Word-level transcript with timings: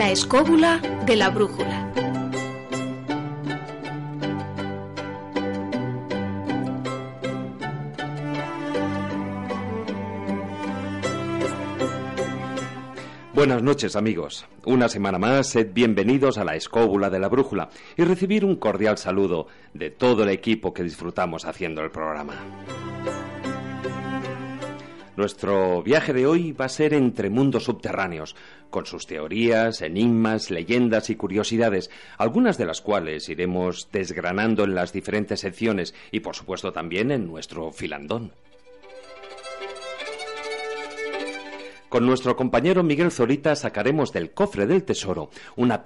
La 0.00 0.10
escóbula 0.10 0.80
de 1.04 1.14
la 1.14 1.28
brújula. 1.28 1.92
Buenas 13.34 13.62
noches 13.62 13.94
amigos. 13.94 14.46
Una 14.64 14.88
semana 14.88 15.18
más, 15.18 15.48
sed 15.48 15.68
bienvenidos 15.74 16.38
a 16.38 16.44
la 16.44 16.56
escóbula 16.56 17.10
de 17.10 17.18
la 17.18 17.28
brújula 17.28 17.68
y 17.98 18.04
recibir 18.04 18.46
un 18.46 18.56
cordial 18.56 18.96
saludo 18.96 19.48
de 19.74 19.90
todo 19.90 20.22
el 20.22 20.30
equipo 20.30 20.72
que 20.72 20.82
disfrutamos 20.82 21.44
haciendo 21.44 21.82
el 21.82 21.90
programa. 21.90 22.36
Nuestro 25.20 25.82
viaje 25.82 26.14
de 26.14 26.26
hoy 26.26 26.52
va 26.52 26.64
a 26.64 26.70
ser 26.70 26.94
entre 26.94 27.28
mundos 27.28 27.64
subterráneos, 27.64 28.34
con 28.70 28.86
sus 28.86 29.06
teorías, 29.06 29.82
enigmas, 29.82 30.50
leyendas 30.50 31.10
y 31.10 31.16
curiosidades, 31.16 31.90
algunas 32.16 32.56
de 32.56 32.64
las 32.64 32.80
cuales 32.80 33.28
iremos 33.28 33.90
desgranando 33.92 34.64
en 34.64 34.74
las 34.74 34.94
diferentes 34.94 35.40
secciones 35.40 35.94
y 36.10 36.20
por 36.20 36.34
supuesto 36.34 36.72
también 36.72 37.10
en 37.10 37.26
nuestro 37.26 37.70
filandón. 37.70 38.32
Con 41.90 42.06
nuestro 42.06 42.34
compañero 42.34 42.82
Miguel 42.82 43.10
Zorita 43.10 43.54
sacaremos 43.56 44.14
del 44.14 44.30
cofre 44.30 44.66
del 44.66 44.84
tesoro 44.84 45.28
una, 45.56 45.82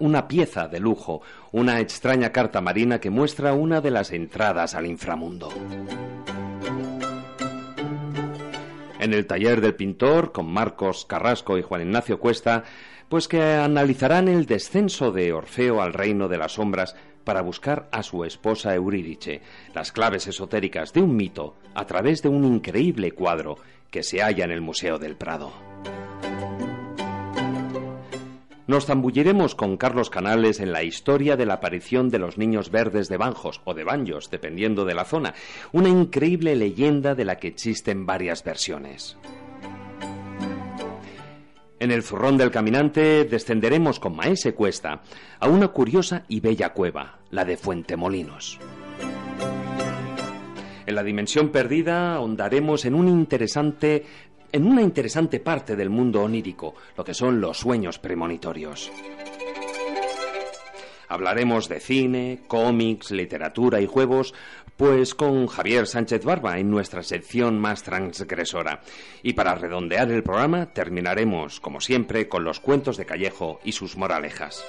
una 0.00 0.28
pieza 0.28 0.68
de 0.68 0.80
lujo, 0.80 1.22
una 1.52 1.80
extraña 1.80 2.32
carta 2.32 2.60
marina 2.60 3.00
que 3.00 3.08
muestra 3.08 3.54
una 3.54 3.80
de 3.80 3.92
las 3.92 4.12
entradas 4.12 4.74
al 4.74 4.84
inframundo. 4.84 5.48
En 9.04 9.12
el 9.12 9.26
taller 9.26 9.60
del 9.60 9.74
pintor, 9.74 10.32
con 10.32 10.46
Marcos 10.46 11.04
Carrasco 11.04 11.58
y 11.58 11.62
Juan 11.62 11.82
Ignacio 11.82 12.18
Cuesta, 12.18 12.64
pues 13.10 13.28
que 13.28 13.42
analizarán 13.42 14.28
el 14.28 14.46
descenso 14.46 15.12
de 15.12 15.34
Orfeo 15.34 15.82
al 15.82 15.92
reino 15.92 16.26
de 16.26 16.38
las 16.38 16.52
sombras 16.52 16.96
para 17.22 17.42
buscar 17.42 17.86
a 17.92 18.02
su 18.02 18.24
esposa 18.24 18.74
Eurídice, 18.74 19.42
las 19.74 19.92
claves 19.92 20.26
esotéricas 20.26 20.94
de 20.94 21.02
un 21.02 21.16
mito 21.16 21.56
a 21.74 21.84
través 21.86 22.22
de 22.22 22.30
un 22.30 22.46
increíble 22.46 23.12
cuadro 23.12 23.58
que 23.90 24.02
se 24.02 24.22
halla 24.22 24.46
en 24.46 24.52
el 24.52 24.62
Museo 24.62 24.98
del 24.98 25.16
Prado. 25.16 25.52
Nos 28.66 28.86
zambulliremos 28.86 29.54
con 29.54 29.76
Carlos 29.76 30.08
Canales 30.08 30.58
en 30.58 30.72
la 30.72 30.82
historia 30.82 31.36
de 31.36 31.44
la 31.44 31.54
aparición 31.54 32.08
de 32.08 32.18
los 32.18 32.38
niños 32.38 32.70
verdes 32.70 33.10
de 33.10 33.18
Banjos 33.18 33.60
o 33.64 33.74
de 33.74 33.84
Banjos, 33.84 34.30
dependiendo 34.30 34.86
de 34.86 34.94
la 34.94 35.04
zona, 35.04 35.34
una 35.72 35.90
increíble 35.90 36.56
leyenda 36.56 37.14
de 37.14 37.26
la 37.26 37.36
que 37.36 37.48
existen 37.48 38.06
varias 38.06 38.42
versiones. 38.42 39.18
En 41.78 41.90
el 41.90 42.02
zurrón 42.02 42.38
del 42.38 42.50
caminante 42.50 43.24
descenderemos 43.24 44.00
con 44.00 44.16
Maese 44.16 44.54
Cuesta 44.54 45.02
a 45.38 45.48
una 45.48 45.68
curiosa 45.68 46.24
y 46.28 46.40
bella 46.40 46.72
cueva, 46.72 47.18
la 47.30 47.44
de 47.44 47.58
Fuentemolinos. 47.58 48.58
En 50.86 50.94
la 50.94 51.02
dimensión 51.02 51.50
perdida 51.50 52.14
ahondaremos 52.14 52.86
en 52.86 52.94
un 52.94 53.08
interesante 53.08 54.04
en 54.54 54.68
una 54.68 54.82
interesante 54.82 55.40
parte 55.40 55.74
del 55.74 55.90
mundo 55.90 56.22
onírico, 56.22 56.76
lo 56.96 57.02
que 57.02 57.12
son 57.12 57.40
los 57.40 57.58
sueños 57.58 57.98
premonitorios. 57.98 58.92
Hablaremos 61.08 61.68
de 61.68 61.80
cine, 61.80 62.42
cómics, 62.46 63.10
literatura 63.10 63.80
y 63.80 63.86
juegos, 63.86 64.32
pues 64.76 65.16
con 65.16 65.48
Javier 65.48 65.88
Sánchez 65.88 66.24
Barba 66.24 66.60
en 66.60 66.70
nuestra 66.70 67.02
sección 67.02 67.58
más 67.58 67.82
transgresora. 67.82 68.82
Y 69.24 69.32
para 69.32 69.56
redondear 69.56 70.12
el 70.12 70.22
programa 70.22 70.72
terminaremos, 70.72 71.58
como 71.58 71.80
siempre, 71.80 72.28
con 72.28 72.44
los 72.44 72.60
cuentos 72.60 72.96
de 72.96 73.06
Callejo 73.06 73.58
y 73.64 73.72
sus 73.72 73.96
moralejas. 73.96 74.64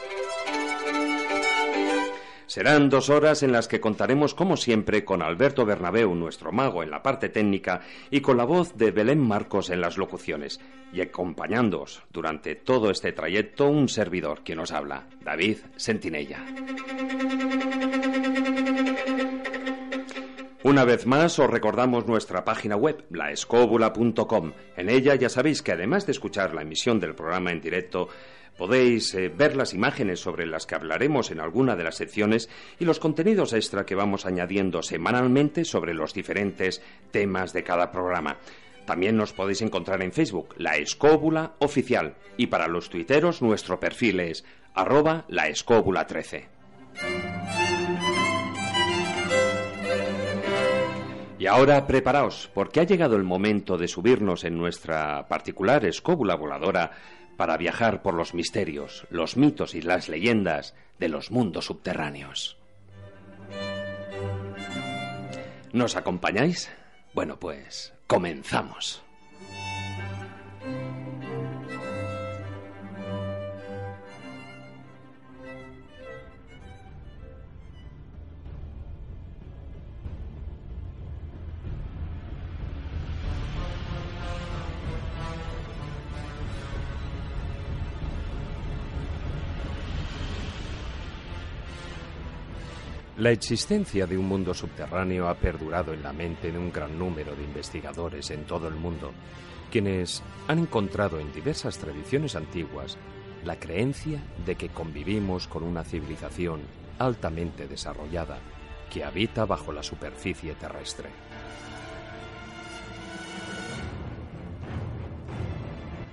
Serán 2.48 2.90
dos 2.90 3.10
horas 3.10 3.44
en 3.44 3.52
las 3.52 3.68
que 3.68 3.80
contaremos, 3.80 4.34
como 4.34 4.58
siempre, 4.58 5.04
con 5.04 5.22
Alberto 5.22 5.66
Bernabeu, 5.66 6.14
nuestro 6.14 6.52
mago, 6.52 6.84
en 6.84 6.92
la 6.92 7.02
parte 7.02 7.30
técnica, 7.30 7.82
y 8.12 8.22
con 8.22 8.38
la 8.38 8.46
voz 8.46 8.76
de 8.76 8.92
Belén 8.92 9.20
Marcos 9.20 9.70
en 9.70 9.82
las 9.82 9.98
locuciones, 9.98 10.60
y 10.94 11.02
acompañándoos 11.02 12.04
durante 12.12 12.56
todo 12.56 12.92
este 12.92 13.12
trayecto 13.12 13.68
un 13.68 13.90
servidor 13.90 14.44
que 14.44 14.56
nos 14.56 14.72
habla, 14.72 15.08
David 15.22 15.58
Sentinella. 15.76 16.46
Una 20.66 20.84
vez 20.84 21.06
más 21.06 21.38
os 21.38 21.48
recordamos 21.48 22.08
nuestra 22.08 22.44
página 22.44 22.76
web, 22.76 23.06
laescóbula.com. 23.12 24.54
En 24.76 24.90
ella 24.90 25.14
ya 25.14 25.30
sabéis 25.30 25.62
que 25.62 25.74
además 25.74 26.08
de 26.08 26.12
escuchar 26.12 26.56
la 26.56 26.64
emisión 26.64 27.00
del 27.00 27.14
programa 27.14 27.52
en 27.52 27.62
directo, 27.62 28.08
Podéis 28.58 29.14
eh, 29.16 29.30
ver 29.30 29.56
las 29.56 29.74
imágenes 29.74 30.22
sobre 30.22 30.46
las 30.46 30.66
que 30.66 30.76
hablaremos 30.76 31.30
en 31.32 31.42
alguna 31.42 31.76
de 31.76 31.84
las 31.84 31.96
secciones 31.96 32.50
y 32.80 32.86
los 32.86 33.00
contenidos 33.00 33.54
extra 33.54 33.86
que 33.86 33.96
vamos 33.96 34.26
añadiendo 34.26 34.82
semanalmente 34.82 35.66
sobre 35.66 35.94
los 35.94 36.14
diferentes 36.14 36.82
temas 37.12 37.52
de 37.52 37.64
cada 37.64 37.92
programa. 37.92 38.38
También 38.86 39.18
nos 39.18 39.34
podéis 39.34 39.62
encontrar 39.62 40.02
en 40.04 40.14
Facebook, 40.14 40.56
La 40.58 40.78
Escóbula 40.78 41.56
Oficial, 41.60 42.16
y 42.38 42.48
para 42.48 42.68
los 42.68 42.90
tuiteros 42.90 43.42
nuestro 43.42 43.80
perfil 43.80 44.20
es 44.20 44.46
arroba 44.74 45.26
la 45.28 45.48
escóbula 45.48 46.06
13. 46.06 46.48
Y 51.38 51.48
ahora 51.48 51.86
preparaos, 51.86 52.50
porque 52.54 52.80
ha 52.80 52.86
llegado 52.86 53.16
el 53.18 53.24
momento 53.24 53.78
de 53.78 53.88
subirnos 53.88 54.46
en 54.46 54.58
nuestra 54.58 55.28
particular 55.28 55.86
escóbula 55.86 56.36
voladora 56.36 56.92
para 57.36 57.58
viajar 57.58 58.02
por 58.02 58.14
los 58.14 58.34
misterios, 58.34 59.06
los 59.10 59.38
mitos 59.38 59.76
y 59.76 59.82
las 59.82 60.10
leyendas 60.10 60.76
de 61.00 61.10
los 61.10 61.32
mundos 61.32 61.66
subterráneos. 61.66 62.58
¿Nos 65.74 65.96
acompañáis? 65.96 66.70
Bueno, 67.14 67.38
pues 67.40 67.94
comenzamos. 68.08 69.05
La 93.18 93.32
existencia 93.32 94.06
de 94.06 94.18
un 94.18 94.28
mundo 94.28 94.54
subterráneo 94.54 95.30
ha 95.30 95.36
perdurado 95.36 95.94
en 95.94 96.04
la 96.04 96.12
mente 96.12 96.52
de 96.52 96.58
un 96.58 96.70
gran 96.70 97.00
número 97.00 97.34
de 97.34 97.44
investigadores 97.44 98.30
en 98.30 98.44
todo 98.44 98.68
el 98.68 98.76
mundo, 98.76 99.14
quienes 99.72 100.22
han 100.50 100.60
encontrado 100.60 101.18
en 101.20 101.32
diversas 101.32 101.78
tradiciones 101.78 102.36
antiguas 102.36 102.98
la 103.46 103.58
creencia 103.58 104.22
de 104.46 104.56
que 104.56 104.68
convivimos 104.68 105.48
con 105.48 105.64
una 105.64 105.86
civilización 105.86 106.62
altamente 107.00 107.70
desarrollada 107.70 108.40
que 108.92 109.06
habita 109.06 109.46
bajo 109.46 109.72
la 109.72 109.82
superficie 109.82 110.54
terrestre. 110.56 111.08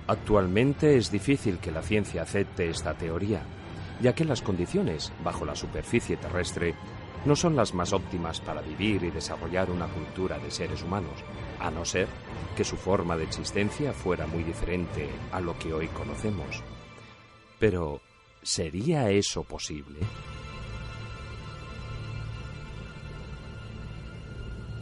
Actualmente 0.07 0.95
es 0.95 1.11
difícil 1.11 1.57
que 1.57 1.71
la 1.71 1.81
ciencia 1.81 2.21
acepte 2.21 2.69
esta 2.69 2.93
teoría, 2.93 3.41
ya 4.01 4.13
que 4.13 4.25
las 4.25 4.41
condiciones 4.41 5.11
bajo 5.23 5.45
la 5.45 5.55
superficie 5.55 6.17
terrestre 6.17 6.75
no 7.25 7.35
son 7.35 7.55
las 7.55 7.73
más 7.73 7.93
óptimas 7.93 8.41
para 8.41 8.61
vivir 8.61 9.03
y 9.03 9.11
desarrollar 9.11 9.71
una 9.71 9.87
cultura 9.87 10.37
de 10.39 10.51
seres 10.51 10.83
humanos, 10.83 11.23
a 11.59 11.71
no 11.71 11.85
ser 11.85 12.07
que 12.57 12.63
su 12.63 12.75
forma 12.75 13.15
de 13.15 13.23
existencia 13.23 13.93
fuera 13.93 14.27
muy 14.27 14.43
diferente 14.43 15.09
a 15.31 15.39
lo 15.39 15.57
que 15.57 15.73
hoy 15.73 15.87
conocemos. 15.87 16.61
Pero, 17.59 18.01
¿sería 18.41 19.09
eso 19.09 19.43
posible? 19.43 19.99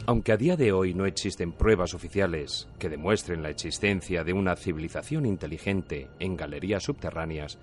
Aunque 0.04 0.32
a 0.32 0.36
día 0.36 0.56
de 0.56 0.72
hoy 0.72 0.94
no 0.94 1.06
existen 1.06 1.52
pruebas 1.52 1.94
oficiales 1.94 2.68
que 2.80 2.88
demuestren 2.88 3.40
la 3.40 3.50
existencia 3.50 4.24
de 4.24 4.32
una 4.32 4.56
civilización 4.56 5.24
inteligente 5.26 6.08
en 6.18 6.36
galerías 6.36 6.82
subterráneas, 6.82 7.58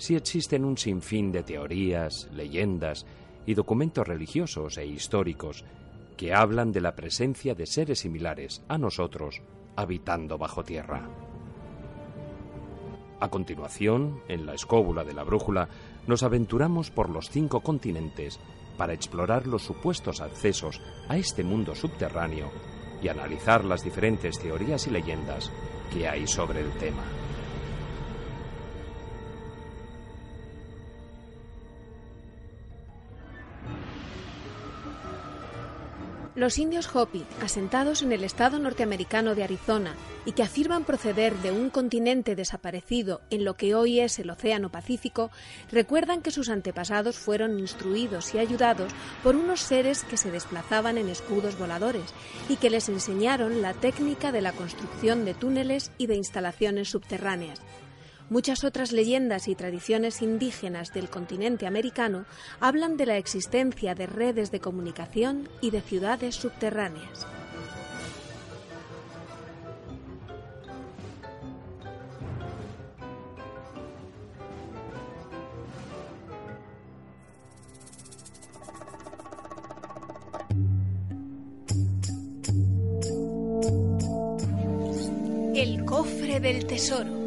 sí 0.00 0.16
existen 0.16 0.64
un 0.64 0.78
sinfín 0.78 1.30
de 1.30 1.42
teorías, 1.42 2.26
leyendas 2.32 3.04
y 3.44 3.52
documentos 3.52 4.08
religiosos 4.08 4.78
e 4.78 4.86
históricos 4.86 5.62
que 6.16 6.32
hablan 6.32 6.72
de 6.72 6.80
la 6.80 6.96
presencia 6.96 7.54
de 7.54 7.66
seres 7.66 7.98
similares 7.98 8.62
a 8.66 8.78
nosotros 8.78 9.42
habitando 9.76 10.38
bajo 10.38 10.64
tierra. 10.64 11.06
A 13.20 13.28
continuación, 13.28 14.22
en 14.28 14.46
la 14.46 14.54
escóbula 14.54 15.04
de 15.04 15.12
la 15.12 15.22
brújula, 15.22 15.68
nos 16.06 16.22
aventuramos 16.22 16.90
por 16.90 17.10
los 17.10 17.28
cinco 17.28 17.60
continentes 17.60 18.40
para 18.78 18.94
explorar 18.94 19.46
los 19.46 19.62
supuestos 19.62 20.22
accesos 20.22 20.80
a 21.08 21.18
este 21.18 21.44
mundo 21.44 21.74
subterráneo 21.74 22.50
y 23.02 23.08
analizar 23.08 23.66
las 23.66 23.84
diferentes 23.84 24.38
teorías 24.38 24.86
y 24.86 24.90
leyendas 24.90 25.52
que 25.92 26.08
hay 26.08 26.26
sobre 26.26 26.60
el 26.60 26.72
tema. 26.78 27.19
Los 36.36 36.58
indios 36.58 36.94
Hopi, 36.94 37.24
asentados 37.42 38.02
en 38.02 38.12
el 38.12 38.22
estado 38.22 38.60
norteamericano 38.60 39.34
de 39.34 39.42
Arizona 39.42 39.96
y 40.24 40.30
que 40.30 40.44
afirman 40.44 40.84
proceder 40.84 41.34
de 41.38 41.50
un 41.50 41.70
continente 41.70 42.36
desaparecido 42.36 43.20
en 43.30 43.44
lo 43.44 43.54
que 43.54 43.74
hoy 43.74 43.98
es 43.98 44.16
el 44.20 44.30
Océano 44.30 44.70
Pacífico, 44.70 45.32
recuerdan 45.72 46.22
que 46.22 46.30
sus 46.30 46.48
antepasados 46.48 47.16
fueron 47.16 47.58
instruidos 47.58 48.32
y 48.32 48.38
ayudados 48.38 48.92
por 49.24 49.34
unos 49.34 49.58
seres 49.58 50.04
que 50.04 50.16
se 50.16 50.30
desplazaban 50.30 50.98
en 50.98 51.08
escudos 51.08 51.58
voladores 51.58 52.14
y 52.48 52.56
que 52.56 52.70
les 52.70 52.88
enseñaron 52.88 53.60
la 53.60 53.74
técnica 53.74 54.30
de 54.30 54.42
la 54.42 54.52
construcción 54.52 55.24
de 55.24 55.34
túneles 55.34 55.90
y 55.98 56.06
de 56.06 56.14
instalaciones 56.14 56.90
subterráneas. 56.90 57.60
Muchas 58.30 58.62
otras 58.62 58.92
leyendas 58.92 59.48
y 59.48 59.56
tradiciones 59.56 60.22
indígenas 60.22 60.94
del 60.94 61.10
continente 61.10 61.66
americano 61.66 62.26
hablan 62.60 62.96
de 62.96 63.04
la 63.04 63.16
existencia 63.16 63.96
de 63.96 64.06
redes 64.06 64.52
de 64.52 64.60
comunicación 64.60 65.48
y 65.60 65.72
de 65.72 65.80
ciudades 65.80 66.36
subterráneas. 66.36 67.26
El 85.56 85.84
cofre 85.84 86.38
del 86.38 86.64
tesoro. 86.68 87.19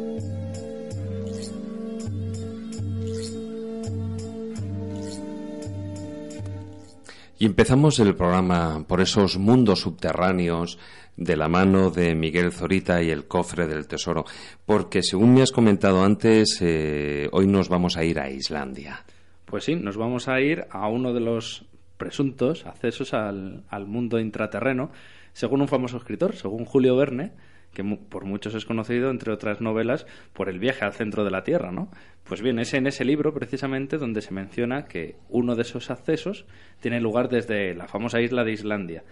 Y 7.36 7.46
empezamos 7.46 7.98
el 7.98 8.14
programa 8.14 8.84
por 8.86 9.00
esos 9.00 9.38
mundos 9.38 9.80
subterráneos 9.80 10.78
de 11.16 11.36
la 11.36 11.48
mano 11.48 11.90
de 11.90 12.14
Miguel 12.14 12.52
Zorita 12.52 13.02
y 13.02 13.10
el 13.10 13.26
cofre 13.26 13.66
del 13.66 13.88
tesoro, 13.88 14.24
porque 14.64 15.02
según 15.02 15.34
me 15.34 15.42
has 15.42 15.50
comentado 15.50 16.04
antes, 16.04 16.58
eh, 16.60 17.28
hoy 17.32 17.46
nos 17.46 17.68
vamos 17.68 17.96
a 17.96 18.04
ir 18.04 18.20
a 18.20 18.30
Islandia. 18.30 19.04
Pues 19.46 19.64
sí, 19.64 19.74
nos 19.74 19.96
vamos 19.96 20.28
a 20.28 20.40
ir 20.40 20.66
a 20.70 20.88
uno 20.88 21.12
de 21.12 21.20
los 21.20 21.64
presuntos 21.96 22.66
accesos 22.66 23.14
al, 23.14 23.64
al 23.68 23.86
mundo 23.86 24.20
intraterreno, 24.20 24.90
según 25.32 25.60
un 25.60 25.68
famoso 25.68 25.96
escritor, 25.96 26.36
según 26.36 26.64
Julio 26.64 26.96
Verne, 26.96 27.32
que 27.74 27.84
por 27.84 28.24
muchos 28.24 28.54
es 28.54 28.64
conocido, 28.64 29.10
entre 29.10 29.32
otras 29.32 29.60
novelas, 29.60 30.06
por 30.32 30.48
el 30.48 30.58
viaje 30.58 30.84
al 30.84 30.94
centro 30.94 31.24
de 31.24 31.30
la 31.30 31.44
Tierra, 31.44 31.72
¿no? 31.72 31.88
Pues 32.24 32.40
bien, 32.40 32.58
es 32.58 32.72
en 32.72 32.86
ese 32.86 33.04
libro 33.04 33.34
precisamente 33.34 33.98
donde 33.98 34.22
se 34.22 34.32
menciona 34.32 34.86
que 34.86 35.16
uno 35.28 35.54
de 35.54 35.62
esos 35.62 35.90
accesos 35.90 36.46
tiene 36.80 37.00
lugar 37.00 37.28
desde 37.28 37.74
la 37.74 37.86
famosa 37.86 38.20
isla 38.22 38.44
de 38.44 38.52
Islandia. 38.52 39.04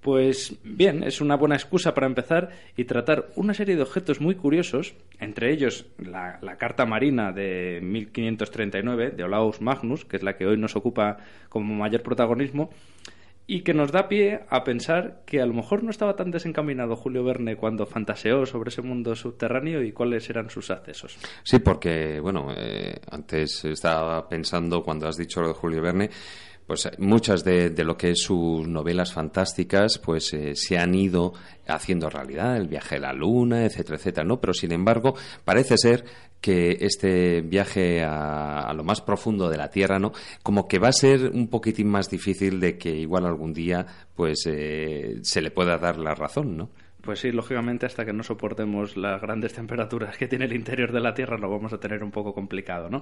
Pues 0.00 0.56
bien, 0.62 1.02
es 1.02 1.20
una 1.20 1.36
buena 1.36 1.56
excusa 1.56 1.94
para 1.94 2.06
empezar 2.06 2.50
y 2.76 2.84
tratar 2.84 3.28
una 3.34 3.54
serie 3.54 3.76
de 3.76 3.82
objetos 3.82 4.20
muy 4.20 4.34
curiosos, 4.34 4.94
entre 5.18 5.52
ellos 5.52 5.86
la, 5.98 6.38
la, 6.42 6.56
carta 6.58 6.86
marina 6.86 7.32
de 7.32 7.80
1539 7.82 9.10
de 9.10 9.24
Olaus 9.24 9.60
Magnus, 9.60 10.04
que 10.04 10.16
es 10.16 10.22
la 10.22 10.36
que 10.36 10.46
hoy 10.46 10.58
nos 10.58 10.76
ocupa 10.76 11.16
como 11.48 11.74
mayor 11.74 12.02
protagonismo, 12.02 12.70
y 13.46 13.62
que 13.62 13.74
nos 13.74 13.92
da 13.92 14.08
pie 14.08 14.40
a 14.48 14.64
pensar 14.64 15.22
que 15.24 15.40
a 15.40 15.46
lo 15.46 15.54
mejor 15.54 15.84
no 15.84 15.90
estaba 15.90 16.16
tan 16.16 16.30
desencaminado 16.30 16.96
Julio 16.96 17.22
Verne 17.22 17.56
cuando 17.56 17.86
fantaseó 17.86 18.44
sobre 18.44 18.70
ese 18.70 18.82
mundo 18.82 19.14
subterráneo 19.14 19.82
y 19.82 19.92
cuáles 19.92 20.28
eran 20.28 20.50
sus 20.50 20.70
accesos. 20.70 21.16
Sí, 21.44 21.60
porque, 21.60 22.18
bueno, 22.20 22.48
eh, 22.56 23.00
antes 23.10 23.64
estaba 23.64 24.28
pensando 24.28 24.82
cuando 24.82 25.06
has 25.06 25.16
dicho 25.16 25.40
lo 25.40 25.48
de 25.48 25.54
Julio 25.54 25.80
Verne, 25.80 26.10
pues 26.66 26.90
muchas 26.98 27.44
de, 27.44 27.72
lo 27.84 27.96
que 27.96 28.10
es 28.10 28.22
sus 28.22 28.66
novelas 28.66 29.12
fantásticas 29.12 29.98
pues 29.98 30.32
eh, 30.34 30.56
se 30.56 30.76
han 30.78 30.94
ido 30.94 31.32
haciendo 31.68 32.10
realidad, 32.10 32.56
el 32.56 32.66
viaje 32.66 32.96
a 32.96 33.00
la 33.00 33.12
luna, 33.12 33.64
etcétera, 33.64 33.96
etcétera, 33.96 34.26
¿no? 34.26 34.40
Pero 34.40 34.52
sin 34.52 34.72
embargo, 34.72 35.14
parece 35.44 35.78
ser 35.78 36.04
que 36.46 36.78
este 36.80 37.40
viaje 37.40 38.04
a, 38.04 38.72
lo 38.72 38.84
más 38.84 39.00
profundo 39.00 39.50
de 39.50 39.56
la 39.56 39.68
Tierra, 39.68 39.98
¿no? 39.98 40.12
Como 40.44 40.68
que 40.68 40.78
va 40.78 40.86
a 40.86 40.92
ser 40.92 41.32
un 41.34 41.48
poquitín 41.48 41.88
más 41.88 42.08
difícil 42.08 42.60
de 42.60 42.78
que 42.78 42.94
igual 42.94 43.26
algún 43.26 43.52
día 43.52 43.84
pues 44.14 44.44
eh, 44.46 45.18
se 45.22 45.40
le 45.40 45.50
pueda 45.50 45.76
dar 45.76 45.98
la 45.98 46.14
razón, 46.14 46.56
¿no? 46.56 46.70
Pues 47.06 47.20
sí, 47.20 47.30
lógicamente 47.30 47.86
hasta 47.86 48.04
que 48.04 48.12
no 48.12 48.24
soportemos 48.24 48.96
las 48.96 49.22
grandes 49.22 49.54
temperaturas 49.54 50.18
que 50.18 50.26
tiene 50.26 50.46
el 50.46 50.52
interior 50.52 50.90
de 50.90 50.98
la 50.98 51.14
Tierra 51.14 51.38
lo 51.38 51.48
vamos 51.48 51.72
a 51.72 51.78
tener 51.78 52.02
un 52.02 52.10
poco 52.10 52.34
complicado, 52.34 52.90
¿no? 52.90 53.00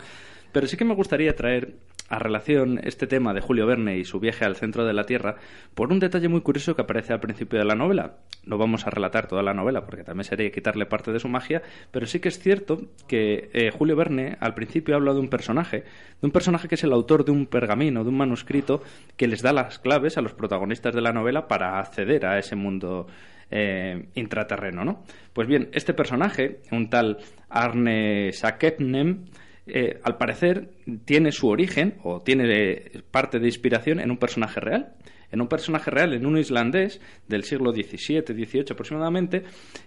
Pero 0.52 0.66
sí 0.66 0.76
que 0.76 0.84
me 0.84 0.94
gustaría 0.94 1.34
traer 1.34 1.76
a 2.10 2.18
relación 2.18 2.78
este 2.84 3.06
tema 3.06 3.32
de 3.32 3.40
Julio 3.40 3.66
Verne 3.66 3.96
y 3.96 4.04
su 4.04 4.20
viaje 4.20 4.44
al 4.44 4.56
centro 4.56 4.84
de 4.84 4.92
la 4.92 5.04
Tierra 5.04 5.36
por 5.74 5.90
un 5.90 6.00
detalle 6.00 6.28
muy 6.28 6.42
curioso 6.42 6.76
que 6.76 6.82
aparece 6.82 7.14
al 7.14 7.20
principio 7.20 7.58
de 7.58 7.64
la 7.64 7.74
novela. 7.74 8.16
No 8.44 8.58
vamos 8.58 8.86
a 8.86 8.90
relatar 8.90 9.26
toda 9.26 9.42
la 9.42 9.54
novela 9.54 9.86
porque 9.86 10.04
también 10.04 10.24
sería 10.24 10.52
quitarle 10.52 10.84
parte 10.84 11.10
de 11.10 11.18
su 11.18 11.30
magia, 11.30 11.62
pero 11.90 12.04
sí 12.04 12.20
que 12.20 12.28
es 12.28 12.38
cierto 12.38 12.82
que 13.08 13.48
eh, 13.54 13.70
Julio 13.70 13.96
Verne 13.96 14.36
al 14.38 14.52
principio 14.52 14.96
habla 14.96 15.14
de 15.14 15.20
un 15.20 15.30
personaje, 15.30 15.78
de 15.78 16.26
un 16.26 16.30
personaje 16.30 16.68
que 16.68 16.74
es 16.74 16.84
el 16.84 16.92
autor 16.92 17.24
de 17.24 17.32
un 17.32 17.46
pergamino, 17.46 18.02
de 18.02 18.10
un 18.10 18.18
manuscrito 18.18 18.82
que 19.16 19.28
les 19.28 19.40
da 19.40 19.54
las 19.54 19.78
claves 19.78 20.18
a 20.18 20.20
los 20.20 20.34
protagonistas 20.34 20.94
de 20.94 21.00
la 21.00 21.14
novela 21.14 21.48
para 21.48 21.78
acceder 21.78 22.26
a 22.26 22.38
ese 22.38 22.54
mundo 22.54 23.06
eh, 23.50 24.08
intraterreno, 24.14 24.84
¿no? 24.84 25.04
Pues 25.32 25.48
bien, 25.48 25.68
este 25.72 25.94
personaje, 25.94 26.60
un 26.70 26.90
tal 26.90 27.18
Arne 27.48 28.32
Sakepnem, 28.32 29.24
eh, 29.66 29.98
al 30.02 30.18
parecer 30.18 30.70
tiene 31.04 31.32
su 31.32 31.48
origen 31.48 31.96
o 32.02 32.20
tiene 32.20 33.02
parte 33.10 33.38
de 33.38 33.46
inspiración 33.46 33.98
en 34.00 34.10
un 34.10 34.18
personaje 34.18 34.60
real 34.60 34.94
en 35.34 35.40
un 35.40 35.48
personaje 35.48 35.90
real, 35.90 36.12
en 36.12 36.26
un 36.26 36.38
islandés 36.38 37.00
del 37.26 37.42
siglo 37.42 37.72
XVII, 37.72 38.22
XVIII 38.22 38.66
aproximadamente, 38.70 39.42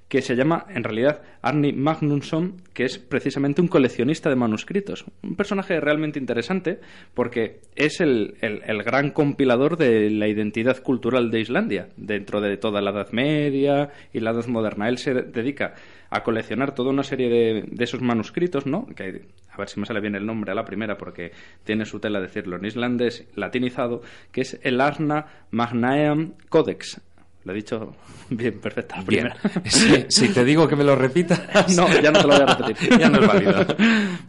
que 0.07 0.21
se 0.21 0.35
llama 0.35 0.65
en 0.69 0.83
realidad 0.83 1.21
Arni 1.41 1.73
Magnusson, 1.73 2.61
que 2.73 2.85
es 2.85 2.97
precisamente 2.97 3.61
un 3.61 3.67
coleccionista 3.67 4.29
de 4.29 4.35
manuscritos. 4.35 5.05
Un 5.21 5.35
personaje 5.35 5.79
realmente 5.79 6.19
interesante 6.19 6.79
porque 7.13 7.59
es 7.75 7.99
el, 7.99 8.35
el, 8.41 8.83
gran 8.83 9.11
compilador 9.11 9.77
de 9.77 10.09
la 10.09 10.27
identidad 10.27 10.81
cultural 10.81 11.29
de 11.29 11.41
Islandia, 11.41 11.89
dentro 11.97 12.39
de 12.39 12.55
toda 12.57 12.81
la 12.81 12.91
Edad 12.91 13.11
Media 13.11 13.89
y 14.13 14.21
la 14.21 14.31
Edad 14.31 14.47
Moderna. 14.47 14.87
Él 14.87 14.97
se 14.97 15.13
dedica 15.13 15.73
a 16.09 16.23
coleccionar 16.23 16.73
toda 16.73 16.91
una 16.91 17.03
serie 17.03 17.29
de, 17.29 17.63
de, 17.69 17.83
esos 17.83 18.01
manuscritos, 18.01 18.65
¿no? 18.65 18.87
Que, 18.87 19.23
a 19.49 19.57
ver 19.57 19.67
si 19.67 19.79
me 19.79 19.85
sale 19.85 19.99
bien 19.99 20.15
el 20.15 20.25
nombre 20.25 20.51
a 20.53 20.55
la 20.55 20.63
primera 20.63 20.97
porque 20.97 21.31
tiene 21.65 21.85
su 21.85 21.99
tela 21.99 22.21
decirlo 22.21 22.55
en 22.55 22.65
islandés 22.65 23.27
latinizado, 23.35 24.01
que 24.31 24.41
es 24.41 24.57
el 24.63 24.79
Arna 24.79 25.25
Magnaeum 25.51 26.33
Codex. 26.47 27.01
Lo 27.47 27.53
he 27.53 27.55
dicho 27.55 27.95
bien, 28.29 28.59
perfecto. 28.59 28.95
Bien. 29.07 29.29
Si, 30.09 30.27
te 30.33 30.43
digo 30.43 30.67
que 30.67 30.75
me 30.75 30.83
lo 30.83 30.97
repitas. 30.97 31.39
no, 31.77 31.87
ya 32.01 32.11
no 32.11 32.19
te 32.19 32.27
lo 32.27 32.33
voy 32.33 32.43
a 32.43 32.55
repetir. 32.55 32.99
ya 32.99 33.09
no 33.09 33.21
es 33.21 33.27
válido. 33.27 33.65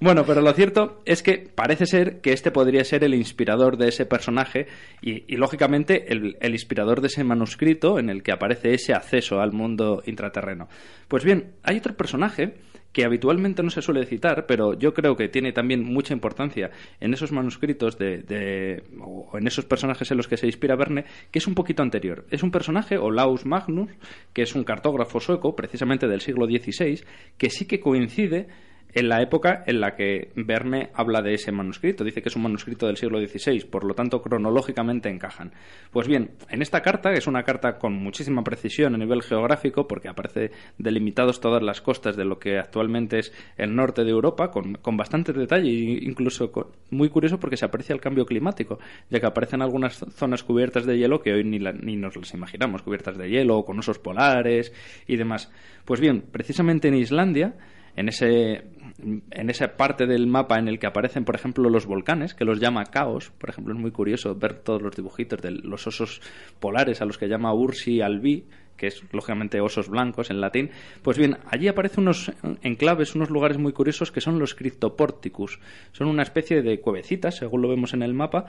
bueno, 0.00 0.24
pero 0.24 0.40
lo 0.40 0.52
cierto 0.52 1.02
es 1.04 1.24
que 1.24 1.50
parece 1.52 1.86
ser 1.86 2.20
que 2.20 2.32
este 2.32 2.52
podría 2.52 2.84
ser 2.84 3.02
el 3.02 3.14
inspirador 3.14 3.76
de 3.76 3.88
ese 3.88 4.06
personaje 4.06 4.68
y, 5.02 5.36
lógicamente, 5.36 6.12
el, 6.12 6.36
el, 6.40 6.52
inspirador 6.52 7.00
de 7.00 7.08
ese 7.08 7.24
manuscrito 7.24 7.98
en 7.98 8.08
el 8.08 8.22
que 8.22 8.30
aparece 8.30 8.72
ese 8.72 8.94
acceso 8.94 9.40
al 9.40 9.52
mundo 9.52 10.00
intraterreno. 10.06 10.68
Pues 11.08 11.24
bien, 11.24 11.54
hay 11.64 11.78
otro 11.78 11.96
personaje 11.96 12.54
que 12.92 13.04
habitualmente 13.04 13.62
no 13.62 13.70
se 13.70 13.82
suele 13.82 14.06
citar, 14.06 14.46
pero 14.46 14.78
yo 14.78 14.94
creo 14.94 15.16
que 15.16 15.28
tiene 15.28 15.52
también 15.52 15.84
mucha 15.84 16.14
importancia 16.14 16.70
en 17.00 17.12
esos 17.12 17.32
manuscritos 17.32 17.98
de, 17.98 18.82
o 19.00 19.36
en 19.36 19.46
esos 19.46 19.64
personajes 19.64 20.10
en 20.10 20.16
los 20.16 20.28
que 20.28 20.36
se 20.36 20.46
inspira 20.46 20.76
Verne, 20.76 21.04
que 21.30 21.38
es 21.38 21.46
un 21.46 21.54
poquito 21.54 21.82
anterior. 21.82 22.26
Es 22.30 22.42
un 22.42 22.50
personaje, 22.50 22.98
Olaus 22.98 23.44
Magnus, 23.44 23.90
que 24.32 24.42
es 24.42 24.54
un 24.54 24.64
cartógrafo 24.64 25.20
sueco, 25.20 25.54
precisamente 25.54 26.08
del 26.08 26.20
siglo 26.20 26.46
XVI, 26.46 27.02
que 27.36 27.50
sí 27.50 27.66
que 27.66 27.80
coincide 27.80 28.48
en 28.92 29.08
la 29.08 29.22
época 29.22 29.64
en 29.66 29.80
la 29.80 29.94
que 29.94 30.30
Verne 30.34 30.90
habla 30.94 31.22
de 31.22 31.34
ese 31.34 31.52
manuscrito. 31.52 32.04
Dice 32.04 32.22
que 32.22 32.28
es 32.28 32.36
un 32.36 32.42
manuscrito 32.42 32.86
del 32.86 32.96
siglo 32.96 33.20
XVI, 33.20 33.64
por 33.64 33.84
lo 33.84 33.94
tanto 33.94 34.22
cronológicamente 34.22 35.08
encajan. 35.08 35.52
Pues 35.90 36.08
bien, 36.08 36.30
en 36.48 36.62
esta 36.62 36.82
carta, 36.82 37.12
que 37.12 37.18
es 37.18 37.26
una 37.26 37.42
carta 37.42 37.78
con 37.78 37.92
muchísima 37.94 38.42
precisión 38.42 38.94
a 38.94 38.98
nivel 38.98 39.22
geográfico, 39.22 39.86
porque 39.86 40.08
aparece 40.08 40.50
delimitados 40.78 41.40
todas 41.40 41.62
las 41.62 41.80
costas 41.80 42.16
de 42.16 42.24
lo 42.24 42.38
que 42.38 42.58
actualmente 42.58 43.18
es 43.18 43.32
el 43.56 43.74
norte 43.74 44.04
de 44.04 44.10
Europa, 44.10 44.50
con, 44.50 44.74
con 44.74 44.96
bastante 44.96 45.32
detalle, 45.32 45.68
incluso 45.70 46.50
muy 46.90 47.08
curioso 47.08 47.38
porque 47.38 47.56
se 47.56 47.64
aprecia 47.64 47.94
el 47.94 48.00
cambio 48.00 48.26
climático, 48.26 48.78
ya 49.10 49.20
que 49.20 49.26
aparecen 49.26 49.62
algunas 49.62 50.04
zonas 50.14 50.42
cubiertas 50.42 50.86
de 50.86 50.98
hielo 50.98 51.20
que 51.20 51.32
hoy 51.32 51.44
ni, 51.44 51.58
ni 51.58 51.96
nos 51.96 52.16
las 52.16 52.32
imaginamos, 52.34 52.82
cubiertas 52.82 53.16
de 53.18 53.28
hielo, 53.28 53.64
con 53.64 53.78
osos 53.78 53.98
polares 53.98 54.72
y 55.06 55.16
demás. 55.16 55.50
Pues 55.84 56.00
bien, 56.00 56.24
precisamente 56.30 56.88
en 56.88 56.94
Islandia, 56.94 57.54
en 57.96 58.08
ese 58.08 58.62
en 59.00 59.50
esa 59.50 59.76
parte 59.76 60.06
del 60.06 60.26
mapa 60.26 60.58
en 60.58 60.68
el 60.68 60.78
que 60.78 60.86
aparecen, 60.86 61.24
por 61.24 61.36
ejemplo, 61.36 61.70
los 61.70 61.86
volcanes, 61.86 62.34
que 62.34 62.44
los 62.44 62.60
llama 62.60 62.84
caos. 62.84 63.30
Por 63.38 63.50
ejemplo, 63.50 63.74
es 63.74 63.80
muy 63.80 63.92
curioso 63.92 64.34
ver 64.34 64.54
todos 64.54 64.82
los 64.82 64.96
dibujitos 64.96 65.40
de 65.40 65.52
los 65.52 65.86
osos 65.86 66.20
polares 66.58 67.00
a 67.00 67.04
los 67.04 67.18
que 67.18 67.28
llama 67.28 67.54
Ursi 67.54 68.00
albi, 68.00 68.46
que 68.76 68.88
es 68.88 69.02
lógicamente 69.12 69.60
osos 69.60 69.88
blancos 69.88 70.30
en 70.30 70.40
latín. 70.40 70.70
Pues 71.02 71.16
bien, 71.16 71.38
allí 71.50 71.68
aparecen 71.68 72.04
unos 72.04 72.32
enclaves, 72.62 73.14
unos 73.14 73.30
lugares 73.30 73.58
muy 73.58 73.72
curiosos 73.72 74.10
que 74.10 74.20
son 74.20 74.38
los 74.38 74.54
Cryptoporticus. 74.54 75.60
Son 75.92 76.08
una 76.08 76.22
especie 76.22 76.62
de 76.62 76.80
cuevecitas, 76.80 77.36
según 77.36 77.62
lo 77.62 77.68
vemos 77.68 77.94
en 77.94 78.02
el 78.02 78.14
mapa, 78.14 78.46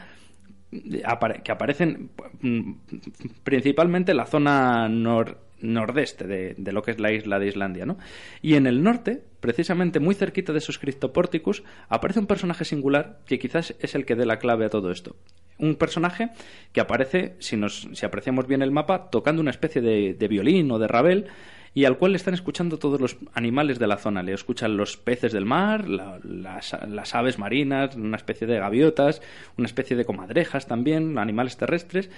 que 0.71 1.51
aparecen 1.51 2.11
mm, 2.41 2.73
principalmente 3.43 4.11
en 4.11 4.17
la 4.17 4.25
zona 4.25 4.87
nordeste 5.61 6.25
de, 6.25 6.71
lo 6.71 6.81
que 6.81 6.91
es 6.91 6.99
la 6.99 7.11
isla 7.11 7.39
de 7.39 7.47
Islandia, 7.47 7.85
¿no? 7.85 7.97
Y 8.41 8.55
en 8.55 8.67
el 8.67 8.83
norte, 8.83 9.23
precisamente 9.39 9.99
muy 9.99 10.15
cerquita 10.15 10.53
de 10.53 10.59
esos 10.59 10.79
criptopórticos, 10.79 11.63
aparece 11.87 12.19
un 12.19 12.27
personaje 12.27 12.65
singular 12.65 13.19
que 13.25 13.39
quizás 13.39 13.75
es 13.79 13.95
el 13.95 14.05
que 14.05 14.15
dé 14.15 14.25
la 14.25 14.39
clave 14.39 14.65
a 14.65 14.69
todo 14.69 14.91
esto. 14.91 15.15
Un 15.57 15.75
personaje 15.75 16.29
que 16.71 16.81
aparece, 16.81 17.35
si, 17.39 17.57
nos, 17.57 17.89
si 17.93 18.05
apreciamos 18.05 18.47
bien 18.47 18.61
el 18.61 18.71
mapa, 18.71 19.09
tocando 19.09 19.41
una 19.41 19.51
especie 19.51 19.81
de, 19.81 20.13
de 20.13 20.27
violín 20.27 20.71
o 20.71 20.79
de 20.79 20.87
rabel, 20.87 21.27
y 21.73 21.85
al 21.85 21.97
cual 21.97 22.13
le 22.13 22.17
están 22.17 22.33
escuchando 22.33 22.79
todos 22.79 22.99
los 22.99 23.17
animales 23.33 23.79
de 23.79 23.87
la 23.87 23.97
zona. 23.97 24.23
Le 24.23 24.33
escuchan 24.33 24.77
los 24.77 24.97
peces 24.97 25.31
del 25.31 25.45
mar, 25.45 25.87
las, 25.87 27.15
aves 27.15 27.39
marinas, 27.39 27.95
una 27.95 28.17
especie 28.17 28.47
de 28.47 28.59
gaviotas, 28.59 29.21
una 29.57 29.67
especie 29.67 29.95
de 29.95 30.05
comadrejas 30.05 30.67
también, 30.67 31.17
animales 31.17 31.57
terrestres, 31.57 32.09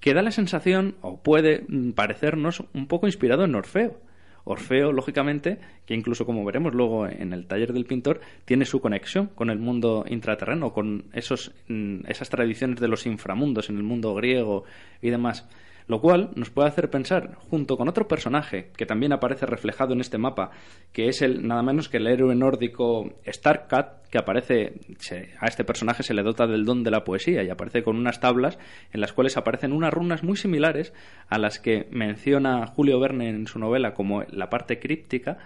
que 0.00 0.14
da 0.14 0.22
la 0.22 0.30
sensación, 0.30 0.96
o 1.00 1.18
puede 1.22 1.64
parecernos, 1.94 2.64
un 2.74 2.86
poco 2.86 3.06
inspirado 3.06 3.44
en 3.44 3.54
Orfeo. 3.54 4.00
Orfeo, 4.44 4.92
lógicamente, 4.92 5.58
que 5.86 5.94
incluso 5.94 6.24
como 6.24 6.44
veremos 6.44 6.72
luego 6.72 7.08
en 7.08 7.32
el 7.32 7.46
taller 7.46 7.72
del 7.72 7.84
pintor, 7.84 8.20
tiene 8.44 8.64
su 8.64 8.80
conexión 8.80 9.26
con 9.34 9.50
el 9.50 9.58
mundo 9.58 10.04
intraterreno, 10.08 10.72
con 10.72 11.06
esos, 11.12 11.52
mm, 11.66 12.06
esas 12.06 12.30
tradiciones 12.30 12.78
de 12.80 12.86
los 12.86 13.06
inframundos 13.06 13.70
en 13.70 13.76
el 13.76 13.82
mundo 13.82 14.14
griego 14.14 14.64
y 15.02 15.10
demás 15.10 15.48
lo 15.86 16.00
cual 16.00 16.30
nos 16.34 16.50
puede 16.50 16.68
hacer 16.68 16.90
pensar, 16.90 17.36
junto 17.50 17.76
con 17.76 17.88
otro 17.88 18.08
personaje 18.08 18.70
que 18.76 18.86
también 18.86 19.12
aparece 19.12 19.46
reflejado 19.46 19.92
en 19.92 20.00
este 20.00 20.18
mapa, 20.18 20.50
que 20.92 21.08
es 21.08 21.22
el 21.22 21.46
nada 21.46 21.62
menos 21.62 21.88
que 21.88 21.98
el 21.98 22.06
héroe 22.06 22.34
nórdico 22.34 23.14
Starkat, 23.26 24.08
que 24.08 24.18
aparece, 24.18 24.80
a 25.40 25.46
este 25.46 25.64
personaje 25.64 26.02
se 26.02 26.14
le 26.14 26.22
dota 26.22 26.46
del 26.46 26.64
don 26.64 26.82
de 26.82 26.90
la 26.90 27.04
poesía 27.04 27.42
y 27.42 27.50
aparece 27.50 27.82
con 27.82 27.96
unas 27.96 28.20
tablas 28.20 28.58
en 28.92 29.00
las 29.00 29.12
cuales 29.12 29.36
aparecen 29.36 29.72
unas 29.72 29.92
runas 29.92 30.22
muy 30.22 30.36
similares 30.36 30.92
a 31.28 31.38
las 31.38 31.58
que 31.58 31.86
menciona 31.90 32.66
Julio 32.66 32.98
Verne 32.98 33.28
en 33.28 33.46
su 33.46 33.58
novela 33.58 33.94
como 33.94 34.22
la 34.30 34.50
parte 34.50 34.78
críptica, 34.78 35.38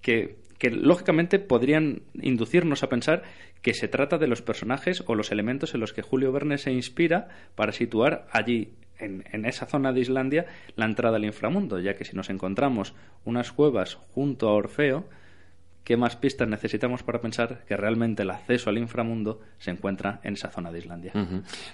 que 0.00 0.38
que 0.58 0.70
lógicamente 0.70 1.38
podrían 1.38 2.02
inducirnos 2.14 2.82
a 2.82 2.88
pensar 2.88 3.22
que 3.62 3.74
se 3.74 3.88
trata 3.88 4.18
de 4.18 4.26
los 4.26 4.42
personajes 4.42 5.04
o 5.06 5.14
los 5.14 5.30
elementos 5.30 5.74
en 5.74 5.80
los 5.80 5.92
que 5.92 6.02
Julio 6.02 6.32
Verne 6.32 6.58
se 6.58 6.72
inspira 6.72 7.28
para 7.54 7.72
situar 7.72 8.26
allí 8.32 8.72
en, 8.98 9.44
esa 9.44 9.66
zona 9.66 9.92
de 9.92 10.00
Islandia 10.00 10.46
la 10.76 10.84
entrada 10.84 11.16
al 11.16 11.24
inframundo, 11.24 11.78
ya 11.80 11.96
que 11.96 12.04
si 12.04 12.16
nos 12.16 12.30
encontramos 12.30 12.94
unas 13.24 13.52
cuevas 13.52 13.94
junto 14.14 14.48
a 14.48 14.54
Orfeo, 14.54 15.04
¿Qué 15.88 15.96
más 15.96 16.16
pistas 16.16 16.46
necesitamos 16.46 17.02
para 17.02 17.18
pensar 17.18 17.64
que 17.66 17.74
realmente 17.74 18.22
el 18.22 18.28
acceso 18.28 18.68
al 18.68 18.76
inframundo 18.76 19.40
se 19.56 19.70
encuentra 19.70 20.20
en 20.22 20.34
esa 20.34 20.50
zona 20.50 20.70
de 20.70 20.80
Islandia? 20.80 21.12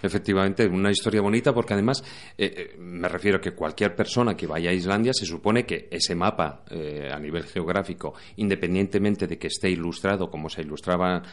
Efectivamente, 0.01 0.69
una 0.69 0.93
historia 0.93 1.21
bonita 1.21 1.53
porque 1.53 1.75
además 1.75 2.05
eh, 2.39 2.55
eh, 2.57 2.77
me 2.79 3.09
refiero 3.09 3.39
a 3.39 3.41
que 3.41 3.57
cualquier 3.57 3.97
persona 3.97 4.37
que 4.37 4.47
vaya 4.47 4.71
a 4.71 4.73
Islandia 4.73 5.13
se 5.13 5.27
supone 5.27 5.67
que 5.67 5.89
ese 5.91 6.15
mapa 6.15 6.63
eh, 6.71 7.11
a 7.13 7.19
nivel 7.19 7.43
geográfico, 7.43 8.15
independientemente 8.37 9.27
de 9.27 9.37
que 9.37 9.49
esté 9.49 9.69
ilustrado 9.69 10.31
como 10.31 10.49
se 10.49 10.63
ilustraban 10.63 11.25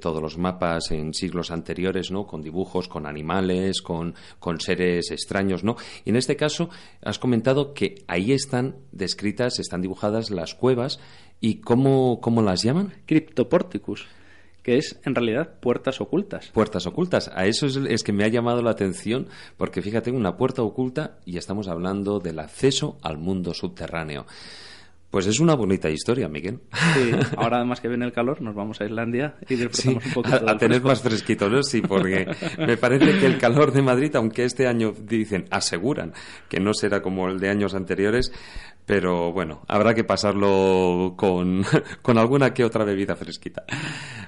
todos 0.00 0.20
los 0.20 0.38
mapas 0.38 0.90
en 0.90 1.14
siglos 1.14 1.52
anteriores, 1.52 2.10
¿no? 2.10 2.26
Con 2.26 2.42
dibujos, 2.42 2.88
con 2.88 3.06
animales, 3.06 3.80
con, 3.80 4.16
con 4.40 4.58
seres 4.58 5.12
extraños, 5.12 5.62
¿no? 5.62 5.76
Y 6.04 6.10
en 6.10 6.16
este 6.16 6.34
caso 6.34 6.68
has 7.00 7.20
comentado 7.20 7.74
que 7.74 8.02
ahí 8.08 8.32
están 8.32 8.74
descritas, 8.90 9.60
están 9.60 9.82
dibujadas 9.82 10.30
las 10.30 10.56
cuevas 10.56 10.98
¿Y 11.40 11.56
cómo, 11.56 12.20
cómo 12.20 12.42
las 12.42 12.62
llaman? 12.62 12.92
Cryptoporticus 13.06 14.06
que 14.68 14.76
es 14.76 15.00
en 15.06 15.14
realidad 15.14 15.48
puertas 15.60 15.98
ocultas. 15.98 16.48
Puertas 16.48 16.86
ocultas. 16.86 17.30
A 17.34 17.46
eso 17.46 17.66
es, 17.66 18.02
que 18.02 18.12
me 18.12 18.24
ha 18.24 18.28
llamado 18.28 18.60
la 18.60 18.72
atención, 18.72 19.26
porque 19.56 19.80
fíjate, 19.80 20.10
una 20.10 20.36
puerta 20.36 20.62
oculta 20.62 21.16
y 21.24 21.38
estamos 21.38 21.68
hablando 21.68 22.18
del 22.18 22.38
acceso 22.38 22.98
al 23.00 23.16
mundo 23.16 23.54
subterráneo. 23.54 24.26
Pues 25.10 25.26
es 25.26 25.40
una 25.40 25.54
bonita 25.54 25.88
historia, 25.88 26.28
Miguel. 26.28 26.60
Sí, 26.92 27.12
ahora 27.38 27.56
además 27.56 27.80
que 27.80 27.88
viene 27.88 28.04
el 28.04 28.12
calor, 28.12 28.42
nos 28.42 28.54
vamos 28.54 28.78
a 28.82 28.84
Islandia 28.84 29.36
y 29.48 29.54
disfrutamos 29.54 30.04
un 30.04 30.12
poco 30.12 30.28
a, 30.28 30.50
a 30.50 30.58
tener 30.58 30.82
más 30.82 31.00
fresquito, 31.00 31.48
¿no? 31.48 31.62
Sí, 31.62 31.80
porque 31.80 32.28
me 32.58 32.76
parece 32.76 33.18
que 33.18 33.24
el 33.24 33.38
calor 33.38 33.72
de 33.72 33.80
Madrid, 33.80 34.14
aunque 34.16 34.44
este 34.44 34.66
año 34.66 34.92
dicen, 34.92 35.46
aseguran 35.50 36.12
que 36.50 36.60
no 36.60 36.74
será 36.74 37.00
como 37.00 37.28
el 37.28 37.40
de 37.40 37.48
años 37.48 37.74
anteriores, 37.74 38.32
pero 38.88 39.32
bueno, 39.32 39.60
habrá 39.68 39.92
que 39.92 40.02
pasarlo 40.02 41.12
con, 41.14 41.62
con 42.00 42.16
alguna 42.16 42.54
que 42.54 42.64
otra 42.64 42.84
bebida 42.84 43.14
fresquita. 43.16 43.64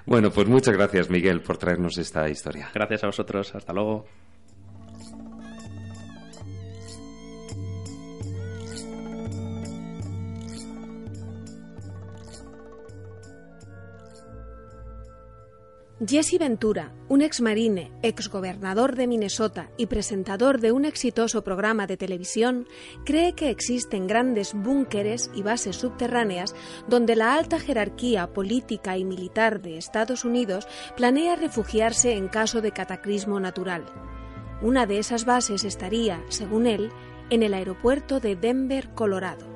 Bueno, 0.05 0.31
pues 0.31 0.47
muchas 0.49 0.77
gracias, 0.77 1.09
Miguel, 1.09 1.41
por 1.41 1.57
traernos 1.57 1.97
esta 1.97 2.29
historia. 2.29 2.69
Gracias 2.75 3.03
a 3.03 3.07
vosotros. 3.07 3.55
Hasta 3.55 3.73
luego. 3.73 4.05
Jesse 16.07 16.39
Ventura, 16.39 16.95
un 17.11 17.21
exmarine, 17.21 17.93
exgobernador 18.01 18.97
de 18.97 19.07
Minnesota 19.07 19.69
y 19.77 19.85
presentador 19.85 20.59
de 20.59 20.73
un 20.73 20.87
exitoso 20.87 21.45
programa 21.45 21.87
de 21.87 21.99
televisión, 21.99 22.67
cree 23.05 23.35
que 23.35 23.51
existen 23.51 24.07
grandes 24.07 24.55
búnkeres 24.55 25.31
y 25.35 25.43
bases 25.43 25.77
subterráneas 25.77 26.55
donde 26.89 27.17
la 27.17 27.35
alta 27.35 27.61
jerarquía 27.61 28.33
política 28.33 28.97
y 28.97 29.05
militar 29.05 29.61
de 29.61 29.77
Estados 29.77 30.25
Unidos 30.25 30.67
planea 30.97 31.37
refugiarse 31.37 32.15
en 32.15 32.29
caso 32.29 32.63
de 32.63 32.73
cataclismo 32.73 33.39
natural. 33.39 33.85
Una 34.63 34.87
de 34.87 35.01
esas 35.01 35.27
bases 35.27 35.65
estaría, 35.65 36.25
según 36.31 36.67
él, 36.67 36.91
en 37.29 37.43
el 37.43 37.53
aeropuerto 37.53 38.21
de 38.21 38.37
Denver, 38.37 38.89
Colorado. 38.95 39.50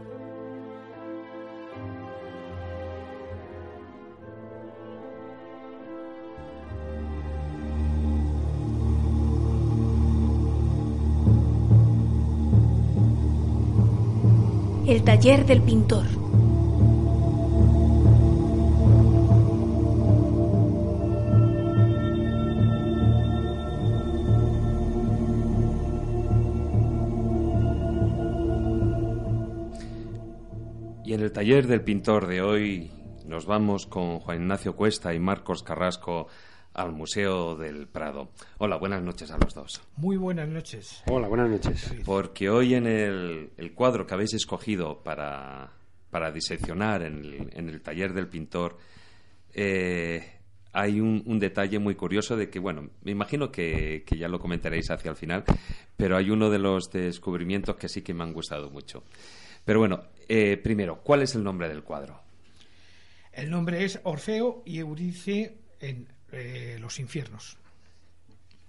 El 14.86 15.02
taller 15.02 15.46
del 15.46 15.62
pintor. 15.62 16.04
Y 31.02 31.14
en 31.14 31.20
el 31.20 31.32
taller 31.32 31.66
del 31.66 31.80
pintor 31.80 32.26
de 32.26 32.42
hoy 32.42 32.90
nos 33.24 33.46
vamos 33.46 33.86
con 33.86 34.20
Juan 34.20 34.42
Ignacio 34.42 34.76
Cuesta 34.76 35.14
y 35.14 35.18
Marcos 35.18 35.62
Carrasco 35.62 36.26
al 36.75 36.93
Museo 36.93 37.54
del 37.54 37.87
Prado. 37.87 38.31
Hola, 38.59 38.76
buenas 38.76 39.02
noches 39.02 39.31
a 39.31 39.38
los 39.38 39.54
dos. 39.54 39.81
Muy 39.97 40.16
buenas 40.16 40.49
noches. 40.49 41.02
Hola, 41.07 41.28
buenas 41.28 41.49
noches. 41.49 41.95
Porque 42.04 42.50
hoy 42.50 42.75
en 42.75 42.87
el, 42.87 43.73
cuadro 43.75 44.07
que 44.07 44.14
habéis 44.14 44.35
escogido 44.35 45.02
para, 45.02 45.71
para 46.11 46.33
diseccionar 46.33 47.02
en 47.02 47.50
el, 47.54 47.81
taller 47.81 48.12
del 48.12 48.28
pintor, 48.28 48.76
eh, 49.54 50.35
hay 50.73 51.00
un, 51.00 51.38
detalle 51.38 51.78
muy 51.78 51.95
curioso 51.95 52.37
de 52.37 52.50
que, 52.50 52.59
bueno, 52.59 52.90
me 53.02 53.12
imagino 53.12 53.52
que, 53.52 54.04
ya 54.11 54.26
lo 54.26 54.40
comentaréis 54.40 54.90
hacia 54.90 55.11
el 55.11 55.16
final, 55.16 55.45
pero 55.97 56.16
hay 56.16 56.31
uno 56.31 56.50
de 56.50 56.59
los 56.59 56.90
descubrimientos 56.90 57.76
que 57.76 57.88
sí 57.88 58.02
que 58.02 58.12
me 58.12 58.25
han 58.25 58.33
gustado 58.33 58.71
mucho. 58.71 59.04
Pero 59.64 59.78
bueno, 59.78 60.02
eh, 60.28 60.57
primero, 60.57 61.00
¿cuál 61.02 61.23
es 61.23 61.37
el 61.37 61.45
nombre 61.45 61.69
del 61.69 61.85
cuadro? 61.85 62.21
El 63.33 63.50
nombre 63.50 63.85
es 63.85 64.00
Orfeo 64.02 64.62
y 64.64 64.78
Euridice 64.78 65.59
en 65.81 66.09
eh, 66.34 66.78
los 66.80 66.98
infiernos. 66.98 67.56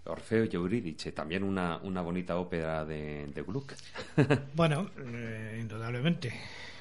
Orfeo 0.05 0.45
y 0.45 0.55
Eurídice, 0.55 1.11
también 1.11 1.43
una, 1.43 1.77
una 1.77 2.01
bonita 2.01 2.37
ópera 2.37 2.85
de, 2.85 3.27
de 3.27 3.41
Gluck. 3.41 3.73
bueno, 4.55 4.91
eh, 4.97 5.57
indudablemente, 5.59 6.31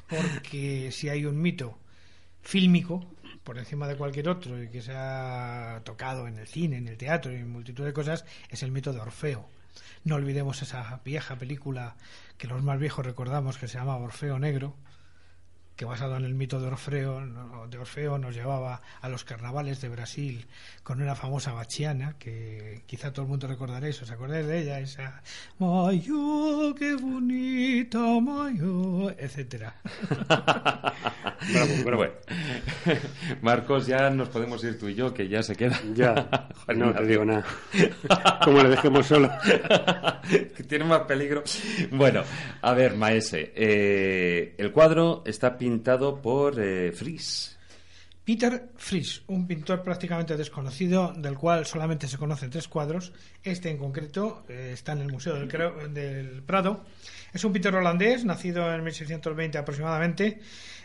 porque 0.09 0.91
si 0.93 1.09
hay 1.09 1.25
un 1.25 1.41
mito 1.41 1.79
fílmico 2.43 3.07
por 3.43 3.59
encima 3.59 3.89
de 3.89 3.97
cualquier 3.97 4.29
otro 4.29 4.63
y 4.63 4.69
que 4.69 4.83
se 4.83 4.93
ha 4.95 5.81
tocado 5.85 6.29
en 6.29 6.39
el 6.39 6.47
cine, 6.47 6.77
en 6.77 6.89
el 6.89 6.97
teatro 6.97 7.33
y 7.33 7.37
en 7.37 7.51
multitud 7.51 7.85
de 7.85 7.93
cosas, 7.93 8.25
es 8.51 8.63
el 8.63 8.73
mito 8.73 8.93
de 8.93 9.01
Orfeo. 9.01 9.49
No 10.05 10.17
olvidemos 10.17 10.61
esa 10.63 11.01
vieja 11.05 11.37
película 11.37 11.97
que 12.37 12.47
los 12.47 12.63
más 12.63 12.79
viejos 12.79 13.07
recordamos 13.07 13.59
que 13.59 13.69
se 13.69 13.79
llama 13.79 13.97
Orfeo 13.97 14.39
Negro, 14.39 14.77
que 15.77 15.85
basado 15.85 16.17
en 16.17 16.25
el 16.25 16.35
mito 16.35 16.61
de 16.61 16.69
Orfeo, 16.69 17.21
de 17.69 17.79
Orfeo 17.79 18.19
nos 18.19 18.35
llevaba 18.35 18.81
a 19.01 19.09
los 19.09 19.25
carnavales 19.25 19.81
de 19.81 19.89
Brasil 19.89 20.47
con 20.83 21.01
una 21.01 21.15
famosa 21.15 21.53
bachiana 21.53 22.17
que 22.19 22.83
quizá 22.87 23.13
todo 23.13 23.23
el 23.23 23.31
mundo 23.31 23.47
recordaréis, 23.47 24.01
os 24.03 24.11
acordáis 24.11 24.47
de 24.47 24.61
ella, 24.61 24.81
esa 24.81 25.23
Mayo, 25.59 26.75
qué 26.75 26.95
bonita 26.95 27.99
Mayo, 27.99 29.11
etcétera. 29.19 29.75
bravo, 31.53 31.85
bravo. 31.85 32.05
Marcos, 33.43 33.87
ya 33.87 34.11
nos 34.11 34.29
podemos 34.29 34.63
ir 34.65 34.79
tú 34.79 34.89
y 34.89 34.95
yo, 34.95 35.13
que 35.13 35.29
ya 35.29 35.43
se 35.43 35.57
queda. 35.57 35.81
Ya, 35.95 36.15
no 36.75 36.93
te 36.93 37.07
digo 37.07 37.25
nada. 37.25 37.45
Como 38.43 38.63
le 38.63 38.71
dejemos 38.71 39.07
solo. 39.07 39.31
Tiene 40.69 40.85
más 40.85 41.03
peligro. 41.03 41.45
Bueno, 41.93 42.23
a 42.63 42.73
ver, 42.73 42.97
Maese, 42.97 43.53
eh, 43.55 44.55
el 44.59 44.73
cuadro 44.73 45.23
está 45.25 45.57
pintado 45.65 46.21
por 46.21 46.61
eh, 46.61 46.93
Fries. 46.93 47.57
Peter 48.23 48.69
Fries, 48.77 49.23
un 49.29 49.47
pintor 49.47 49.83
prácticamente 49.83 50.37
desconocido, 50.37 51.15
del 51.17 51.37
cual 51.39 51.65
solamente 51.65 52.07
se 52.07 52.19
conocen 52.19 52.51
tres 52.51 52.69
cuadros. 52.69 53.15
Este 53.43 53.71
en 53.71 53.79
concreto 53.79 54.45
eh, 54.47 54.73
está 54.75 54.93
en 54.93 55.01
el 55.01 55.11
Museo 55.11 55.35
del, 55.37 55.49
del, 55.95 56.43
Prado. 56.43 56.85
Es 57.33 57.45
un 57.45 57.53
pintor 57.55 57.77
holandés, 57.77 58.27
nacido 58.27 58.71
en 58.75 58.85
1620 58.85 59.57
aproximadamente, 59.57 60.41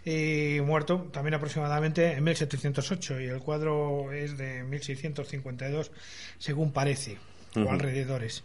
y 0.05 0.61
muerto 0.61 1.09
también 1.11 1.33
aproximadamente 1.33 2.13
en 2.13 2.23
1708. 2.23 3.19
Y 3.19 3.25
el 3.25 3.39
cuadro 3.39 4.13
es 4.13 4.37
de 4.37 4.63
1652, 4.63 5.91
según 6.37 6.71
parece, 6.71 7.17
o 7.55 7.69
alrededores. 7.69 8.43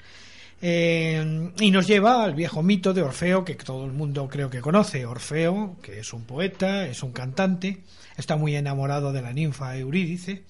Eh, 0.63 1.53
y 1.59 1.71
nos 1.71 1.87
lleva 1.87 2.25
al 2.25 2.35
viejo 2.35 2.63
mito 2.63 2.95
de 2.95 3.03
Orfeo 3.03 3.45
que 3.45 3.55
todo 3.55 3.85
el 3.85 3.93
mundo 3.93 4.29
creo 4.29 4.51
que 4.51 4.61
conoce. 4.61 5.05
Orfeo, 5.07 5.77
que 5.83 6.01
es 6.01 6.13
un 6.13 6.25
poeta, 6.25 6.87
es 6.87 7.03
un 7.03 7.13
cantante, 7.13 7.83
está 8.17 8.37
muy 8.37 8.57
enamorado 8.57 9.13
de 9.13 9.23
la 9.23 9.33
ninfa 9.33 9.77
Eurídice. 9.77 10.45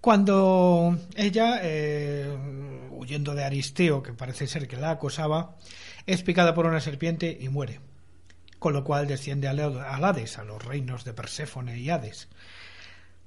Cuando 0.00 0.98
ella, 1.14 1.60
eh, 1.62 2.36
huyendo 2.90 3.34
de 3.34 3.44
Aristeo, 3.44 4.02
que 4.02 4.12
parece 4.12 4.48
ser 4.48 4.66
que 4.66 4.76
la 4.76 4.90
acosaba, 4.90 5.56
es 6.06 6.22
picada 6.22 6.54
por 6.54 6.66
una 6.66 6.80
serpiente 6.80 7.38
y 7.40 7.48
muere. 7.48 7.80
Con 8.58 8.72
lo 8.72 8.84
cual 8.84 9.06
desciende 9.06 9.48
al 9.48 9.60
Hades, 9.60 10.38
a 10.38 10.44
los 10.44 10.64
reinos 10.64 11.04
de 11.04 11.14
Perséfone 11.14 11.78
y 11.78 11.90
Hades. 11.90 12.28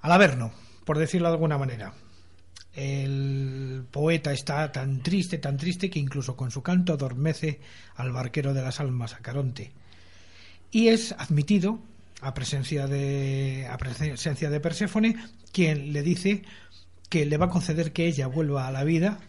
Al 0.02 0.12
Averno, 0.12 0.52
por 0.86 0.98
decirlo 0.98 1.30
de 1.30 1.34
alguna 1.34 1.58
manera. 1.58 1.94
El 2.76 3.86
poeta 3.90 4.34
está 4.34 4.72
tan 4.72 5.02
triste, 5.02 5.38
tan 5.38 5.58
triste, 5.58 5.90
que 5.90 6.00
incluso 6.00 6.36
con 6.36 6.52
su 6.52 6.62
canto 6.62 6.94
adormece 6.94 7.60
al 7.96 8.12
barquero 8.12 8.54
de 8.54 8.62
las 8.62 8.80
almas, 8.80 9.14
a 9.14 9.20
Caronte. 9.20 9.72
Y 10.72 10.90
es 10.90 11.14
admitido 11.14 11.80
a 12.22 12.34
presencia 12.34 12.88
de, 12.88 13.68
a 13.70 13.78
presencia 13.78 14.50
de 14.50 14.60
Perséfone, 14.60 15.16
quien 15.52 15.94
le 15.94 16.02
dice 16.02 16.44
que 17.10 17.26
le 17.26 17.38
va 17.38 17.46
a 17.46 17.50
conceder 17.50 17.94
que 17.94 18.08
ella 18.08 18.28
vuelva 18.28 18.68
a 18.68 18.72
la 18.72 18.84
vida, 18.84 19.20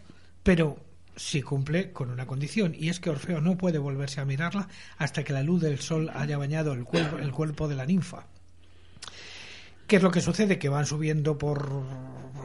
pero 0.42 0.78
si 1.14 1.42
cumple 1.42 1.92
con 1.92 2.10
una 2.10 2.26
condición, 2.26 2.74
y 2.76 2.88
es 2.88 3.00
que 3.00 3.10
Orfeo 3.10 3.40
no 3.40 3.56
puede 3.56 3.78
volverse 3.78 4.20
a 4.20 4.24
mirarla 4.24 4.68
hasta 4.98 5.24
que 5.24 5.32
la 5.32 5.42
luz 5.42 5.62
del 5.62 5.78
sol 5.78 6.10
haya 6.14 6.36
bañado 6.36 6.72
el 6.72 6.84
cuerpo, 6.84 7.18
el 7.18 7.32
cuerpo 7.32 7.68
de 7.68 7.76
la 7.76 7.86
ninfa. 7.86 8.26
¿Qué 9.86 9.96
es 9.96 10.02
lo 10.02 10.10
que 10.10 10.20
sucede? 10.20 10.58
Que 10.58 10.68
van 10.68 10.84
subiendo 10.84 11.38
por 11.38 11.84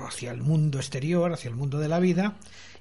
hacia 0.07 0.31
el 0.31 0.41
mundo 0.41 0.77
exterior, 0.77 1.33
hacia 1.33 1.50
el 1.50 1.55
mundo 1.55 1.79
de 1.79 1.88
la 1.88 2.00
vida, 2.00 2.36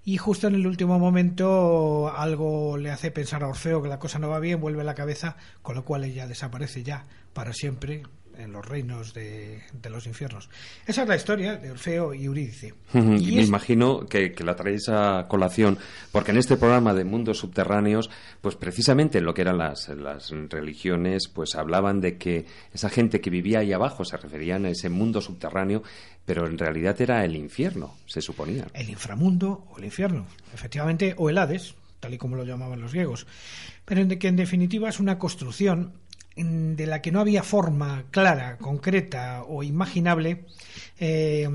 y 0.04 0.16
justo 0.16 0.48
en 0.48 0.54
el 0.54 0.66
último 0.66 0.98
momento 0.98 2.12
algo 2.14 2.76
le 2.76 2.90
hace 2.90 3.10
pensar 3.10 3.42
a 3.42 3.48
Orfeo 3.48 3.82
que 3.82 3.88
la 3.88 3.98
cosa 3.98 4.18
no 4.18 4.28
va 4.28 4.38
bien, 4.38 4.60
vuelve 4.60 4.84
la 4.84 4.94
cabeza, 4.94 5.36
con 5.62 5.76
lo 5.76 5.84
cual 5.84 6.04
ella 6.04 6.26
desaparece 6.26 6.82
ya 6.82 7.04
para 7.32 7.52
siempre 7.52 8.02
en 8.42 8.52
los 8.52 8.66
reinos 8.66 9.14
de, 9.14 9.60
los 9.88 10.06
infiernos. 10.06 10.48
Esa 10.86 11.02
es 11.02 11.08
la 11.08 11.16
historia 11.16 11.56
de 11.56 11.70
Orfeo 11.70 12.14
y 12.14 12.24
Eurídice. 12.24 12.74
y 12.94 12.98
me 13.36 13.42
imagino 13.42 14.06
que, 14.06 14.34
la 14.40 14.56
traéis 14.56 14.88
a 14.88 15.26
colación, 15.28 15.78
porque 16.12 16.30
en 16.30 16.38
este 16.38 16.56
programa 16.56 16.94
de 16.94 17.04
mundos 17.04 17.38
subterráneos, 17.38 18.10
pues 18.40 18.56
precisamente 18.56 19.18
en 19.18 19.24
lo 19.24 19.34
que 19.34 19.42
eran 19.42 19.58
las, 19.58 19.88
las 19.88 20.30
religiones, 20.48 21.28
pues 21.28 21.54
hablaban 21.54 22.00
de 22.00 22.16
que 22.16 22.46
esa 22.72 22.88
gente 22.88 23.20
que 23.20 23.30
vivía 23.30 23.60
ahí 23.60 23.72
abajo 23.72 24.04
se 24.04 24.16
referían 24.16 24.64
a 24.64 24.70
ese 24.70 24.88
mundo 24.88 25.20
subterráneo, 25.20 25.82
pero 26.24 26.46
en 26.46 26.58
realidad 26.58 27.00
era 27.00 27.24
el 27.24 27.36
infierno, 27.36 27.96
se 28.06 28.20
suponía. 28.20 28.66
El 28.74 28.90
inframundo 28.90 29.66
o 29.70 29.78
el 29.78 29.84
infierno, 29.84 30.26
efectivamente, 30.54 31.14
o 31.16 31.28
el 31.28 31.38
Hades, 31.38 31.74
tal 32.00 32.14
y 32.14 32.18
como 32.18 32.36
lo 32.36 32.44
llamaban 32.44 32.80
los 32.80 32.92
griegos. 32.92 33.26
Pero 33.84 34.00
en 34.00 34.18
que 34.18 34.28
en 34.28 34.36
definitiva 34.36 34.88
es 34.88 35.00
una 35.00 35.18
construcción 35.18 35.92
de 36.44 36.86
la 36.86 37.02
que 37.02 37.12
no 37.12 37.20
había 37.20 37.42
forma 37.42 38.04
clara, 38.10 38.56
concreta 38.58 39.42
o 39.46 39.62
imaginable, 39.62 40.44
eh, 40.98 41.48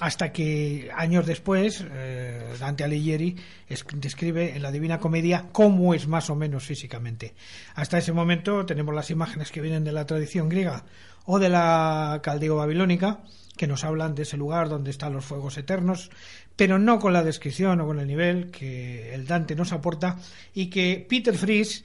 hasta 0.00 0.32
que 0.32 0.90
años 0.94 1.26
después 1.26 1.84
eh, 1.90 2.54
Dante 2.58 2.84
Alighieri 2.84 3.36
describe 3.94 4.56
en 4.56 4.62
la 4.62 4.72
Divina 4.72 4.98
Comedia 4.98 5.46
cómo 5.52 5.94
es 5.94 6.06
más 6.06 6.30
o 6.30 6.34
menos 6.34 6.64
físicamente. 6.64 7.34
Hasta 7.74 7.98
ese 7.98 8.12
momento 8.12 8.66
tenemos 8.66 8.94
las 8.94 9.10
imágenes 9.10 9.50
que 9.50 9.60
vienen 9.60 9.84
de 9.84 9.92
la 9.92 10.06
tradición 10.06 10.48
griega 10.48 10.84
o 11.24 11.38
de 11.38 11.48
la 11.48 12.20
caldeo-babilónica, 12.22 13.20
que 13.56 13.66
nos 13.66 13.84
hablan 13.84 14.14
de 14.14 14.22
ese 14.22 14.36
lugar 14.36 14.68
donde 14.68 14.90
están 14.90 15.14
los 15.14 15.24
fuegos 15.24 15.56
eternos, 15.56 16.10
pero 16.56 16.78
no 16.78 16.98
con 16.98 17.12
la 17.12 17.24
descripción 17.24 17.80
o 17.80 17.86
con 17.86 17.98
el 17.98 18.06
nivel 18.06 18.50
que 18.50 19.14
el 19.14 19.26
Dante 19.26 19.56
nos 19.56 19.72
aporta 19.72 20.18
y 20.54 20.66
que 20.66 21.04
Peter 21.08 21.36
Fries 21.36 21.84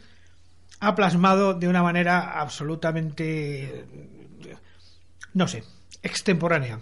ha 0.81 0.95
plasmado 0.95 1.53
de 1.53 1.67
una 1.67 1.83
manera 1.83 2.41
absolutamente, 2.41 3.85
no 5.33 5.47
sé, 5.47 5.63
extemporánea. 6.01 6.79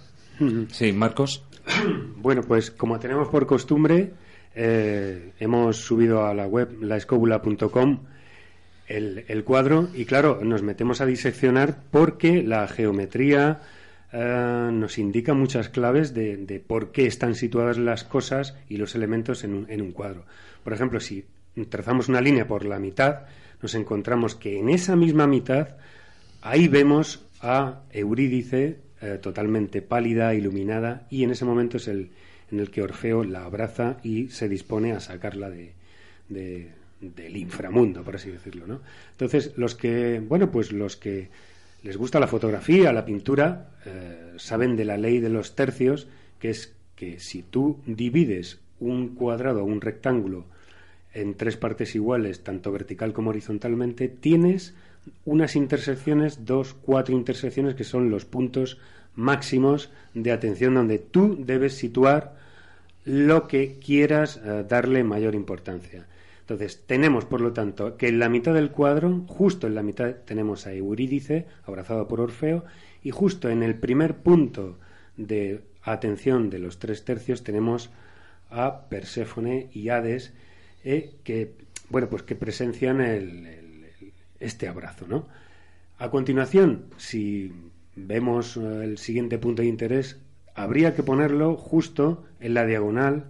Sí, 0.71 0.91
Marcos. 0.93 1.43
Bueno, 2.17 2.41
pues 2.41 2.71
como 2.71 2.99
tenemos 2.99 3.29
por 3.29 3.47
costumbre, 3.47 4.12
eh, 4.53 5.31
hemos 5.39 5.77
subido 5.77 6.25
a 6.25 6.33
la 6.33 6.47
web 6.47 6.81
laescóbula.com 6.81 7.99
el, 8.88 9.23
el, 9.29 9.43
cuadro 9.45 9.88
y 9.93 10.03
claro, 10.03 10.39
nos 10.43 10.62
metemos 10.62 10.99
a 10.99 11.05
diseccionar 11.05 11.77
porque 11.91 12.43
la 12.43 12.67
geometría 12.67 13.62
eh, 14.12 14.69
nos 14.73 14.97
indica 14.97 15.33
muchas 15.33 15.69
claves 15.69 16.13
de, 16.13 16.35
de, 16.38 16.59
por 16.59 16.91
qué 16.91 17.05
están 17.05 17.35
situadas 17.35 17.77
las 17.77 18.03
cosas 18.03 18.57
y 18.67 18.75
los 18.77 18.95
elementos 18.95 19.45
en 19.45 19.53
un, 19.53 19.65
en 19.69 19.81
un 19.81 19.93
cuadro. 19.93 20.25
Por 20.63 20.73
ejemplo, 20.73 20.99
si 20.99 21.25
trazamos 21.69 22.09
una 22.09 22.19
línea 22.19 22.47
por 22.47 22.65
la 22.65 22.79
mitad, 22.79 23.21
nos 23.61 23.75
encontramos 23.75 24.35
que 24.35 24.59
en 24.59 24.69
esa 24.69 24.95
misma 24.95 25.27
mitad, 25.27 25.77
ahí 26.41 26.67
vemos 26.67 27.25
a 27.41 27.83
Eurídice 27.91 28.79
eh, 29.01 29.19
totalmente 29.21 29.81
pálida, 29.81 30.33
iluminada, 30.33 31.07
y 31.09 31.23
en 31.23 31.31
ese 31.31 31.45
momento 31.45 31.77
es 31.77 31.87
el 31.87 32.11
en 32.51 32.59
el 32.59 32.71
que 32.71 32.81
Orfeo 32.81 33.23
la 33.23 33.45
abraza 33.45 33.97
y 34.03 34.29
se 34.29 34.49
dispone 34.49 34.93
a 34.93 34.99
sacarla 34.99 35.49
de, 35.49 35.73
del 36.29 37.37
inframundo, 37.37 38.03
por 38.03 38.15
así 38.15 38.29
decirlo, 38.29 38.67
¿no? 38.67 38.81
Entonces, 39.11 39.53
los 39.55 39.75
que, 39.75 40.19
bueno, 40.19 40.51
pues 40.51 40.71
los 40.71 40.95
que 40.95 41.29
les 41.83 41.97
gusta 41.97 42.19
la 42.19 42.27
fotografía, 42.27 42.91
la 42.91 43.05
pintura, 43.05 43.71
eh, 43.85 44.33
saben 44.37 44.75
de 44.75 44.85
la 44.85 44.97
ley 44.97 45.19
de 45.19 45.29
los 45.29 45.55
tercios, 45.55 46.07
que 46.39 46.49
es 46.49 46.75
que 46.95 47.19
si 47.19 47.43
tú 47.43 47.81
divides 47.85 48.59
un 48.79 49.15
cuadrado 49.15 49.63
un 49.63 49.81
rectángulo 49.81 50.45
en 51.13 51.35
tres 51.35 51.57
partes 51.57 51.95
iguales, 51.95 52.43
tanto 52.43 52.71
vertical 52.71 53.13
como 53.13 53.31
horizontalmente, 53.31 54.07
tienes 54.07 54.75
unas 55.25 55.55
intersecciones, 55.55 56.45
dos, 56.45 56.73
cuatro 56.73 57.15
intersecciones 57.15 57.75
que 57.75 57.83
son 57.83 58.09
los 58.09 58.25
puntos 58.25 58.77
máximos 59.15 59.91
de 60.13 60.31
atención 60.31 60.75
donde 60.75 60.99
tú 60.99 61.37
debes 61.39 61.75
situar 61.75 62.37
lo 63.05 63.47
que 63.47 63.79
quieras 63.79 64.39
eh, 64.43 64.65
darle 64.67 65.03
mayor 65.03 65.35
importancia. 65.35 66.05
Entonces, 66.41 66.83
tenemos, 66.85 67.25
por 67.25 67.41
lo 67.41 67.53
tanto, 67.53 67.95
que 67.95 68.07
en 68.07 68.19
la 68.19 68.29
mitad 68.29 68.53
del 68.53 68.71
cuadro, 68.71 69.23
justo 69.27 69.67
en 69.67 69.75
la 69.75 69.83
mitad, 69.83 70.15
tenemos 70.25 70.65
a 70.65 70.73
Eurídice, 70.73 71.45
abrazado 71.65 72.07
por 72.07 72.21
Orfeo, 72.21 72.65
y 73.03 73.11
justo 73.11 73.49
en 73.49 73.61
el 73.61 73.75
primer 73.75 74.17
punto 74.17 74.77
de 75.15 75.61
atención 75.83 76.49
de 76.49 76.59
los 76.59 76.79
tres 76.79 77.05
tercios 77.05 77.43
tenemos 77.43 77.89
a 78.49 78.89
Perséfone 78.89 79.69
y 79.73 79.89
Hades, 79.89 80.33
eh, 80.83 81.15
que, 81.23 81.53
bueno, 81.89 82.09
pues 82.09 82.23
que 82.23 82.35
presencian 82.35 83.01
este 84.39 84.67
abrazo, 84.67 85.05
¿no? 85.07 85.27
A 85.97 86.09
continuación, 86.09 86.85
si 86.97 87.51
vemos 87.95 88.55
eh, 88.55 88.83
el 88.83 88.97
siguiente 88.97 89.37
punto 89.37 89.61
de 89.61 89.67
interés, 89.67 90.17
habría 90.55 90.95
que 90.95 91.03
ponerlo 91.03 91.55
justo 91.55 92.25
en 92.39 92.53
la 92.53 92.65
diagonal 92.65 93.25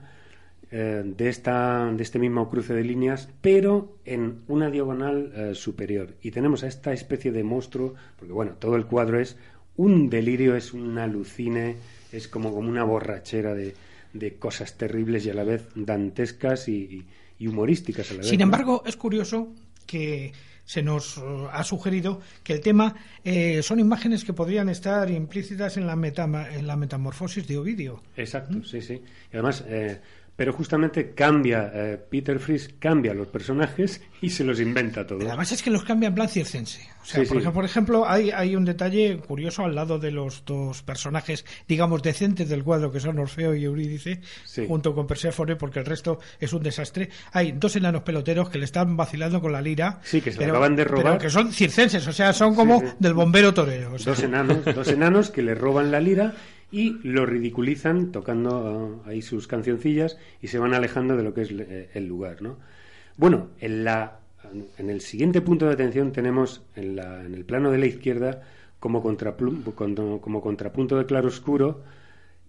eh, 0.72 1.04
de, 1.04 1.30
esta, 1.30 1.92
de 1.92 2.04
este 2.04 2.20
mismo 2.20 2.50
cruce 2.50 2.76
de 2.76 2.84
líneas, 2.84 3.30
pero 3.42 3.98
en 4.06 4.42
una 4.48 4.70
diagonal 4.70 5.56
superior. 5.56 6.14
Y 6.22 6.32
tenemos 6.32 6.64
a 6.64 6.68
esta 6.68 6.94
especie 6.94 7.32
de 7.32 7.44
monstruo, 7.44 7.96
porque 8.18 8.34
bueno, 8.34 8.54
todo 8.60 8.76
el 8.76 8.86
cuadro 8.86 9.20
es 9.20 9.38
un 9.78 10.10
delirio, 10.10 10.56
es 10.56 10.74
un 10.74 10.98
alucine, 11.00 11.78
es 12.12 12.28
como, 12.28 12.54
como 12.54 12.70
una 12.70 12.84
borrachera 12.84 13.56
de, 13.56 13.74
de 14.14 14.36
cosas 14.36 14.78
terribles 14.78 15.26
y 15.26 15.30
a 15.30 15.34
la 15.34 15.44
vez 15.44 15.68
dantescas 15.76 16.68
y 16.68 17.06
humorísticas 17.48 18.12
a 18.12 18.14
la 18.14 18.20
vez. 18.20 18.30
Sin 18.30 18.42
embargo, 18.42 18.84
es 18.86 18.96
curioso 18.98 19.54
que 19.86 20.34
se 20.70 20.84
nos 20.84 21.18
uh, 21.18 21.48
ha 21.52 21.64
sugerido 21.64 22.22
que 22.44 22.54
el 22.54 22.62
tema 22.62 22.94
eh, 23.24 23.64
son 23.64 23.80
imágenes 23.80 24.24
que 24.24 24.34
podrían 24.34 24.70
estar 24.70 25.10
implícitas 25.10 25.78
en 25.78 25.88
la, 25.88 25.94
en 25.94 26.68
la 26.68 26.76
metamorfosis 26.76 27.48
de 27.48 27.58
Ovidio. 27.58 28.04
Exacto, 28.16 28.60
¿Mm? 28.60 28.64
sí, 28.64 28.82
sí. 28.82 28.94
Y 28.94 29.34
además, 29.34 29.66
eh, 29.68 30.00
pero 30.40 30.54
justamente 30.54 31.12
cambia, 31.12 31.70
eh, 31.74 31.98
Peter 32.10 32.40
Fries 32.40 32.74
cambia 32.80 33.14
los 33.14 33.28
personajes 33.28 34.02
y 34.22 34.30
se 34.30 34.46
los 34.46 34.62
inventa 34.62 35.06
todos. 35.06 35.26
Además 35.26 35.52
es 35.52 35.62
que 35.62 35.70
los 35.70 35.84
cambia 35.84 36.08
en 36.08 36.16
plan 36.16 36.30
circense. 36.30 36.80
O 37.02 37.06
sea, 37.06 37.52
por, 37.52 37.66
ejemplo, 37.66 38.08
hay, 38.08 38.32
hay 38.32 38.56
un 38.56 38.64
detalle 38.64 39.18
curioso 39.18 39.66
al 39.66 39.76
lado 39.76 40.00
de 40.00 40.12
los 40.12 40.46
dos 40.46 40.82
personajes, 40.82 41.44
digamos, 41.68 42.02
decentes 42.02 42.48
del 42.48 42.64
cuadro, 42.64 42.90
que 42.90 43.02
son 43.02 43.20
Orfeo 43.20 43.54
y 43.54 43.66
Eurídice, 43.66 44.22
junto 44.66 44.96
con 44.96 45.08
Perséfone, 45.08 45.58
porque 45.58 45.80
el 45.80 45.86
resto 45.86 46.20
es 46.40 46.54
un 46.54 46.64
desastre. 46.64 47.10
Hay 47.34 47.52
dos 47.52 47.76
enanos 47.76 48.04
peloteros 48.04 48.50
que 48.50 48.60
le 48.60 48.66
están 48.66 48.96
vacilando 48.96 49.42
con 49.42 49.52
la 49.52 49.62
lira. 49.62 50.00
Sí, 50.04 50.22
que 50.22 50.32
se 50.32 50.46
acaban 50.46 50.74
de 50.78 50.86
robar. 50.86 51.18
que 51.18 51.30
son 51.30 51.52
circenses, 51.52 52.08
o 52.08 52.14
sea, 52.14 52.32
son 52.32 52.56
como 52.56 52.82
del 52.98 53.14
bombero 53.14 53.54
torero. 53.54 53.98
Dos 54.06 54.24
enanos, 54.24 54.64
dos 54.64 54.88
enanos 54.88 55.32
que 55.32 55.42
le 55.42 55.54
roban 55.54 55.92
la 55.92 56.00
lira 56.00 56.34
y 56.72 57.00
lo 57.08 57.26
ridiculizan 57.26 58.12
tocando 58.12 59.02
ah, 59.06 59.10
ahí 59.10 59.22
sus 59.22 59.48
cancioncillas 59.48 60.18
y 60.42 60.48
se 60.48 60.60
van 60.60 60.74
alejando 60.74 61.18
de 61.18 61.24
lo 61.24 61.34
que 61.34 61.42
es 61.42 61.52
eh, 61.52 61.90
el 61.94 62.08
lugar, 62.08 62.42
¿no? 62.42 62.58
Bueno, 63.18 63.50
en, 63.60 63.84
la, 63.84 64.20
en 64.78 64.90
el 64.90 65.02
siguiente 65.02 65.42
punto 65.42 65.66
de 65.66 65.74
atención 65.74 66.12
tenemos 66.12 66.64
en, 66.76 66.96
la, 66.96 67.26
en 67.26 67.34
el 67.34 67.44
plano 67.44 67.72
de 67.72 67.78
la 67.78 67.86
izquierda 67.86 68.44
como, 68.80 69.02
contrapunto 69.02 70.98
de 70.98 71.06
claroscuro 71.06 71.84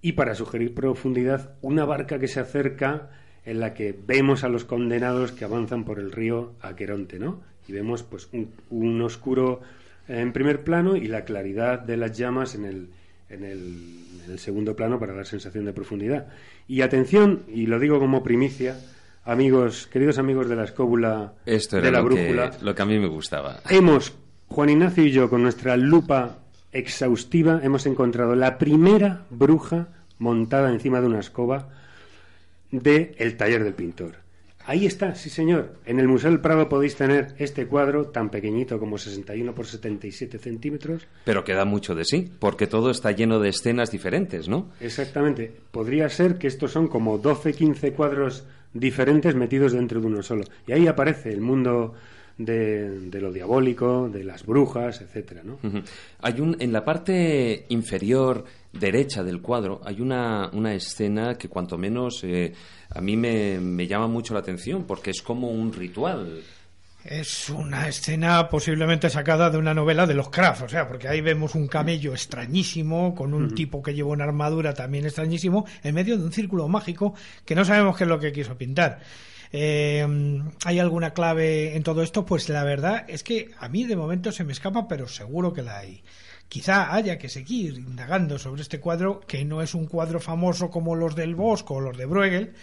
y 0.01 0.13
para 0.13 0.35
sugerir 0.35 0.75
profundidad 0.75 1.55
una 1.61 1.85
barca 1.85 2.19
que 2.19 2.29
se 2.29 2.41
acerca 2.41 3.11
en 3.45 3.59
la 3.59 3.75
que 3.75 3.99
vemos 4.07 4.45
a 4.45 4.49
los 4.49 4.65
condenados 4.65 5.33
que 5.33 5.45
avanzan 5.45 5.85
por 5.85 5.99
el 5.99 6.13
río 6.13 6.53
Aqueronte, 6.61 7.19
¿no? 7.19 7.41
Y 7.67 7.73
vemos 7.73 8.03
pues 8.03 8.29
un, 8.33 8.53
un 8.71 9.01
oscuro 9.03 9.61
en 10.09 10.33
primer 10.33 10.63
plano 10.63 10.97
y 10.97 11.07
la 11.09 11.25
claridad 11.25 11.81
de 11.81 11.97
las 11.97 12.17
llamas 12.17 12.55
en 12.55 12.65
el, 12.65 12.89
en 13.31 13.45
el, 13.45 14.39
segundo 14.39 14.77
plano 14.77 14.99
para 15.01 15.15
dar 15.15 15.27
sensación 15.27 15.65
de 15.65 15.73
profundidad. 15.73 16.29
Y 16.69 16.83
atención, 16.83 17.43
y 17.49 17.67
lo 17.67 17.81
digo 17.81 17.99
como 17.99 18.23
primicia, 18.23 18.79
amigos, 19.25 19.89
queridos 19.89 20.19
amigos 20.19 20.49
de 20.49 20.57
la 20.57 20.65
escóbula 20.65 21.35
de 21.45 21.91
la 21.91 22.01
brújula, 22.01 22.53
lo 22.61 22.75
que 22.75 22.83
a 22.83 22.87
mí 22.87 22.99
me 22.99 23.09
gustaba. 23.09 23.61
Hemos, 23.69 24.15
Juan 24.47 24.71
Ignacio 24.71 25.05
y 25.05 25.11
yo, 25.11 25.29
con 25.29 25.43
nuestra 25.43 25.77
lupa 25.77 26.39
exhaustiva, 26.73 27.61
hemos 27.63 27.87
encontrado 27.87 28.37
la 28.37 28.59
primera 28.59 29.27
bruja 29.31 29.89
montada 30.19 30.71
encima 30.71 31.01
de 31.01 31.07
una 31.07 31.21
escoba 31.21 31.71
de 32.71 33.15
El 33.19 33.37
taller 33.37 33.65
del 33.65 33.75
pintor. 33.75 34.17
Ahí 34.67 34.87
está, 34.87 35.15
sí 35.15 35.31
señor. 35.31 35.75
En 35.87 35.99
el 35.99 36.07
Museo 36.07 36.31
del 36.31 36.41
Prado 36.41 36.69
podéis 36.69 36.95
tener 36.95 37.35
este 37.39 37.67
cuadro 37.67 38.07
tan 38.07 38.31
pequeñito 38.31 38.79
como 38.79 38.99
61 38.99 39.55
por 39.55 39.67
77 39.67 40.39
centímetros. 40.39 41.07
Pero 41.25 41.45
queda 41.45 41.65
mucho 41.65 41.95
de 41.95 42.05
sí, 42.05 42.31
porque 42.39 42.67
todo 42.67 42.91
está 42.91 43.11
lleno 43.13 43.41
de 43.41 43.49
escenas 43.49 43.91
diferentes, 43.91 44.49
¿no? 44.49 44.71
Exactamente. 44.81 45.53
Podría 45.71 46.09
ser 46.09 46.39
que 46.39 46.47
estos 46.47 46.73
son 46.73 46.89
como 46.89 47.19
12, 47.19 47.53
15 47.55 47.93
cuadros 47.93 48.45
diferentes 48.73 49.35
metidos 49.35 49.73
dentro 49.73 50.01
de 50.01 50.07
uno 50.07 50.23
solo. 50.23 50.45
Y 50.67 50.73
ahí 50.73 50.87
aparece 50.87 51.31
el 51.33 51.41
mundo 51.41 51.95
de, 52.45 53.21
lo 53.21 53.33
diabólico, 53.33 54.09
de 54.09 54.25
las 54.25 54.45
brujas, 54.45 55.01
etcétera, 55.01 55.43
¿no? 55.45 55.59
Hay 56.21 56.41
un 56.41 56.57
en 56.59 56.73
la 56.73 56.85
parte 56.85 57.67
inferior 57.69 58.45
derecha 58.73 59.23
del 59.23 59.41
cuadro 59.41 59.81
hay 59.85 60.01
una, 60.01 60.49
una 60.53 60.75
escena 60.75 61.37
que 61.37 61.49
cuanto 61.49 61.77
menos 61.77 62.23
eh, 62.25 62.53
a 62.91 63.01
mí 63.01 63.17
me, 63.17 63.59
me 63.61 63.87
llama 63.87 64.07
mucho 64.07 64.35
la 64.35 64.41
atención 64.41 64.85
porque 64.85 65.11
es 65.11 65.23
como 65.23 65.51
un 65.51 65.73
ritual. 65.73 66.43
Es 67.05 67.49
una 67.49 67.89
escena 67.89 68.51
posiblemente 68.51 69.09
sacada 69.09 69.49
de 69.49 69.57
una 69.57 69.73
novela 69.73 70.07
de 70.07 70.13
los 70.13 70.29
Kraft, 70.29 70.63
o 70.63 70.69
sea, 70.69 70.87
porque 70.87 71.09
ahí 71.09 71.23
vemos 71.23 71.55
un 71.55 71.67
camello 71.67 72.13
extrañísimo, 72.13 73.15
con 73.15 73.33
un 73.33 73.55
tipo 73.55 73.83
que 73.83 73.95
lleva 73.95 74.11
una 74.11 74.25
armadura 74.25 74.75
también 74.75 75.07
extrañísimo, 75.07 75.65
en 75.83 75.95
medio 75.95 76.19
de 76.19 76.25
un 76.25 76.33
círculo 76.33 76.69
mágico 76.69 77.15
que 77.47 77.55
no 77.55 77.65
sabemos 77.65 77.97
qué 77.97 78.05
es 78.05 78.09
lo 78.09 78.21
que 78.21 78.33
quiso 78.33 78.59
pintar. 78.59 79.01
Eh, 79.53 80.07
¿Hay 80.65 80.79
alguna 80.79 81.13
clave 81.13 81.77
en 81.77 81.83
todo 81.83 82.03
esto? 82.03 82.25
Pues 82.25 82.49
la 82.49 82.65
verdad 82.65 83.05
es 83.09 83.23
que 83.23 83.51
a 83.59 83.69
mí 83.69 83.85
de 83.85 83.97
momento 83.97 84.33
se 84.33 84.45
me 84.45 84.53
escapa, 84.53 84.87
pero 84.89 85.09
seguro 85.09 85.53
que 85.53 85.63
la 85.63 85.79
hay. 85.79 86.03
Quizá 86.49 86.93
haya 86.93 87.17
que 87.17 87.29
seguir 87.29 87.75
indagando 87.75 88.37
sobre 88.37 88.63
este 88.63 88.81
cuadro, 88.81 89.21
que 89.21 89.45
no 89.45 89.63
es 89.63 89.73
un 89.73 89.87
cuadro 89.87 90.19
famoso 90.19 90.69
como 90.69 90.97
los 90.97 91.15
del 91.15 91.37
Bosco 91.37 91.75
o 91.75 91.81
los 91.81 91.97
de 91.97 92.07
Bruegel, 92.07 92.55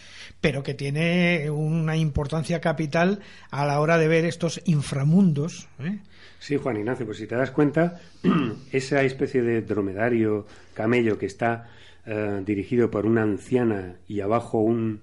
pero 0.42 0.62
que 0.62 0.74
tiene 0.74 1.50
una 1.50 1.96
importancia 1.96 2.60
capital 2.60 3.22
a 3.50 3.66
la 3.66 3.80
hora 3.80 3.98
de 3.98 4.10
ver 4.10 4.26
estos 4.26 4.62
inframundos. 4.66 5.70
¿eh? 5.80 6.00
Sí, 6.40 6.58
Juan 6.58 6.76
Ignacio, 6.76 7.06
pues 7.06 7.18
si 7.18 7.28
te 7.28 7.36
das 7.36 7.52
cuenta, 7.52 8.02
esa 8.74 9.04
especie 9.04 9.42
de 9.42 9.62
dromedario, 9.62 10.46
camello 10.74 11.18
que 11.18 11.26
está 11.26 11.70
eh, 12.06 12.42
dirigido 12.46 12.92
por 12.92 13.06
una 13.06 13.24
anciana 13.24 13.96
y 14.06 14.20
abajo 14.20 14.60
un, 14.60 15.00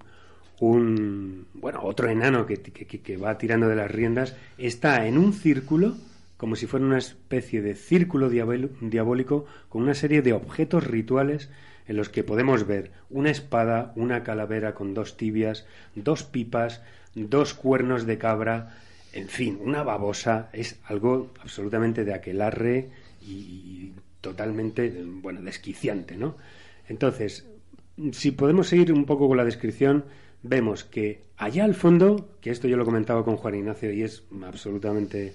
un 0.59 1.47
bueno, 1.53 1.81
otro 1.83 2.09
enano 2.09 2.45
que, 2.45 2.57
que 2.61 3.17
va 3.17 3.37
tirando 3.37 3.67
de 3.67 3.75
las 3.75 3.91
riendas, 3.91 4.35
está 4.57 5.05
en 5.07 5.17
un 5.17 5.33
círculo 5.33 5.95
como 6.37 6.55
si 6.55 6.67
fuera 6.67 6.85
una 6.85 6.97
especie 6.97 7.61
de 7.61 7.75
círculo 7.75 8.29
diabólico 8.29 9.45
con 9.69 9.83
una 9.83 9.93
serie 9.93 10.21
de 10.21 10.33
objetos 10.33 10.85
rituales 10.85 11.49
en 11.87 11.97
los 11.97 12.09
que 12.09 12.23
podemos 12.23 12.67
ver 12.67 12.91
una 13.09 13.29
espada, 13.29 13.93
una 13.95 14.23
calavera 14.23 14.73
con 14.73 14.93
dos 14.93 15.17
tibias, 15.17 15.65
dos 15.93 16.23
pipas, 16.23 16.81
dos 17.13 17.53
cuernos 17.53 18.05
de 18.05 18.17
cabra, 18.17 18.77
en 19.13 19.29
fin, 19.29 19.59
una 19.61 19.83
babosa, 19.83 20.49
es 20.51 20.79
algo 20.85 21.31
absolutamente 21.41 22.03
de 22.03 22.13
aquelarre 22.13 22.89
y, 23.21 23.93
totalmente, 24.19 25.03
bueno, 25.05 25.41
desquiciante, 25.41 26.17
¿no? 26.17 26.35
Entonces, 26.89 27.45
si 28.11 28.31
podemos 28.31 28.67
seguir 28.67 28.91
un 28.91 29.05
poco 29.05 29.27
con 29.27 29.37
la 29.37 29.45
descripción, 29.45 30.05
vemos 30.47 30.83
que 30.83 31.23
allá 31.37 31.63
al 31.65 31.73
fondo, 31.73 32.29
que 32.39 32.51
esto 32.51 32.67
yo 32.67 32.77
lo 32.77 32.85
comentaba 32.85 33.25
con 33.25 33.35
Juan 33.35 33.55
Ignacio 33.55 33.91
y 33.91 34.03
es 34.03 34.23
absolutamente 34.43 35.33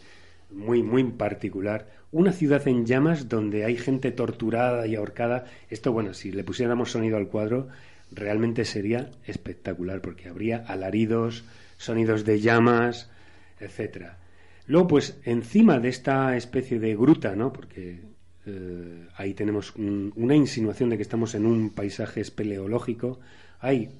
muy, 0.51 0.83
muy 0.83 1.05
particular. 1.05 1.88
Una 2.12 2.33
ciudad 2.33 2.66
en 2.66 2.87
llamas 2.87 3.29
donde 3.29 3.64
hay 3.64 3.77
gente 3.77 4.11
torturada 4.12 4.87
y 4.87 4.94
ahorcada. 4.94 5.46
Esto, 5.68 5.92
bueno, 5.92 6.14
si 6.14 6.33
le 6.33 6.44
pusiéramos 6.44 6.92
sonido 6.92 7.16
al 7.16 7.29
cuadro, 7.29 7.68
realmente 8.11 8.64
sería 8.64 9.11
espectacular, 9.27 10.01
porque 10.01 10.29
habría 10.29 10.59
alaridos, 10.59 11.44
sonidos 11.77 12.25
de 12.25 12.40
llamas, 12.40 13.11
etcétera. 13.61 14.18
Luego, 14.66 14.88
pues, 14.88 15.18
encima 15.25 15.79
de 15.79 15.88
esta 15.88 16.37
especie 16.37 16.79
de 16.79 16.96
gruta, 16.96 17.35
¿no? 17.37 17.53
Porque 17.53 18.01
eh, 18.46 19.07
ahí 19.16 19.35
tenemos 19.35 19.75
una 19.77 20.35
insinuación 20.35 20.90
de 20.90 20.96
que 20.96 21.03
estamos 21.03 21.35
en 21.35 21.46
un 21.46 21.70
paisaje 21.70 22.20
espeleológico. 22.20 23.20
Hay 23.61 23.90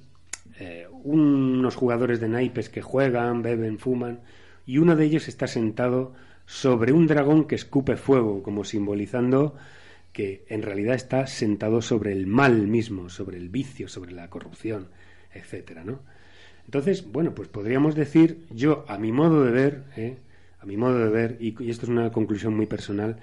eh, 0.61 0.87
unos 1.05 1.75
jugadores 1.75 2.21
de 2.21 2.29
naipes 2.29 2.69
que 2.69 2.83
juegan, 2.83 3.41
beben, 3.41 3.79
fuman, 3.79 4.21
y 4.67 4.77
uno 4.77 4.95
de 4.95 5.07
ellos 5.07 5.27
está 5.27 5.47
sentado 5.47 6.13
sobre 6.45 6.93
un 6.93 7.07
dragón 7.07 7.47
que 7.47 7.55
escupe 7.55 7.97
fuego, 7.97 8.43
como 8.43 8.65
simbolizando 8.65 9.57
que 10.13 10.45
en 10.49 10.61
realidad 10.61 10.97
está 10.97 11.27
sentado 11.27 11.81
sobre 11.81 12.13
el 12.13 12.27
mal 12.27 12.69
mismo, 12.69 13.09
sobre 13.09 13.39
el 13.39 13.49
vicio, 13.49 13.89
sobre 13.89 14.13
la 14.13 14.29
corrupción, 14.29 14.89
etcétera, 15.33 15.83
¿no? 15.83 16.01
Entonces, 16.67 17.11
bueno, 17.11 17.35
pues 17.35 17.49
podríamos 17.49 17.95
decir, 17.95 18.45
yo 18.51 18.85
a 18.87 18.99
mi 18.99 19.13
modo 19.13 19.43
de 19.47 19.53
ver, 19.53 19.85
¿eh? 19.97 20.19
a 20.59 20.67
mi 20.67 20.77
modo 20.77 20.99
de 20.99 21.09
ver, 21.09 21.39
y, 21.41 21.57
y 21.65 21.71
esto 21.71 21.87
es 21.87 21.91
una 21.91 22.13
conclusión 22.13 22.55
muy 22.55 22.67
personal, 22.67 23.17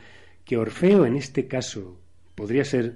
que 0.43 0.58
Orfeo 0.58 1.06
en 1.06 1.15
este 1.15 1.47
caso 1.47 2.00
podría 2.34 2.65
ser 2.65 2.95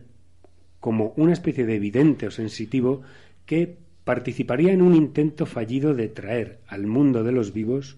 como 0.79 1.13
una 1.15 1.33
especie 1.33 1.67
de 1.67 1.75
evidente 1.75 2.25
o 2.25 2.31
sensitivo 2.31 3.03
que 3.45 3.77
participaría 4.03 4.73
en 4.73 4.81
un 4.81 4.95
intento 4.95 5.45
fallido 5.45 5.93
de 5.93 6.07
traer 6.07 6.59
al 6.67 6.87
mundo 6.87 7.23
de 7.23 7.31
los 7.31 7.53
vivos 7.53 7.97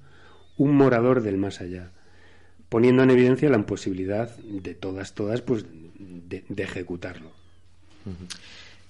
un 0.58 0.76
morador 0.76 1.22
del 1.22 1.38
más 1.38 1.62
allá 1.62 1.92
poniendo 2.74 3.04
en 3.04 3.12
evidencia 3.12 3.52
la 3.52 3.58
imposibilidad 3.58 4.36
de 4.38 4.74
todas, 4.74 5.14
todas, 5.14 5.42
pues 5.42 5.64
de, 6.00 6.44
ejecutarlo. 6.58 7.30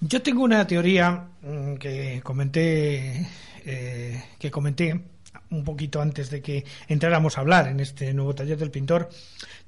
Yo 0.00 0.22
tengo 0.22 0.42
una 0.42 0.66
teoría 0.66 1.26
mm, 1.42 1.74
que 1.74 2.22
comenté, 2.24 3.28
eh, 3.66 4.24
que 4.38 4.50
comenté 4.50 5.02
un 5.50 5.64
poquito 5.64 6.00
antes 6.00 6.30
de 6.30 6.40
que 6.40 6.64
entráramos 6.88 7.36
a 7.36 7.42
hablar 7.42 7.68
en 7.68 7.78
este 7.78 8.14
nuevo 8.14 8.34
taller 8.34 8.56
del 8.56 8.70
pintor, 8.70 9.10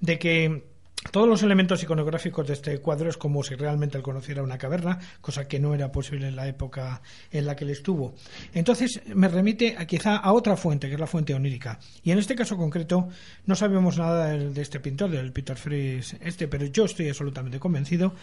de 0.00 0.18
que 0.18 0.64
todos 1.10 1.28
los 1.28 1.42
elementos 1.42 1.82
iconográficos 1.82 2.46
de 2.46 2.54
este 2.54 2.78
cuadro 2.78 3.08
es 3.08 3.16
como 3.16 3.42
si 3.42 3.54
realmente 3.54 3.96
él 3.96 4.02
conociera 4.02 4.42
una 4.42 4.58
caverna, 4.58 4.98
cosa 5.20 5.46
que 5.46 5.58
no 5.58 5.74
era 5.74 5.92
posible 5.92 6.28
en 6.28 6.36
la 6.36 6.48
época 6.48 7.02
en 7.30 7.46
la 7.46 7.54
que 7.54 7.64
él 7.64 7.70
estuvo. 7.70 8.14
Entonces 8.52 9.00
me 9.14 9.28
remite 9.28 9.76
a, 9.78 9.86
quizá 9.86 10.16
a 10.16 10.32
otra 10.32 10.56
fuente, 10.56 10.88
que 10.88 10.94
es 10.94 11.00
la 11.00 11.06
fuente 11.06 11.34
onírica. 11.34 11.78
Y 12.02 12.10
en 12.10 12.18
este 12.18 12.34
caso 12.34 12.56
concreto 12.56 13.08
no 13.44 13.54
sabemos 13.54 13.98
nada 13.98 14.28
de, 14.30 14.62
este 14.62 14.80
pintor, 14.80 15.10
del 15.10 15.32
Peter 15.32 15.56
Fries 15.56 16.16
este, 16.20 16.48
pero 16.48 16.66
yo 16.66 16.84
estoy 16.84 17.08
absolutamente 17.08 17.58
convencido 17.60 18.14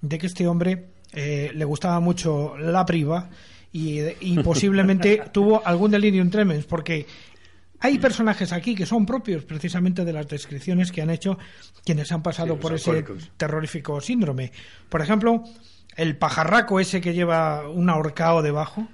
de 0.00 0.18
que 0.18 0.26
este 0.26 0.46
hombre 0.46 0.90
eh, 1.12 1.50
le 1.54 1.64
gustaba 1.64 1.98
mucho 2.00 2.56
la 2.58 2.84
priva 2.86 3.30
y, 3.72 4.00
y 4.20 4.38
posiblemente 4.44 5.22
tuvo 5.32 5.62
algún 5.64 5.90
delirium 5.90 6.30
tremens, 6.30 6.64
porque 6.66 7.06
hay 7.80 7.98
personajes 7.98 8.52
aquí 8.52 8.74
que 8.74 8.86
son 8.86 9.06
propios 9.06 9.44
precisamente 9.44 10.04
de 10.04 10.12
las 10.12 10.28
descripciones 10.28 10.90
que 10.90 11.02
han 11.02 11.10
hecho 11.10 11.38
quienes 11.84 12.10
han 12.12 12.22
pasado 12.22 12.58
por 12.58 12.74
ese 12.74 13.04
terrorífico 13.36 14.00
síndrome. 14.00 14.52
Por 14.88 15.00
ejemplo, 15.00 15.44
el 15.96 16.16
pajarraco 16.16 16.80
ese 16.80 17.00
que 17.00 17.14
lleva 17.14 17.68
un 17.68 17.88
ahorcado 17.90 18.42
debajo. 18.42 18.88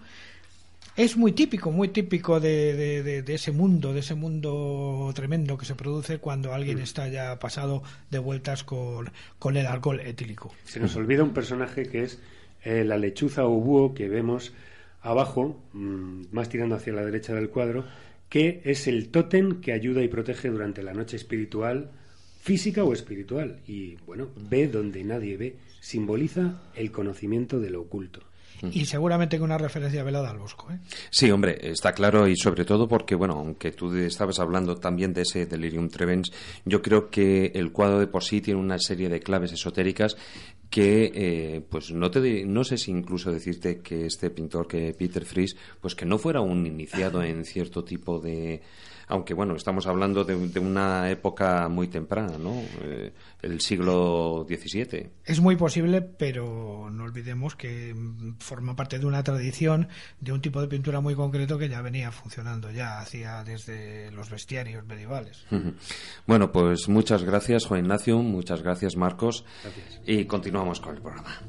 es 0.96 1.16
muy 1.16 1.32
típico, 1.32 1.70
muy 1.70 1.88
típico 1.88 2.40
de, 2.40 3.22
de, 3.22 3.34
ese 3.34 3.52
mundo, 3.52 3.92
de 3.92 4.00
ese 4.00 4.14
mundo 4.14 5.10
tremendo 5.14 5.58
que 5.58 5.64
se 5.64 5.74
produce 5.74 6.18
cuando 6.18 6.54
alguien 6.54 6.78
mm. 6.78 6.82
está 6.82 7.08
ya 7.08 7.38
pasado 7.38 7.82
de 8.10 8.18
vueltas 8.18 8.64
con, 8.64 9.10
con 9.38 9.56
el 9.56 9.66
alcohol 9.66 10.00
etílico. 10.00 10.52
Se 10.64 10.78
nos 10.78 10.94
olvida 10.94 11.22
un 11.22 11.32
personaje 11.32 11.86
que 11.86 12.04
es 12.04 12.20
eh, 12.64 12.84
la 12.84 12.96
lechuza 12.96 13.44
o 13.44 13.50
búho 13.50 13.94
que 13.94 14.08
vemos 14.08 14.52
abajo, 15.02 15.60
mm, 15.72 16.22
más 16.32 16.48
tirando 16.48 16.76
hacia 16.76 16.92
la 16.92 17.04
derecha 17.04 17.34
del 17.34 17.50
cuadro, 17.50 17.84
que 18.34 18.62
es 18.64 18.88
el 18.88 19.10
tótem 19.10 19.60
que 19.60 19.72
ayuda 19.72 20.02
y 20.02 20.08
protege 20.08 20.48
durante 20.50 20.82
la 20.82 20.92
noche 20.92 21.14
espiritual, 21.16 21.92
física 22.40 22.82
o 22.82 22.92
espiritual. 22.92 23.60
Y 23.64 23.94
bueno, 24.06 24.26
ve 24.50 24.66
donde 24.66 25.04
nadie 25.04 25.36
ve, 25.36 25.56
simboliza 25.78 26.60
el 26.74 26.90
conocimiento 26.90 27.60
de 27.60 27.70
lo 27.70 27.82
oculto 27.82 28.22
y 28.72 28.84
seguramente 28.86 29.38
con 29.38 29.46
una 29.46 29.58
referencia 29.58 30.02
velada 30.02 30.30
al 30.30 30.38
Bosco. 30.38 30.70
¿eh? 30.72 30.78
Sí, 31.10 31.30
hombre, 31.30 31.58
está 31.62 31.92
claro 31.92 32.26
y 32.28 32.36
sobre 32.36 32.64
todo 32.64 32.88
porque, 32.88 33.14
bueno, 33.14 33.34
aunque 33.34 33.72
tú 33.72 33.94
estabas 33.96 34.38
hablando 34.38 34.76
también 34.76 35.12
de 35.12 35.22
ese 35.22 35.46
Delirium 35.46 35.88
Trevens, 35.88 36.32
yo 36.64 36.82
creo 36.82 37.10
que 37.10 37.52
el 37.54 37.72
cuadro 37.72 37.98
de 37.98 38.06
por 38.06 38.24
sí 38.24 38.40
tiene 38.40 38.60
una 38.60 38.78
serie 38.78 39.08
de 39.08 39.20
claves 39.20 39.52
esotéricas 39.52 40.16
que, 40.74 41.12
eh, 41.14 41.60
pues 41.70 41.92
no 41.92 42.10
te 42.10 42.44
no 42.46 42.64
sé 42.64 42.78
si 42.78 42.90
incluso 42.90 43.30
decirte 43.30 43.78
que 43.78 44.06
este 44.06 44.28
pintor, 44.28 44.66
que 44.66 44.92
Peter 44.92 45.24
Fries, 45.24 45.56
pues 45.80 45.94
que 45.94 46.04
no 46.04 46.18
fuera 46.18 46.40
un 46.40 46.66
iniciado 46.66 47.22
en 47.22 47.44
cierto 47.44 47.84
tipo 47.84 48.18
de 48.18 48.60
aunque 49.08 49.34
bueno, 49.34 49.54
estamos 49.56 49.86
hablando 49.86 50.24
de, 50.24 50.34
una 50.58 51.10
época 51.10 51.68
muy 51.68 51.88
temprana, 51.88 52.38
¿no? 52.38 52.62
Eh, 52.82 53.12
el 53.42 53.60
siglo 53.60 54.46
XVII. 54.48 55.10
Es 55.24 55.40
muy 55.40 55.56
posible, 55.56 56.00
pero 56.00 56.88
no 56.90 57.04
olvidemos 57.04 57.56
que 57.56 57.94
forma 58.38 58.76
parte 58.76 58.98
de 58.98 59.06
una 59.06 59.22
tradición 59.22 59.88
de 60.20 60.32
un 60.32 60.40
tipo 60.40 60.60
de 60.60 60.68
pintura 60.68 61.00
muy 61.00 61.14
concreto 61.14 61.58
que 61.58 61.68
ya 61.68 61.82
venía 61.82 62.10
funcionando 62.10 62.70
ya 62.70 63.00
hacía 63.00 63.44
desde 63.44 64.10
los 64.12 64.30
bestiarios 64.30 64.84
medievales. 64.86 65.44
Bueno, 66.26 66.52
pues 66.52 66.88
muchas 66.88 67.22
gracias, 67.22 67.66
Juan 67.66 67.80
Ignacio, 67.80 68.18
muchas 68.18 68.62
gracias, 68.62 68.96
Marcos, 68.96 69.44
y 70.06 70.24
continuamos 70.24 70.80
con 70.80 70.96
el 70.96 71.02
programa. 71.02 71.40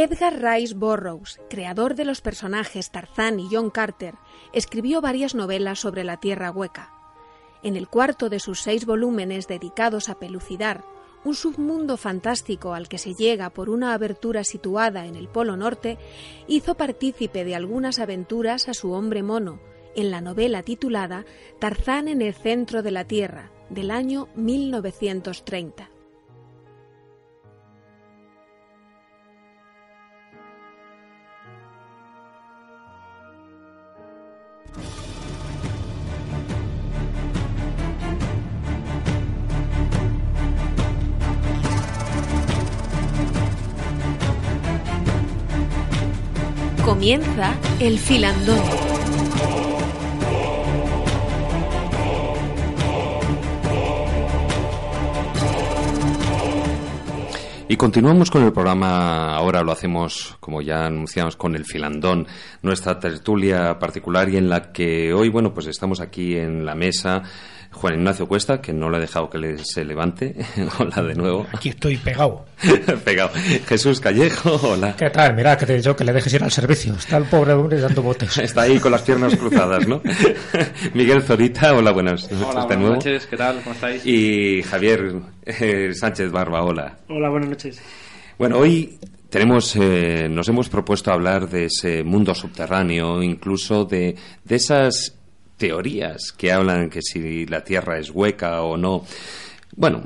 Edgar 0.00 0.40
Rice 0.40 0.76
Burroughs, 0.76 1.40
creador 1.50 1.96
de 1.96 2.04
los 2.04 2.20
personajes 2.20 2.92
Tarzán 2.92 3.40
y 3.40 3.48
John 3.50 3.68
Carter, 3.68 4.14
escribió 4.52 5.00
varias 5.00 5.34
novelas 5.34 5.80
sobre 5.80 6.04
la 6.04 6.18
Tierra 6.18 6.52
Hueca. 6.52 6.92
En 7.64 7.74
el 7.74 7.88
cuarto 7.88 8.28
de 8.28 8.38
sus 8.38 8.60
seis 8.60 8.86
volúmenes 8.86 9.48
dedicados 9.48 10.08
a 10.08 10.20
pelucidar 10.20 10.84
un 11.24 11.34
submundo 11.34 11.96
fantástico 11.96 12.74
al 12.74 12.88
que 12.88 12.98
se 12.98 13.14
llega 13.14 13.50
por 13.50 13.68
una 13.68 13.92
abertura 13.92 14.44
situada 14.44 15.04
en 15.06 15.16
el 15.16 15.26
Polo 15.26 15.56
Norte, 15.56 15.98
hizo 16.46 16.76
partícipe 16.76 17.44
de 17.44 17.56
algunas 17.56 17.98
aventuras 17.98 18.68
a 18.68 18.74
su 18.74 18.92
hombre 18.92 19.24
mono 19.24 19.58
en 19.96 20.12
la 20.12 20.20
novela 20.20 20.62
titulada 20.62 21.24
Tarzán 21.58 22.06
en 22.06 22.22
el 22.22 22.34
centro 22.34 22.84
de 22.84 22.92
la 22.92 23.02
Tierra, 23.02 23.50
del 23.68 23.90
año 23.90 24.28
1930. 24.36 25.90
Comienza 46.98 47.54
el 47.78 47.96
filandón. 47.96 48.58
Y 57.68 57.76
continuamos 57.76 58.32
con 58.32 58.42
el 58.42 58.52
programa, 58.52 59.36
ahora 59.36 59.62
lo 59.62 59.70
hacemos, 59.70 60.36
como 60.40 60.60
ya 60.60 60.86
anunciamos, 60.86 61.36
con 61.36 61.54
el 61.54 61.64
filandón, 61.64 62.26
nuestra 62.62 62.98
tertulia 62.98 63.78
particular 63.78 64.28
y 64.28 64.36
en 64.36 64.48
la 64.48 64.72
que 64.72 65.12
hoy, 65.12 65.28
bueno, 65.28 65.54
pues 65.54 65.68
estamos 65.68 66.00
aquí 66.00 66.36
en 66.36 66.66
la 66.66 66.74
mesa 66.74 67.22
Juan 67.72 67.94
Ignacio 67.94 68.26
Cuesta, 68.26 68.60
que 68.60 68.72
no 68.72 68.90
le 68.90 68.96
ha 68.96 69.00
dejado 69.00 69.30
que 69.30 69.58
se 69.62 69.84
levante. 69.84 70.34
hola 70.78 71.02
de 71.02 71.14
nuevo. 71.14 71.46
Aquí 71.52 71.68
estoy 71.68 71.96
pegado. 71.96 72.46
pegado. 73.04 73.30
Jesús 73.66 74.00
Callejo, 74.00 74.58
hola. 74.62 74.96
¿Qué 74.96 75.10
tal? 75.10 75.34
Mira, 75.34 75.56
que 75.56 75.66
te 75.66 75.74
he 75.74 75.76
dicho 75.76 75.94
que 75.94 76.04
le 76.04 76.12
dejes 76.12 76.34
ir 76.34 76.42
al 76.42 76.50
servicio. 76.50 76.94
Está 76.94 77.18
el 77.18 77.24
pobre 77.24 77.52
hombre 77.52 77.80
dando 77.80 78.02
botes. 78.02 78.38
Está 78.38 78.62
ahí 78.62 78.78
con 78.78 78.92
las 78.92 79.02
piernas 79.02 79.36
cruzadas, 79.36 79.86
¿no? 79.86 80.02
Miguel 80.94 81.22
Zorita, 81.22 81.74
hola, 81.74 81.92
buenas 81.92 82.22
noches 82.22 82.46
hola, 82.46 82.64
buenas 82.64 82.90
noches, 82.90 83.26
¿qué 83.26 83.36
tal? 83.36 83.60
¿Cómo 83.62 83.74
estáis? 83.74 84.04
Y 84.04 84.62
Javier 84.62 85.16
eh, 85.44 85.92
Sánchez 85.94 86.32
Barba, 86.32 86.62
hola. 86.62 86.98
Hola, 87.08 87.28
buenas 87.28 87.50
noches. 87.50 87.80
Bueno, 88.38 88.58
hoy 88.58 88.98
tenemos, 89.30 89.76
eh, 89.76 90.26
nos 90.30 90.48
hemos 90.48 90.68
propuesto 90.68 91.12
hablar 91.12 91.48
de 91.48 91.66
ese 91.66 92.02
mundo 92.02 92.34
subterráneo, 92.34 93.22
incluso 93.22 93.84
de, 93.84 94.16
de 94.44 94.56
esas 94.56 95.17
teorías 95.58 96.32
que 96.32 96.52
hablan 96.52 96.88
que 96.88 97.02
si 97.02 97.44
la 97.46 97.62
Tierra 97.64 97.98
es 97.98 98.10
hueca 98.10 98.62
o 98.62 98.76
no. 98.76 99.04
Bueno, 99.76 100.02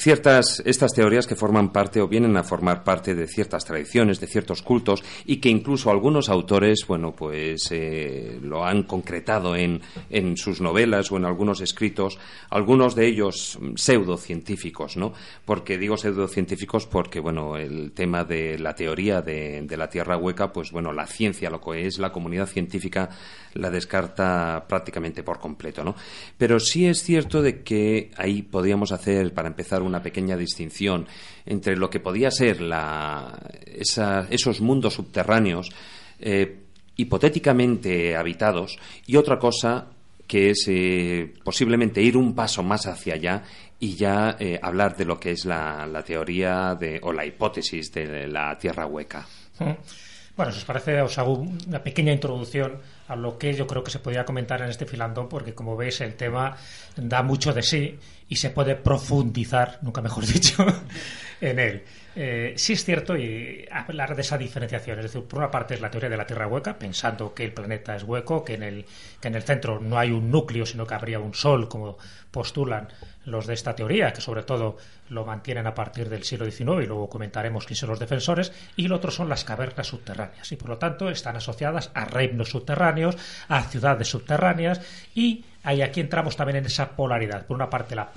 ciertas 0.00 0.62
estas 0.64 0.92
teorías 0.92 1.26
que 1.26 1.36
forman 1.36 1.72
parte 1.72 2.00
o 2.00 2.08
vienen 2.08 2.36
a 2.36 2.42
formar 2.42 2.82
parte 2.82 3.14
de 3.14 3.26
ciertas 3.26 3.64
tradiciones, 3.64 4.18
de 4.18 4.26
ciertos 4.26 4.62
cultos 4.62 5.04
y 5.26 5.36
que 5.36 5.50
incluso 5.50 5.90
algunos 5.90 6.30
autores, 6.30 6.86
bueno, 6.88 7.12
pues 7.12 7.68
eh, 7.70 8.38
lo 8.42 8.64
han 8.64 8.84
concretado 8.84 9.54
en, 9.56 9.82
en, 10.08 10.36
sus 10.36 10.60
novelas 10.60 11.12
o 11.12 11.18
en 11.18 11.26
algunos 11.26 11.60
escritos, 11.60 12.18
algunos 12.48 12.94
de 12.94 13.08
ellos 13.08 13.58
pseudocientíficos, 13.74 14.96
¿no? 14.96 15.12
Porque 15.44 15.76
digo 15.76 15.96
pseudocientíficos 15.96 16.86
porque, 16.86 17.20
bueno, 17.20 17.56
el 17.56 17.92
tema 17.92 18.24
de 18.24 18.58
la 18.58 18.74
teoría 18.74 19.20
de, 19.20 19.62
de 19.62 19.76
la 19.76 19.90
Tierra 19.90 20.16
hueca, 20.16 20.52
pues 20.52 20.72
bueno, 20.72 20.92
la 20.92 21.06
ciencia, 21.06 21.50
lo 21.50 21.60
que 21.60 21.86
es 21.86 21.98
la 21.98 22.10
comunidad 22.10 22.46
científica, 22.46 23.10
la 23.54 23.70
descarta 23.70 24.64
prácticamente 24.68 25.22
por 25.22 25.38
completo, 25.38 25.84
¿no? 25.84 25.94
Pero 26.38 26.58
sí 26.60 26.86
es 26.86 27.02
cierto 27.02 27.42
de 27.42 27.62
que 27.62 28.10
ahí 28.16 28.42
podríamos 28.42 28.92
hacer, 28.92 29.32
para 29.34 29.48
empezar, 29.48 29.82
una 29.90 30.02
pequeña 30.02 30.36
distinción 30.36 31.06
entre 31.44 31.76
lo 31.76 31.90
que 31.90 32.00
podía 32.00 32.30
ser 32.30 32.60
la, 32.60 33.38
esos 33.66 34.60
mundos 34.60 34.94
subterráneos 34.94 35.70
eh, 36.18 36.60
hipotéticamente 36.96 38.16
habitados 38.16 38.78
y 39.06 39.16
otra 39.16 39.38
cosa 39.38 39.88
que 40.26 40.50
es 40.50 40.66
eh, 40.68 41.34
posiblemente 41.42 42.00
ir 42.00 42.16
un 42.16 42.34
paso 42.34 42.62
más 42.62 42.86
hacia 42.86 43.14
allá 43.14 43.42
y 43.80 43.96
ya 43.96 44.36
eh, 44.38 44.60
hablar 44.62 44.96
de 44.96 45.04
lo 45.04 45.18
que 45.18 45.32
es 45.32 45.44
la, 45.44 46.04
teoría 46.06 46.76
de, 46.78 47.00
o 47.02 47.12
la 47.12 47.26
hipótesis 47.26 47.92
de 47.92 48.28
la 48.28 48.56
Tierra 48.56 48.86
hueca. 48.86 49.26
Bueno, 50.36 50.52
si 50.52 50.58
os 50.58 50.64
parece, 50.64 51.00
os 51.00 51.18
hago 51.18 51.34
una 51.66 51.82
pequeña 51.82 52.12
introducción 52.12 52.78
a 53.10 53.16
lo 53.16 53.36
que 53.36 53.52
yo 53.52 53.66
creo 53.66 53.82
que 53.82 53.90
se 53.90 53.98
podría 53.98 54.24
comentar 54.24 54.62
en 54.62 54.70
este 54.70 54.86
filandón, 54.86 55.28
porque 55.28 55.52
como 55.52 55.76
veis 55.76 56.00
el 56.00 56.14
tema 56.14 56.56
da 56.96 57.24
mucho 57.24 57.52
de 57.52 57.62
sí 57.62 57.98
y 58.28 58.36
se 58.36 58.50
puede 58.50 58.76
profundizar, 58.76 59.80
nunca 59.82 60.00
mejor 60.00 60.24
dicho, 60.32 60.64
en 61.40 61.58
él. 61.58 61.82
Eh, 62.14 62.54
sí 62.56 62.74
es 62.74 62.84
cierto 62.84 63.16
y 63.16 63.66
hablar 63.70 64.14
de 64.14 64.22
esa 64.22 64.38
diferenciación, 64.38 64.98
es 64.98 65.06
decir, 65.06 65.22
por 65.24 65.40
una 65.40 65.50
parte 65.50 65.74
es 65.74 65.80
la 65.80 65.90
teoría 65.90 66.08
de 66.08 66.16
la 66.16 66.26
Tierra 66.26 66.46
hueca, 66.46 66.78
pensando 66.78 67.34
que 67.34 67.44
el 67.44 67.52
planeta 67.52 67.96
es 67.96 68.04
hueco, 68.04 68.44
que 68.44 68.54
en 68.54 68.62
el, 68.62 68.84
que 69.20 69.26
en 69.26 69.34
el 69.34 69.42
centro 69.42 69.80
no 69.80 69.98
hay 69.98 70.12
un 70.12 70.30
núcleo, 70.30 70.64
sino 70.64 70.86
que 70.86 70.94
habría 70.94 71.18
un 71.18 71.34
sol, 71.34 71.68
como 71.68 71.98
postulan 72.30 72.88
los 73.24 73.46
de 73.46 73.54
esta 73.54 73.74
teoría, 73.74 74.12
que 74.12 74.20
sobre 74.20 74.42
todo 74.42 74.76
lo 75.10 75.24
mantienen 75.24 75.66
a 75.66 75.74
partir 75.74 76.08
del 76.08 76.24
siglo 76.24 76.44
XIX 76.50 76.82
y 76.82 76.86
luego 76.86 77.08
comentaremos 77.08 77.66
quiénes 77.66 77.80
son 77.80 77.90
los 77.90 77.98
defensores, 77.98 78.52
y 78.76 78.86
el 78.86 78.92
otro 78.92 79.10
son 79.10 79.28
las 79.28 79.44
cavernas 79.44 79.88
subterráneas, 79.88 80.50
y 80.52 80.56
por 80.56 80.70
lo 80.70 80.78
tanto 80.78 81.10
están 81.10 81.36
asociadas 81.36 81.90
a 81.94 82.04
reinos 82.04 82.50
subterráneos, 82.50 83.16
a 83.48 83.62
ciudades 83.64 84.08
subterráneas, 84.08 84.80
y 85.14 85.44
ahí 85.62 85.82
aquí 85.82 86.00
entramos 86.00 86.36
también 86.36 86.56
en 86.56 86.66
esa 86.66 86.90
polaridad. 86.96 87.46
Por 87.46 87.56
una 87.56 87.68
parte 87.68 87.94
la, 87.94 88.10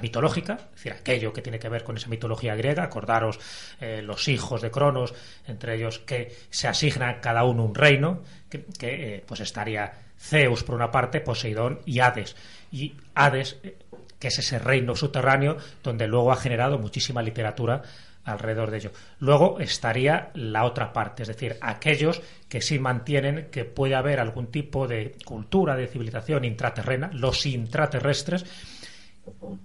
mitológica, 0.00 0.54
es 0.54 0.76
decir, 0.76 0.92
aquello 0.92 1.32
que 1.32 1.42
tiene 1.42 1.58
que 1.58 1.68
ver 1.68 1.84
con 1.84 1.96
esa 1.96 2.08
mitología 2.08 2.54
griega, 2.54 2.84
acordaros 2.84 3.38
eh, 3.80 4.02
los 4.02 4.28
hijos 4.28 4.62
de 4.62 4.70
Cronos, 4.70 5.14
entre 5.46 5.76
ellos 5.76 6.00
que 6.00 6.34
se 6.50 6.68
asignan 6.68 7.20
cada 7.20 7.44
uno 7.44 7.64
un 7.64 7.74
reino, 7.74 8.22
que, 8.48 8.64
eh, 8.80 9.24
pues 9.26 9.40
estaría 9.40 9.92
Zeus 10.18 10.64
por 10.64 10.74
una 10.74 10.90
parte, 10.90 11.20
Poseidón 11.20 11.80
y 11.86 12.00
Hades. 12.00 12.36
Y 12.72 12.94
Hades, 13.14 13.58
eh, 13.62 13.76
que 14.20 14.28
es 14.28 14.38
ese 14.38 14.60
reino 14.60 14.94
subterráneo 14.94 15.56
donde 15.82 16.06
luego 16.06 16.30
ha 16.30 16.36
generado 16.36 16.78
muchísima 16.78 17.22
literatura 17.22 17.82
alrededor 18.24 18.70
de 18.70 18.76
ello. 18.76 18.92
Luego 19.18 19.58
estaría 19.60 20.30
la 20.34 20.64
otra 20.64 20.92
parte, 20.92 21.22
es 21.22 21.28
decir, 21.28 21.56
aquellos 21.60 22.20
que 22.48 22.60
sí 22.60 22.78
mantienen 22.78 23.48
que 23.50 23.64
puede 23.64 23.94
haber 23.94 24.20
algún 24.20 24.48
tipo 24.48 24.86
de 24.86 25.16
cultura, 25.24 25.74
de 25.74 25.88
civilización 25.88 26.44
intraterrena, 26.44 27.10
los 27.14 27.46
intraterrestres, 27.46 28.44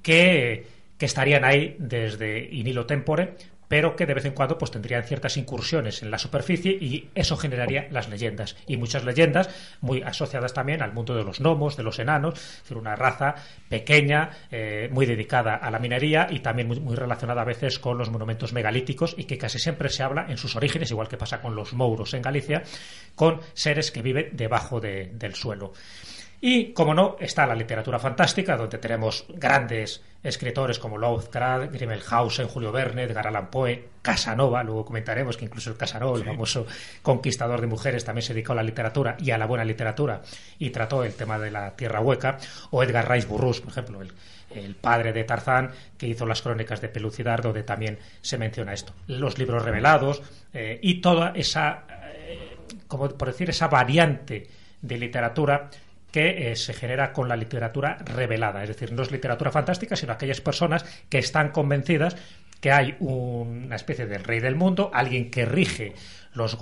que, 0.01 0.67
que 0.97 1.05
estarían 1.05 1.43
ahí 1.43 1.75
desde 1.77 2.39
in 2.39 2.67
hilo 2.67 2.85
tempore, 2.85 3.35
pero 3.67 3.95
que 3.95 4.05
de 4.05 4.13
vez 4.13 4.25
en 4.25 4.33
cuando 4.33 4.57
pues 4.57 4.71
tendrían 4.71 5.03
ciertas 5.03 5.37
incursiones 5.37 6.01
en 6.03 6.11
la 6.11 6.17
superficie 6.17 6.71
y 6.71 7.09
eso 7.15 7.37
generaría 7.37 7.87
las 7.91 8.09
leyendas 8.09 8.55
y 8.67 8.77
muchas 8.77 9.03
leyendas 9.03 9.49
muy 9.81 10.01
asociadas 10.01 10.53
también 10.53 10.81
al 10.81 10.93
mundo 10.93 11.15
de 11.15 11.23
los 11.23 11.39
gnomos, 11.39 11.77
de 11.77 11.83
los 11.83 11.99
enanos, 11.99 12.35
es 12.35 12.61
decir, 12.63 12.77
una 12.77 12.95
raza 12.95 13.35
pequeña, 13.69 14.29
eh, 14.51 14.89
muy 14.91 15.05
dedicada 15.05 15.55
a 15.55 15.71
la 15.71 15.79
minería 15.79 16.27
y 16.29 16.39
también 16.39 16.67
muy, 16.67 16.95
relacionada 16.95 17.41
a 17.41 17.45
veces 17.45 17.79
con 17.79 17.97
los 17.97 18.09
monumentos 18.09 18.53
megalíticos 18.53 19.15
y 19.17 19.25
que 19.25 19.37
casi 19.37 19.59
siempre 19.59 19.89
se 19.89 20.03
habla 20.03 20.25
en 20.29 20.37
sus 20.37 20.55
orígenes, 20.55 20.91
igual 20.91 21.07
que 21.07 21.17
pasa 21.17 21.41
con 21.41 21.55
los 21.55 21.73
mouros 21.73 22.13
en 22.13 22.21
Galicia, 22.21 22.63
con 23.15 23.41
seres 23.53 23.91
que 23.91 24.01
viven 24.01 24.29
debajo 24.33 24.79
del 24.79 25.35
suelo. 25.35 25.73
Y, 26.41 26.73
como 26.73 26.93
no, 26.93 27.15
está 27.19 27.45
la 27.47 27.55
literatura 27.55 27.97
fantástica, 27.97 28.57
donde 28.57 28.77
tenemos 28.77 29.25
grandes 29.29 30.03
escritores 30.25 30.79
como 30.79 30.97
Lovecraft, 30.97 31.71
Grimmelhausen, 31.71 32.47
Julio 32.47 32.71
Verne, 32.71 33.03
Edgar 33.03 33.27
Allan 33.27 33.49
Poe, 33.49 33.89
Casanova, 34.01 34.63
luego 34.63 34.83
comentaremos 34.83 35.37
que 35.37 35.45
incluso 35.45 35.69
el 35.69 35.77
Casanova, 35.77 36.17
el 36.17 36.25
famoso 36.25 36.65
conquistador 37.01 37.61
de 37.61 37.67
mujeres, 37.67 38.03
también 38.03 38.23
se 38.23 38.33
dedicó 38.33 38.53
a 38.53 38.55
la 38.55 38.63
literatura 38.63 39.15
y 39.19 39.31
a 39.31 39.37
la 39.37 39.45
buena 39.45 39.63
literatura 39.63 40.21
y 40.57 40.71
trató 40.71 41.03
el 41.03 41.13
tema 41.13 41.37
de 41.37 41.51
la 41.51 41.75
tierra 41.75 42.01
hueca, 42.01 42.39
o 42.71 42.83
Edgar 42.83 43.09
Rice 43.09 43.27
Burroughs, 43.27 43.61
por 43.61 43.69
ejemplo, 43.71 44.01
el, 44.01 44.75
padre 44.75 45.11
de 45.11 45.23
Tarzán, 45.25 45.71
que 45.97 46.07
hizo 46.07 46.25
las 46.25 46.41
crónicas 46.41 46.81
de 46.81 46.87
Pelucidar, 46.87 47.41
donde 47.41 47.63
también 47.63 47.99
se 48.21 48.37
menciona 48.37 48.73
esto. 48.73 48.93
Los 49.07 49.37
libros 49.37 49.63
revelados 49.63 50.21
eh, 50.53 50.79
y 50.81 51.01
toda 51.01 51.33
esa, 51.35 51.83
eh, 52.15 52.55
como 52.87 53.09
por 53.09 53.27
decir, 53.27 53.49
esa 53.49 53.67
variante 53.67 54.47
de 54.81 54.97
literatura 54.97 55.69
que 56.15 56.49
eh, 56.49 56.55
se 56.55 56.73
genera 56.73 57.11
con 57.11 57.27
la 57.27 57.35
literatura 57.35 57.97
revelada. 58.05 58.63
Es 58.63 58.69
decir, 58.69 58.93
no 58.93 59.03
es 59.03 59.11
literatura 59.11 59.51
fantástica, 59.51 59.97
sino 59.97 60.13
aquellas 60.13 60.39
personas 60.39 60.85
que 61.09 61.17
están 61.17 61.49
convencidas 61.49 62.15
que 62.61 62.71
hay 62.71 62.95
una 63.01 63.75
especie 63.75 64.05
de 64.05 64.19
rey 64.19 64.39
del 64.39 64.55
mundo, 64.55 64.89
alguien 64.93 65.29
que 65.29 65.43
rige 65.43 65.93
los, 66.33 66.57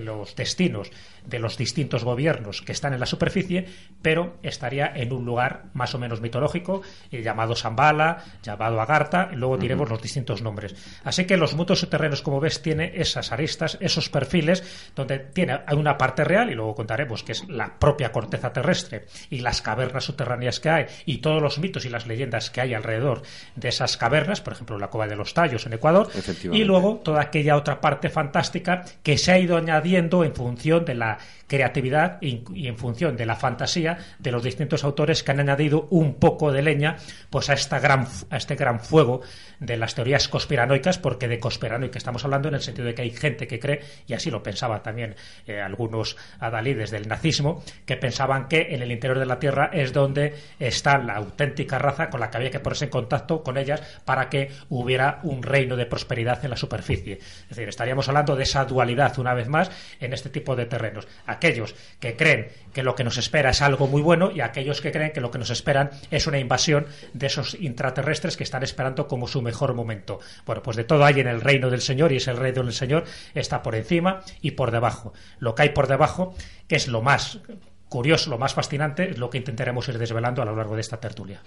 los 0.00 0.36
destinos 0.36 0.92
de 1.26 1.38
los 1.38 1.56
distintos 1.56 2.04
gobiernos 2.04 2.62
que 2.62 2.72
están 2.72 2.92
en 2.94 3.00
la 3.00 3.06
superficie, 3.06 3.66
pero 4.00 4.36
estaría 4.42 4.92
en 4.94 5.12
un 5.12 5.24
lugar 5.24 5.64
más 5.74 5.94
o 5.94 5.98
menos 5.98 6.20
mitológico, 6.20 6.82
eh, 7.10 7.22
llamado 7.22 7.54
Zambala, 7.54 8.24
llamado 8.42 8.80
Agartha, 8.80 9.30
y 9.32 9.36
luego 9.36 9.56
diremos 9.56 9.88
los 9.88 10.02
distintos 10.02 10.42
nombres. 10.42 10.74
Así 11.04 11.24
que 11.24 11.36
los 11.36 11.54
mundos 11.54 11.80
subterráneos, 11.80 12.22
como 12.22 12.40
ves, 12.40 12.62
tiene 12.62 12.92
esas 12.94 13.32
aristas, 13.32 13.78
esos 13.80 14.08
perfiles, 14.08 14.90
donde 14.94 15.18
tiene 15.18 15.60
una 15.72 15.96
parte 15.96 16.24
real, 16.24 16.50
y 16.50 16.54
luego 16.54 16.74
contaremos 16.74 17.22
que 17.22 17.32
es 17.32 17.48
la 17.48 17.78
propia 17.78 18.12
corteza 18.12 18.52
terrestre 18.52 19.06
y 19.30 19.40
las 19.40 19.62
cavernas 19.62 20.04
subterráneas 20.04 20.60
que 20.60 20.70
hay, 20.70 20.86
y 21.06 21.18
todos 21.18 21.40
los 21.40 21.58
mitos 21.58 21.84
y 21.84 21.88
las 21.88 22.06
leyendas 22.06 22.50
que 22.50 22.60
hay 22.60 22.74
alrededor 22.74 23.22
de 23.56 23.68
esas 23.68 23.96
cavernas, 23.96 24.40
por 24.40 24.52
ejemplo, 24.54 24.78
la 24.78 24.88
Cueva 24.88 25.06
de 25.06 25.16
los 25.16 25.34
Tallos 25.34 25.66
en 25.66 25.74
Ecuador, 25.74 26.08
y 26.50 26.64
luego 26.64 27.00
toda 27.04 27.22
aquella 27.22 27.56
otra 27.56 27.80
parte 27.80 28.08
fantástica 28.08 28.84
que 29.02 29.18
se 29.18 29.32
ha 29.32 29.38
ido 29.38 29.56
añadiendo 29.56 30.24
en 30.24 30.34
función 30.34 30.84
de 30.84 30.94
la 30.94 31.11
creatividad 31.46 32.18
y, 32.20 32.42
en 32.66 32.76
función 32.76 33.16
de 33.16 33.26
la 33.26 33.36
fantasía 33.36 33.98
de 34.18 34.32
los 34.32 34.42
distintos 34.42 34.84
autores 34.84 35.22
que 35.22 35.30
han 35.30 35.40
añadido 35.40 35.86
un 35.90 36.14
poco 36.14 36.52
de 36.52 36.62
leña 36.62 36.96
pues 37.30 37.50
a 37.50 37.54
esta 37.54 37.78
gran 37.78 38.06
a 38.30 38.36
este 38.36 38.54
gran 38.54 38.80
fuego 38.80 39.20
de 39.60 39.76
las 39.76 39.94
teorías 39.94 40.28
conspiranoicas 40.28 40.98
porque 40.98 41.28
de 41.28 41.38
conspiranoica 41.38 41.98
estamos 41.98 42.24
hablando 42.24 42.48
en 42.48 42.54
el 42.54 42.62
sentido 42.62 42.86
de 42.86 42.94
que 42.94 43.02
hay 43.02 43.10
gente 43.10 43.46
que 43.46 43.60
cree 43.60 43.80
y 44.06 44.14
así 44.14 44.30
lo 44.30 44.42
pensaba 44.42 44.82
también 44.82 45.14
eh, 45.46 45.60
algunos 45.60 46.16
adalides 46.40 46.90
del 46.90 47.08
nazismo 47.08 47.62
que 47.86 47.96
pensaban 47.96 48.48
que 48.48 48.74
en 48.74 48.82
el 48.82 48.90
interior 48.90 49.18
de 49.18 49.26
la 49.26 49.38
tierra 49.38 49.70
es 49.72 49.92
donde 49.92 50.34
está 50.58 50.98
la 50.98 51.16
auténtica 51.16 51.78
raza 51.78 52.10
con 52.10 52.20
la 52.20 52.30
que 52.30 52.38
había 52.38 52.50
que 52.50 52.60
ponerse 52.60 52.86
en 52.86 52.90
contacto 52.90 53.42
con 53.42 53.58
ellas 53.58 53.82
para 54.04 54.28
que 54.28 54.50
hubiera 54.68 55.20
un 55.22 55.42
reino 55.42 55.76
de 55.76 55.86
prosperidad 55.86 56.44
en 56.44 56.50
la 56.50 56.56
superficie. 56.56 57.14
Es 57.14 57.48
decir 57.48 57.68
estaríamos 57.68 58.08
hablando 58.08 58.36
de 58.36 58.44
esa 58.44 58.64
dualidad 58.64 59.18
una 59.18 59.34
vez 59.34 59.48
más 59.48 59.70
en 60.00 60.12
este 60.12 60.30
tipo 60.30 60.56
de 60.56 60.66
terrenos 60.66 61.01
aquellos 61.26 61.74
que 62.00 62.16
creen 62.16 62.48
que 62.72 62.82
lo 62.82 62.94
que 62.94 63.04
nos 63.04 63.18
espera 63.18 63.50
es 63.50 63.62
algo 63.62 63.86
muy 63.86 64.02
bueno 64.02 64.30
y 64.30 64.40
aquellos 64.40 64.80
que 64.80 64.92
creen 64.92 65.12
que 65.12 65.20
lo 65.20 65.30
que 65.30 65.38
nos 65.38 65.50
esperan 65.50 65.90
es 66.10 66.26
una 66.26 66.38
invasión 66.38 66.86
de 67.12 67.26
esos 67.26 67.54
intraterrestres 67.60 68.36
que 68.36 68.44
están 68.44 68.62
esperando 68.62 69.06
como 69.06 69.28
su 69.28 69.42
mejor 69.42 69.74
momento. 69.74 70.20
Bueno, 70.46 70.62
pues 70.62 70.76
de 70.76 70.84
todo 70.84 71.04
hay 71.04 71.20
en 71.20 71.28
el 71.28 71.40
reino 71.40 71.70
del 71.70 71.82
Señor 71.82 72.12
y 72.12 72.16
es 72.16 72.28
el 72.28 72.36
reino 72.36 72.62
del 72.62 72.72
Señor 72.72 73.04
está 73.34 73.62
por 73.62 73.74
encima 73.74 74.22
y 74.40 74.52
por 74.52 74.70
debajo. 74.70 75.12
Lo 75.38 75.54
que 75.54 75.62
hay 75.62 75.68
por 75.70 75.86
debajo, 75.86 76.34
que 76.66 76.76
es 76.76 76.88
lo 76.88 77.02
más 77.02 77.40
curioso, 77.88 78.30
lo 78.30 78.38
más 78.38 78.54
fascinante, 78.54 79.10
es 79.10 79.18
lo 79.18 79.28
que 79.28 79.38
intentaremos 79.38 79.88
ir 79.88 79.98
desvelando 79.98 80.42
a 80.42 80.44
lo 80.44 80.56
largo 80.56 80.74
de 80.74 80.80
esta 80.80 80.98
tertulia. 80.98 81.42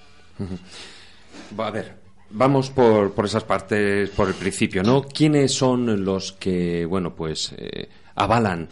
A 1.57 1.71
ver, 1.71 2.05
Vamos 2.31 2.71
por, 2.71 3.13
por, 3.13 3.25
esas 3.25 3.43
partes, 3.43 4.09
por 4.09 4.27
el 4.27 4.33
principio, 4.33 4.81
¿no? 4.81 5.03
¿Quiénes 5.03 5.53
son 5.53 6.03
los 6.03 6.31
que, 6.33 6.85
bueno, 6.85 7.15
pues 7.15 7.53
eh, 7.57 7.87
avalan 8.15 8.67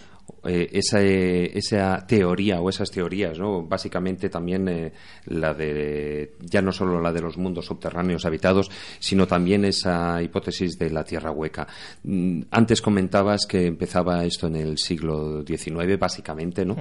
eh, 0.45 0.69
esa, 0.73 1.01
esa, 1.01 2.06
teoría 2.06 2.60
o 2.60 2.69
esas 2.69 2.91
teorías, 2.91 3.39
¿no? 3.39 3.63
Básicamente 3.63 4.29
también 4.29 4.67
eh, 4.67 4.91
la 5.25 5.53
de, 5.53 6.34
ya 6.41 6.62
no 6.62 6.71
solo 6.71 6.99
la 7.01 7.13
de 7.13 7.21
los 7.21 7.38
mundos 7.38 7.65
subterráneos 7.65 8.25
habitados, 8.25 8.69
sino 8.99 9.25
también 9.25 9.63
esa 9.65 10.21
hipótesis 10.21 10.77
de 10.77 10.89
la 10.89 11.03
tierra 11.03 11.32
hueca. 11.32 11.67
Mm, 12.03 12.41
antes 12.51 12.82
comentabas 12.82 13.45
que 13.45 13.65
empezaba 13.65 14.25
esto 14.25 14.47
en 14.47 14.58
el 14.58 14.77
siglo 14.77 15.43
XIX, 15.45 15.97
básicamente, 15.97 16.65
¿no? 16.65 16.75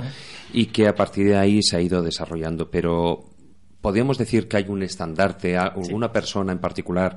Y 0.52 0.66
que 0.66 0.88
a 0.88 0.94
partir 0.94 1.28
de 1.28 1.36
ahí 1.36 1.62
se 1.62 1.76
ha 1.76 1.80
ido 1.80 2.02
desarrollando, 2.02 2.70
pero 2.70 3.32
podríamos 3.80 4.16
decir 4.16 4.48
que 4.48 4.56
hay 4.56 4.66
un 4.68 4.82
estandarte, 4.82 5.56
alguna 5.56 6.10
persona 6.10 6.52
en 6.52 6.58
particular 6.58 7.16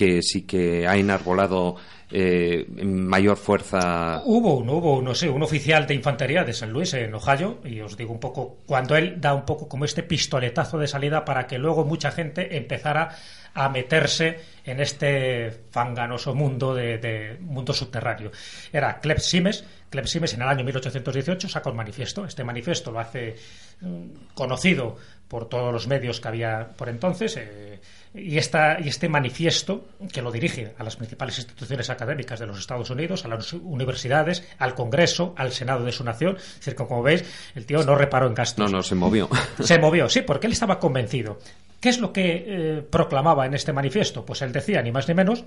que 0.00 0.22
sí 0.22 0.46
que 0.46 0.88
ha 0.88 0.96
enarbolado 0.96 1.76
eh, 2.10 2.64
mayor 2.82 3.36
fuerza. 3.36 4.22
Hubo 4.24 4.56
uno, 4.56 4.76
hubo 4.76 5.02
no 5.02 5.14
sé, 5.14 5.28
un 5.28 5.42
oficial 5.42 5.86
de 5.86 5.92
infantería 5.92 6.42
de 6.42 6.54
San 6.54 6.72
Luis 6.72 6.94
en 6.94 7.12
Ohio, 7.12 7.58
y 7.66 7.80
os 7.80 7.98
digo 7.98 8.14
un 8.14 8.18
poco, 8.18 8.60
cuando 8.64 8.96
él 8.96 9.20
da 9.20 9.34
un 9.34 9.44
poco 9.44 9.68
como 9.68 9.84
este 9.84 10.02
pistoletazo 10.02 10.78
de 10.78 10.88
salida 10.88 11.22
para 11.22 11.46
que 11.46 11.58
luego 11.58 11.84
mucha 11.84 12.10
gente 12.12 12.56
empezara 12.56 13.14
a 13.52 13.68
meterse 13.68 14.40
en 14.64 14.80
este 14.80 15.50
fanganoso 15.70 16.34
mundo 16.34 16.74
de, 16.74 17.36
mundo 17.38 17.74
subterráneo. 17.74 18.30
Era 18.72 19.00
Kleb 19.00 19.18
Simes. 19.18 19.64
Kleb 19.90 20.06
Simes 20.06 20.32
en 20.32 20.40
el 20.40 20.48
año 20.48 20.64
1818 20.64 21.46
saca 21.46 21.68
un 21.68 21.76
manifiesto. 21.76 22.24
Este 22.24 22.42
manifiesto 22.42 22.90
lo 22.90 23.00
hace 23.00 23.36
mm, 23.82 24.32
conocido 24.32 24.96
por 25.28 25.46
todos 25.50 25.74
los 25.74 25.86
medios 25.88 26.20
que 26.20 26.28
había 26.28 26.70
por 26.74 26.88
entonces. 26.88 27.36
Eh, 27.36 27.80
y, 28.14 28.38
esta, 28.38 28.80
y 28.80 28.88
este 28.88 29.08
manifiesto, 29.08 29.88
que 30.12 30.22
lo 30.22 30.32
dirige 30.32 30.74
a 30.78 30.84
las 30.84 30.96
principales 30.96 31.38
instituciones 31.38 31.90
académicas 31.90 32.40
de 32.40 32.46
los 32.46 32.58
Estados 32.58 32.90
Unidos, 32.90 33.24
a 33.24 33.28
las 33.28 33.52
universidades, 33.52 34.42
al 34.58 34.74
Congreso, 34.74 35.34
al 35.36 35.52
Senado 35.52 35.84
de 35.84 35.92
su 35.92 36.04
nación, 36.04 36.36
es 36.36 36.56
decir, 36.56 36.74
como 36.74 37.02
veis, 37.02 37.24
el 37.54 37.66
tío 37.66 37.82
no 37.84 37.94
reparó 37.94 38.26
en 38.26 38.34
gastos. 38.34 38.70
No, 38.70 38.76
no, 38.78 38.82
se 38.82 38.94
movió. 38.94 39.28
Se 39.60 39.78
movió, 39.78 40.08
sí, 40.08 40.22
porque 40.22 40.46
él 40.46 40.52
estaba 40.52 40.78
convencido. 40.78 41.38
¿Qué 41.80 41.88
es 41.88 41.98
lo 41.98 42.12
que 42.12 42.44
eh, 42.46 42.82
proclamaba 42.82 43.46
en 43.46 43.54
este 43.54 43.72
manifiesto? 43.72 44.24
Pues 44.26 44.42
él 44.42 44.52
decía, 44.52 44.82
ni 44.82 44.92
más 44.92 45.08
ni 45.08 45.14
menos, 45.14 45.44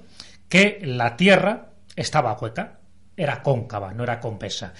que 0.49 0.79
la 0.83 1.15
Tierra 1.15 1.69
estaba 1.95 2.33
hueca, 2.33 2.79
era 3.15 3.43
cóncava, 3.43 3.93
no 3.93 4.03
era 4.03 4.19
convesa. 4.19 4.73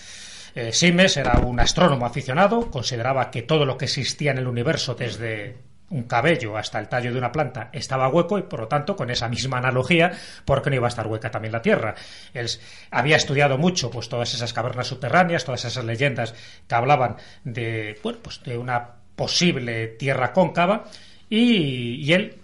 Eh, 0.56 0.72
Simes 0.72 1.18
era 1.18 1.40
un 1.40 1.60
astrónomo 1.60 2.06
aficionado, 2.06 2.72
consideraba 2.72 3.30
que 3.30 3.42
todo 3.42 3.66
lo 3.66 3.78
que 3.78 3.86
existía 3.86 4.32
en 4.32 4.38
el 4.38 4.48
universo, 4.48 4.96
desde 4.96 5.58
un 5.90 6.04
cabello 6.04 6.58
hasta 6.58 6.80
el 6.80 6.88
tallo 6.88 7.12
de 7.12 7.18
una 7.18 7.32
planta 7.32 7.70
estaba 7.72 8.08
hueco 8.08 8.38
y 8.40 8.44
por 8.44 8.62
lo 8.62 8.68
tanto 8.68 8.96
con 8.96 9.10
esa 9.10 9.30
misma 9.30 9.58
analogía 9.58 10.12
¿por 10.46 10.62
qué 10.62 10.70
no 10.70 10.78
iba 10.78 10.88
a 10.88 10.90
estar 10.90 11.08
hueca 11.08 11.30
también 11.30 11.52
la 11.52 11.62
Tierra? 11.62 11.96
Él 12.34 12.48
había 12.92 13.16
estudiado 13.16 13.58
mucho 13.58 13.92
pues 13.92 14.10
todas 14.10 14.34
esas 14.34 14.54
cavernas 14.54 14.88
subterráneas, 14.88 15.46
todas 15.46 15.66
esas 15.66 15.86
leyendas 15.86 16.34
que 16.68 16.76
hablaban 16.76 17.18
de 17.44 18.00
bueno, 18.04 18.20
pues 18.22 18.42
de 18.44 18.58
una 18.58 18.90
posible 19.16 19.88
Tierra 19.88 20.34
cóncava 20.34 20.86
y, 21.30 21.96
y 22.04 22.14
él 22.14 22.40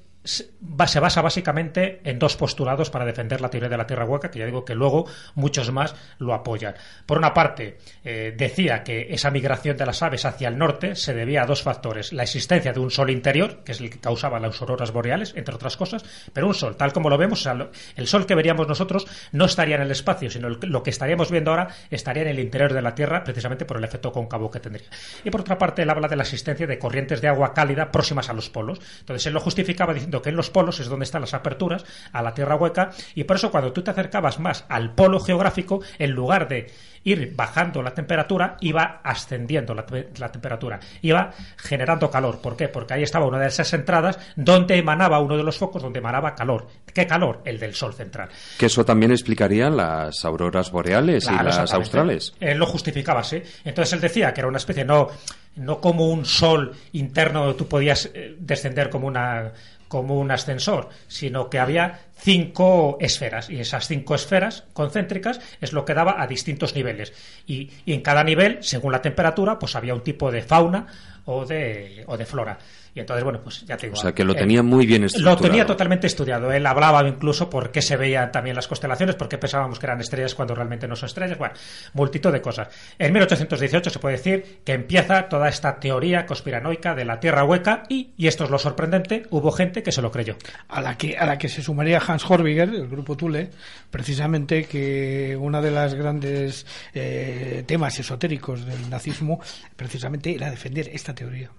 se 0.88 1.00
basa 1.00 1.22
básicamente 1.22 2.02
en 2.04 2.20
dos 2.20 2.36
postulados 2.36 2.90
para 2.90 3.06
defender 3.06 3.42
la 3.42 3.50
teoría 3.50 3.70
de 3.70 3.78
la 3.78 3.88
Tierra 3.88 4.06
hueca, 4.06 4.30
que 4.30 4.40
ya 4.40 4.46
digo 4.46 4.66
que 4.66 4.76
luego 4.76 5.06
muchos 5.36 5.72
más 5.72 5.96
lo 6.18 6.34
apoyan. 6.34 6.76
Por 7.06 7.18
una 7.18 7.34
parte, 7.34 7.78
eh, 8.04 8.34
decía 8.38 8.84
que 8.84 9.08
esa 9.14 9.32
migración 9.32 9.78
de 9.78 9.86
las 9.86 10.02
aves 10.02 10.26
hacia 10.26 10.48
el 10.48 10.58
norte 10.58 10.96
se 10.96 11.14
debía 11.14 11.44
a 11.44 11.46
dos 11.46 11.64
factores. 11.64 12.14
La 12.14 12.24
existencia 12.24 12.74
de 12.74 12.80
un 12.80 12.92
sol 12.92 13.10
interior, 13.10 13.64
que 13.64 13.72
es 13.72 13.80
el 13.80 13.90
que 13.90 14.00
causaba 14.00 14.40
las 14.40 14.62
auroras 14.62 14.92
boreales, 14.92 15.34
entre 15.36 15.56
otras 15.56 15.78
cosas, 15.78 16.04
pero 16.34 16.48
un 16.48 16.54
sol, 16.54 16.76
tal 16.76 16.94
como 16.94 17.10
lo 17.10 17.18
vemos, 17.18 17.48
el 17.96 18.08
sol 18.08 18.26
que 18.26 18.36
veríamos 18.36 18.68
nosotros 18.68 19.08
no 19.32 19.46
estaría 19.46 19.76
en 19.76 19.82
el 19.82 19.92
espacio, 19.92 20.30
sino 20.30 20.50
lo 20.50 20.84
que 20.84 20.90
estaríamos 20.90 21.32
viendo 21.32 21.52
ahora 21.52 21.70
estaría 21.90 22.24
en 22.24 22.30
el 22.30 22.40
interior 22.40 22.74
de 22.74 22.82
la 22.82 22.96
Tierra, 22.96 23.24
precisamente 23.24 23.66
por 23.66 23.78
el 23.78 23.84
efecto 23.84 24.12
cóncavo 24.12 24.52
que 24.52 24.60
tendría. 24.60 24.88
Y 25.24 25.30
por 25.30 25.42
otra 25.42 25.58
parte, 25.58 25.84
él 25.84 25.90
habla 25.90 26.08
de 26.08 26.16
la 26.16 26.24
existencia 26.24 26.68
de 26.68 26.78
corrientes 26.78 27.22
de 27.22 27.28
agua 27.28 27.54
cálida 27.54 27.92
próximas 27.92 28.30
a 28.30 28.34
los 28.34 28.50
polos. 28.50 28.80
Entonces, 29.00 29.26
él 29.28 29.34
lo 29.34 29.40
justificaba 29.40 29.94
diciendo 29.94 30.22
que 30.22 30.30
en 30.30 30.36
los 30.36 30.49
los 30.50 30.54
polos 30.54 30.80
es 30.80 30.88
donde 30.88 31.04
están 31.04 31.22
las 31.22 31.34
aperturas 31.34 31.86
a 32.12 32.24
la 32.24 32.34
Tierra 32.34 32.56
hueca 32.56 32.90
y 33.14 33.24
por 33.24 33.38
eso 33.38 33.52
cuando 33.52 33.72
tú 33.72 33.84
te 33.84 33.92
acercabas 33.92 34.40
más 34.40 34.66
al 34.68 34.94
polo 34.96 35.20
geográfico, 35.20 35.82
en 36.00 36.12
lugar 36.12 36.48
de 36.48 36.72
ir 37.04 37.34
bajando 37.36 37.82
la 37.82 37.94
temperatura, 37.94 38.58
iba 38.62 39.00
ascendiendo 39.04 39.74
la, 39.74 39.86
la, 40.18 40.32
temperatura, 40.32 40.80
iba 41.02 41.32
generando 41.56 42.10
calor. 42.12 42.42
¿Por 42.42 42.58
qué? 42.58 42.68
Porque 42.68 42.94
ahí 42.94 43.04
estaba 43.04 43.26
una 43.26 43.40
de 43.40 43.48
esas 43.48 43.72
entradas 43.74 44.20
donde 44.36 44.78
emanaba 44.78 45.20
uno 45.20 45.38
de 45.38 45.44
los 45.44 45.58
focos, 45.58 45.82
donde 45.82 46.00
emanaba 46.00 46.36
calor. 46.36 46.68
¿Qué 46.94 47.08
calor? 47.08 47.42
El 47.46 47.58
del 47.60 47.74
Sol 47.74 47.94
central. 47.94 48.30
Que 48.58 48.66
eso 48.66 48.84
también 48.84 49.12
explicaría 49.12 49.70
las 49.70 50.26
auroras 50.26 50.72
boreales 50.72 51.30
y 51.30 51.44
las 51.44 51.74
australes. 51.74 52.34
Él 52.40 52.58
lo 52.58 52.66
justificaba, 52.66 53.24
sí. 53.24 53.42
Entonces 53.64 53.94
él 53.94 54.02
decía 54.02 54.34
que 54.34 54.42
era 54.42 54.48
una 54.48 54.58
especie, 54.58 54.84
no, 54.84 55.08
no 55.56 55.80
como 55.80 56.08
un 56.08 56.26
Sol 56.26 56.74
interno 56.94 57.42
donde 57.46 57.58
tú 57.58 57.68
podías 57.68 58.10
eh, 58.14 58.36
descender 58.40 58.90
como 58.90 59.08
una 59.08 59.52
como 59.90 60.18
un 60.18 60.32
ascensor, 60.32 60.88
sino 61.10 61.50
que 61.50 61.60
había 61.60 62.00
cinco 62.20 62.98
esferas 63.00 63.50
y 63.50 63.60
esas 63.60 63.88
cinco 63.88 64.16
esferas 64.16 64.66
concéntricas 64.74 65.40
es 65.62 65.74
lo 65.74 65.86
que 65.86 65.94
daba 65.94 66.22
a 66.22 66.28
distintos 66.28 66.76
niveles 66.76 67.14
y, 67.48 67.70
y 67.86 67.94
en 67.94 68.02
cada 68.02 68.24
nivel, 68.24 68.60
según 68.62 68.92
la 68.92 69.02
temperatura, 69.02 69.58
pues 69.58 69.76
había 69.76 69.94
un 69.94 70.02
tipo 70.02 70.32
de 70.32 70.42
fauna 70.42 70.88
o 71.26 71.46
de, 71.46 72.04
o 72.08 72.18
de 72.18 72.26
flora. 72.26 72.58
Y 72.96 73.00
entonces, 73.00 73.24
bueno, 73.24 73.40
pues 73.42 73.64
ya 73.66 73.78
te 73.78 73.86
digo. 73.86 73.98
O 73.98 74.02
sea, 74.02 74.14
que 74.14 74.24
lo 74.24 74.34
tenía 74.34 74.64
muy 74.64 74.88
bien 74.88 75.04
estudiado. 75.04 75.36
Lo 75.36 75.42
tenía 75.42 75.66
totalmente 75.66 76.08
estudiado. 76.08 76.52
Él 76.52 76.66
hablaba 76.66 77.08
incluso 77.08 77.50
por 77.50 77.72
qué 77.72 77.84
se 77.84 77.96
veían 77.98 78.32
también 78.32 78.56
las 78.56 78.68
constelaciones, 78.68 79.16
por 79.16 79.30
qué 79.30 79.38
pensábamos 79.38 79.78
que 79.78 79.86
eran 79.86 80.02
estrellas 80.02 80.34
cuando 80.34 80.56
realmente 80.56 80.88
no 80.88 80.96
son 80.96 81.06
estrellas. 81.06 81.38
Bueno, 81.38 81.54
multitud 81.94 82.32
de 82.32 82.42
cosas. 82.42 82.70
En 82.98 83.14
1818 83.14 83.92
se 83.92 84.00
puede 84.00 84.18
decir 84.18 84.62
que 84.66 84.74
empieza 84.74 85.30
toda 85.30 85.50
esta 85.50 85.80
teoría 85.80 86.26
conspiranoica 86.26 86.96
de 86.96 87.06
la 87.06 87.20
Tierra 87.20 87.44
hueca 87.44 87.84
y, 87.90 88.10
y 88.18 88.28
esto 88.28 88.46
es 88.46 88.50
lo 88.50 88.58
sorprendente, 88.58 89.28
hubo 89.30 89.52
gente 89.52 89.84
que 89.84 89.92
se 89.92 90.02
lo 90.02 90.12
creyó. 90.12 90.36
A 90.68 90.82
la 90.82 90.98
que, 90.98 91.16
a 91.16 91.28
la 91.28 91.38
que 91.38 91.48
se 91.48 91.62
sumaría 91.62 92.00
Hans 92.10 92.30
Horbiger, 92.30 92.70
el 92.70 92.88
grupo 92.88 93.16
Thule, 93.16 93.50
precisamente 93.92 94.66
que 94.66 95.38
uno 95.40 95.62
de 95.62 95.72
los 95.72 95.94
grandes 95.94 96.66
eh, 96.94 97.64
temas 97.68 98.00
esotéricos 98.00 98.66
del 98.66 98.90
nazismo 98.90 99.40
precisamente 99.76 100.34
era 100.34 100.50
defender 100.50 100.90
esta 100.92 101.14
teoría. 101.14 101.52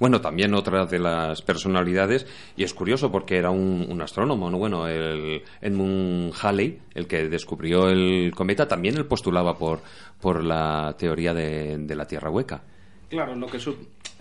Bueno, 0.00 0.20
también 0.20 0.54
otra 0.54 0.86
de 0.86 0.98
las 0.98 1.40
personalidades, 1.42 2.26
y 2.56 2.64
es 2.64 2.74
curioso 2.74 3.12
porque 3.12 3.36
era 3.36 3.50
un, 3.50 4.00
astrónomo, 4.02 4.50
¿no? 4.50 4.58
Bueno, 4.58 4.88
el 4.88 5.42
Edmund 5.60 6.32
Halley, 6.42 6.80
el 6.94 7.06
que 7.06 7.28
descubrió 7.28 7.88
el 7.88 8.32
cometa, 8.34 8.66
también 8.66 8.96
él 8.96 9.06
postulaba 9.06 9.56
por, 9.56 9.80
por 10.20 10.42
la 10.42 10.96
teoría 10.98 11.32
de, 11.32 11.78
de 11.78 11.94
la 11.94 12.06
Tierra 12.06 12.28
hueca. 12.28 12.62
Claro, 13.08 13.36
lo 13.36 13.46
que 13.46 13.60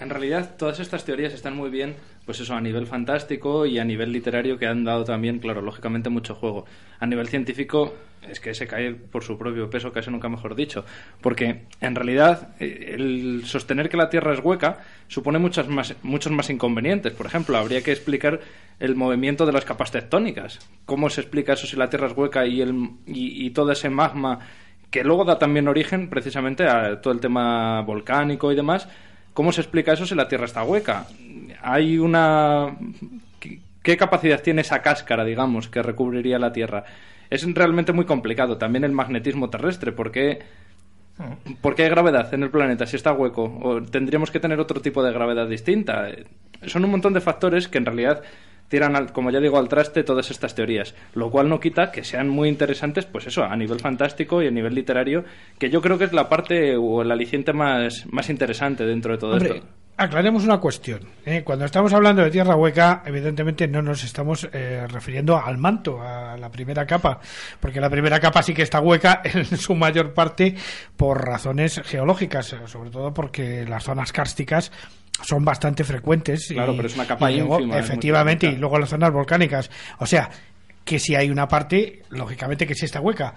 en 0.01 0.09
realidad 0.09 0.55
todas 0.57 0.79
estas 0.79 1.05
teorías 1.05 1.33
están 1.33 1.55
muy 1.55 1.69
bien, 1.69 1.95
pues 2.25 2.39
eso, 2.39 2.55
a 2.55 2.61
nivel 2.61 2.87
fantástico 2.87 3.67
y 3.67 3.77
a 3.77 3.85
nivel 3.85 4.11
literario 4.11 4.57
que 4.57 4.65
han 4.65 4.83
dado 4.83 5.03
también, 5.03 5.37
claro, 5.37 5.61
lógicamente 5.61 6.09
mucho 6.09 6.33
juego. 6.33 6.65
A 6.99 7.05
nivel 7.05 7.27
científico 7.27 7.93
es 8.27 8.39
que 8.39 8.55
se 8.55 8.65
cae 8.65 8.93
por 8.93 9.23
su 9.23 9.37
propio 9.37 9.69
peso, 9.69 9.93
casi 9.93 10.09
nunca 10.09 10.27
mejor 10.27 10.55
dicho, 10.55 10.85
porque 11.21 11.65
en 11.81 11.95
realidad 11.95 12.55
eh, 12.59 12.95
el 12.95 13.43
sostener 13.45 13.89
que 13.89 13.97
la 13.97 14.09
Tierra 14.09 14.33
es 14.33 14.39
hueca 14.43 14.79
supone 15.07 15.37
muchas 15.37 15.67
más, 15.67 15.95
muchos 16.01 16.31
más 16.31 16.49
inconvenientes. 16.49 17.13
Por 17.13 17.27
ejemplo, 17.27 17.57
habría 17.57 17.83
que 17.83 17.91
explicar 17.91 18.39
el 18.79 18.95
movimiento 18.95 19.45
de 19.45 19.53
las 19.53 19.65
capas 19.65 19.91
tectónicas. 19.91 20.59
¿Cómo 20.85 21.11
se 21.11 21.21
explica 21.21 21.53
eso 21.53 21.67
si 21.67 21.75
la 21.75 21.91
Tierra 21.91 22.07
es 22.07 22.17
hueca 22.17 22.47
y, 22.47 22.61
el, 22.61 22.89
y 23.05 23.51
todo 23.51 23.71
ese 23.71 23.91
magma 23.91 24.39
que 24.89 25.03
luego 25.03 25.25
da 25.25 25.37
también 25.37 25.67
origen 25.67 26.09
precisamente 26.09 26.67
a 26.67 26.99
todo 27.01 27.13
el 27.13 27.19
tema 27.19 27.81
volcánico 27.81 28.51
y 28.51 28.55
demás? 28.55 28.87
¿Cómo 29.33 29.51
se 29.51 29.61
explica 29.61 29.93
eso 29.93 30.05
si 30.05 30.15
la 30.15 30.27
Tierra 30.27 30.45
está 30.45 30.63
hueca? 30.63 31.07
Hay 31.61 31.97
una... 31.97 32.75
¿Qué 33.81 33.97
capacidad 33.97 34.41
tiene 34.41 34.61
esa 34.61 34.81
cáscara, 34.81 35.23
digamos, 35.23 35.67
que 35.67 35.81
recubriría 35.81 36.37
la 36.37 36.53
Tierra? 36.53 36.83
Es 37.29 37.51
realmente 37.53 37.93
muy 37.93 38.05
complicado. 38.05 38.57
También 38.57 38.83
el 38.83 38.91
magnetismo 38.91 39.49
terrestre, 39.49 39.91
¿por 39.91 40.11
qué, 40.11 40.39
hay 41.17 41.89
gravedad 41.89 42.33
en 42.33 42.43
el 42.43 42.49
planeta 42.49 42.85
si 42.85 42.97
está 42.97 43.13
hueco? 43.13 43.59
¿O 43.63 43.81
tendríamos 43.81 44.31
que 44.31 44.39
tener 44.39 44.59
otro 44.59 44.81
tipo 44.81 45.01
de 45.01 45.13
gravedad 45.13 45.47
distinta? 45.47 46.09
Son 46.67 46.83
un 46.83 46.91
montón 46.91 47.13
de 47.13 47.21
factores 47.21 47.67
que 47.67 47.77
en 47.77 47.85
realidad 47.85 48.21
tiran, 48.71 49.09
como 49.09 49.31
ya 49.31 49.41
digo, 49.41 49.59
al 49.59 49.67
traste 49.67 50.03
todas 50.03 50.31
estas 50.31 50.55
teorías, 50.55 50.95
lo 51.13 51.29
cual 51.29 51.49
no 51.49 51.59
quita 51.59 51.91
que 51.91 52.05
sean 52.05 52.29
muy 52.29 52.47
interesantes, 52.47 53.05
pues 53.05 53.27
eso, 53.27 53.43
a 53.43 53.55
nivel 53.57 53.81
fantástico 53.81 54.41
y 54.41 54.47
a 54.47 54.51
nivel 54.51 54.73
literario, 54.73 55.25
que 55.59 55.69
yo 55.69 55.81
creo 55.81 55.97
que 55.97 56.05
es 56.05 56.13
la 56.13 56.29
parte 56.29 56.77
o 56.77 57.01
el 57.01 57.11
aliciente 57.11 57.51
más, 57.51 58.05
más 58.11 58.29
interesante 58.29 58.85
dentro 58.85 59.11
de 59.11 59.17
todo 59.17 59.37
esto. 59.37 59.55
Aclaremos 59.97 60.45
una 60.45 60.59
cuestión. 60.59 61.01
¿eh? 61.25 61.43
Cuando 61.43 61.65
estamos 61.65 61.93
hablando 61.93 62.23
de 62.23 62.31
tierra 62.31 62.55
hueca, 62.55 63.03
evidentemente 63.05 63.67
no 63.67 63.81
nos 63.81 64.03
estamos 64.05 64.47
eh, 64.53 64.87
refiriendo 64.87 65.37
al 65.37 65.57
manto, 65.57 66.01
a 66.01 66.37
la 66.37 66.49
primera 66.49 66.87
capa, 66.87 67.19
porque 67.59 67.81
la 67.81 67.89
primera 67.89 68.19
capa 68.19 68.41
sí 68.41 68.53
que 68.53 68.63
está 68.63 68.79
hueca 68.79 69.21
en 69.25 69.45
su 69.45 69.75
mayor 69.75 70.13
parte 70.13 70.55
por 70.95 71.23
razones 71.23 71.81
geológicas, 71.83 72.55
sobre 72.65 72.89
todo 72.89 73.13
porque 73.13 73.65
las 73.67 73.83
zonas 73.83 74.13
kársticas 74.13 74.71
son 75.23 75.45
bastante 75.45 75.83
frecuentes. 75.83 76.47
Claro, 76.49 76.73
pero 76.75 76.87
es 76.87 76.95
una 76.95 77.05
capa 77.05 77.31
Efectivamente, 77.31 78.47
y 78.47 78.55
luego 78.55 78.79
las 78.79 78.89
zonas 78.89 79.11
volcánicas. 79.11 79.69
O 79.99 80.05
sea, 80.05 80.29
que 80.83 80.99
si 80.99 81.15
hay 81.15 81.29
una 81.29 81.47
parte, 81.47 82.03
lógicamente 82.09 82.65
que 82.65 82.75
sí 82.75 82.85
está 82.85 83.01
hueca 83.01 83.33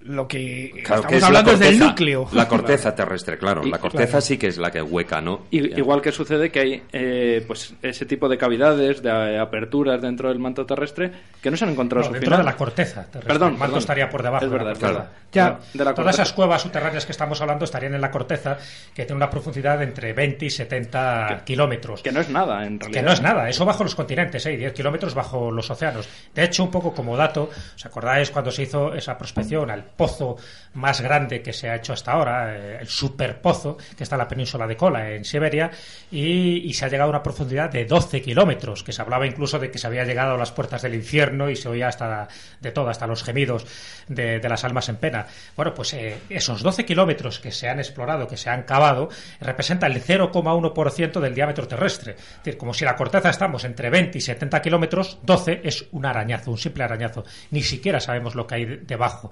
lo 0.00 0.28
que 0.28 0.72
estamos 0.76 1.22
hablando 1.22 1.52
es, 1.52 1.58
del 1.58 1.78
núcleo. 1.78 2.28
La 2.32 2.46
corteza 2.46 2.94
terrestre, 2.94 3.36
claro. 3.36 3.64
la 3.64 3.78
corteza 3.78 4.20
sí 4.20 4.38
que 4.38 4.46
es 4.46 4.58
la 4.58 4.70
que 4.70 4.80
hueca, 4.80 5.20
¿no? 5.20 5.46
igual 5.50 6.00
que 6.00 6.12
sucede 6.12 6.50
que 6.50 6.60
hay 6.60 6.82
eh, 6.92 7.44
pues 7.46 7.74
ese 7.82 8.06
tipo 8.06 8.28
de 8.28 8.38
cavidades, 8.38 9.02
de 9.02 9.38
aperturas 9.38 10.00
dentro 10.00 10.28
del 10.28 10.38
manto 10.38 10.64
terrestre 10.64 11.10
que 11.42 11.50
no 11.50 11.56
se 11.56 11.64
han 11.64 11.70
encontrado 11.70 12.10
dentro 12.10 12.36
de 12.36 12.42
la 12.44 12.56
corteza 12.56 13.04
terrestre. 13.04 13.26
Perdón, 13.26 13.52
el 13.54 13.58
manto 13.58 13.78
estaría 13.78 14.08
por 14.08 14.22
debajo. 14.22 14.44
Es 14.44 14.50
verdad, 14.50 14.76
de 14.76 15.04
Ya, 15.32 15.58
todas 15.94 16.14
esas 16.14 16.32
cuevas 16.32 16.62
subterráneas 16.62 17.04
que 17.04 17.12
estamos 17.12 17.40
hablando 17.40 17.64
estarían 17.64 17.94
en 17.94 18.00
la 18.00 18.10
corteza, 18.10 18.56
que 18.94 19.04
tiene 19.04 19.16
una 19.16 19.30
profundidad 19.30 19.78
de 19.78 19.84
entre 19.84 20.12
20 20.12 20.46
y 20.46 20.50
70 20.50 21.42
kilómetros. 21.44 22.02
Que 22.02 22.12
no 22.12 22.20
es 22.20 22.28
nada, 22.28 22.64
en 22.64 22.78
realidad. 22.78 23.00
Que 23.00 23.06
no 23.06 23.12
es 23.12 23.20
nada, 23.20 23.48
eso 23.48 23.64
bajo 23.64 23.84
los 23.84 23.94
continentes, 23.94 24.44
¿eh? 24.46 24.56
10 24.56 24.72
kilómetros 24.72 25.14
bajo 25.14 25.50
los 25.50 25.70
océanos. 25.70 26.08
De 26.34 26.44
hecho, 26.44 26.64
un 26.64 26.70
poco 26.70 26.94
como 26.94 27.16
dato, 27.16 27.50
¿os 27.74 27.86
acordáis 27.86 28.30
cuando 28.30 28.50
se 28.50 28.62
hizo 28.62 28.94
esa 28.94 29.18
prospección 29.18 29.70
al 29.70 29.87
pozo 29.88 30.36
más 30.74 31.00
grande 31.00 31.42
que 31.42 31.52
se 31.52 31.68
ha 31.68 31.76
hecho 31.76 31.92
hasta 31.92 32.12
ahora, 32.12 32.56
eh, 32.56 32.78
el 32.80 32.88
superpozo, 32.88 33.76
que 33.96 34.04
está 34.04 34.16
en 34.16 34.20
la 34.20 34.28
península 34.28 34.66
de 34.66 34.76
Kola, 34.76 35.10
en 35.10 35.24
Siberia, 35.24 35.70
y, 36.10 36.72
se 36.72 36.84
ha 36.84 36.88
llegado 36.88 37.08
a 37.08 37.10
una 37.10 37.22
profundidad 37.22 37.70
de 37.70 37.84
12 37.84 38.22
kilómetros, 38.22 38.84
que 38.84 38.92
se 38.92 39.02
hablaba 39.02 39.26
incluso 39.26 39.58
de 39.58 39.70
que 39.70 39.78
se 39.78 39.86
había 39.86 40.04
llegado 40.04 40.34
a 40.34 40.38
las 40.38 40.52
puertas 40.52 40.82
del 40.82 40.94
infierno 40.94 41.50
y 41.50 41.56
se 41.56 41.68
oía 41.68 41.88
hasta 41.88 42.28
de 42.60 42.70
todo, 42.70 42.88
hasta 42.88 43.06
los 43.08 43.24
gemidos 43.24 43.66
de, 44.06 44.40
las 44.48 44.64
almas 44.64 44.88
en 44.88 44.96
pena. 44.96 45.26
Bueno, 45.56 45.74
pues 45.74 45.92
eh, 45.94 46.18
esos 46.28 46.62
12 46.62 46.84
kilómetros 46.84 47.40
que 47.40 47.50
se 47.50 47.68
han 47.68 47.78
explorado, 47.80 48.28
que 48.28 48.36
se 48.36 48.48
han 48.48 48.62
cavado, 48.62 49.08
representan 49.40 49.92
el 49.92 50.02
0,1% 50.02 51.20
del 51.20 51.34
diámetro 51.34 51.66
terrestre. 51.66 52.12
Es 52.12 52.44
decir, 52.44 52.56
como 52.56 52.72
si 52.72 52.84
la 52.84 52.96
corteza 52.96 53.30
estamos 53.30 53.64
entre 53.64 53.90
20 53.90 54.16
y 54.16 54.20
70 54.20 54.62
kilómetros, 54.62 55.18
12 55.22 55.62
es 55.64 55.86
un 55.90 56.06
arañazo, 56.06 56.52
un 56.52 56.58
simple 56.58 56.84
arañazo. 56.84 57.24
Ni 57.50 57.62
siquiera 57.62 58.00
sabemos 58.00 58.34
lo 58.34 58.46
que 58.46 58.54
hay 58.54 58.64
debajo, 58.64 59.30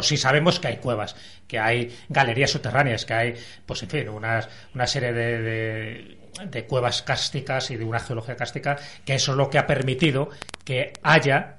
sí 0.00 0.16
sabemos 0.16 0.60
que 0.60 0.68
hay 0.68 0.76
cuevas, 0.76 1.16
que 1.46 1.58
hay 1.58 1.94
galerías 2.08 2.52
subterráneas, 2.52 3.04
que 3.04 3.14
hay, 3.14 3.34
pues 3.66 3.82
en 3.82 3.90
fin, 3.90 4.08
una 4.08 4.86
serie 4.86 5.12
de, 5.12 6.18
de 6.46 6.64
cuevas 6.66 7.02
cásticas 7.02 7.70
y 7.70 7.76
de 7.76 7.84
una 7.84 8.00
geología 8.00 8.36
cástica, 8.36 8.78
que 9.04 9.14
eso 9.14 9.32
es 9.32 9.38
lo 9.38 9.50
que 9.50 9.58
ha 9.58 9.66
permitido 9.66 10.30
que 10.64 10.92
haya 11.02 11.58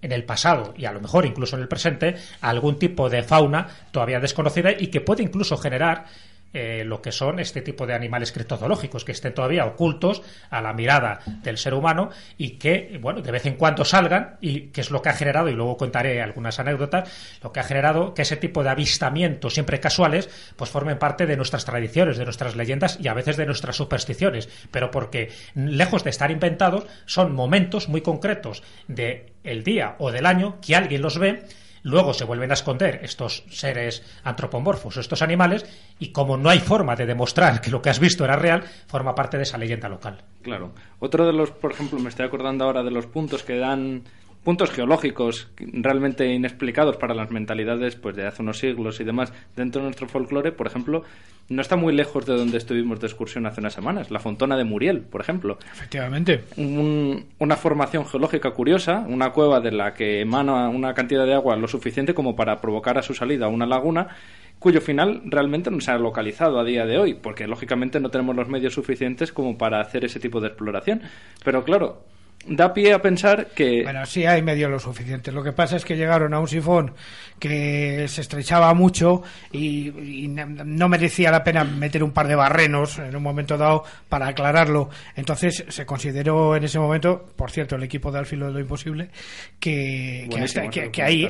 en 0.00 0.12
el 0.12 0.24
pasado 0.24 0.74
y 0.76 0.84
a 0.84 0.92
lo 0.92 1.00
mejor 1.00 1.26
incluso 1.26 1.56
en 1.56 1.62
el 1.62 1.68
presente 1.68 2.14
algún 2.40 2.78
tipo 2.78 3.10
de 3.10 3.22
fauna 3.22 3.66
todavía 3.90 4.20
desconocida 4.20 4.70
y 4.70 4.88
que 4.88 5.00
puede 5.00 5.24
incluso 5.24 5.56
generar 5.56 6.04
eh, 6.54 6.82
lo 6.84 7.02
que 7.02 7.12
son 7.12 7.40
este 7.40 7.60
tipo 7.60 7.86
de 7.86 7.94
animales 7.94 8.32
criptozoológicos 8.32 9.04
que 9.04 9.12
estén 9.12 9.34
todavía 9.34 9.66
ocultos 9.66 10.22
a 10.48 10.62
la 10.62 10.72
mirada 10.72 11.20
del 11.42 11.58
ser 11.58 11.74
humano 11.74 12.08
y 12.38 12.52
que, 12.52 12.98
bueno, 13.02 13.20
de 13.20 13.30
vez 13.30 13.44
en 13.44 13.56
cuando 13.56 13.84
salgan 13.84 14.38
y 14.40 14.68
que 14.68 14.80
es 14.80 14.90
lo 14.90 15.02
que 15.02 15.10
ha 15.10 15.12
generado, 15.12 15.48
y 15.50 15.52
luego 15.52 15.76
contaré 15.76 16.22
algunas 16.22 16.58
anécdotas, 16.58 17.10
lo 17.42 17.52
que 17.52 17.60
ha 17.60 17.64
generado 17.64 18.14
que 18.14 18.22
ese 18.22 18.36
tipo 18.36 18.62
de 18.62 18.70
avistamientos 18.70 19.54
siempre 19.54 19.78
casuales 19.78 20.30
pues 20.56 20.70
formen 20.70 20.98
parte 20.98 21.26
de 21.26 21.36
nuestras 21.36 21.64
tradiciones, 21.64 22.16
de 22.16 22.24
nuestras 22.24 22.56
leyendas 22.56 22.98
y 23.00 23.08
a 23.08 23.14
veces 23.14 23.36
de 23.36 23.46
nuestras 23.46 23.76
supersticiones, 23.76 24.48
pero 24.70 24.90
porque 24.90 25.30
lejos 25.54 26.04
de 26.04 26.10
estar 26.10 26.30
inventados 26.30 26.86
son 27.06 27.34
momentos 27.34 27.88
muy 27.88 28.00
concretos 28.00 28.62
de 28.86 29.32
el 29.44 29.64
día 29.64 29.96
o 29.98 30.10
del 30.10 30.26
año 30.26 30.58
que 30.60 30.76
alguien 30.76 31.02
los 31.02 31.18
ve 31.18 31.42
Luego 31.82 32.14
se 32.14 32.24
vuelven 32.24 32.50
a 32.50 32.54
esconder 32.54 33.00
estos 33.02 33.44
seres 33.50 34.02
antropomorfos, 34.24 34.96
estos 34.96 35.22
animales, 35.22 35.66
y 35.98 36.12
como 36.12 36.36
no 36.36 36.50
hay 36.50 36.60
forma 36.60 36.96
de 36.96 37.06
demostrar 37.06 37.60
que 37.60 37.70
lo 37.70 37.82
que 37.82 37.90
has 37.90 38.00
visto 38.00 38.24
era 38.24 38.36
real, 38.36 38.64
forma 38.86 39.14
parte 39.14 39.36
de 39.36 39.44
esa 39.44 39.58
leyenda 39.58 39.88
local. 39.88 40.22
Claro. 40.42 40.72
Otro 40.98 41.26
de 41.26 41.32
los, 41.32 41.50
por 41.50 41.72
ejemplo, 41.72 41.98
me 41.98 42.08
estoy 42.08 42.26
acordando 42.26 42.64
ahora 42.64 42.82
de 42.82 42.90
los 42.90 43.06
puntos 43.06 43.42
que 43.42 43.58
dan 43.58 44.02
puntos 44.48 44.70
geológicos 44.70 45.50
realmente 45.58 46.32
inexplicados 46.32 46.96
para 46.96 47.14
las 47.14 47.30
mentalidades 47.30 47.96
pues 47.96 48.16
de 48.16 48.26
hace 48.26 48.40
unos 48.40 48.56
siglos 48.56 48.98
y 48.98 49.04
demás 49.04 49.30
dentro 49.54 49.82
de 49.82 49.88
nuestro 49.88 50.08
folclore, 50.08 50.52
por 50.52 50.66
ejemplo, 50.66 51.02
no 51.50 51.60
está 51.60 51.76
muy 51.76 51.94
lejos 51.94 52.24
de 52.24 52.34
donde 52.34 52.56
estuvimos 52.56 52.98
de 52.98 53.08
excursión 53.08 53.44
hace 53.44 53.60
unas 53.60 53.74
semanas, 53.74 54.10
la 54.10 54.20
Fontona 54.20 54.56
de 54.56 54.64
Muriel, 54.64 55.02
por 55.02 55.20
ejemplo. 55.20 55.58
Efectivamente. 55.70 56.44
una 56.56 57.56
formación 57.56 58.06
geológica 58.06 58.52
curiosa, 58.52 59.04
una 59.06 59.32
cueva 59.32 59.60
de 59.60 59.70
la 59.70 59.92
que 59.92 60.22
emana 60.22 60.70
una 60.70 60.94
cantidad 60.94 61.26
de 61.26 61.34
agua 61.34 61.54
lo 61.58 61.68
suficiente 61.68 62.14
como 62.14 62.34
para 62.34 62.58
provocar 62.58 62.96
a 62.96 63.02
su 63.02 63.12
salida 63.12 63.48
una 63.48 63.66
laguna 63.66 64.16
cuyo 64.58 64.80
final 64.80 65.20
realmente 65.26 65.70
no 65.70 65.82
se 65.82 65.90
ha 65.90 65.98
localizado 65.98 66.58
a 66.58 66.64
día 66.64 66.86
de 66.86 66.96
hoy, 66.96 67.12
porque 67.12 67.46
lógicamente 67.46 68.00
no 68.00 68.08
tenemos 68.08 68.34
los 68.34 68.48
medios 68.48 68.72
suficientes 68.72 69.30
como 69.30 69.58
para 69.58 69.82
hacer 69.82 70.06
ese 70.06 70.20
tipo 70.20 70.40
de 70.40 70.48
exploración. 70.48 71.02
Pero 71.44 71.64
claro, 71.64 72.02
da 72.48 72.72
pie 72.72 72.92
a 72.92 73.02
pensar 73.02 73.48
que... 73.54 73.82
Bueno, 73.82 74.04
sí 74.06 74.24
hay 74.26 74.42
medios 74.42 74.70
lo 74.70 74.78
suficiente. 74.78 75.32
Lo 75.32 75.42
que 75.42 75.52
pasa 75.52 75.76
es 75.76 75.84
que 75.84 75.96
llegaron 75.96 76.34
a 76.34 76.40
un 76.40 76.48
sifón 76.48 76.94
que 77.38 78.06
se 78.08 78.20
estrechaba 78.20 78.72
mucho 78.74 79.22
y, 79.52 79.92
no 80.28 80.88
merecía 80.88 81.30
la 81.30 81.44
pena 81.44 81.64
meter 81.64 82.02
un 82.02 82.12
par 82.12 82.26
de 82.28 82.34
barrenos 82.34 82.98
en 82.98 83.14
un 83.14 83.22
momento 83.22 83.56
dado 83.56 83.84
para 84.08 84.28
aclararlo. 84.28 84.90
Entonces 85.14 85.64
se 85.68 85.86
consideró 85.86 86.56
en 86.56 86.64
ese 86.64 86.78
momento, 86.78 87.26
por 87.36 87.50
cierto, 87.50 87.76
el 87.76 87.82
equipo 87.82 88.10
de 88.10 88.18
Alfilo 88.18 88.46
de 88.46 88.52
lo 88.52 88.60
Imposible, 88.60 89.10
que, 89.60 90.28
que 90.92 91.02
ahí 91.02 91.28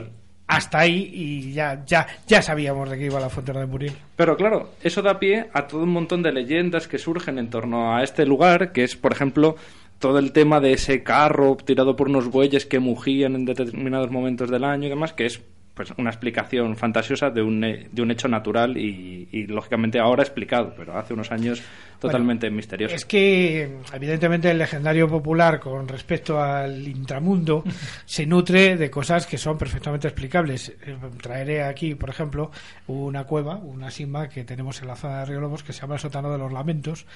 hasta 0.49 0.79
ahí 0.81 1.11
y 1.13 1.53
ya, 1.53 1.85
ya, 1.85 2.07
ya 2.27 2.41
sabíamos 2.41 2.89
de 2.91 2.99
qué 2.99 3.05
iba 3.05 3.21
la 3.21 3.29
Fontana 3.29 3.61
de 3.61 3.67
Muriel. 3.67 3.93
Pero 4.17 4.35
claro, 4.37 4.71
eso 4.83 5.03
da 5.03 5.19
pie 5.19 5.49
a 5.53 5.67
todo 5.67 5.83
un 5.83 5.91
montón 5.91 6.23
de 6.23 6.33
leyendas 6.33 6.89
que 6.89 6.99
surgen 6.99 7.39
en 7.39 7.51
torno 7.51 7.95
a 7.95 8.03
este 8.03 8.25
lugar, 8.25 8.73
que 8.73 8.83
es, 8.83 8.97
por 8.97 9.13
ejemplo, 9.13 9.57
todo 9.99 10.19
el 10.19 10.33
tema 10.33 10.61
de 10.61 10.73
ese 10.73 11.03
carro 11.03 11.57
tirado 11.57 11.97
por 11.97 12.09
unos 12.09 12.29
bueyes 12.29 12.67
que 12.67 12.79
mugían 12.79 13.35
en 13.35 13.45
determinados 13.45 14.11
momentos 14.11 14.51
del 14.51 14.65
año 14.65 14.87
y 14.87 14.91
demás, 14.91 15.13
que 15.13 15.27
es 15.27 15.43
pues 15.79 15.95
una 15.97 16.11
explicación 16.11 16.77
fantasiosa 16.77 17.31
de 17.31 17.41
un, 17.41 17.61
de 17.61 18.03
un 18.03 18.11
hecho 18.11 18.27
natural 18.27 18.77
y, 18.77 19.29
y, 19.31 19.47
lógicamente 19.47 20.01
ahora 20.01 20.25
explicado, 20.25 20.75
pero 20.77 20.99
hace 20.99 21.15
unos 21.15 21.31
años 21.31 21.63
totalmente 22.01 22.51
misterioso. 22.51 22.97
Es 22.97 23.05
que, 23.05 23.79
evidentemente, 23.93 24.51
el 24.51 24.59
legendario 24.59 25.09
popular 25.09 25.61
con 25.61 25.87
respecto 25.87 26.43
al 26.43 26.87
intramundo 26.89 27.63
se 28.07 28.27
nutre 28.27 28.77
de 28.77 28.91
cosas 28.91 29.25
que 29.25 29.39
son 29.39 29.57
perfectamente 29.57 30.09
explicables. 30.09 30.71
Eh, 30.71 30.97
traeré 31.23 31.63
aquí, 31.63 31.95
por 31.95 32.11
ejemplo, 32.11 32.51
una 32.89 33.23
cueva, 33.23 33.55
una 33.55 33.93
sima 33.93 34.29
que 34.29 34.43
tenemos 34.43 34.83
en 34.83 34.89
la 34.89 34.97
zona 34.97 35.21
de 35.21 35.27
Río 35.27 35.41
Lobos 35.41 35.63
que 35.63 35.73
se 35.73 35.83
llama 35.83 35.95
el 35.95 36.01
sótano 36.01 36.33
de 36.33 36.39
los 36.39 36.53
lamentos 36.53 37.07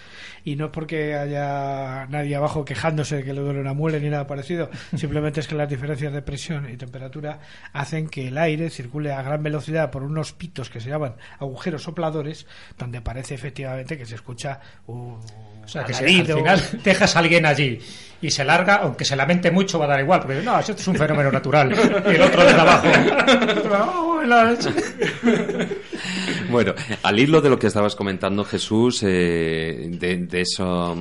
y 0.45 0.55
no 0.55 0.67
es 0.67 0.71
porque 0.71 1.17
haya 1.17 2.07
nadie 2.07 2.37
abajo 2.37 2.65
quejándose 2.65 3.17
de 3.17 3.25
que 3.25 3.33
le 3.33 3.41
duele 3.41 3.61
una 3.61 3.73
muela 3.73 3.99
ni 3.99 4.09
nada 4.09 4.29
parecido, 4.29 4.71
simplemente 4.95 5.41
es 5.41 5.49
que 5.49 5.57
las 5.57 5.69
diferencias 5.69 6.13
de 6.13 6.23
presión 6.23 6.69
y 6.71 6.77
temperatura 6.77 7.41
hacen 7.73 8.09
que 8.09 8.29
el 8.29 8.39
aire 8.39 8.52
circule 8.71 9.13
a 9.13 9.23
gran 9.23 9.43
velocidad 9.43 9.91
por 9.91 10.03
unos 10.03 10.33
pitos 10.33 10.71
que 10.71 10.81
se 10.81 10.89
llaman 10.89 11.15
agujeros 11.39 11.83
sopladores, 11.83 12.47
donde 12.79 13.01
parece 13.01 13.35
efectivamente 13.35 13.99
que 13.99 14.07
se 14.07 14.15
escucha 14.15 14.61
o 14.87 15.19
sea, 15.67 15.85
que 15.85 15.95
al 15.95 16.05
final 16.05 16.61
dejas 16.85 17.17
a 17.17 17.19
alguien 17.19 17.47
allí 17.47 17.81
y 18.21 18.31
se 18.31 18.45
larga, 18.45 18.77
aunque 18.77 19.05
se 19.05 19.17
lamente 19.17 19.51
mucho, 19.51 19.79
va 19.79 19.87
a 19.87 19.89
dar 19.89 20.01
igual, 20.01 20.21
porque 20.21 20.43
no, 20.43 20.59
esto 20.59 20.73
es 20.73 20.87
un 20.87 20.97
fenómeno 20.97 21.33
natural. 21.33 21.73
Y 22.07 22.15
el 22.15 22.23
otro 22.23 22.45
de 22.45 22.53
abajo. 22.53 22.89
bueno, 26.51 26.75
al 27.03 27.19
hilo 27.19 27.41
de 27.41 27.51
lo 27.51 27.59
que 27.59 27.67
estabas 27.67 27.97
comentando, 27.97 28.45
Jesús, 28.45 29.03
eh, 29.03 29.89
de, 29.91 30.41
eso, 30.41 30.97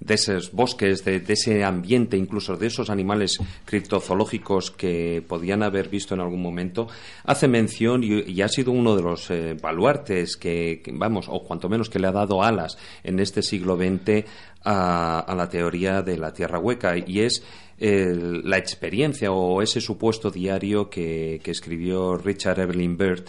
de 0.00 0.14
esos 0.14 0.52
bosques, 0.52 1.04
de, 1.04 1.22
ese 1.26 1.64
ambiente, 1.64 2.16
incluso 2.16 2.56
de 2.56 2.66
esos 2.66 2.90
animales 2.90 3.38
criptozoológicos 3.64 4.70
que 4.70 5.22
podían 5.26 5.62
haber 5.62 5.88
visto 5.88 6.14
en 6.14 6.20
algún 6.20 6.42
momento, 6.42 6.88
hace 7.24 7.48
mención 7.48 8.02
y, 8.04 8.42
ha 8.42 8.48
sido 8.48 8.72
uno 8.72 8.94
de 8.94 9.02
los 9.02 9.30
eh, 9.30 9.56
baluartes 9.60 10.36
que, 10.36 10.82
vamos, 10.92 11.26
o 11.28 11.42
cuanto 11.42 11.68
menos 11.68 11.88
que 11.88 11.98
le 11.98 12.06
ha 12.06 12.12
dado 12.12 12.42
alas 12.42 12.76
en 13.02 13.20
este 13.20 13.42
siglo 13.42 13.76
XX 13.76 14.24
a, 14.64 15.34
la 15.36 15.48
teoría 15.48 16.02
de 16.02 16.16
la 16.16 16.32
tierra 16.32 16.58
hueca 16.58 16.96
y 16.96 17.20
es 17.20 17.42
la 17.78 18.56
experiencia 18.56 19.32
o 19.32 19.60
ese 19.60 19.80
supuesto 19.80 20.30
diario 20.30 20.88
que, 20.88 21.40
escribió 21.44 22.16
Richard 22.16 22.60
Evelyn 22.60 22.96
Byrd, 22.96 23.24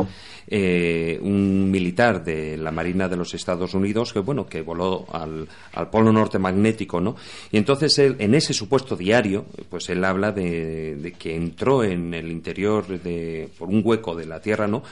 eh, 0.48 1.20
un 1.22 1.70
militar 1.72 2.24
de 2.24 2.58
la 2.58 2.72
Marina 2.72 3.08
de 3.08 3.18
los 3.18 3.34
Estados 3.34 3.74
Unidos 3.74 4.14
que 4.14 4.20
bueno 4.20 4.46
que 4.46 4.62
voló 4.62 5.06
al, 5.12 5.48
polo 5.90 6.12
norte 6.12 6.40
magnético, 6.40 7.02
¿no? 7.02 7.16
Y 7.52 7.58
entonces 7.58 7.98
él, 8.00 8.16
en 8.20 8.36
ese 8.36 8.54
supuesto 8.54 8.96
diario, 8.96 9.46
pues 9.70 9.90
él 9.90 10.04
habla 10.04 10.32
de, 10.32 10.96
de 10.96 11.12
que 11.14 11.36
entró 11.36 11.84
en 11.84 12.14
el 12.14 12.32
interior 12.32 12.88
de 12.88 13.50
por 13.58 13.70
un 13.70 13.82
hueco 13.84 14.16
de 14.16 14.26
la 14.26 14.42
Tierra, 14.42 14.68
¿no? 14.68 14.84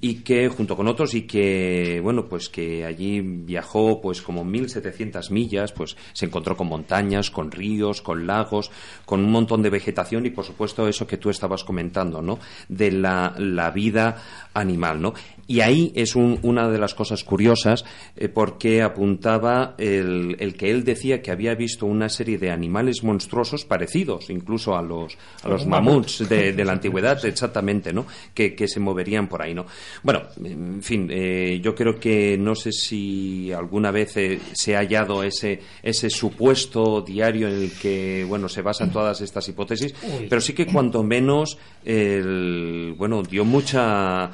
Y 0.00 0.16
que 0.16 0.48
junto 0.48 0.76
con 0.76 0.88
otros 0.88 1.14
y 1.14 1.22
que 1.22 2.00
bueno 2.02 2.26
pues 2.26 2.48
que 2.48 2.84
allí 2.84 3.20
viajó 3.20 4.00
pues 4.00 4.20
como 4.20 4.44
1700 4.44 5.30
millas 5.30 5.72
pues 5.72 5.96
se 6.12 6.26
encontró 6.26 6.56
con 6.56 6.68
montañas 6.68 7.30
con 7.30 7.50
ríos 7.50 8.02
con 8.02 8.26
lagos 8.26 8.70
con 9.06 9.20
un 9.20 9.30
montón 9.30 9.62
de 9.62 9.70
vegetación 9.70 10.26
y 10.26 10.30
por 10.30 10.44
supuesto 10.44 10.86
eso 10.86 11.06
que 11.06 11.16
tú 11.16 11.30
estabas 11.30 11.64
comentando 11.64 12.20
no 12.20 12.38
de 12.68 12.92
la, 12.92 13.34
la 13.38 13.70
vida 13.70 14.22
animal 14.52 15.00
no 15.00 15.14
y 15.46 15.60
ahí 15.60 15.92
es 15.94 16.16
una 16.16 16.68
de 16.68 16.78
las 16.78 16.94
cosas 16.94 17.22
curiosas 17.22 17.84
eh, 18.16 18.28
porque 18.28 18.82
apuntaba 18.82 19.74
el, 19.78 20.36
el, 20.40 20.54
que 20.54 20.70
él 20.70 20.84
decía 20.84 21.22
que 21.22 21.30
había 21.30 21.54
visto 21.54 21.86
una 21.86 22.08
serie 22.08 22.38
de 22.38 22.50
animales 22.50 23.04
monstruosos 23.04 23.64
parecidos 23.64 24.30
incluso 24.30 24.76
a 24.76 24.82
los, 24.82 25.16
a 25.42 25.48
los 25.48 25.66
mamuts 25.66 26.28
de, 26.28 26.52
de, 26.52 26.64
la 26.64 26.72
antigüedad, 26.76 27.24
exactamente, 27.24 27.92
¿no? 27.92 28.06
Que, 28.34 28.54
que, 28.54 28.66
se 28.66 28.80
moverían 28.80 29.28
por 29.28 29.42
ahí, 29.42 29.54
¿no? 29.54 29.66
Bueno, 30.02 30.22
en 30.42 30.82
fin, 30.82 31.08
eh, 31.10 31.60
yo 31.62 31.74
creo 31.74 31.98
que 31.98 32.36
no 32.38 32.54
sé 32.54 32.72
si 32.72 33.52
alguna 33.52 33.90
vez 33.90 34.16
eh, 34.16 34.40
se 34.52 34.74
ha 34.74 34.80
hallado 34.80 35.22
ese, 35.22 35.60
ese 35.82 36.10
supuesto 36.10 37.00
diario 37.02 37.48
en 37.48 37.54
el 37.54 37.72
que, 37.72 38.24
bueno, 38.28 38.48
se 38.48 38.62
basan 38.62 38.90
todas 38.90 39.20
estas 39.20 39.48
hipótesis, 39.48 39.94
pero 40.28 40.40
sí 40.40 40.52
que 40.52 40.66
cuanto 40.66 41.02
menos, 41.02 41.58
el, 41.84 42.94
bueno, 42.98 43.22
dio 43.22 43.44
mucha, 43.44 44.30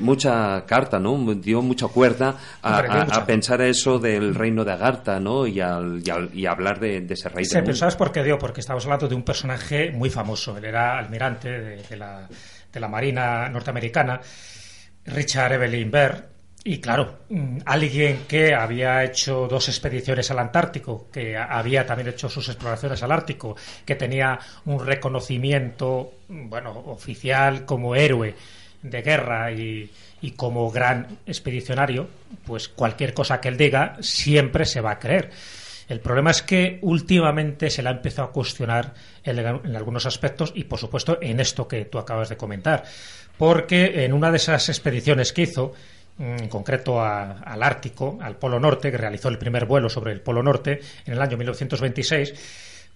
mucha 0.00 0.53
carta, 0.62 0.98
¿no? 0.98 1.34
Dio 1.34 1.62
mucha 1.62 1.88
cuerda 1.88 2.36
a, 2.62 3.24
pensar 3.26 3.60
eso 3.62 3.98
del 3.98 4.34
reino 4.34 4.64
de 4.64 4.72
Agartha, 4.72 5.18
¿no? 5.20 5.46
Y, 5.46 5.60
al, 5.60 6.02
y, 6.32 6.46
hablar 6.46 6.80
de, 6.80 7.06
ese 7.08 7.28
rey. 7.28 7.44
Sí, 7.44 7.58
pero 7.60 7.74
¿sabes 7.74 7.96
por 7.96 8.12
qué 8.12 8.22
dio? 8.22 8.38
Porque 8.38 8.60
estamos 8.60 8.84
hablando 8.84 9.08
de 9.08 9.14
un 9.14 9.22
personaje 9.22 9.90
muy 9.90 10.10
famoso. 10.10 10.56
Él 10.56 10.64
era 10.64 10.98
almirante 10.98 11.48
de, 11.88 11.96
la, 11.96 12.28
de 12.72 12.80
la 12.80 12.88
Marina 12.88 13.48
norteamericana, 13.48 14.20
Richard 15.06 15.52
Evelyn 15.52 15.90
Baird, 15.90 16.34
y 16.66 16.80
claro, 16.80 17.18
mm, 17.28 17.58
alguien 17.66 18.24
que 18.26 18.54
había 18.54 19.04
hecho 19.04 19.46
dos 19.46 19.68
expediciones 19.68 20.30
al 20.30 20.38
Antártico, 20.38 21.08
que 21.12 21.36
había 21.36 21.84
también 21.84 22.08
hecho 22.08 22.30
sus 22.30 22.48
exploraciones 22.48 23.02
al 23.02 23.12
Ártico, 23.12 23.54
que 23.84 23.96
tenía 23.96 24.38
un 24.64 24.84
reconocimiento, 24.84 26.14
bueno, 26.26 26.70
oficial 26.86 27.66
como 27.66 27.94
héroe 27.94 28.34
de 28.84 29.02
guerra 29.02 29.50
y, 29.50 29.90
y 30.20 30.30
como 30.30 30.70
gran 30.70 31.18
expedicionario, 31.26 32.08
pues 32.46 32.68
cualquier 32.68 33.12
cosa 33.12 33.40
que 33.40 33.48
él 33.48 33.56
diga 33.56 33.96
siempre 34.00 34.64
se 34.64 34.80
va 34.80 34.92
a 34.92 34.98
creer. 34.98 35.30
El 35.88 36.00
problema 36.00 36.30
es 36.30 36.42
que 36.42 36.78
últimamente 36.82 37.68
se 37.70 37.82
le 37.82 37.88
ha 37.90 37.92
empezado 37.92 38.28
a 38.28 38.32
cuestionar 38.32 38.94
en, 39.22 39.76
algunos 39.76 40.06
aspectos 40.06 40.52
y, 40.54 40.64
por 40.64 40.78
supuesto, 40.78 41.18
en 41.20 41.40
esto 41.40 41.68
que 41.68 41.84
tú 41.84 41.98
acabas 41.98 42.28
de 42.28 42.36
comentar. 42.36 42.84
Porque 43.36 44.04
en 44.04 44.12
una 44.12 44.30
de 44.30 44.38
esas 44.38 44.68
expediciones 44.68 45.32
que 45.32 45.42
hizo, 45.42 45.72
mm, 46.16 46.36
en 46.44 46.48
concreto 46.48 47.02
al 47.02 47.62
Ártico, 47.62 48.18
al 48.22 48.36
Polo 48.36 48.58
Norte, 48.58 48.90
que 48.90 48.96
realizó 48.96 49.28
el 49.28 49.38
primer 49.38 49.66
vuelo 49.66 49.90
sobre 49.90 50.12
el 50.12 50.20
Polo 50.20 50.42
Norte 50.42 50.80
en 51.04 51.12
el 51.12 51.20
año 51.20 51.36
1926, 51.36 52.34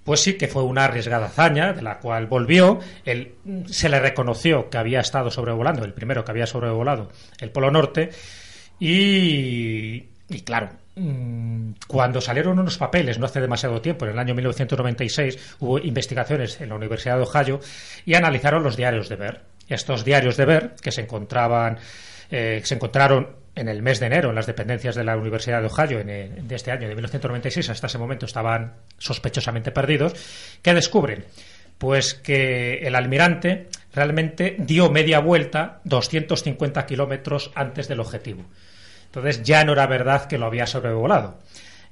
pues 0.09 0.21
sí 0.21 0.39
que 0.39 0.49
fue 0.49 0.63
una 0.63 0.87
arriesgada 0.87 1.27
hazaña, 1.27 1.75
de 1.75 1.83
la 1.83 1.99
cual 1.99 2.29
volvió. 2.29 2.79
Él, 3.05 3.35
se 3.67 3.91
le 3.91 4.01
reconoció 4.01 4.71
que 4.71 4.79
había 4.79 5.01
estado 5.01 5.31
sobrevolando, 5.31 5.85
el 5.85 5.93
primero 5.93 6.25
que 6.25 6.31
había 6.31 6.47
sobrevolado 6.47 7.11
el 7.39 7.51
Polo 7.51 7.71
Norte. 7.71 8.09
Y, 8.81 10.07
y 10.31 10.41
claro, 10.47 10.71
mm, 10.95 11.73
cuando 11.87 12.23
salieron 12.23 12.59
unos 12.59 12.79
papeles, 12.79 13.19
no 13.19 13.27
hace 13.27 13.43
demasiado 13.43 13.83
tiempo, 13.83 14.07
en 14.07 14.13
el 14.13 14.19
año 14.19 14.35
1996, 14.35 15.57
hubo 15.59 15.79
investigaciones 15.79 16.59
en 16.63 16.71
la 16.71 16.77
Universidad 16.77 17.19
de 17.19 17.25
Ohio 17.25 17.61
y 18.07 18.15
analizaron 18.15 18.63
los 18.63 18.79
diarios 18.79 19.11
de 19.11 19.17
Ver. 19.17 19.43
Estos 19.69 20.07
diarios 20.07 20.39
de 20.39 20.47
Ver, 20.47 20.75
que 20.81 20.91
se 20.91 21.03
encontraban, 21.03 21.77
eh, 22.31 22.63
se 22.65 22.77
encontraron 22.77 23.29
en 23.59 23.69
el 23.69 23.83
mes 23.83 24.01
de 24.01 24.07
enero 24.07 24.31
en 24.31 24.35
las 24.35 24.47
dependencias 24.47 24.95
de 24.95 25.05
la 25.05 25.17
Universidad 25.17 25.61
de 25.61 25.67
Ohio 25.67 26.01
en, 26.01 26.49
de 26.49 26.55
este 26.55 26.71
año, 26.71 26.89
de 26.89 26.95
1996, 26.95 27.71
hasta 27.71 27.87
ese 27.87 27.99
momento 27.99 28.27
estaban 28.27 28.75
sospechosamente 28.99 29.73
perdidos, 29.73 30.15
¿qué 30.63 30.75
descubren? 30.75 31.25
Pues 31.77 32.15
que 32.15 32.79
el 32.79 32.95
almirante 32.95 33.69
realmente 33.95 34.57
dio 34.59 34.91
media 34.91 35.21
vuelta 35.21 35.81
250 35.85 36.87
kilómetros 36.87 37.51
antes 37.55 37.89
del 37.89 38.01
objetivo. 38.01 38.45
Entonces 39.07 39.43
ya 39.43 39.65
no 39.65 39.73
era 39.73 39.87
verdad 39.87 40.27
que 40.27 40.39
lo 40.39 40.47
había 40.47 40.67
sobrevolado. 40.67 41.39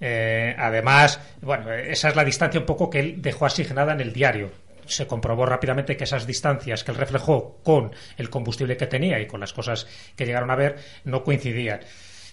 Eh, 0.01 0.55
además, 0.59 1.21
bueno, 1.41 1.73
esa 1.73 2.09
es 2.09 2.17
la 2.17 2.25
distancia 2.25 2.61
un 2.61 2.67
poco 2.67 2.91
que 2.91 3.01
él 3.01 3.23
dejó 3.23 3.47
asignada 3.47 3.93
en 3.93 4.01
el 4.01 4.13
diario 4.13 4.51
se 4.87 5.07
comprobó 5.07 5.47
rápidamente 5.47 5.97
que 5.97 6.05
esas 6.05 6.27
distancias 6.27 6.85
que 6.85 6.93
él 6.93 6.97
reflejó 6.97 7.61
con 7.63 7.93
el 8.17 8.31
combustible 8.31 8.77
que 8.77 8.87
tenía 8.87 9.21
y 9.21 9.27
con 9.27 9.41
las 9.41 9.53
cosas 9.53 9.87
que 10.17 10.27
llegaron 10.27 10.51
a 10.51 10.57
ver 10.57 10.77
no 11.05 11.23
coincidían. 11.23 11.81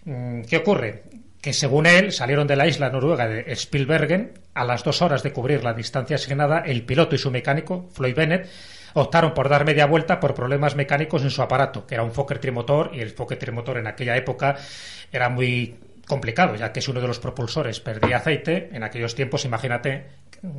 Mm, 0.05 0.41
¿Qué 0.43 0.57
ocurre? 0.57 1.03
que 1.43 1.51
según 1.51 1.85
él 1.85 2.13
salieron 2.13 2.47
de 2.47 2.55
la 2.55 2.67
isla 2.67 2.89
noruega 2.89 3.27
de 3.27 3.53
Spielbergen 3.53 4.31
a 4.53 4.63
las 4.63 4.85
dos 4.85 5.01
horas 5.01 5.23
de 5.23 5.33
cubrir 5.33 5.61
la 5.61 5.73
distancia 5.73 6.15
asignada, 6.15 6.59
el 6.59 6.85
piloto 6.85 7.15
y 7.15 7.17
su 7.17 7.31
mecánico, 7.31 7.89
Floyd 7.91 8.15
Bennett, 8.15 8.49
optaron 8.93 9.33
por 9.33 9.49
dar 9.49 9.65
media 9.65 9.85
vuelta 9.85 10.21
por 10.21 10.35
problemas 10.35 10.77
mecánicos 10.77 11.21
en 11.21 11.31
su 11.31 11.41
aparato, 11.41 11.85
que 11.85 11.95
era 11.95 12.03
un 12.03 12.13
Fokker 12.13 12.39
trimotor, 12.39 12.91
y 12.93 13.01
el 13.01 13.09
Fokker 13.09 13.37
trimotor 13.37 13.77
en 13.77 13.87
aquella 13.87 14.15
época 14.15 14.55
era 15.11 15.27
muy 15.27 15.75
complicado, 16.07 16.55
ya 16.55 16.71
que 16.71 16.79
es 16.79 16.87
uno 16.87 17.01
de 17.01 17.07
los 17.07 17.19
propulsores, 17.19 17.81
perdía 17.81 18.17
aceite. 18.17 18.69
En 18.71 18.83
aquellos 18.83 19.13
tiempos, 19.13 19.43
imagínate, 19.43 20.05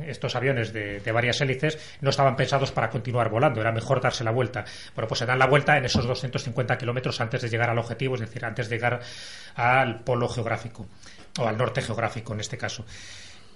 estos 0.05 0.35
aviones 0.35 0.73
de, 0.73 1.11
varias 1.11 1.39
hélices 1.41 1.77
no 2.01 2.09
estaban 2.09 2.35
pensados 2.35 2.71
para 2.71 2.89
continuar 2.89 3.29
volando, 3.29 3.61
era 3.61 3.71
mejor 3.71 4.01
darse 4.01 4.23
la 4.23 4.31
vuelta. 4.31 4.65
Bueno, 4.95 5.07
pues 5.07 5.19
se 5.19 5.25
dan 5.25 5.39
la 5.39 5.47
vuelta 5.47 5.77
en 5.77 5.85
esos 5.85 6.05
250 6.05 6.77
kilómetros 6.77 7.21
antes 7.21 7.41
de 7.41 7.49
llegar 7.49 7.69
al 7.69 7.77
objetivo, 7.77 8.15
es 8.15 8.21
decir, 8.21 8.43
antes 8.45 8.69
de 8.69 8.75
llegar 8.75 8.99
al 9.55 10.01
polo 10.01 10.27
geográfico, 10.27 10.87
o 11.39 11.47
al 11.47 11.57
norte 11.57 11.81
geográfico 11.81 12.33
en 12.33 12.39
este 12.39 12.57
caso. 12.57 12.85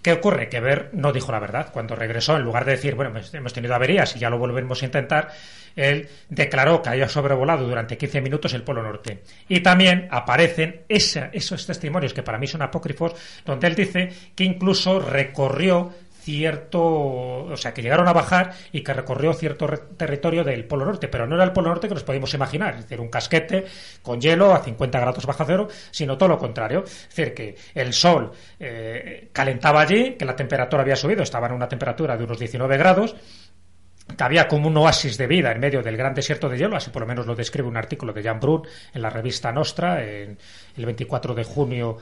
¿Qué 0.02 0.14
ocurre? 0.14 0.48
Que 0.48 0.62
Ver 0.62 0.92
no 0.94 1.12
dijo 1.12 1.32
la 1.32 1.40
verdad. 1.40 1.72
Cuando 1.74 1.96
regresó, 1.96 2.38
en 2.38 2.44
lugar 2.44 2.64
de 2.64 2.72
decir, 2.72 2.96
bueno, 2.96 3.12
pues 3.12 3.34
hemos 3.34 3.52
tenido 3.52 3.76
averías 3.76 4.16
y 4.16 4.20
ya 4.20 4.30
lo 4.30 4.38
volvemos 4.38 4.82
a 4.82 4.86
intentar, 4.86 5.30
él 5.76 6.08
declaró 6.30 6.82
que 6.82 6.90
había 6.90 7.10
sobrevolado 7.10 7.68
durante 7.68 7.98
15 7.98 8.22
minutos 8.22 8.54
el 8.54 8.64
Polo 8.64 8.82
Norte. 8.82 9.24
Y 9.50 9.60
también 9.60 10.08
aparecen 10.10 10.84
esos 10.88 11.66
testimonios 11.66 12.14
que 12.14 12.24
para 12.24 12.38
mí 12.38 12.48
son 12.48 12.62
apócrifos, 12.62 13.14
donde 13.46 13.68
él 13.68 13.76
dice 13.76 14.10
que 14.36 14.46
incluso 14.46 15.00
recorrió 15.00 15.94
cierto, 16.30 16.82
o 16.82 17.58
sea, 17.58 17.74
que 17.74 17.82
llegaron 17.82 18.08
a 18.08 18.14
bajar 18.14 18.54
y 18.72 18.82
que 18.84 18.94
recorrió 18.94 19.34
cierto 19.34 19.68
territorio 19.98 20.44
del 20.44 20.66
Polo 20.66 20.86
Norte, 20.86 21.08
pero 21.08 21.26
no 21.26 21.36
era 21.36 21.44
el 21.44 21.52
Polo 21.52 21.70
Norte 21.70 21.88
que 21.88 21.96
nos 21.96 22.04
podíamos 22.04 22.34
imaginar, 22.34 22.76
es 22.76 22.82
decir, 22.82 23.00
un 23.00 23.10
casquete 23.10 23.66
con 24.04 24.22
hielo 24.22 24.54
a 24.54 24.64
50 24.64 25.00
grados 25.00 25.26
bajo 25.26 25.44
cero, 25.46 25.68
sino 25.92 26.18
todo 26.18 26.30
lo 26.30 26.38
contrario, 26.38 26.84
es 26.86 27.10
decir, 27.10 27.34
que 27.34 27.56
el 27.74 27.94
sol 27.94 28.32
eh, 28.60 29.30
calentaba 29.34 29.82
allí, 29.82 30.14
que 30.14 30.26
la 30.26 30.36
temperatura 30.36 30.84
había 30.84 30.96
subido, 30.96 31.24
estaba 31.24 31.48
en 31.48 31.54
una 31.54 31.68
temperatura 31.68 32.16
de 32.16 32.24
unos 32.24 32.38
19 32.38 32.78
grados, 32.78 33.16
que 34.16 34.24
había 34.24 34.48
como 34.48 34.68
un 34.68 34.78
oasis 34.78 35.18
de 35.18 35.28
vida 35.28 35.52
en 35.52 35.60
medio 35.60 35.82
del 35.82 35.98
gran 35.98 36.14
desierto 36.14 36.50
de 36.50 36.58
hielo, 36.58 36.76
así 36.76 36.90
por 36.90 37.02
lo 37.02 37.08
menos 37.08 37.26
lo 37.26 37.36
describe 37.36 37.68
un 37.68 37.78
artículo 37.78 38.14
de 38.14 38.24
Jan 38.24 38.40
Brun 38.40 38.64
en 38.94 39.02
la 39.02 39.10
revista 39.10 39.52
Nostra, 39.52 40.04
en 40.04 40.38
el 40.78 40.86
24 40.86 41.34
de 41.34 41.44
junio 41.44 41.98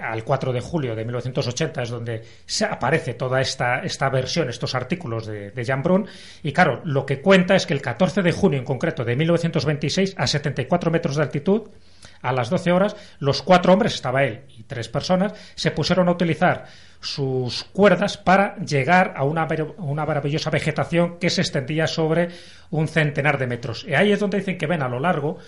al 0.00 0.24
4 0.24 0.52
de 0.52 0.60
julio 0.60 0.94
de 0.94 1.04
1980 1.04 1.82
es 1.82 1.90
donde 1.90 2.22
se 2.44 2.64
aparece 2.64 3.14
toda 3.14 3.40
esta, 3.40 3.80
esta 3.80 4.08
versión, 4.08 4.48
estos 4.48 4.74
artículos 4.74 5.26
de, 5.26 5.50
de 5.50 5.64
Jan 5.64 5.82
Brun. 5.82 6.06
Y 6.42 6.52
claro, 6.52 6.80
lo 6.84 7.06
que 7.06 7.20
cuenta 7.20 7.56
es 7.56 7.66
que 7.66 7.74
el 7.74 7.82
14 7.82 8.22
de 8.22 8.32
junio 8.32 8.58
en 8.58 8.64
concreto 8.64 9.04
de 9.04 9.16
1926, 9.16 10.14
a 10.16 10.26
74 10.26 10.90
metros 10.90 11.16
de 11.16 11.22
altitud, 11.22 11.62
a 12.22 12.32
las 12.32 12.50
12 12.50 12.72
horas, 12.72 12.96
los 13.18 13.42
cuatro 13.42 13.72
hombres, 13.72 13.94
estaba 13.94 14.24
él 14.24 14.42
y 14.56 14.64
tres 14.64 14.88
personas, 14.88 15.32
se 15.54 15.70
pusieron 15.70 16.08
a 16.08 16.12
utilizar 16.12 16.64
sus 17.00 17.64
cuerdas 17.64 18.16
para 18.16 18.56
llegar 18.56 19.14
a 19.16 19.24
una, 19.24 19.46
una, 19.78 20.04
maravillosa 20.04 20.50
vegetación 20.50 21.18
que 21.18 21.30
se 21.30 21.42
extendía 21.42 21.86
sobre 21.86 22.30
un 22.70 22.88
centenar 22.88 23.38
de 23.38 23.46
metros. 23.46 23.84
Y 23.84 23.94
ahí 23.94 24.12
es 24.12 24.20
donde 24.20 24.38
dicen 24.38 24.58
que 24.58 24.66
ven 24.66 24.82
a 24.82 24.88
lo 24.88 24.98
largo 24.98 25.38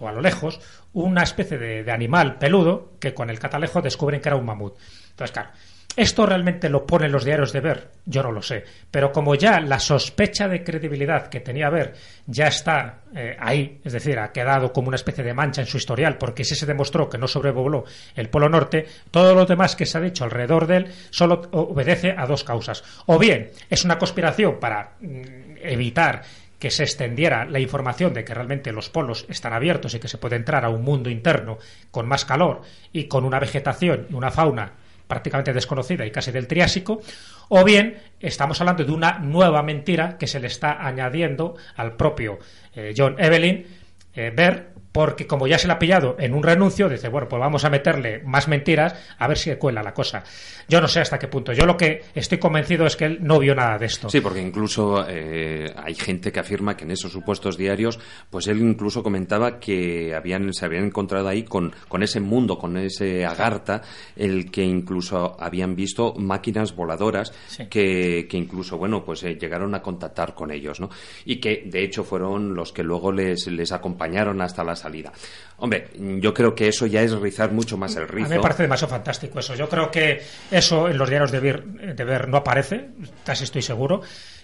o 0.00 0.08
a 0.08 0.12
lo 0.12 0.20
lejos 0.20 0.60
una 0.92 1.22
especie 1.22 1.58
de, 1.58 1.90
animal 1.90 2.38
peludo 2.38 2.92
que 3.00 3.14
con 3.14 3.30
el 3.30 3.38
catalejo 3.38 3.82
descubren 3.82 4.20
que 4.20 4.28
era 4.28 4.36
un 4.36 4.46
mamut. 4.46 4.74
Entonces, 5.10 5.32
claro, 5.32 5.50
¿Esto 5.98 6.26
realmente 6.26 6.68
lo 6.68 6.86
ponen 6.86 7.10
los 7.10 7.24
diarios 7.24 7.52
de 7.52 7.60
Ver? 7.60 7.90
Yo 8.06 8.22
no 8.22 8.30
lo 8.30 8.40
sé. 8.40 8.62
Pero 8.88 9.10
como 9.10 9.34
ya 9.34 9.58
la 9.58 9.80
sospecha 9.80 10.46
de 10.46 10.62
credibilidad 10.62 11.26
que 11.26 11.40
tenía 11.40 11.70
Ver 11.70 11.92
ya 12.24 12.46
está 12.46 13.00
eh, 13.16 13.36
ahí, 13.36 13.80
es 13.84 13.94
decir, 13.94 14.16
ha 14.20 14.30
quedado 14.30 14.72
como 14.72 14.86
una 14.86 14.94
especie 14.94 15.24
de 15.24 15.34
mancha 15.34 15.60
en 15.60 15.66
su 15.66 15.76
historial, 15.76 16.16
porque 16.16 16.44
si 16.44 16.54
se 16.54 16.66
demostró 16.66 17.08
que 17.08 17.18
no 17.18 17.26
sobrevoló 17.26 17.84
el 18.14 18.28
Polo 18.28 18.48
Norte, 18.48 18.86
todo 19.10 19.34
lo 19.34 19.44
demás 19.44 19.74
que 19.74 19.86
se 19.86 19.98
ha 19.98 20.00
dicho 20.00 20.22
alrededor 20.22 20.68
de 20.68 20.76
él 20.76 20.92
solo 21.10 21.42
obedece 21.50 22.14
a 22.16 22.26
dos 22.26 22.44
causas. 22.44 22.84
O 23.06 23.18
bien 23.18 23.50
es 23.68 23.84
una 23.84 23.98
conspiración 23.98 24.60
para 24.60 24.92
mm, 25.00 25.56
evitar 25.62 26.22
que 26.58 26.70
se 26.70 26.82
extendiera 26.82 27.44
la 27.44 27.60
información 27.60 28.12
de 28.12 28.24
que 28.24 28.34
realmente 28.34 28.72
los 28.72 28.90
polos 28.90 29.26
están 29.28 29.52
abiertos 29.52 29.94
y 29.94 30.00
que 30.00 30.08
se 30.08 30.18
puede 30.18 30.36
entrar 30.36 30.64
a 30.64 30.70
un 30.70 30.82
mundo 30.82 31.10
interno 31.10 31.58
con 31.90 32.08
más 32.08 32.24
calor 32.24 32.62
y 32.92 33.04
con 33.04 33.24
una 33.24 33.38
vegetación 33.38 34.06
y 34.10 34.14
una 34.14 34.30
fauna 34.30 34.72
prácticamente 35.06 35.52
desconocida 35.52 36.04
y 36.04 36.10
casi 36.10 36.30
del 36.30 36.46
Triásico, 36.46 37.00
o 37.48 37.64
bien 37.64 37.96
estamos 38.20 38.60
hablando 38.60 38.84
de 38.84 38.92
una 38.92 39.18
nueva 39.18 39.62
mentira 39.62 40.18
que 40.18 40.26
se 40.26 40.38
le 40.38 40.48
está 40.48 40.86
añadiendo 40.86 41.56
al 41.76 41.96
propio 41.96 42.38
eh, 42.74 42.92
John 42.94 43.16
Evelyn 43.18 43.66
eh, 44.14 44.32
Ver 44.34 44.77
porque 44.92 45.26
como 45.26 45.46
ya 45.46 45.58
se 45.58 45.66
le 45.66 45.74
ha 45.74 45.78
pillado 45.78 46.16
en 46.18 46.34
un 46.34 46.42
renuncio, 46.42 46.88
dice, 46.88 47.08
bueno, 47.08 47.28
pues 47.28 47.40
vamos 47.40 47.64
a 47.64 47.70
meterle 47.70 48.22
más 48.24 48.48
mentiras 48.48 48.94
a 49.18 49.28
ver 49.28 49.38
si 49.38 49.54
cuela 49.56 49.82
la 49.82 49.94
cosa. 49.94 50.24
Yo 50.68 50.80
no 50.80 50.88
sé 50.88 51.00
hasta 51.00 51.18
qué 51.18 51.28
punto. 51.28 51.52
Yo 51.52 51.66
lo 51.66 51.76
que 51.76 52.04
estoy 52.14 52.38
convencido 52.38 52.86
es 52.86 52.96
que 52.96 53.06
él 53.06 53.18
no 53.22 53.38
vio 53.38 53.54
nada 53.54 53.78
de 53.78 53.86
esto. 53.86 54.10
Sí, 54.10 54.20
porque 54.20 54.40
incluso 54.40 55.04
eh, 55.08 55.72
hay 55.76 55.94
gente 55.94 56.32
que 56.32 56.40
afirma 56.40 56.76
que 56.76 56.84
en 56.84 56.90
esos 56.90 57.12
supuestos 57.12 57.56
diarios, 57.56 57.98
pues 58.30 58.46
él 58.48 58.60
incluso 58.60 59.02
comentaba 59.02 59.58
que 59.58 60.14
habían, 60.14 60.52
se 60.52 60.64
habían 60.64 60.84
encontrado 60.84 61.28
ahí 61.28 61.44
con, 61.44 61.74
con 61.88 62.02
ese 62.02 62.20
mundo, 62.20 62.58
con 62.58 62.76
ese 62.76 63.24
agarta, 63.24 63.82
el 64.16 64.50
que 64.50 64.62
incluso 64.62 65.36
habían 65.40 65.74
visto 65.74 66.14
máquinas 66.14 66.74
voladoras 66.74 67.32
que, 67.70 68.26
que, 68.28 68.36
incluso, 68.36 68.78
bueno, 68.78 69.04
pues 69.04 69.22
eh, 69.24 69.36
llegaron 69.40 69.74
a 69.74 69.82
contactar 69.82 70.34
con 70.34 70.50
ellos, 70.50 70.80
¿no? 70.80 70.90
Y 71.24 71.36
que, 71.36 71.64
de 71.66 71.82
hecho, 71.82 72.04
fueron 72.04 72.54
los 72.54 72.72
que 72.72 72.82
luego 72.82 73.12
les, 73.12 73.46
les 73.46 73.72
acompañaron 73.72 74.40
hasta 74.40 74.64
la 74.64 74.76
salida. 74.78 75.12
Hombre, 75.58 75.88
yo 75.98 76.32
creo 76.32 76.54
que 76.54 76.68
eso 76.68 76.86
ya 76.86 77.02
es 77.02 77.12
rizar 77.12 77.52
mucho 77.52 77.76
más 77.76 77.94
el 77.96 78.08
rizo. 78.08 78.26
A 78.26 78.28
mí 78.30 78.36
me 78.36 78.40
parece 78.40 78.62
demasiado 78.62 78.90
fantástico 78.90 79.40
eso. 79.40 79.54
Yo 79.54 79.68
creo 79.68 79.90
que 79.90 80.22
eso 80.50 80.88
en 80.88 80.96
los 80.96 81.08
diarios 81.08 81.30
de 81.30 81.40
ver, 81.40 81.64
de 81.64 82.04
ver 82.04 82.28
no 82.28 82.38
aparece, 82.38 82.88
casi 83.24 83.44
estoy 83.44 83.62
seguro, 83.62 84.00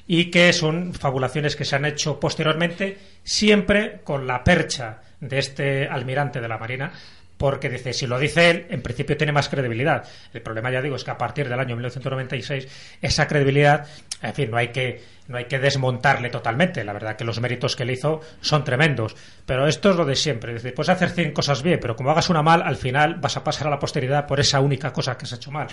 y 0.06 0.30
que 0.30 0.52
son 0.52 0.92
fabulaciones 0.92 1.56
que 1.56 1.64
se 1.64 1.76
han 1.76 1.84
hecho 1.84 2.20
posteriormente, 2.20 2.98
siempre 3.22 4.00
con 4.04 4.26
la 4.26 4.44
percha 4.44 5.00
de 5.20 5.38
este 5.38 5.88
almirante 5.88 6.40
de 6.40 6.48
la 6.48 6.58
Marina, 6.58 6.92
porque 7.36 7.68
dice, 7.68 7.92
si 7.92 8.06
lo 8.06 8.18
dice 8.18 8.50
él, 8.50 8.66
en 8.70 8.82
principio 8.82 9.16
tiene 9.16 9.32
más 9.32 9.48
credibilidad. 9.48 10.06
El 10.32 10.42
problema, 10.42 10.70
ya 10.70 10.80
digo, 10.80 10.96
es 10.96 11.04
que 11.04 11.10
a 11.10 11.18
partir 11.18 11.48
del 11.48 11.58
año 11.58 11.74
1996 11.76 12.68
esa 13.02 13.26
credibilidad, 13.26 13.86
en 14.24 14.34
fin, 14.34 14.50
no 14.50 14.56
hay 14.56 14.68
que 14.68 15.02
no 15.26 15.38
hay 15.38 15.46
que 15.46 15.58
desmontarle 15.58 16.28
totalmente. 16.28 16.84
La 16.84 16.92
verdad 16.92 17.16
que 17.16 17.24
los 17.24 17.40
méritos 17.40 17.76
que 17.76 17.84
él 17.84 17.90
hizo 17.90 18.20
son 18.40 18.64
tremendos. 18.64 19.16
Pero 19.46 19.66
esto 19.66 19.90
es 19.90 19.96
lo 19.96 20.04
de 20.04 20.16
siempre. 20.16 20.54
Es 20.54 20.62
decir, 20.62 20.74
puedes 20.74 20.90
hacer 20.90 21.10
100 21.10 21.32
cosas 21.32 21.62
bien, 21.62 21.78
pero 21.80 21.96
como 21.96 22.10
hagas 22.10 22.28
una 22.28 22.42
mal, 22.42 22.62
al 22.62 22.76
final 22.76 23.14
vas 23.16 23.36
a 23.36 23.44
pasar 23.44 23.66
a 23.66 23.70
la 23.70 23.78
posteridad 23.78 24.26
por 24.26 24.40
esa 24.40 24.60
única 24.60 24.92
cosa 24.92 25.16
que 25.16 25.24
has 25.24 25.32
hecho 25.32 25.50
mal. 25.50 25.68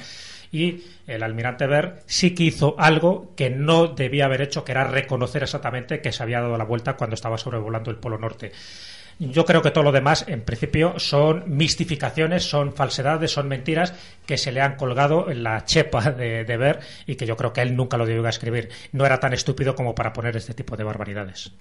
Y 0.54 0.84
el 1.08 1.24
almirante 1.24 1.66
Ver 1.68 2.04
sí 2.06 2.34
que 2.36 2.44
hizo 2.44 2.76
algo 2.78 3.34
que 3.36 3.50
no 3.50 3.88
debía 3.88 4.26
haber 4.26 4.42
hecho, 4.42 4.64
que 4.64 4.74
era 4.74 4.84
reconocer 4.84 5.44
exactamente 5.44 6.02
que 6.02 6.12
se 6.12 6.24
había 6.24 6.42
dado 6.42 6.58
la 6.58 6.66
vuelta 6.66 6.96
cuando 6.96 7.14
estaba 7.14 7.38
sobrevolando 7.38 7.90
el 7.92 7.98
Polo 7.98 8.18
Norte. 8.18 8.52
Yo 9.30 9.46
creo 9.46 9.62
que 9.62 9.70
todo 9.70 9.84
lo 9.84 9.92
demás, 9.92 10.26
en 10.28 10.42
principio, 10.42 10.98
son 10.98 11.44
mistificaciones, 11.46 12.42
son 12.42 12.74
falsedades, 12.74 13.30
son 13.30 13.48
mentiras 13.48 13.94
que 14.26 14.36
se 14.36 14.52
le 14.52 14.62
han 14.62 14.78
colgado 14.78 15.30
en 15.30 15.44
la 15.44 15.64
chepa 15.64 16.10
de, 16.10 16.44
ver 16.44 16.80
y 17.06 17.14
que 17.14 17.28
yo 17.28 17.38
creo 17.38 17.54
que 17.54 17.62
él 17.62 17.76
nunca 17.76 17.98
lo 17.98 18.08
debió 18.08 18.28
escribir. 18.28 18.70
No 18.94 19.06
era 19.06 19.20
tan 19.20 19.34
estúpido 19.34 19.76
como 19.76 19.94
para 19.94 20.12
poner 20.12 20.36
este 20.38 20.56
tipo 20.56 20.76
de 20.76 20.86
barbaridades. 20.86 21.54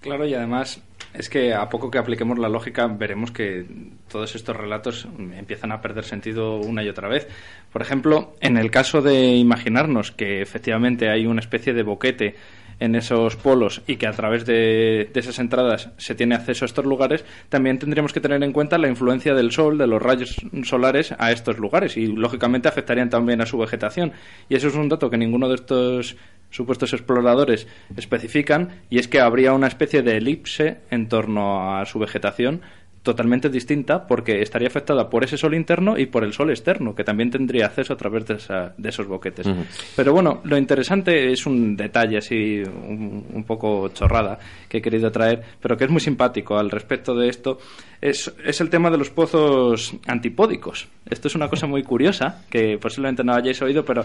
Claro, 0.00 0.26
y 0.26 0.34
además 0.34 0.80
es 1.12 1.28
que 1.28 1.54
a 1.54 1.68
poco 1.68 1.90
que 1.90 1.98
apliquemos 1.98 2.38
la 2.38 2.48
lógica 2.48 2.86
veremos 2.86 3.32
que 3.32 3.66
todos 4.08 4.36
estos 4.36 4.56
relatos 4.56 5.08
empiezan 5.36 5.72
a 5.72 5.80
perder 5.80 6.04
sentido 6.04 6.58
una 6.58 6.84
y 6.84 6.88
otra 6.88 7.08
vez. 7.08 7.26
Por 7.72 7.82
ejemplo, 7.82 8.36
en 8.40 8.56
el 8.56 8.70
caso 8.70 9.02
de 9.02 9.34
imaginarnos 9.34 10.12
que 10.12 10.40
efectivamente 10.40 11.10
hay 11.10 11.26
una 11.26 11.40
especie 11.40 11.72
de 11.72 11.82
boquete 11.82 12.36
en 12.80 12.94
esos 12.94 13.36
polos 13.36 13.82
y 13.86 13.96
que 13.96 14.06
a 14.06 14.12
través 14.12 14.44
de, 14.46 15.10
esas 15.14 15.38
entradas 15.38 15.90
se 15.96 16.14
tiene 16.14 16.34
acceso 16.34 16.64
a 16.64 16.66
estos 16.66 16.84
lugares, 16.84 17.24
también 17.48 17.78
tendríamos 17.78 18.12
que 18.12 18.20
tener 18.20 18.42
en 18.42 18.52
cuenta 18.52 18.78
la 18.78 18.88
influencia 18.88 19.34
del 19.34 19.52
sol, 19.52 19.78
de 19.78 19.86
los 19.86 20.00
rayos 20.00 20.36
solares 20.64 21.14
a 21.18 21.32
estos 21.32 21.58
lugares 21.58 21.96
y 21.96 22.06
lógicamente 22.06 22.68
afectarían 22.68 23.10
también 23.10 23.40
a 23.40 23.46
su 23.46 23.58
vegetación. 23.58 24.12
Y 24.48 24.56
eso 24.56 24.68
es 24.68 24.74
un 24.74 24.88
dato 24.88 25.10
que 25.10 25.18
ninguno 25.18 25.48
de 25.48 25.56
estos 25.56 26.16
supuestos 26.50 26.92
exploradores 26.92 27.66
especifican 27.96 28.82
y 28.88 28.98
es 28.98 29.08
que 29.08 29.20
habría 29.20 29.52
una 29.52 29.66
especie 29.66 30.02
de 30.02 30.16
elipse 30.16 30.78
en 30.90 31.08
torno 31.08 31.76
a 31.76 31.84
su 31.84 31.98
vegetación 31.98 32.62
totalmente 33.08 33.48
distinta 33.48 34.06
porque 34.06 34.42
estaría 34.42 34.68
afectada 34.68 35.08
por 35.08 35.24
ese 35.24 35.38
sol 35.38 35.54
interno 35.54 35.96
y 35.96 36.04
por 36.04 36.24
el 36.24 36.34
sol 36.34 36.50
externo, 36.50 36.94
que 36.94 37.04
también 37.04 37.30
tendría 37.30 37.64
acceso 37.64 37.94
a 37.94 37.96
través 37.96 38.26
de, 38.26 38.36
de 38.76 38.88
esos 38.90 39.06
boquetes. 39.06 39.48
Pero 39.96 40.12
bueno, 40.12 40.42
lo 40.44 40.58
interesante 40.58 41.32
es 41.32 41.46
un 41.46 41.74
detalle 41.74 42.18
así, 42.18 42.62
un, 42.62 43.44
poco 43.46 43.88
chorrada 43.94 44.38
que 44.68 44.78
he 44.78 44.82
querido 44.82 45.10
traer, 45.10 45.42
pero 45.58 45.74
que 45.74 45.84
es 45.84 45.90
muy 45.90 46.02
simpático 46.02 46.58
al 46.58 46.70
respecto 46.70 47.14
de 47.14 47.30
esto, 47.30 47.58
es, 47.98 48.30
es 48.44 48.60
el 48.60 48.68
tema 48.68 48.90
de 48.90 48.98
los 48.98 49.08
pozos 49.08 49.96
antipódicos. 50.06 50.86
Esto 51.08 51.28
es 51.28 51.34
una 51.34 51.48
cosa 51.48 51.66
muy 51.66 51.82
curiosa, 51.82 52.44
que 52.50 52.76
posiblemente 52.76 53.24
no 53.24 53.32
hayáis 53.32 53.62
oído, 53.62 53.86
pero 53.86 54.04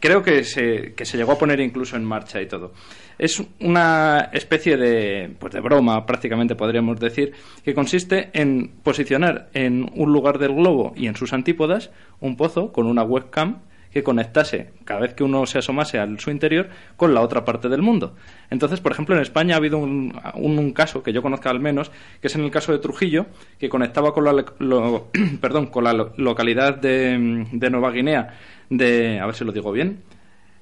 creo 0.00 0.22
que 0.22 0.44
se, 0.44 0.94
que 0.94 1.04
se 1.04 1.16
llegó 1.16 1.32
a 1.32 1.38
poner 1.38 1.60
incluso 1.60 1.96
en 1.96 2.04
marcha 2.04 2.40
y 2.40 2.46
todo. 2.46 2.72
Es 3.18 3.42
una 3.60 4.30
especie 4.32 4.76
de, 4.76 5.34
pues 5.38 5.52
de 5.52 5.60
broma, 5.60 6.06
prácticamente 6.06 6.54
podríamos 6.54 7.00
decir, 7.00 7.32
que 7.64 7.74
consiste 7.74 8.30
en 8.32 8.70
posicionar 8.82 9.48
en 9.54 9.90
un 9.94 10.12
lugar 10.12 10.38
del 10.38 10.54
globo 10.54 10.92
y 10.96 11.06
en 11.06 11.16
sus 11.16 11.32
antípodas 11.32 11.90
un 12.20 12.36
pozo 12.36 12.72
con 12.72 12.86
una 12.86 13.02
webcam 13.02 13.58
que 13.92 14.02
conectase 14.02 14.70
cada 14.84 15.00
vez 15.00 15.14
que 15.14 15.24
uno 15.24 15.46
se 15.46 15.58
asomase 15.58 15.98
al 15.98 16.18
su 16.20 16.30
interior 16.30 16.68
con 16.96 17.14
la 17.14 17.20
otra 17.20 17.44
parte 17.44 17.68
del 17.68 17.82
mundo. 17.82 18.14
Entonces, 18.50 18.80
por 18.80 18.92
ejemplo, 18.92 19.14
en 19.14 19.22
España 19.22 19.54
ha 19.54 19.58
habido 19.58 19.78
un, 19.78 20.18
un, 20.34 20.72
caso 20.72 21.02
que 21.02 21.12
yo 21.12 21.22
conozca 21.22 21.50
al 21.50 21.60
menos, 21.60 21.90
que 22.20 22.28
es 22.28 22.34
en 22.34 22.44
el 22.44 22.50
caso 22.50 22.72
de 22.72 22.78
Trujillo, 22.78 23.26
que 23.58 23.68
conectaba 23.68 24.12
con 24.12 24.24
la, 24.24 24.44
perdón, 25.40 25.66
con 25.66 25.84
la 25.84 26.12
localidad 26.16 26.76
de, 26.76 27.46
de 27.50 27.70
Nueva 27.70 27.90
Guinea 27.90 28.34
de, 28.70 29.20
a 29.20 29.26
ver 29.26 29.34
si 29.34 29.44
lo 29.44 29.52
digo 29.52 29.72
bien, 29.72 30.02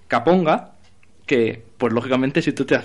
Caponga, 0.09 0.75
que 1.27 1.65
pues 1.79 1.93
lógicamente 1.93 2.41
si 2.41 2.53
tú 2.53 2.65
te, 2.65 2.79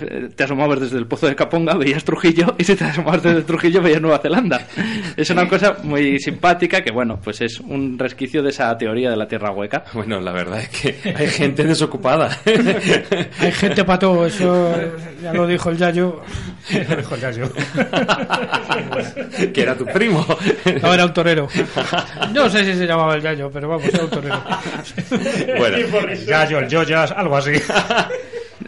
asomabas 0.43 0.81
desde 0.81 0.97
el 0.97 1.07
pozo 1.07 1.27
de 1.27 1.35
Caponga 1.35 1.75
veías 1.75 2.03
Trujillo 2.03 2.55
y 2.57 2.63
si 2.63 2.75
te 2.75 2.85
asomabas 2.85 3.23
desde 3.23 3.41
Trujillo 3.43 3.81
veías 3.81 4.01
Nueva 4.01 4.19
Zelanda. 4.19 4.67
Es 5.15 5.29
una 5.29 5.47
cosa 5.47 5.77
muy 5.83 6.19
simpática 6.19 6.81
que 6.81 6.91
bueno, 6.91 7.19
pues 7.23 7.41
es 7.41 7.59
un 7.59 7.97
resquicio 7.97 8.43
de 8.43 8.49
esa 8.49 8.77
teoría 8.77 9.09
de 9.09 9.17
la 9.17 9.27
tierra 9.27 9.51
hueca. 9.51 9.85
Bueno, 9.93 10.19
la 10.19 10.31
verdad 10.31 10.59
es 10.59 10.69
que 10.69 11.15
hay 11.15 11.27
gente 11.27 11.63
desocupada. 11.63 12.37
hay 13.39 13.51
gente 13.51 13.83
para 13.85 13.99
todo, 13.99 14.25
eso 14.25 14.73
ya 15.21 15.33
lo 15.33 15.47
dijo 15.47 15.69
el 15.69 15.77
Yayo. 15.77 16.21
lo 16.89 16.95
dijo 16.95 17.15
el 17.15 17.21
Yayo. 17.21 17.51
que 19.53 19.61
era 19.61 19.75
tu 19.75 19.85
primo. 19.85 20.25
No, 20.81 20.93
era 20.93 21.05
un 21.05 21.13
torero. 21.13 21.47
No 22.33 22.49
sé 22.49 22.65
si 22.65 22.73
se 22.73 22.85
llamaba 22.85 23.15
el 23.15 23.21
Yayo, 23.21 23.49
pero 23.51 23.69
vamos, 23.69 23.85
era 23.85 24.03
un 24.03 24.09
torero. 24.09 24.43
Bueno, 25.57 25.77
el 25.77 26.17
Yayo, 26.25 26.59
el 26.59 26.67
Yoyas, 26.67 27.11
algo 27.11 27.37
así. 27.37 27.53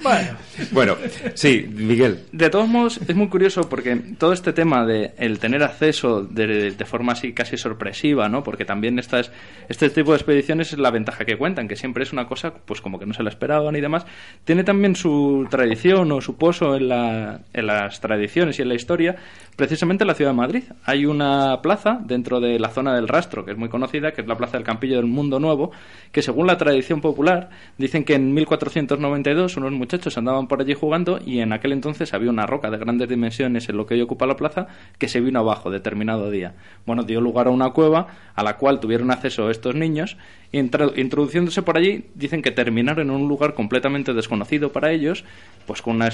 Bueno. 0.02 0.38
Bueno, 0.72 0.96
sí, 1.34 1.68
Miguel. 1.72 2.26
De 2.32 2.50
todos 2.50 2.68
modos, 2.68 3.00
es 3.08 3.16
muy 3.16 3.28
curioso 3.28 3.70
porque 3.70 3.96
todo 4.18 4.34
este 4.34 4.54
tema 4.54 4.86
de 4.86 5.14
el 5.18 5.40
tener 5.40 5.64
acceso 5.64 6.22
de, 6.24 6.76
forma 6.86 7.14
así 7.14 7.34
casi 7.34 7.58
sorpresiva, 7.58 8.30
¿no? 8.30 8.44
Porque 8.44 8.66
también 8.66 9.00
estas, 9.00 9.32
este 9.70 9.90
tipo 9.90 10.12
de 10.12 10.18
expediciones 10.18 10.74
es 10.74 10.80
la 10.80 10.92
ventaja 10.92 11.26
que 11.26 11.38
cuentan, 11.38 11.68
que 11.68 11.76
siempre 11.76 12.04
es 12.04 12.14
una 12.14 12.28
cosa, 12.28 12.54
pues 12.54 12.82
como 12.82 13.00
que 13.00 13.06
no 13.06 13.14
se 13.14 13.24
la 13.24 13.30
esperaban 13.30 13.76
y 13.76 13.82
demás. 13.82 14.06
Tiene 14.44 14.64
también 14.64 14.96
su 14.96 15.48
tradición 15.50 16.12
o 16.12 16.22
su 16.22 16.38
pozo 16.38 16.76
en, 16.76 16.92
en 16.92 17.68
las 17.68 18.00
tradiciones 18.02 18.60
y 18.60 18.62
en 18.62 18.70
la 18.70 18.76
historia, 18.76 19.16
precisamente 19.56 20.04
en 20.04 20.08
la 20.08 20.16
ciudad 20.16 20.32
de 20.32 20.38
Madrid. 20.38 20.64
Hay 20.84 21.06
una 21.06 21.62
plaza 21.62 22.00
dentro 22.04 22.40
de 22.40 22.60
la 22.60 22.70
zona 22.70 22.94
del 22.96 23.08
rastro, 23.08 23.46
que 23.46 23.52
es 23.52 23.58
muy 23.58 23.70
conocida, 23.70 24.12
que 24.12 24.22
es 24.22 24.28
la 24.28 24.36
Plaza 24.36 24.58
del 24.58 24.66
Campillo 24.66 24.98
del 24.98 25.06
Mundo 25.06 25.40
Nuevo, 25.40 25.72
que 26.12 26.22
según 26.22 26.48
la 26.48 26.58
tradición 26.58 27.02
popular, 27.02 27.50
dicen 27.78 28.04
que 28.04 28.16
en 28.16 28.34
1492 28.34 29.58
unos 29.58 29.72
muchachos 29.72 30.18
andaban 30.18 30.43
por 30.48 30.62
allí 30.62 30.74
jugando 30.74 31.20
y 31.26 31.40
en 31.40 31.54
aquel 31.54 31.72
entonces 31.72 32.14
había 32.14 32.30
una 32.30 32.46
roca 32.46 32.70
de 32.70 32.78
grandes 32.78 33.10
dimensiones 33.10 33.70
en 33.70 33.78
lo 33.78 33.86
que 33.86 33.96
hoy 33.96 34.02
ocupa 34.02 34.26
la 34.26 34.36
plaza 34.36 34.68
que 34.98 35.08
se 35.08 35.22
vino 35.22 35.40
abajo 35.40 35.70
determinado 35.70 36.30
día. 36.30 36.56
Bueno, 36.86 37.04
dio 37.04 37.22
lugar 37.22 37.48
a 37.48 37.52
una 37.52 37.72
cueva 37.72 38.08
a 38.36 38.44
la 38.44 38.58
cual 38.58 38.80
tuvieron 38.80 39.12
acceso 39.12 39.50
estos 39.50 39.76
niños 39.76 40.18
y 40.52 40.60
introduciéndose 40.60 41.64
por 41.64 41.78
allí 41.78 42.06
dicen 42.14 42.42
que 42.42 42.52
terminaron 42.52 43.10
en 43.10 43.16
un 43.16 43.28
lugar 43.28 43.56
completamente 43.56 44.14
desconocido 44.14 44.72
para 44.72 44.92
ellos, 44.92 45.24
pues 45.66 45.82
con 45.82 45.96
una, 45.96 46.10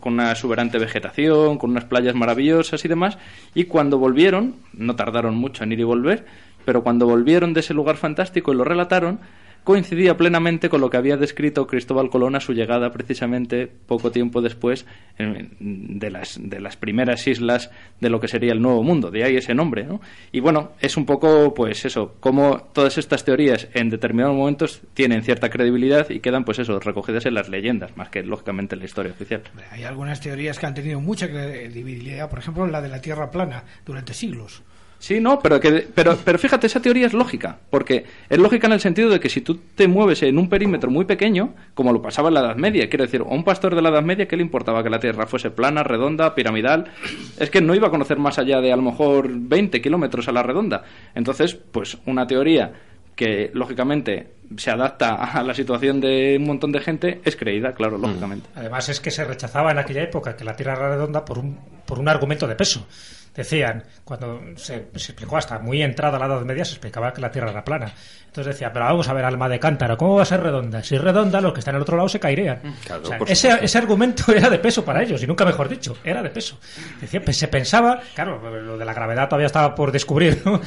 con 0.00 0.14
una 0.14 0.32
exuberante 0.32 0.78
vegetación, 0.78 1.58
con 1.58 1.70
unas 1.70 1.84
playas 1.84 2.14
maravillosas 2.14 2.84
y 2.84 2.88
demás, 2.88 3.18
y 3.54 3.64
cuando 3.64 3.98
volvieron, 3.98 4.56
no 4.72 4.96
tardaron 4.96 5.34
mucho 5.34 5.64
en 5.64 5.72
ir 5.72 5.80
y 5.80 5.84
volver, 5.84 6.24
pero 6.64 6.82
cuando 6.82 7.06
volvieron 7.06 7.52
de 7.52 7.60
ese 7.60 7.74
lugar 7.74 7.96
fantástico 7.96 8.52
y 8.52 8.56
lo 8.56 8.64
relataron, 8.64 9.20
coincidía 9.64 10.16
plenamente 10.16 10.68
con 10.68 10.80
lo 10.80 10.90
que 10.90 10.96
había 10.96 11.16
descrito 11.16 11.66
Cristóbal 11.66 12.10
Colón 12.10 12.34
a 12.34 12.40
su 12.40 12.52
llegada 12.52 12.90
precisamente 12.90 13.66
poco 13.66 14.10
tiempo 14.10 14.40
después 14.40 14.86
de, 15.18 16.10
las, 16.10 16.38
de 16.42 16.60
las 16.60 16.76
primeras 16.76 17.26
islas 17.26 17.70
de 18.00 18.10
lo 18.10 18.20
que 18.20 18.28
sería 18.28 18.52
el 18.52 18.60
Nuevo 18.60 18.82
Mundo, 18.82 19.10
de 19.10 19.24
ahí 19.24 19.36
ese 19.36 19.54
nombre. 19.54 19.84
¿no? 19.84 20.00
Y 20.32 20.40
bueno, 20.40 20.72
es 20.80 20.96
un 20.96 21.06
poco 21.06 21.54
pues 21.54 21.84
eso, 21.84 22.16
como 22.20 22.58
todas 22.72 22.98
estas 22.98 23.24
teorías 23.24 23.68
en 23.74 23.90
determinados 23.90 24.36
momentos 24.36 24.82
tienen 24.94 25.22
cierta 25.22 25.50
credibilidad 25.50 26.10
y 26.10 26.20
quedan 26.20 26.44
pues 26.44 26.58
eso, 26.58 26.80
recogidas 26.80 27.26
en 27.26 27.34
las 27.34 27.48
leyendas, 27.48 27.96
más 27.96 28.08
que 28.08 28.22
lógicamente 28.22 28.74
en 28.74 28.80
la 28.80 28.86
historia 28.86 29.12
oficial. 29.12 29.42
Hay 29.70 29.84
algunas 29.84 30.20
teorías 30.20 30.58
que 30.58 30.66
han 30.66 30.74
tenido 30.74 31.00
mucha 31.00 31.28
credibilidad, 31.28 32.28
por 32.28 32.38
ejemplo 32.38 32.66
la 32.66 32.80
de 32.80 32.88
la 32.88 33.00
Tierra 33.00 33.30
plana 33.30 33.64
durante 33.84 34.14
siglos. 34.14 34.62
Sí, 35.02 35.18
no, 35.18 35.40
pero, 35.40 35.58
que, 35.58 35.88
pero, 35.92 36.16
pero 36.24 36.38
fíjate, 36.38 36.68
esa 36.68 36.80
teoría 36.80 37.06
es 37.06 37.12
lógica, 37.12 37.58
porque 37.70 38.04
es 38.28 38.38
lógica 38.38 38.68
en 38.68 38.74
el 38.74 38.78
sentido 38.78 39.10
de 39.10 39.18
que 39.18 39.28
si 39.28 39.40
tú 39.40 39.58
te 39.74 39.88
mueves 39.88 40.22
en 40.22 40.38
un 40.38 40.48
perímetro 40.48 40.92
muy 40.92 41.06
pequeño, 41.06 41.56
como 41.74 41.92
lo 41.92 42.00
pasaba 42.00 42.28
en 42.28 42.34
la 42.34 42.40
Edad 42.42 42.54
Media, 42.54 42.88
quiero 42.88 43.06
decir, 43.06 43.20
a 43.20 43.24
un 43.24 43.42
pastor 43.42 43.74
de 43.74 43.82
la 43.82 43.88
Edad 43.88 44.04
Media, 44.04 44.28
¿qué 44.28 44.36
le 44.36 44.44
importaba 44.44 44.80
que 44.84 44.90
la 44.90 45.00
Tierra 45.00 45.26
fuese 45.26 45.50
plana, 45.50 45.82
redonda, 45.82 46.36
piramidal? 46.36 46.92
Es 47.36 47.50
que 47.50 47.60
no 47.60 47.74
iba 47.74 47.88
a 47.88 47.90
conocer 47.90 48.18
más 48.18 48.38
allá 48.38 48.60
de 48.60 48.72
a 48.72 48.76
lo 48.76 48.82
mejor 48.82 49.28
20 49.28 49.82
kilómetros 49.82 50.28
a 50.28 50.32
la 50.32 50.44
redonda. 50.44 50.84
Entonces, 51.16 51.56
pues 51.56 51.98
una 52.06 52.24
teoría 52.24 52.72
que 53.16 53.50
lógicamente 53.54 54.34
se 54.56 54.70
adapta 54.70 55.16
a 55.16 55.42
la 55.42 55.52
situación 55.52 56.00
de 56.00 56.36
un 56.38 56.46
montón 56.46 56.70
de 56.70 56.78
gente 56.78 57.20
es 57.24 57.34
creída, 57.34 57.74
claro, 57.74 57.98
mm. 57.98 58.02
lógicamente. 58.02 58.50
Además 58.54 58.88
es 58.88 59.00
que 59.00 59.10
se 59.10 59.24
rechazaba 59.24 59.72
en 59.72 59.78
aquella 59.78 60.04
época 60.04 60.36
que 60.36 60.44
la 60.44 60.54
Tierra 60.54 60.74
era 60.74 60.90
redonda 60.90 61.24
por 61.24 61.40
un, 61.40 61.58
por 61.84 61.98
un 61.98 62.08
argumento 62.08 62.46
de 62.46 62.54
peso 62.54 62.86
decían, 63.34 63.84
cuando 64.04 64.40
se, 64.56 64.76
explicó 64.76 65.36
hasta 65.36 65.58
muy 65.58 65.82
entrada 65.82 66.18
la 66.18 66.26
Edad 66.26 66.42
Media, 66.42 66.64
se 66.64 66.72
explicaba 66.72 67.12
que 67.12 67.20
la 67.20 67.30
Tierra 67.30 67.50
era 67.50 67.64
plana. 67.64 67.92
Entonces 68.26 68.54
decía, 68.54 68.72
pero 68.72 68.86
vamos 68.86 69.08
a 69.08 69.12
ver, 69.12 69.24
alma 69.24 69.48
de 69.48 69.58
cántaro, 69.58 69.96
¿cómo 69.96 70.16
va 70.16 70.22
a 70.22 70.26
ser 70.26 70.42
redonda? 70.42 70.82
Si 70.82 70.94
es 70.94 71.00
redonda, 71.00 71.40
los 71.40 71.52
que 71.52 71.60
están 71.60 71.74
al 71.74 71.82
otro 71.82 71.96
lado 71.96 72.08
se 72.08 72.20
caerían. 72.20 72.60
Mm, 72.62 73.24
ese, 73.26 73.58
ese, 73.62 73.78
argumento 73.78 74.32
era 74.36 74.50
de 74.50 74.58
peso 74.58 74.84
para 74.84 75.02
ellos, 75.02 75.22
y 75.22 75.26
nunca 75.26 75.44
mejor 75.44 75.68
dicho, 75.68 75.96
era 76.04 76.22
de 76.22 76.30
peso. 76.30 76.58
Decía, 77.00 77.22
se 77.32 77.48
pensaba, 77.48 78.00
claro, 78.14 78.40
lo 78.60 78.76
de 78.76 78.84
la 78.84 78.94
gravedad 78.94 79.28
todavía 79.28 79.46
estaba 79.46 79.74
por 79.74 79.92
descubrir, 79.92 80.42
¿no? 80.44 80.60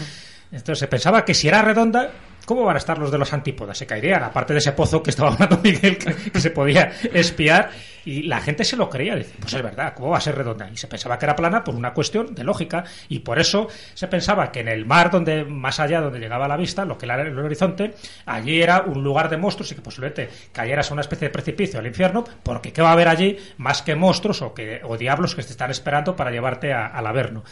Entonces 0.51 0.80
se 0.80 0.88
pensaba 0.88 1.26
que 1.26 1.34
si 1.34 1.47
era 1.47 1.61
redonda, 1.61 2.11
¿cómo 2.45 2.63
van 2.63 2.76
a 2.76 2.80
estar 2.80 2.97
los 2.97 3.11
de 3.11 3.18
los 3.18 3.34
antípodas? 3.34 3.78
Se 3.78 3.86
caerían, 3.86 4.24
aparte 4.24 4.53
de 4.53 4.59
ese 4.59 4.72
pozo 4.72 5.01
que 5.03 5.09
estaba 5.09 5.34
hablando 5.34 5.59
Miguel, 5.63 5.97
que 5.97 6.39
se 6.39 6.51
podía 6.51 6.91
espiar 7.13 7.72
y 8.05 8.23
la 8.23 8.39
gente 8.39 8.63
se 8.63 8.77
lo 8.77 8.89
creía, 8.89 9.15
dice, 9.15 9.35
pues 9.39 9.53
es 9.53 9.61
verdad, 9.61 9.93
¿cómo 9.95 10.11
va 10.11 10.17
a 10.17 10.21
ser 10.21 10.35
redonda? 10.35 10.69
Y 10.71 10.77
se 10.77 10.87
pensaba 10.87 11.17
que 11.17 11.25
era 11.25 11.35
plana 11.35 11.63
por 11.63 11.75
una 11.75 11.93
cuestión 11.93 12.33
de 12.35 12.43
lógica 12.43 12.83
y 13.09 13.19
por 13.19 13.39
eso 13.39 13.67
se 13.93 14.07
pensaba 14.07 14.51
que 14.51 14.61
en 14.61 14.67
el 14.67 14.85
mar 14.85 15.11
donde 15.11 15.43
más 15.43 15.79
allá 15.79 16.01
donde 16.01 16.19
llegaba 16.19 16.47
la 16.47 16.57
vista, 16.57 16.85
lo 16.85 16.97
que 16.97 17.05
era 17.05 17.21
el 17.21 17.37
horizonte, 17.37 17.95
allí 18.25 18.61
era 18.61 18.83
un 18.83 19.03
lugar 19.03 19.29
de 19.29 19.37
monstruos 19.37 19.71
y 19.71 19.75
que 19.75 19.81
posiblemente 19.81 20.29
cayeras 20.51 20.89
a 20.89 20.93
una 20.93 21.01
especie 21.01 21.27
de 21.27 21.33
precipicio 21.33 21.79
al 21.79 21.87
infierno, 21.87 22.23
porque 22.43 22.71
¿qué 22.71 22.81
va 22.81 22.89
a 22.89 22.93
haber 22.93 23.07
allí 23.07 23.37
más 23.57 23.81
que 23.81 23.95
monstruos 23.95 24.41
o 24.41 24.53
que 24.53 24.81
o 24.83 24.97
diablos 24.97 25.35
que 25.35 25.43
te 25.43 25.51
están 25.51 25.71
esperando 25.71 26.15
para 26.15 26.31
llevarte 26.31 26.73
al 26.73 27.07
averno? 27.07 27.43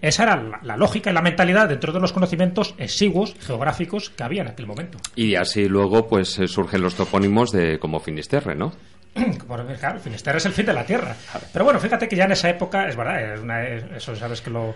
Esa 0.00 0.22
era 0.24 0.60
la, 0.62 0.76
lógica 0.76 1.10
y 1.10 1.14
la 1.14 1.22
mentalidad 1.22 1.68
dentro 1.68 1.92
de 1.92 2.00
los 2.00 2.12
conocimientos 2.12 2.74
exiguos 2.78 3.34
geográficos 3.40 4.10
que 4.10 4.22
había 4.22 4.42
en 4.42 4.48
aquel 4.48 4.66
momento. 4.66 4.98
Y 5.14 5.36
así 5.36 5.68
luego 5.68 6.08
pues 6.08 6.38
eh, 6.38 6.48
surgen 6.48 6.82
los 6.82 6.94
topónimos 6.94 7.52
de 7.52 7.78
como 7.78 8.00
Finisterre, 8.00 8.54
¿no? 8.54 8.72
claro, 9.78 10.00
Finisterre 10.00 10.38
es 10.38 10.46
el 10.46 10.52
fin 10.52 10.66
de 10.66 10.72
la 10.72 10.84
tierra. 10.84 11.14
Pero 11.52 11.64
bueno, 11.64 11.78
fíjate 11.78 12.08
que 12.08 12.16
ya 12.16 12.24
en 12.24 12.32
esa 12.32 12.48
época, 12.50 12.88
es 12.88 12.96
verdad, 12.96 13.94
eso 13.96 14.16
sabes 14.16 14.40
que 14.40 14.50
lo, 14.50 14.74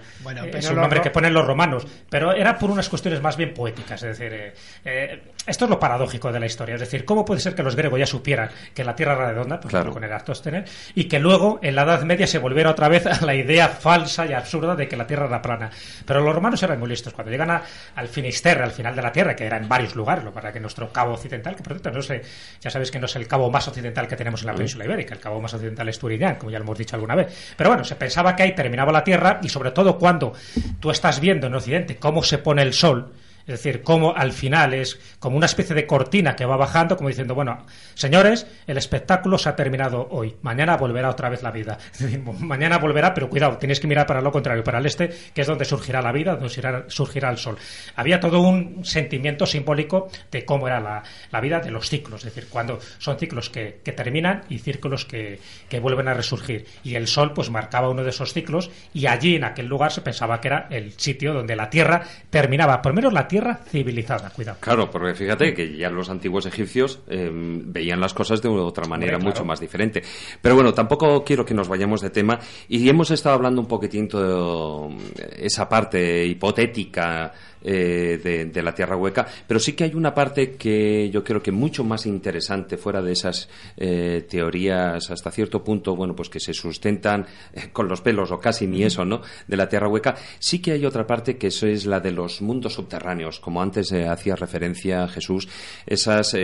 es 0.52 0.70
un 0.70 0.76
nombre 0.76 1.00
que 1.00 1.10
ponen 1.10 1.34
los 1.34 1.46
romanos, 1.46 1.86
pero 2.08 2.32
era 2.32 2.56
por 2.56 2.70
unas 2.70 2.88
cuestiones 2.88 3.20
más 3.20 3.36
bien 3.36 3.52
poéticas. 3.52 4.02
Es 4.02 4.18
decir, 4.18 4.32
eh, 4.32 4.54
eh, 4.84 5.22
esto 5.46 5.64
es 5.64 5.70
lo 5.70 5.78
paradójico 5.78 6.30
de 6.30 6.38
la 6.38 6.46
historia. 6.46 6.76
Es 6.76 6.80
decir, 6.80 7.04
¿cómo 7.04 7.24
puede 7.24 7.40
ser 7.40 7.54
que 7.54 7.62
los 7.62 7.74
griegos 7.74 7.98
ya 7.98 8.06
supieran 8.06 8.50
que 8.74 8.84
la 8.84 8.94
tierra 8.94 9.14
era 9.14 9.28
redonda, 9.30 9.58
por 9.58 9.72
ejemplo, 9.72 9.92
con 9.92 10.04
Eratóstenes, 10.04 10.70
y 10.94 11.04
que 11.04 11.18
luego 11.18 11.58
en 11.62 11.74
la 11.74 11.82
Edad 11.82 12.02
Media 12.02 12.26
se 12.26 12.38
volviera 12.38 12.70
otra 12.70 12.88
vez 12.88 13.06
a 13.22 13.24
la 13.24 13.34
idea 13.34 13.68
falsa 13.68 14.24
y 14.26 14.34
absurda 14.34 14.76
de 14.76 14.86
que 14.86 14.96
la 14.96 15.06
tierra 15.06 15.26
era 15.26 15.42
plana? 15.42 15.70
Pero 16.06 16.20
los 16.20 16.34
romanos 16.34 16.62
eran 16.62 16.78
muy 16.78 16.88
listos. 16.88 17.12
Cuando 17.12 17.32
llegan 17.32 17.50
al 17.50 18.08
Finisterre, 18.08 18.62
al 18.62 18.72
final 18.72 18.94
de 18.94 19.02
la 19.02 19.10
tierra, 19.10 19.34
que 19.34 19.46
era 19.46 19.56
en 19.56 19.68
varios 19.68 19.96
lugares, 19.96 20.24
lo 20.24 20.32
para 20.32 20.52
que 20.52 20.60
nuestro 20.60 20.92
cabo 20.92 21.14
occidental, 21.14 21.56
que 21.56 21.62
por 21.62 21.72
cierto, 21.72 21.90
no 21.90 22.02
sé, 22.02 22.22
ya 22.60 22.70
sabéis 22.70 22.92
que 22.92 23.00
no 23.00 23.06
es 23.06 23.16
el 23.16 23.26
cabo 23.26 23.50
más 23.50 23.66
occidental 23.66 24.06
que 24.06 24.14
tenemos 24.14 24.27
en 24.28 24.46
la 24.46 24.54
península 24.54 24.84
ibérica. 24.84 25.14
El 25.14 25.20
cabo 25.20 25.40
más 25.40 25.54
occidental 25.54 25.88
es 25.88 25.98
Turinán, 25.98 26.36
como 26.36 26.50
ya 26.50 26.58
lo 26.58 26.64
hemos 26.64 26.78
dicho 26.78 26.96
alguna 26.96 27.14
vez. 27.14 27.54
Pero 27.56 27.70
bueno, 27.70 27.84
se 27.84 27.96
pensaba 27.96 28.36
que 28.36 28.42
ahí 28.42 28.54
terminaba 28.54 28.92
la 28.92 29.04
Tierra 29.04 29.40
y 29.42 29.48
sobre 29.48 29.70
todo 29.70 29.98
cuando 29.98 30.32
tú 30.80 30.90
estás 30.90 31.20
viendo 31.20 31.46
en 31.46 31.54
Occidente 31.54 31.96
cómo 31.96 32.22
se 32.22 32.38
pone 32.38 32.62
el 32.62 32.72
sol, 32.72 33.12
es 33.48 33.62
decir, 33.62 33.82
cómo 33.82 34.14
al 34.14 34.32
final 34.32 34.74
es 34.74 35.00
como 35.18 35.38
una 35.38 35.46
especie 35.46 35.74
de 35.74 35.86
cortina 35.86 36.36
que 36.36 36.44
va 36.44 36.58
bajando, 36.58 36.98
como 36.98 37.08
diciendo, 37.08 37.34
bueno, 37.34 37.64
señores, 37.94 38.46
el 38.66 38.76
espectáculo 38.76 39.38
se 39.38 39.48
ha 39.48 39.56
terminado 39.56 40.06
hoy. 40.10 40.36
Mañana 40.42 40.76
volverá 40.76 41.08
otra 41.08 41.30
vez 41.30 41.42
la 41.42 41.50
vida. 41.50 41.78
mañana 42.40 42.76
volverá, 42.76 43.14
pero 43.14 43.30
cuidado, 43.30 43.56
tienes 43.56 43.80
que 43.80 43.86
mirar 43.86 44.06
para 44.06 44.20
lo 44.20 44.30
contrario, 44.30 44.62
para 44.62 44.80
el 44.80 44.84
este, 44.84 45.08
que 45.32 45.40
es 45.40 45.46
donde 45.46 45.64
surgirá 45.64 46.02
la 46.02 46.12
vida, 46.12 46.36
donde 46.36 46.50
surgirá, 46.88 47.30
el 47.30 47.38
sol. 47.38 47.56
Había 47.96 48.20
todo 48.20 48.42
un 48.42 48.84
sentimiento 48.84 49.46
simbólico 49.46 50.10
de 50.30 50.44
cómo 50.44 50.66
era 50.66 50.78
la, 50.78 51.40
vida 51.40 51.60
de 51.60 51.70
los 51.70 51.88
ciclos, 51.88 52.26
es 52.26 52.34
decir, 52.34 52.50
cuando 52.50 52.78
son 52.98 53.18
ciclos 53.18 53.48
que, 53.48 53.80
terminan 53.96 54.42
y 54.50 54.58
círculos 54.58 55.06
que, 55.06 55.40
que, 55.70 55.80
vuelven 55.80 56.08
a 56.08 56.14
resurgir. 56.14 56.66
Y 56.84 56.96
el 56.96 57.06
sol, 57.06 57.32
pues 57.32 57.48
marcaba 57.48 57.88
uno 57.88 58.04
de 58.04 58.10
esos 58.10 58.34
ciclos, 58.34 58.70
y 58.92 59.06
allí 59.06 59.36
en 59.36 59.44
aquel 59.44 59.66
lugar 59.66 59.90
se 59.90 60.02
pensaba 60.02 60.38
que 60.38 60.48
era 60.48 60.66
el 60.68 60.92
sitio 60.92 61.32
donde 61.32 61.56
la 61.56 61.70
Tierra 61.70 62.02
terminaba, 62.28 62.82
por 62.82 62.92
menos 62.92 63.14
la 63.14 63.26
Tierra 63.26 63.37
tierra 63.38 63.60
civilizada. 63.68 64.30
Cuidado. 64.30 64.58
Claro, 64.60 64.90
porque 64.90 65.14
fíjate 65.14 65.54
que 65.54 65.76
ya 65.76 65.90
los 65.90 66.10
antiguos 66.10 66.46
egipcios 66.46 67.00
em, 67.06 67.72
veían 67.72 68.00
las 68.00 68.12
cosas 68.12 68.42
de 68.42 68.48
otra 68.48 68.86
manera 68.88 69.18
mucho 69.18 69.44
más 69.44 69.60
diferente. 69.60 70.02
Pero 70.42 70.56
bueno, 70.56 70.74
tampoco 70.74 71.22
quiero 71.24 71.44
que 71.44 71.54
nos 71.54 71.68
vayamos 71.68 72.00
de 72.00 72.10
tema 72.10 72.38
y 72.68 72.88
hemos 72.88 73.10
estado 73.12 73.36
hablando 73.36 73.60
un 73.60 73.68
poquitín 73.68 74.08
de 74.08 75.46
esa 75.46 75.68
parte 75.68 76.26
hipotética 76.26 77.32
eh, 77.62 78.50
de, 78.52 78.62
la 78.62 78.74
Tierra 78.74 78.96
Hueca, 78.96 79.26
pero 79.46 79.60
sí 79.60 79.72
que 79.72 79.84
hay 79.84 79.94
una 79.94 80.14
parte 80.14 80.52
que 80.52 81.10
yo 81.10 81.22
creo 81.24 81.42
que 81.42 81.52
mucho 81.52 81.84
más 81.84 82.06
interesante 82.06 82.76
fuera 82.76 83.00
de 83.02 83.12
esas 83.12 83.48
eh, 83.76 84.26
teorías 84.28 85.10
hasta 85.10 85.30
cierto 85.30 85.62
punto, 85.62 85.94
bueno, 85.96 86.14
pues 86.14 86.28
que 86.28 86.40
se 86.40 86.52
sustentan 86.54 87.26
eh, 87.52 87.70
con 87.72 87.88
los 87.88 88.00
pelos 88.00 88.30
o 88.30 88.38
casi 88.38 88.66
ni 88.66 88.82
eso, 88.82 89.04
¿no? 89.04 89.22
De 89.46 89.56
la 89.56 89.68
Tierra 89.68 89.88
Hueca, 89.88 90.16
sí 90.38 90.60
que 90.60 90.72
hay 90.72 90.84
otra 90.84 91.06
parte 91.06 91.36
que 91.36 91.48
eso 91.48 91.66
es 91.66 91.86
la 91.86 92.00
de 92.00 92.12
los 92.12 92.42
mundos 92.42 92.74
subterráneos, 92.74 93.40
como 93.40 93.62
antes 93.62 93.92
hacía 93.92 94.36
referencia 94.36 95.08
Jesús, 95.08 95.48
esas 95.86 96.34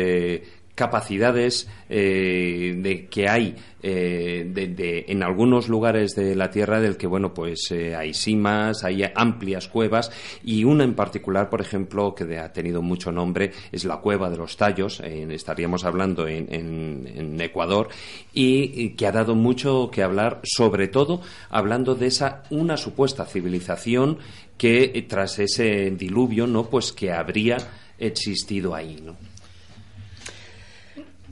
capacidades 0.75 1.69
eh, 1.89 2.75
de 2.77 3.07
que 3.07 3.29
hay 3.29 3.55
eh, 3.83 4.45
de, 4.49 5.05
en 5.09 5.23
algunos 5.23 5.69
lugares 5.69 6.15
de 6.17 6.35
la 6.35 6.51
Tierra 6.51 6.81
del 6.81 6.97
que 6.97 7.07
bueno 7.07 7.33
pues 7.33 7.71
eh, 7.71 7.95
hay 7.95 8.13
simas, 8.15 8.83
hay 8.83 9.05
amplias 9.15 9.69
cuevas 9.69 10.11
y 10.43 10.65
una 10.65 10.85
en 10.85 10.95
particular, 10.95 11.49
por 11.49 11.61
ejemplo, 11.61 12.15
que 12.15 12.39
ha 12.39 12.53
tenido 12.53 12.83
mucho 12.83 13.13
nombre 13.13 13.53
es 13.71 13.85
la 13.85 13.99
cueva 13.99 14.31
de 14.31 14.37
los 14.37 14.57
Tallos. 14.57 15.01
estaríamos 15.01 15.85
hablando 15.85 16.27
en, 16.27 16.49
en, 16.51 17.41
Ecuador 17.41 17.89
y, 18.33 18.91
que 18.91 19.07
ha 19.07 19.13
dado 19.13 19.35
mucho 19.35 19.91
que 19.93 20.03
hablar, 20.03 20.41
sobre 20.45 20.89
todo 20.89 21.21
hablando 21.51 21.95
de 21.95 22.07
esa 22.07 22.43
una 22.51 22.77
supuesta 22.77 23.27
civilización 23.27 24.19
que 24.57 25.05
tras 25.09 25.39
ese 25.39 25.91
diluvio 25.91 26.47
no 26.47 26.71
pues 26.71 26.93
que 26.93 27.13
habría 27.13 27.59
existido 27.99 28.75
ahí, 28.75 29.01
¿no? 29.05 29.34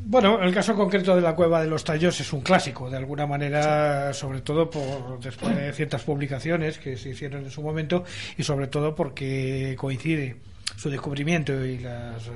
Bueno, 0.04 0.42
el 0.42 0.52
caso 0.52 0.74
concreto 0.74 1.14
de 1.14 1.22
la 1.22 1.34
cueva 1.34 1.62
de 1.62 1.68
los 1.68 1.84
tallos 1.84 2.20
es 2.20 2.32
un 2.32 2.40
clásico, 2.40 2.90
de 2.90 2.96
alguna 2.96 3.26
manera, 3.26 4.12
sobre 4.12 4.40
todo 4.40 4.68
por 4.68 5.20
después 5.20 5.56
de 5.56 5.72
ciertas 5.72 6.02
publicaciones 6.02 6.78
que 6.78 6.96
se 6.96 7.10
hicieron 7.10 7.44
en 7.44 7.50
su 7.50 7.62
momento 7.62 8.04
y 8.36 8.42
sobre 8.42 8.66
todo 8.66 8.94
porque 8.94 9.76
coincide 9.78 10.36
su 10.76 10.90
descubrimiento 10.90 11.64
y 11.64 11.78
las 11.78 12.26
eh, 12.26 12.30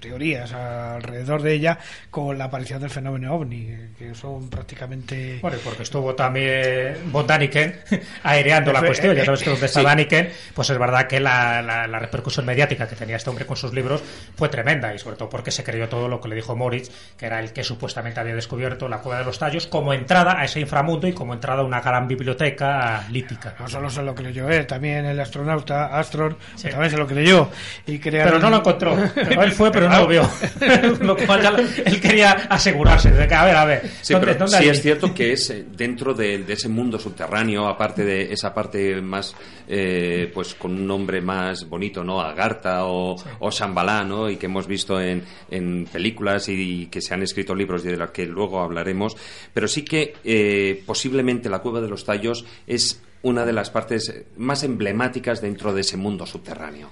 teorías 0.00 0.52
alrededor 0.52 1.42
de 1.42 1.54
ella 1.54 1.78
con 2.10 2.36
la 2.36 2.44
aparición 2.44 2.80
del 2.80 2.90
fenómeno 2.90 3.34
ovni, 3.34 3.68
que 3.98 4.14
son 4.14 4.48
prácticamente... 4.50 5.38
Bueno, 5.40 5.58
porque 5.64 5.84
estuvo 5.84 6.14
también 6.14 6.96
Von 7.12 7.26
Daniken 7.26 7.80
aireando 8.24 8.72
la 8.72 8.80
cuestión, 8.80 9.14
ya 9.14 9.24
sabes 9.24 9.42
que 9.42 9.50
donde 9.50 9.66
está 9.72 9.82
Daniken, 9.82 10.30
pues 10.54 10.70
es 10.70 10.78
verdad 10.78 11.06
que 11.06 11.20
la, 11.20 11.62
la, 11.62 11.98
repercusión 11.98 12.44
mediática 12.44 12.88
que 12.88 12.96
tenía 12.96 13.16
este 13.16 13.30
hombre 13.30 13.46
con 13.46 13.56
sus 13.56 13.72
libros 13.72 14.02
fue 14.34 14.48
tremenda, 14.48 14.92
y 14.92 14.98
sobre 14.98 15.16
todo 15.16 15.28
porque 15.28 15.52
se 15.52 15.62
creyó 15.62 15.88
todo 15.88 16.08
lo 16.08 16.20
que 16.20 16.28
le 16.28 16.34
dijo 16.34 16.56
Moritz, 16.56 16.90
que 17.16 17.26
era 17.26 17.38
el 17.38 17.52
que 17.52 17.62
supuestamente 17.62 18.18
había 18.18 18.34
descubierto 18.34 18.88
la 18.88 18.98
cueva 18.98 19.20
de 19.20 19.24
los 19.24 19.38
tallos, 19.38 19.68
como 19.68 19.92
entrada 19.92 20.40
a 20.40 20.44
ese 20.44 20.58
inframundo 20.58 21.06
y 21.06 21.12
como 21.12 21.34
entrada 21.34 21.62
a 21.62 21.64
una 21.64 21.80
gran 21.80 22.08
biblioteca 22.08 23.06
lítica. 23.10 23.54
No 23.60 23.68
solo 23.68 23.88
se 23.90 24.02
lo 24.02 24.14
creyó 24.14 24.48
él, 24.48 24.66
también 24.66 25.04
el 25.04 25.20
astronauta 25.20 25.96
Astron, 25.96 26.36
también 26.60 26.90
se 26.90 26.96
lo 26.96 27.06
creyó 27.06 27.48
pero 27.84 28.38
no 28.38 28.50
lo 28.50 28.56
encontró. 28.58 28.96
él 29.16 29.52
fue, 29.52 29.70
pero 29.70 29.88
no 29.88 30.00
lo 30.00 30.06
vio. 30.06 30.28
lo 31.00 31.16
cual 31.16 31.66
él 31.84 32.00
quería 32.00 32.32
asegurarse 32.48 33.10
de 33.10 33.26
que, 33.26 33.34
a 33.34 33.44
ver, 33.44 33.56
a 33.56 33.64
ver. 33.64 33.90
Sí, 34.02 34.14
es 34.14 34.82
cierto 34.82 35.14
que 35.14 35.32
es 35.32 35.52
dentro 35.76 36.14
de, 36.14 36.44
ese 36.48 36.68
mundo 36.68 36.98
subterráneo, 36.98 37.66
aparte 37.66 38.04
de 38.04 38.32
esa 38.32 38.52
parte 38.54 39.00
más, 39.00 39.34
eh, 39.68 40.30
pues 40.32 40.54
con 40.54 40.72
un 40.72 40.86
nombre 40.86 41.20
más 41.20 41.68
bonito, 41.68 42.04
¿no? 42.04 42.20
Agartha 42.20 42.84
o, 42.84 43.16
o 43.38 43.50
Shambhala, 43.50 44.04
¿no? 44.04 44.28
Y 44.28 44.36
que 44.36 44.46
hemos 44.46 44.66
visto 44.66 45.00
en, 45.00 45.22
en 45.50 45.86
películas 45.86 46.48
y, 46.48 46.86
que 46.86 47.00
se 47.00 47.14
han 47.14 47.22
escrito 47.22 47.54
libros 47.54 47.84
y 47.84 47.88
de 47.88 47.96
los 47.96 48.10
que 48.10 48.26
luego 48.26 48.60
hablaremos. 48.60 49.16
Pero 49.52 49.68
sí 49.68 49.84
que 49.84 50.14
eh, 50.24 50.82
posiblemente 50.86 51.48
la 51.48 51.60
Cueva 51.60 51.80
de 51.80 51.88
los 51.88 52.04
Tallos 52.04 52.44
es 52.66 53.00
una 53.22 53.44
de 53.44 53.52
las 53.52 53.70
partes 53.70 54.12
más 54.36 54.64
emblemáticas 54.64 55.40
dentro 55.40 55.72
de 55.72 55.82
ese 55.82 55.96
mundo 55.96 56.26
subterráneo. 56.26 56.90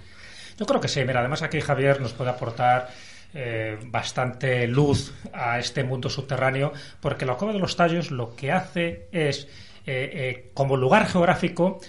Yo 0.60 0.66
creo 0.66 0.80
que 0.80 0.88
sí. 0.88 1.02
Mira, 1.06 1.20
además 1.20 1.40
aquí 1.40 1.58
Javier 1.58 2.02
nos 2.02 2.12
puede 2.12 2.28
aportar 2.28 2.90
eh, 3.32 3.78
bastante 3.86 4.66
luz 4.66 5.14
a 5.32 5.58
este 5.58 5.82
mundo 5.84 6.10
subterráneo, 6.10 6.74
porque 7.00 7.24
la 7.24 7.36
Cueva 7.36 7.54
de 7.54 7.58
los 7.58 7.76
Tallos 7.76 8.10
lo 8.10 8.36
que 8.36 8.52
hace 8.52 9.08
es, 9.10 9.48
eh, 9.86 10.10
eh, 10.12 10.50
como 10.52 10.76
lugar 10.76 11.06
geográfico, 11.06 11.80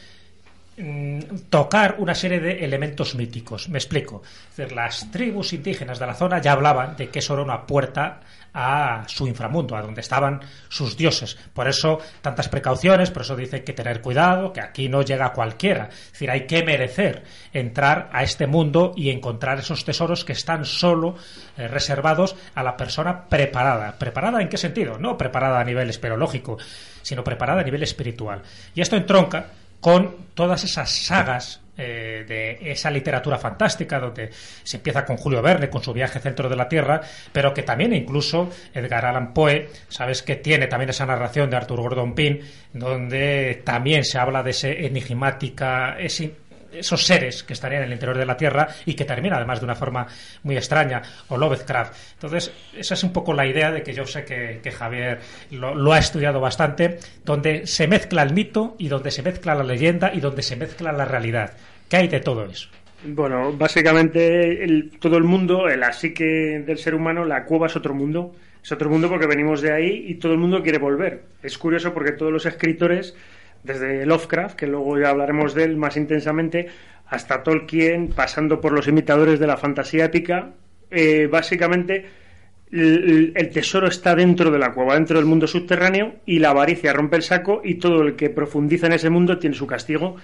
tocar 1.49 1.95
una 1.99 2.15
serie 2.15 2.39
de 2.39 2.65
elementos 2.65 3.15
míticos. 3.15 3.69
Me 3.69 3.77
explico. 3.77 4.21
las 4.73 5.11
tribus 5.11 5.53
indígenas 5.53 5.99
de 5.99 6.07
la 6.07 6.13
zona 6.13 6.39
ya 6.39 6.53
hablaban 6.53 6.95
de 6.95 7.09
que 7.09 7.19
eso 7.19 7.33
era 7.33 7.43
una 7.43 7.65
puerta 7.65 8.21
a 8.53 9.03
su 9.07 9.27
inframundo, 9.27 9.75
a 9.75 9.81
donde 9.81 10.01
estaban 10.01 10.41
sus 10.67 10.97
dioses. 10.97 11.37
Por 11.53 11.67
eso 11.67 11.99
tantas 12.21 12.49
precauciones, 12.49 13.11
por 13.11 13.21
eso 13.21 13.35
dice 13.35 13.63
que 13.63 13.73
tener 13.73 14.01
cuidado, 14.01 14.51
que 14.51 14.61
aquí 14.61 14.89
no 14.89 15.01
llega 15.01 15.33
cualquiera. 15.33 15.89
Es 15.91 16.11
decir, 16.13 16.31
hay 16.31 16.45
que 16.47 16.63
merecer 16.63 17.23
entrar 17.53 18.09
a 18.11 18.23
este 18.23 18.47
mundo 18.47 18.93
y 18.95 19.09
encontrar 19.09 19.59
esos 19.59 19.85
tesoros 19.85 20.25
que 20.25 20.33
están 20.33 20.65
solo 20.65 21.15
eh, 21.57 21.67
reservados 21.67 22.35
a 22.55 22.63
la 22.63 22.75
persona 22.75 23.29
preparada. 23.29 23.97
¿Preparada 23.97 24.41
en 24.41 24.49
qué 24.49 24.57
sentido? 24.57 24.97
No 24.97 25.17
preparada 25.17 25.59
a 25.59 25.63
nivel 25.63 25.89
esperológico, 25.89 26.57
sino 27.01 27.23
preparada 27.23 27.61
a 27.61 27.65
nivel 27.65 27.83
espiritual. 27.83 28.41
Y 28.75 28.81
esto 28.81 28.97
entronca 28.97 29.47
con 29.81 30.15
todas 30.33 30.63
esas 30.63 30.89
sagas 30.89 31.61
eh, 31.77 32.25
de 32.27 32.71
esa 32.71 32.91
literatura 32.91 33.37
fantástica, 33.37 33.99
donde 33.99 34.29
se 34.31 34.77
empieza 34.77 35.03
con 35.03 35.17
Julio 35.17 35.41
Verne, 35.41 35.69
con 35.69 35.83
su 35.83 35.91
viaje 35.91 36.19
centro 36.19 36.47
de 36.47 36.55
la 36.55 36.69
Tierra, 36.69 37.01
pero 37.31 37.53
que 37.53 37.63
también 37.63 37.93
incluso 37.93 38.49
Edgar 38.73 39.05
Allan 39.05 39.33
Poe, 39.33 39.67
sabes 39.89 40.21
que 40.21 40.35
tiene 40.35 40.67
también 40.67 40.91
esa 40.91 41.05
narración 41.05 41.49
de 41.49 41.57
Arthur 41.57 41.81
Gordon 41.81 42.13
Pym, 42.13 42.39
donde 42.71 43.63
también 43.65 44.05
se 44.05 44.19
habla 44.19 44.43
de 44.43 44.51
ese 44.51 44.85
enigmática, 44.85 45.97
esos 46.73 47.05
seres 47.05 47.43
que 47.43 47.53
estarían 47.53 47.83
en 47.83 47.87
el 47.87 47.93
interior 47.93 48.17
de 48.17 48.25
la 48.25 48.37
Tierra 48.37 48.67
y 48.85 48.93
que 48.93 49.05
termina 49.05 49.37
además 49.37 49.59
de 49.59 49.65
una 49.65 49.75
forma 49.75 50.07
muy 50.43 50.57
extraña, 50.57 51.01
o 51.27 51.37
Lovecraft. 51.37 52.13
Entonces, 52.13 52.51
esa 52.75 52.93
es 52.93 53.03
un 53.03 53.13
poco 53.13 53.33
la 53.33 53.45
idea 53.45 53.71
de 53.71 53.83
que 53.83 53.93
yo 53.93 54.05
sé 54.05 54.23
que, 54.25 54.71
Javier 54.71 55.19
lo, 55.51 55.93
ha 55.93 55.99
estudiado 55.99 56.39
bastante, 56.39 56.99
donde 57.25 57.67
se 57.67 57.87
mezcla 57.87 58.23
el 58.23 58.33
mito 58.33 58.75
y 58.77 58.87
donde 58.87 59.11
se 59.11 59.21
mezcla 59.21 59.55
la 59.55 59.63
leyenda 59.63 60.11
y 60.13 60.19
donde 60.19 60.41
se 60.41 60.55
mezcla 60.55 60.91
la 60.91 61.05
realidad. 61.05 61.53
¿Qué 61.89 61.97
hay 61.97 62.07
de 62.07 62.19
todo 62.19 62.45
eso? 62.45 62.69
Bueno, 63.03 63.51
básicamente 63.53 64.89
todo 64.99 65.17
el 65.17 65.23
mundo, 65.23 65.67
la 65.67 65.91
psique 65.91 66.63
del 66.65 66.77
ser 66.77 66.95
humano, 66.95 67.25
la 67.25 67.45
cueva 67.45 67.67
es 67.67 67.75
otro 67.75 67.93
mundo. 67.93 68.33
Es 68.63 68.71
otro 68.71 68.89
mundo 68.89 69.09
porque 69.09 69.25
venimos 69.25 69.61
de 69.61 69.73
ahí 69.73 70.05
y 70.07 70.15
todo 70.15 70.33
el 70.33 70.37
mundo 70.37 70.61
quiere 70.61 70.77
volver. 70.77 71.23
Es 71.41 71.57
curioso 71.57 71.93
porque 71.93 72.11
todos 72.11 72.31
los 72.31 72.45
escritores 72.45 73.15
desde 73.63 74.05
Lovecraft, 74.05 74.55
que 74.55 74.67
luego 74.67 74.99
ya 74.99 75.09
hablaremos 75.09 75.53
de 75.53 75.63
él 75.63 75.77
más 75.77 75.97
intensamente, 75.97 76.67
hasta 77.07 77.43
Tolkien, 77.43 78.09
pasando 78.09 78.61
por 78.61 78.71
los 78.71 78.87
imitadores 78.87 79.39
de 79.39 79.47
la 79.47 79.57
fantasía 79.57 80.05
épica, 80.05 80.51
eh, 80.89 81.27
básicamente 81.27 82.05
el, 82.71 83.49
tesoro 83.51 83.87
está 83.87 84.15
dentro 84.15 84.49
de 84.49 84.57
la 84.57 84.73
cueva, 84.73 84.93
dentro 84.93 85.17
del 85.17 85.25
mundo 85.25 85.45
subterráneo, 85.45 86.15
y 86.25 86.39
la 86.39 86.51
avaricia 86.51 86.93
rompe 86.93 87.17
el 87.17 87.23
saco 87.23 87.61
y 87.63 87.75
todo 87.75 88.01
el 88.01 88.15
que 88.15 88.29
profundiza 88.29 88.87
en 88.87 88.93
ese 88.93 89.09
mundo 89.09 89.37
tiene 89.37 89.55
su 89.55 89.67
castigo. 89.67 90.15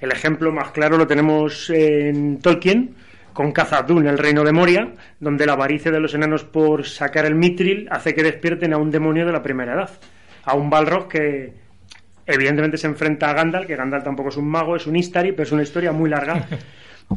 El 0.00 0.12
ejemplo 0.12 0.52
más 0.52 0.70
claro 0.72 0.98
lo 0.98 1.06
tenemos 1.06 1.70
en 1.70 2.40
Tolkien, 2.40 2.94
con 3.32 3.52
Khazad-dûm, 3.52 4.06
el 4.06 4.18
reino 4.18 4.44
de 4.44 4.52
Moria, 4.52 4.92
donde 5.18 5.46
la 5.46 5.54
avaricia 5.54 5.90
de 5.90 5.98
los 5.98 6.14
enanos 6.14 6.44
por 6.44 6.84
sacar 6.84 7.24
el 7.24 7.34
mitril 7.34 7.88
hace 7.90 8.14
que 8.14 8.22
despierten 8.22 8.72
a 8.74 8.78
un 8.78 8.90
demonio 8.90 9.26
de 9.26 9.32
la 9.32 9.42
primera 9.42 9.74
edad, 9.74 9.90
a 10.44 10.54
un 10.54 10.70
Balrog 10.70 11.08
que, 11.08 11.63
Evidentemente 12.26 12.78
se 12.78 12.86
enfrenta 12.86 13.30
a 13.30 13.34
Gandalf, 13.34 13.66
que 13.66 13.76
Gandalf 13.76 14.04
tampoco 14.04 14.30
es 14.30 14.36
un 14.36 14.48
mago, 14.48 14.76
es 14.76 14.86
un 14.86 14.96
Istari, 14.96 15.32
pero 15.32 15.42
es 15.42 15.52
una 15.52 15.62
historia 15.62 15.92
muy 15.92 16.10
larga. 16.10 16.46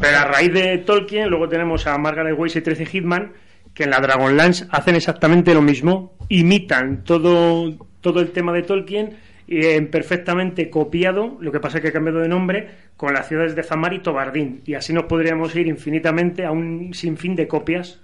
Pero 0.01 0.17
a 0.17 0.25
raíz 0.25 0.51
de 0.51 0.79
Tolkien, 0.79 1.29
luego 1.29 1.47
tenemos 1.47 1.87
a 1.87 1.97
Margaret 1.97 2.37
Weiss 2.37 2.57
y 2.57 2.61
13 2.61 2.85
Hitman, 2.87 3.31
que 3.73 3.85
en 3.85 3.91
la 3.91 4.01
Dragonlance 4.01 4.65
hacen 4.69 4.95
exactamente 4.95 5.53
lo 5.53 5.61
mismo, 5.61 6.17
imitan 6.27 7.05
todo, 7.05 7.73
todo 8.01 8.19
el 8.19 8.31
tema 8.31 8.51
de 8.51 8.63
Tolkien 8.63 9.15
y 9.47 9.65
en 9.65 9.89
perfectamente 9.89 10.69
copiado, 10.69 11.37
lo 11.39 11.53
que 11.53 11.61
pasa 11.61 11.77
es 11.77 11.81
que 11.81 11.87
ha 11.87 11.93
cambiado 11.93 12.19
de 12.19 12.27
nombre, 12.27 12.67
con 12.97 13.13
las 13.13 13.29
ciudades 13.29 13.55
de 13.55 13.63
Zamar 13.63 13.93
y 13.93 13.99
Tobardín. 13.99 14.61
Y 14.65 14.73
así 14.73 14.91
nos 14.91 15.05
podríamos 15.05 15.55
ir 15.55 15.67
infinitamente 15.67 16.45
a 16.45 16.51
un 16.51 16.93
sinfín 16.93 17.35
de 17.37 17.47
copias 17.47 18.01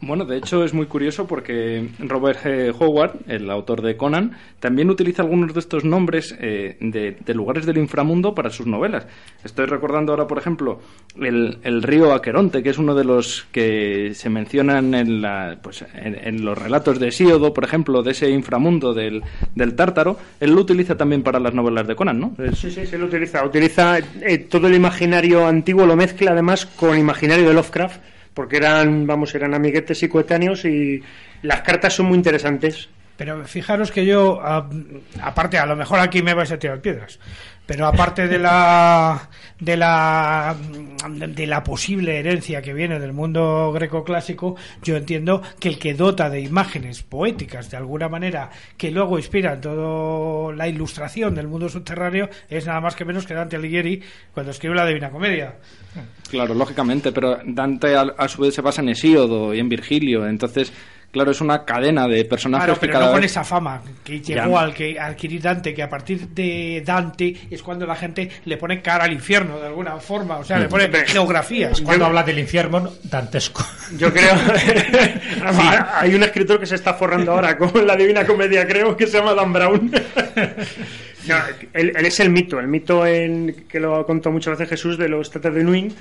Bueno, 0.00 0.24
de 0.24 0.36
hecho 0.36 0.62
es 0.64 0.72
muy 0.74 0.86
curioso 0.86 1.26
porque 1.26 1.88
Robert. 1.98 2.38
Howard, 2.78 3.16
el 3.28 3.50
autor 3.50 3.82
de 3.82 3.96
Conan, 3.96 4.36
también 4.60 4.90
utiliza 4.90 5.22
algunos 5.22 5.54
de 5.54 5.60
estos 5.60 5.84
nombres 5.84 6.36
eh, 6.38 6.76
de, 6.80 7.34
lugares 7.34 7.66
del 7.66 7.78
inframundo 7.78 8.34
para 8.34 8.50
sus 8.50 8.66
novelas. 8.66 9.06
Estoy 9.44 9.66
recordando 9.66 10.12
ahora, 10.12 10.26
por 10.26 10.38
ejemplo, 10.38 10.80
el, 11.20 11.82
río 11.82 12.12
Aqueronte, 12.12 12.62
que 12.62 12.70
es 12.70 12.78
uno 12.78 12.94
de 12.94 13.04
los 13.04 13.46
que 13.52 14.12
se 14.14 14.28
mencionan 14.28 14.94
en, 14.94 15.22
la, 15.22 15.58
pues, 15.62 15.84
en, 15.94 16.44
los 16.44 16.56
relatos 16.56 17.00
de 17.00 17.10
Síodo, 17.10 17.52
por 17.52 17.64
ejemplo, 17.64 18.02
de 18.02 18.12
ese 18.12 18.30
inframundo 18.30 18.94
del, 18.94 19.22
del, 19.54 19.74
Tártaro. 19.74 20.18
Él 20.40 20.54
lo 20.54 20.60
utiliza 20.60 20.96
también 20.96 21.22
para 21.22 21.40
las 21.40 21.54
novelas 21.54 21.86
de 21.86 21.96
Conan, 21.96 22.20
¿no? 22.20 22.34
Sí, 22.54 22.70
sí, 22.70 22.86
sí, 22.86 22.96
lo 22.96 23.06
utiliza. 23.06 23.44
Utiliza 23.44 23.98
eh, 23.98 24.38
todo 24.38 24.68
el 24.68 24.74
imaginario 24.74 25.46
antiguo, 25.46 25.86
lo 25.86 25.96
mezcla 25.96 26.32
además 26.32 26.66
con 26.66 26.98
imaginario 26.98 27.48
de 27.48 27.54
Lovecraft 27.54 28.00
porque 28.36 28.58
eran, 28.58 29.06
vamos, 29.06 29.34
eran 29.34 29.54
amiguetes 29.54 30.02
y 30.02 30.08
coetáneos 30.10 30.66
y 30.66 31.02
las 31.40 31.62
cartas 31.62 31.94
son 31.94 32.06
muy 32.06 32.16
interesantes. 32.16 32.90
Pero 33.16 33.42
fijaros 33.46 33.90
que 33.90 34.04
yo, 34.04 34.42
aparte, 35.22 35.56
a 35.56 35.64
lo 35.64 35.74
mejor 35.74 36.00
aquí 36.00 36.20
me 36.20 36.34
vais 36.34 36.52
a 36.52 36.58
tirar 36.58 36.82
piedras, 36.82 37.18
pero 37.66 37.86
aparte 37.86 38.28
de 38.28 38.38
la 38.38 39.28
de 39.58 39.76
la 39.76 40.56
de 41.08 41.46
la 41.46 41.62
posible 41.64 42.18
herencia 42.18 42.62
que 42.62 42.72
viene 42.72 42.98
del 43.00 43.12
mundo 43.12 43.72
greco 43.72 44.04
clásico, 44.04 44.56
yo 44.82 44.96
entiendo 44.96 45.42
que 45.58 45.68
el 45.68 45.78
que 45.78 45.94
dota 45.94 46.30
de 46.30 46.40
imágenes 46.40 47.02
poéticas 47.02 47.70
de 47.70 47.76
alguna 47.76 48.08
manera 48.08 48.50
que 48.76 48.90
luego 48.90 49.18
inspiran 49.18 49.60
toda 49.60 50.54
la 50.54 50.68
ilustración 50.68 51.34
del 51.34 51.48
mundo 51.48 51.68
subterráneo 51.68 52.28
es 52.48 52.66
nada 52.66 52.80
más 52.80 52.94
que 52.94 53.04
menos 53.04 53.26
que 53.26 53.34
Dante 53.34 53.56
Alighieri 53.56 54.02
cuando 54.32 54.52
escribe 54.52 54.74
la 54.74 54.86
Divina 54.86 55.10
Comedia. 55.10 55.56
Claro, 56.30 56.54
lógicamente, 56.54 57.12
pero 57.12 57.38
Dante 57.44 57.96
a, 57.96 58.28
su 58.28 58.42
vez 58.42 58.54
se 58.54 58.62
basa 58.62 58.82
en 58.82 58.90
Hesíodo 58.90 59.54
y 59.54 59.60
en 59.60 59.68
Virgilio, 59.68 60.26
entonces 60.26 60.72
Claro, 61.16 61.30
es 61.30 61.40
una 61.40 61.64
cadena 61.64 62.06
de 62.06 62.26
personajes 62.26 62.66
claro, 62.66 62.78
pero 62.78 63.00
no 63.00 63.12
con 63.12 63.24
esa 63.24 63.42
fama 63.42 63.80
que 64.04 64.20
llegó 64.20 64.58
al 64.58 64.74
que 64.74 65.00
adquirir 65.00 65.40
Dante, 65.40 65.72
que 65.72 65.82
a 65.82 65.88
partir 65.88 66.28
de 66.28 66.82
Dante 66.84 67.34
es 67.50 67.62
cuando 67.62 67.86
la 67.86 67.96
gente 67.96 68.28
le 68.44 68.58
pone 68.58 68.82
cara 68.82 69.04
al 69.04 69.14
infierno 69.14 69.58
de 69.58 69.68
alguna 69.68 69.96
forma, 69.96 70.36
o 70.36 70.44
sea, 70.44 70.58
le 70.58 70.68
pone 70.68 70.90
geografías. 71.06 71.80
Cuando 71.80 72.04
habla 72.04 72.22
del 72.22 72.38
infierno, 72.38 72.92
dantesco. 73.04 73.64
Yo 73.96 74.12
creo. 74.12 74.34
Hay 75.94 76.14
un 76.14 76.22
escritor 76.22 76.60
que 76.60 76.66
se 76.66 76.74
está 76.74 76.92
forrando 76.92 77.32
ahora 77.32 77.56
con 77.56 77.86
la 77.86 77.96
Divina 77.96 78.26
Comedia, 78.26 78.68
creo, 78.68 78.94
que 78.94 79.06
se 79.06 79.16
llama 79.16 79.32
Dan 79.32 79.54
Brown. 79.54 79.90
No, 81.26 81.34
él, 81.72 81.92
es 81.96 82.20
el 82.20 82.30
mito, 82.30 82.60
el 82.60 82.68
mito 82.68 83.04
en, 83.04 83.64
que 83.68 83.80
lo 83.80 83.96
ha 83.96 84.06
contado 84.06 84.32
muchas 84.32 84.56
veces 84.56 84.68
Jesús 84.68 84.96
de 84.96 85.08
los 85.08 85.28
Tatas 85.28 85.52
de 85.54 85.64
Nuin, 85.64 85.92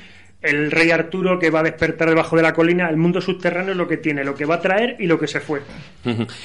el 0.46 0.72
rey 0.72 0.92
Arturo 0.92 1.40
que 1.40 1.50
va 1.50 1.60
a 1.60 1.64
despertar 1.64 2.10
debajo 2.10 2.36
de 2.36 2.44
la 2.44 2.54
colina, 2.54 2.90
el 2.90 2.98
mundo 2.98 3.22
subterráneo 3.22 3.72
es 3.72 3.78
lo 3.78 3.88
que 3.88 3.98
tiene, 3.98 4.24
lo 4.24 4.36
que 4.36 4.46
va 4.46 4.56
a 4.56 4.62
traer 4.62 4.96
y 5.00 5.08
lo 5.08 5.20
que 5.20 5.28
se 5.28 5.40
fue. 5.40 5.62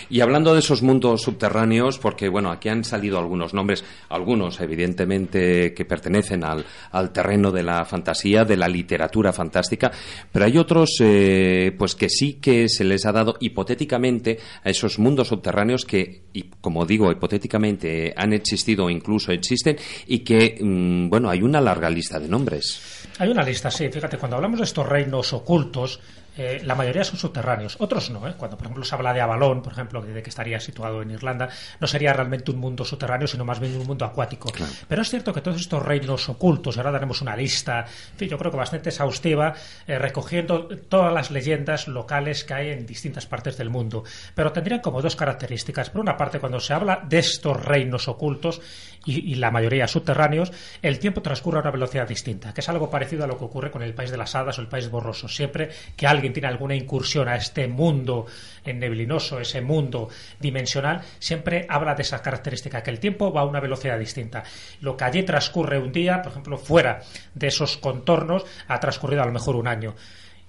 Y 0.09 0.21
hablando 0.21 0.55
de 0.55 0.61
esos 0.61 0.83
mundos 0.83 1.23
subterráneos, 1.23 1.99
porque 1.99 2.29
bueno, 2.29 2.51
aquí 2.51 2.69
han 2.69 2.85
salido 2.85 3.19
algunos 3.19 3.55
nombres, 3.55 3.85
algunos 4.09 4.61
evidentemente 4.61 5.75
que 5.75 5.85
pertenecen 5.85 6.45
al, 6.45 6.65
al 6.93 7.13
terreno 7.13 7.53
de 7.53 7.63
la 7.63 7.85
fantasía, 7.85 8.45
de 8.45 8.57
la 8.57 8.69
literatura 8.69 9.33
fantástica, 9.33 9.91
pero 10.33 10.45
hay 10.45 10.57
otros 10.57 10.97
eh, 11.01 11.73
pues 11.79 11.95
que 11.95 12.09
sí 12.09 12.35
que 12.35 12.69
se 12.69 12.85
les 12.85 13.05
ha 13.07 13.13
dado 13.13 13.37
hipotéticamente 13.41 14.39
a 14.65 14.71
esos 14.71 14.99
mundos 14.99 15.29
subterráneos 15.29 15.85
que, 15.85 16.23
y 16.33 16.45
como 16.61 16.87
digo, 16.87 17.11
hipotéticamente 17.11 18.13
han 18.17 18.33
existido 18.33 18.87
o 18.87 18.91
incluso 18.91 19.33
existen 19.33 19.77
y 20.07 20.21
que, 20.21 20.59
mm, 20.61 21.09
bueno, 21.09 21.31
hay 21.31 21.43
una 21.43 21.61
larga 21.61 21.91
lista 21.91 22.19
de 22.19 22.29
nombres. 22.29 23.00
Hay 23.21 23.29
una 23.29 23.43
lista, 23.43 23.71
sí. 23.71 23.87
Fíjate, 23.91 24.17
cuando 24.17 24.37
hablamos 24.37 24.61
de 24.61 24.65
estos 24.65 24.89
reinos 24.89 25.35
ocultos, 25.35 26.01
eh, 26.39 26.63
la 26.65 26.75
mayoría 26.75 27.05
son 27.05 27.19
subterráneos, 27.19 27.77
otros 27.79 28.09
no. 28.09 28.27
¿eh? 28.27 28.33
Cuando, 28.35 28.57
por 28.57 28.65
ejemplo, 28.67 28.83
se 28.83 28.95
habla 28.95 29.13
de 29.13 29.21
Avalón, 29.21 29.61
por 29.61 29.75
ejemplo, 29.75 30.01
de 30.01 30.23
que 30.23 30.31
estaría 30.31 30.59
situado 30.59 31.03
en 31.03 31.11
Irlanda, 31.11 31.51
no 31.79 31.87
sería 31.87 32.15
realmente 32.15 32.51
un 32.51 32.57
mundo 32.57 32.83
subterráneo, 32.83 33.29
sino 33.29 33.45
más 33.45 33.61
bien 33.61 33.77
un 33.77 33.87
mundo 33.87 34.07
acuático. 34.07 34.51
Pero 34.89 35.03
es 35.03 35.11
cierto 35.11 35.35
que 35.35 35.43
todos 35.43 35.61
estos 35.61 35.83
reinos 35.83 36.31
ocultos, 36.31 36.79
ahora 36.79 36.93
daremos 36.93 37.21
una 37.21 37.37
lista, 37.37 37.85
yo 38.19 38.39
creo 38.39 38.51
que 38.51 38.57
bastante 38.57 38.89
exhaustiva, 38.89 39.53
eh, 39.87 39.99
recogiendo 39.99 40.67
todas 40.89 41.13
las 41.13 41.31
leyendas 41.31 41.89
locales 41.89 42.45
que 42.45 42.55
hay 42.55 42.69
en 42.71 42.87
distintas 42.87 43.27
partes 43.27 43.59
del 43.59 43.69
mundo. 43.69 44.03
Pero 44.35 44.51
tendrían 44.51 44.81
como 44.81 45.03
dos 45.03 45.15
características. 45.15 45.91
Por 45.91 46.01
una 46.01 46.17
parte, 46.17 46.41
cuando 46.41 46.59
se 46.59 46.73
habla 46.73 47.05
de 47.07 47.19
estos 47.19 47.63
reinos 47.63 48.09
ocultos, 48.09 48.63
y, 49.05 49.35
la 49.37 49.51
mayoría 49.51 49.89
subterráneos, 49.89 50.53
el 50.83 50.99
tiempo 50.99 51.23
transcurre 51.23 51.59
a 51.59 51.63
una 51.63 51.71
velocidad 51.71 52.07
distinta, 52.07 52.53
que 52.53 52.61
es 52.61 52.69
algo 52.69 52.91
parecido 52.91 53.25
a 53.25 53.27
lo 53.27 53.39
que 53.39 53.45
ocurre 53.45 53.71
con 53.71 53.83
el 53.83 53.95
país 53.95 54.11
de 54.11 54.17
las 54.17 54.35
hadas 54.35 54.59
o 54.59 54.61
el 54.61 54.69
país 54.69 54.91
borroso. 54.91 55.29
Siempre 55.29 55.71
que 55.97 56.07
alguien 56.07 56.33
tiene 56.33 56.49
alguna 56.49 56.75
incursión 56.75 57.29
a 57.29 57.37
este 57.37 57.67
mundo 57.67 58.27
neblinoso, 58.67 59.41
ese 59.41 59.63
mundo 59.63 60.09
dimensional, 60.39 61.01
siempre 61.19 61.67
habla 61.69 61.95
de 61.95 62.03
esa 62.03 62.21
característica, 62.21 62.83
que 62.83 62.91
el 62.91 63.01
tiempo 63.01 63.33
va 63.33 63.43
a 63.43 63.45
una 63.45 63.61
velocidad 63.61 63.99
distinta. 63.99 64.43
Lo 64.81 64.97
que 64.97 65.05
allí 65.05 65.23
transcurre 65.23 65.79
un 65.79 65.93
día, 65.93 66.21
por 66.23 66.33
ejemplo, 66.33 66.59
fuera 66.59 67.01
de 67.35 67.47
esos 67.47 67.79
contornos, 67.79 68.45
ha 68.69 68.79
transcurrido 68.81 69.23
a 69.23 69.27
lo 69.27 69.33
mejor 69.33 69.57
un 69.57 69.69
año. 69.69 69.95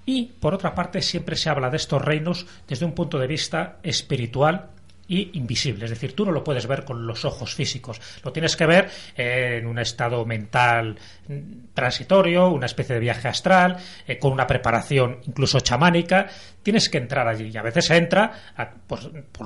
Y, 0.06 0.26
por 0.40 0.54
otra 0.54 0.74
parte, 0.74 1.02
siempre 1.02 1.36
se 1.36 1.50
habla 1.50 1.70
de 1.70 1.78
estos 1.78 2.02
reinos 2.02 2.48
desde 2.68 2.86
un 2.86 2.94
punto 2.94 3.20
de 3.20 3.28
vista 3.28 3.78
espiritual 3.84 4.72
y 5.12 5.30
invisible. 5.34 5.84
Es 5.84 5.92
decir, 5.92 6.16
tú 6.16 6.26
no 6.26 6.32
lo 6.32 6.42
puedes 6.42 6.66
ver 6.68 6.86
con 6.86 7.06
los 7.06 7.26
ojos 7.26 7.54
físicos. 7.54 8.00
Lo 8.24 8.32
tienes 8.32 8.56
que 8.56 8.66
ver 8.66 8.90
en 9.18 9.68
un 9.68 9.78
estado 9.78 10.26
mental 10.26 10.96
transitorio, 11.74 12.48
una 12.48 12.66
especie 12.66 12.96
de 12.96 13.02
viaje 13.02 13.28
astral, 13.28 13.76
eh, 14.08 14.18
con 14.18 14.32
una 14.32 14.48
preparación 14.48 15.20
incluso 15.28 15.60
chamánica. 15.60 16.28
Tienes 16.64 16.88
que 16.88 16.98
entrar 16.98 17.28
allí 17.28 17.50
y 17.54 17.58
a 17.58 17.62
veces 17.62 17.88
se 17.88 17.98
entra 17.98 18.32
por, 18.88 19.00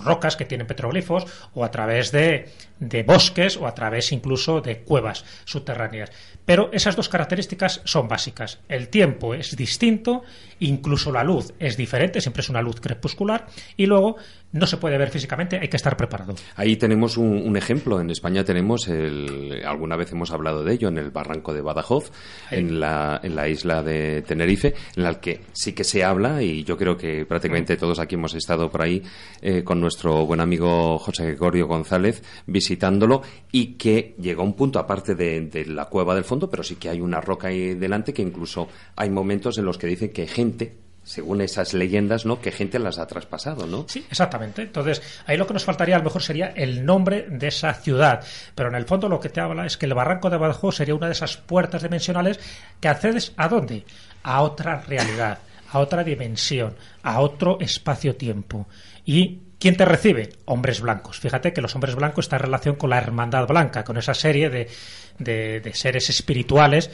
rocas 0.04 0.36
que 0.36 0.46
tienen 0.46 0.68
petroglifos 0.68 1.26
o 1.56 1.66
a 1.66 1.72
través 1.72 2.12
de, 2.12 2.52
de 2.80 3.02
bosques 3.02 3.58
o 3.58 3.66
a 3.66 3.74
través 3.74 4.12
incluso 4.12 4.62
de 4.62 4.82
cuevas 4.82 5.26
subterráneas. 5.46 6.12
Pero 6.46 6.70
esas 6.74 6.96
dos 6.96 7.10
características 7.10 7.82
son 7.86 8.08
básicas. 8.08 8.60
El 8.70 8.90
tiempo 8.90 9.34
es 9.34 9.56
distinto, 9.56 10.22
incluso 10.60 11.12
la 11.12 11.24
luz 11.24 11.54
es 11.58 11.76
diferente, 11.76 12.22
siempre 12.22 12.42
es 12.42 12.50
una 12.50 12.62
luz 12.62 12.80
crepuscular, 12.80 13.48
y 13.76 13.88
luego 13.88 14.18
no 14.56 14.66
se 14.66 14.78
puede 14.78 14.98
ver 14.98 15.10
físicamente, 15.10 15.60
hay 15.60 15.68
que 15.68 15.76
estar 15.76 15.98
preparado. 15.98 16.34
Ahí 16.56 16.78
tenemos 16.78 17.18
un, 17.18 17.58
ejemplo. 17.58 18.00
En 18.00 18.10
España 18.10 18.46
tenemos, 18.46 18.88
el, 18.88 19.62
alguna 19.66 19.98
vez 19.98 20.14
hemos 20.14 20.32
hablado 20.32 20.64
de 20.64 20.74
ello, 20.74 20.88
en 20.88 20.98
el 20.98 21.12
barranco 21.12 21.54
de 21.54 21.60
Badajoz, 21.60 22.10
en 22.52 22.80
la, 22.80 23.20
en 23.22 23.36
la 23.36 23.50
isla 23.50 23.84
de 23.84 24.22
Tenerife, 24.22 24.74
en 24.96 25.04
la 25.04 25.20
que 25.20 25.42
sí 25.52 25.74
que 25.74 25.84
se 25.84 26.06
habla, 26.06 26.42
y 26.42 26.64
yo 26.64 26.78
creo 26.78 26.96
que 26.96 27.26
prácticamente 27.26 27.76
todos 27.76 28.00
aquí 28.00 28.16
hemos 28.16 28.34
estado 28.34 28.72
por 28.72 28.82
ahí 28.82 29.04
eh, 29.42 29.62
con 29.66 29.82
nuestro 29.82 30.26
buen 30.26 30.40
amigo 30.40 30.98
José 31.00 31.26
Gregorio 31.26 31.68
González 31.68 32.24
visitándolo, 32.48 33.24
y 33.52 33.74
que 33.74 34.16
llegó 34.20 34.42
a 34.44 34.46
un 34.46 34.54
punto, 34.54 34.80
aparte 34.80 35.16
de, 35.16 35.42
de 35.42 35.66
la 35.66 35.86
cueva 35.86 36.16
del 36.16 36.24
fondo, 36.24 36.50
pero 36.50 36.64
sí 36.64 36.78
que 36.78 36.88
hay 36.88 37.02
una 37.02 37.20
roca 37.20 37.50
ahí 37.50 37.74
delante 37.74 38.14
que 38.14 38.22
incluso 38.22 38.70
hay 38.96 39.10
momentos 39.10 39.58
en 39.58 39.66
los 39.66 39.78
que 39.78 39.88
dicen 39.88 40.14
que 40.14 40.28
gente 40.28 40.85
según 41.06 41.42
esas 41.42 41.76
leyendas, 41.76 42.26
¿no? 42.26 42.42
Que 42.42 42.52
gente 42.52 42.80
las 42.80 42.98
ha 42.98 43.06
traspasado, 43.06 43.68
¿no? 43.68 43.86
Sí, 43.88 44.04
exactamente. 44.10 44.64
Entonces, 44.64 45.04
ahí 45.28 45.38
lo 45.38 45.46
que 45.46 45.54
nos 45.54 45.64
faltaría 45.64 45.96
a 45.96 46.00
lo 46.00 46.06
mejor 46.06 46.24
sería 46.24 46.48
el 46.48 46.84
nombre 46.84 47.28
de 47.30 47.48
esa 47.48 47.76
ciudad. 47.76 48.26
Pero 48.56 48.70
en 48.70 48.76
el 48.76 48.86
fondo 48.86 49.08
lo 49.08 49.20
que 49.20 49.30
te 49.30 49.40
habla 49.40 49.68
es 49.68 49.78
que 49.78 49.86
el 49.86 49.94
barranco 49.94 50.32
de 50.32 50.38
Badajoz 50.38 50.78
sería 50.78 50.96
una 50.96 51.06
de 51.06 51.12
esas 51.12 51.38
puertas 51.38 51.84
dimensionales 51.84 52.40
que 52.80 52.88
accedes 52.88 53.34
a 53.38 53.48
dónde? 53.48 53.86
A 54.24 54.42
otra 54.42 54.82
realidad, 54.82 55.38
a 55.72 55.80
otra 55.80 56.04
dimensión, 56.04 56.76
a 57.04 57.20
otro 57.22 57.60
espacio-tiempo. 57.62 58.68
Y 59.06 59.42
¿Quién 59.58 59.78
te 59.78 59.86
recibe? 59.86 60.30
Hombres 60.46 60.82
blancos. 60.82 61.20
Fíjate 61.20 61.54
que 61.54 61.62
los 61.62 61.74
hombres 61.76 61.96
blancos 61.96 62.26
están 62.26 62.40
en 62.40 62.46
relación 62.46 62.76
con 62.76 62.90
la 62.90 62.98
hermandad 62.98 63.48
blanca, 63.48 63.86
con 63.86 63.98
esa 63.98 64.14
serie 64.14 64.50
de, 64.50 64.70
de, 65.18 65.72
seres 65.74 66.10
espirituales 66.10 66.92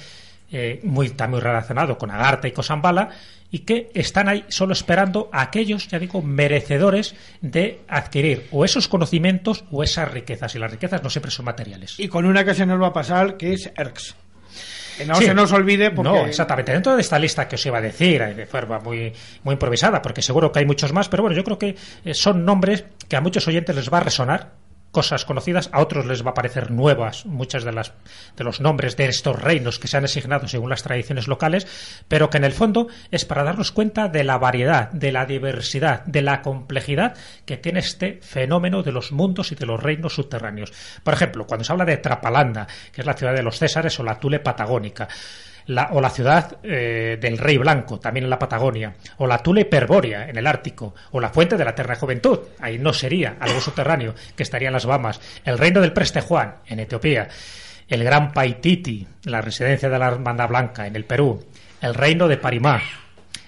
eh, 0.52 0.80
muy, 0.84 1.08
está 1.08 1.28
muy 1.28 1.40
relacionado 1.40 1.98
con 1.98 2.12
Agartha 2.12 2.48
y 2.48 2.52
Cosambala 2.52 3.10
y 3.52 3.60
que 3.60 3.92
están 3.94 4.30
ahí 4.30 4.46
solo 4.48 4.74
esperando 4.74 5.30
a 5.32 5.42
aquellos, 5.42 5.88
ya 5.88 6.00
digo, 6.00 6.22
merecedores 6.22 7.16
de 7.42 7.82
adquirir 7.88 8.48
o 8.52 8.64
esos 8.66 8.88
conocimientos 8.88 9.66
o 9.72 9.84
esas 9.84 10.10
riquezas. 10.10 10.56
Y 10.56 10.60
las 10.60 10.72
riquezas 10.72 11.04
no 11.04 11.10
siempre 11.10 11.32
son 11.32 11.46
materiales. 11.46 12.00
Y 12.00 12.08
con 12.08 12.26
una 12.26 12.46
que 12.46 12.54
se 12.54 12.66
nos 12.66 12.82
va 12.82 12.88
a 12.88 12.94
pasar, 12.94 13.38
que 13.38 13.54
es 13.54 13.72
ERX. 13.76 14.16
Que 14.98 15.06
no 15.06 15.16
se 15.16 15.34
nos 15.34 15.52
olvide 15.52 15.92
porque... 15.92 16.12
No, 16.12 16.26
exactamente. 16.26 16.72
Dentro 16.72 16.96
de 16.96 17.02
esta 17.02 17.18
lista 17.18 17.48
que 17.48 17.56
os 17.56 17.66
iba 17.66 17.78
a 17.78 17.82
decir, 17.82 18.24
de 18.36 18.46
forma 18.46 18.80
muy, 18.80 19.12
muy 19.44 19.54
improvisada, 19.54 20.02
porque 20.02 20.22
seguro 20.22 20.52
que 20.52 20.60
hay 20.60 20.66
muchos 20.66 20.94
más, 20.94 21.10
pero 21.10 21.24
bueno, 21.24 21.36
yo 21.36 21.44
creo 21.44 21.58
que 21.58 21.76
eh, 22.06 22.14
son 22.14 22.46
nombres 22.46 22.86
que 23.08 23.16
a 23.16 23.22
muchos 23.22 23.48
oyentes 23.48 23.76
les 23.76 23.92
va 23.92 23.98
a 23.98 24.02
resonar 24.02 24.61
cosas 24.92 25.26
conocidas, 25.26 25.70
a 25.72 25.82
otros 25.82 26.06
les 26.06 26.26
va 26.26 26.32
a 26.32 26.36
parecer 26.36 26.72
nuevas 26.72 27.26
muchas 27.26 27.64
de 27.64 27.72
las 27.72 27.94
de 28.36 28.44
los 28.44 28.62
nombres 28.62 28.98
de 28.98 29.06
estos 29.06 29.42
reinos 29.42 29.80
que 29.80 29.88
se 29.88 29.98
han 29.98 30.06
asignado 30.06 30.48
según 30.48 30.70
las 30.70 30.84
tradiciones 30.84 31.28
locales, 31.28 31.68
pero 32.08 32.30
que 32.30 32.38
en 32.38 32.44
el 32.44 32.54
fondo 32.54 32.88
es 33.10 33.26
para 33.26 33.44
darnos 33.44 33.72
cuenta 33.72 34.08
de 34.08 34.24
la 34.24 34.38
variedad, 34.38 34.92
de 34.92 35.12
la 35.12 35.26
diversidad, 35.26 36.04
de 36.06 36.22
la 36.22 36.42
complejidad 36.42 37.16
que 37.46 37.58
tiene 37.58 37.80
este 37.80 38.20
fenómeno 38.22 38.84
de 38.84 38.92
los 38.92 39.12
mundos 39.12 39.52
y 39.52 39.56
de 39.56 39.66
los 39.66 39.82
reinos 39.82 40.16
subterráneos. 40.16 40.74
Por 41.04 41.14
ejemplo, 41.14 41.48
cuando 41.48 41.64
se 41.64 41.72
habla 41.72 41.86
de 41.86 41.98
Trapalanda, 41.98 42.68
que 42.92 43.02
es 43.02 43.08
la 43.08 43.14
ciudad 43.14 43.34
de 43.34 43.44
los 43.44 43.60
Césares 43.60 44.00
o 44.00 44.04
la 44.04 44.20
Tule 44.20 44.40
patagónica, 44.40 45.08
o 45.92 46.02
la 46.02 46.10
ciudad 46.10 46.58
eh, 46.64 47.18
del 47.20 47.38
Rey 47.38 47.58
Blanco, 47.58 48.00
también 48.00 48.26
en 48.26 48.30
la 48.30 48.40
Patagonia, 48.40 48.96
o 49.18 49.28
la 49.28 49.38
Tula 49.40 49.62
Hiperbórea 49.62 50.30
en 50.30 50.38
el 50.38 50.48
Ártico, 50.48 50.94
o 51.12 51.20
la 51.20 51.30
Fuente 51.30 51.58
de 51.58 51.64
la 51.64 51.72
Eterna 51.72 51.96
Juventud, 51.96 52.40
ahí 52.60 52.78
no 52.78 52.94
sería 52.94 53.38
algo 53.40 53.60
subterráneo, 53.60 54.16
que 54.36 54.44
estaría 54.44 54.70
en 54.70 54.74
las 54.74 54.86
Bahamas, 54.86 55.20
el 55.46 55.58
Reino 55.58 55.82
del 55.82 55.94
Preste 55.94 56.22
Juan 56.22 56.56
en 56.68 56.80
Etiopía, 56.80 57.28
el 57.88 58.04
Gran 58.04 58.32
Paititi, 58.32 59.06
la 59.26 59.42
residencia 59.42 59.90
de 59.90 60.00
la 60.00 60.08
Hermandad 60.08 60.50
Blanca 60.50 60.88
en 60.88 60.96
el 60.96 61.06
Perú, 61.06 61.46
el 61.82 61.94
Reino 61.94 62.28
de 62.28 62.38
Parimá, 62.38 62.82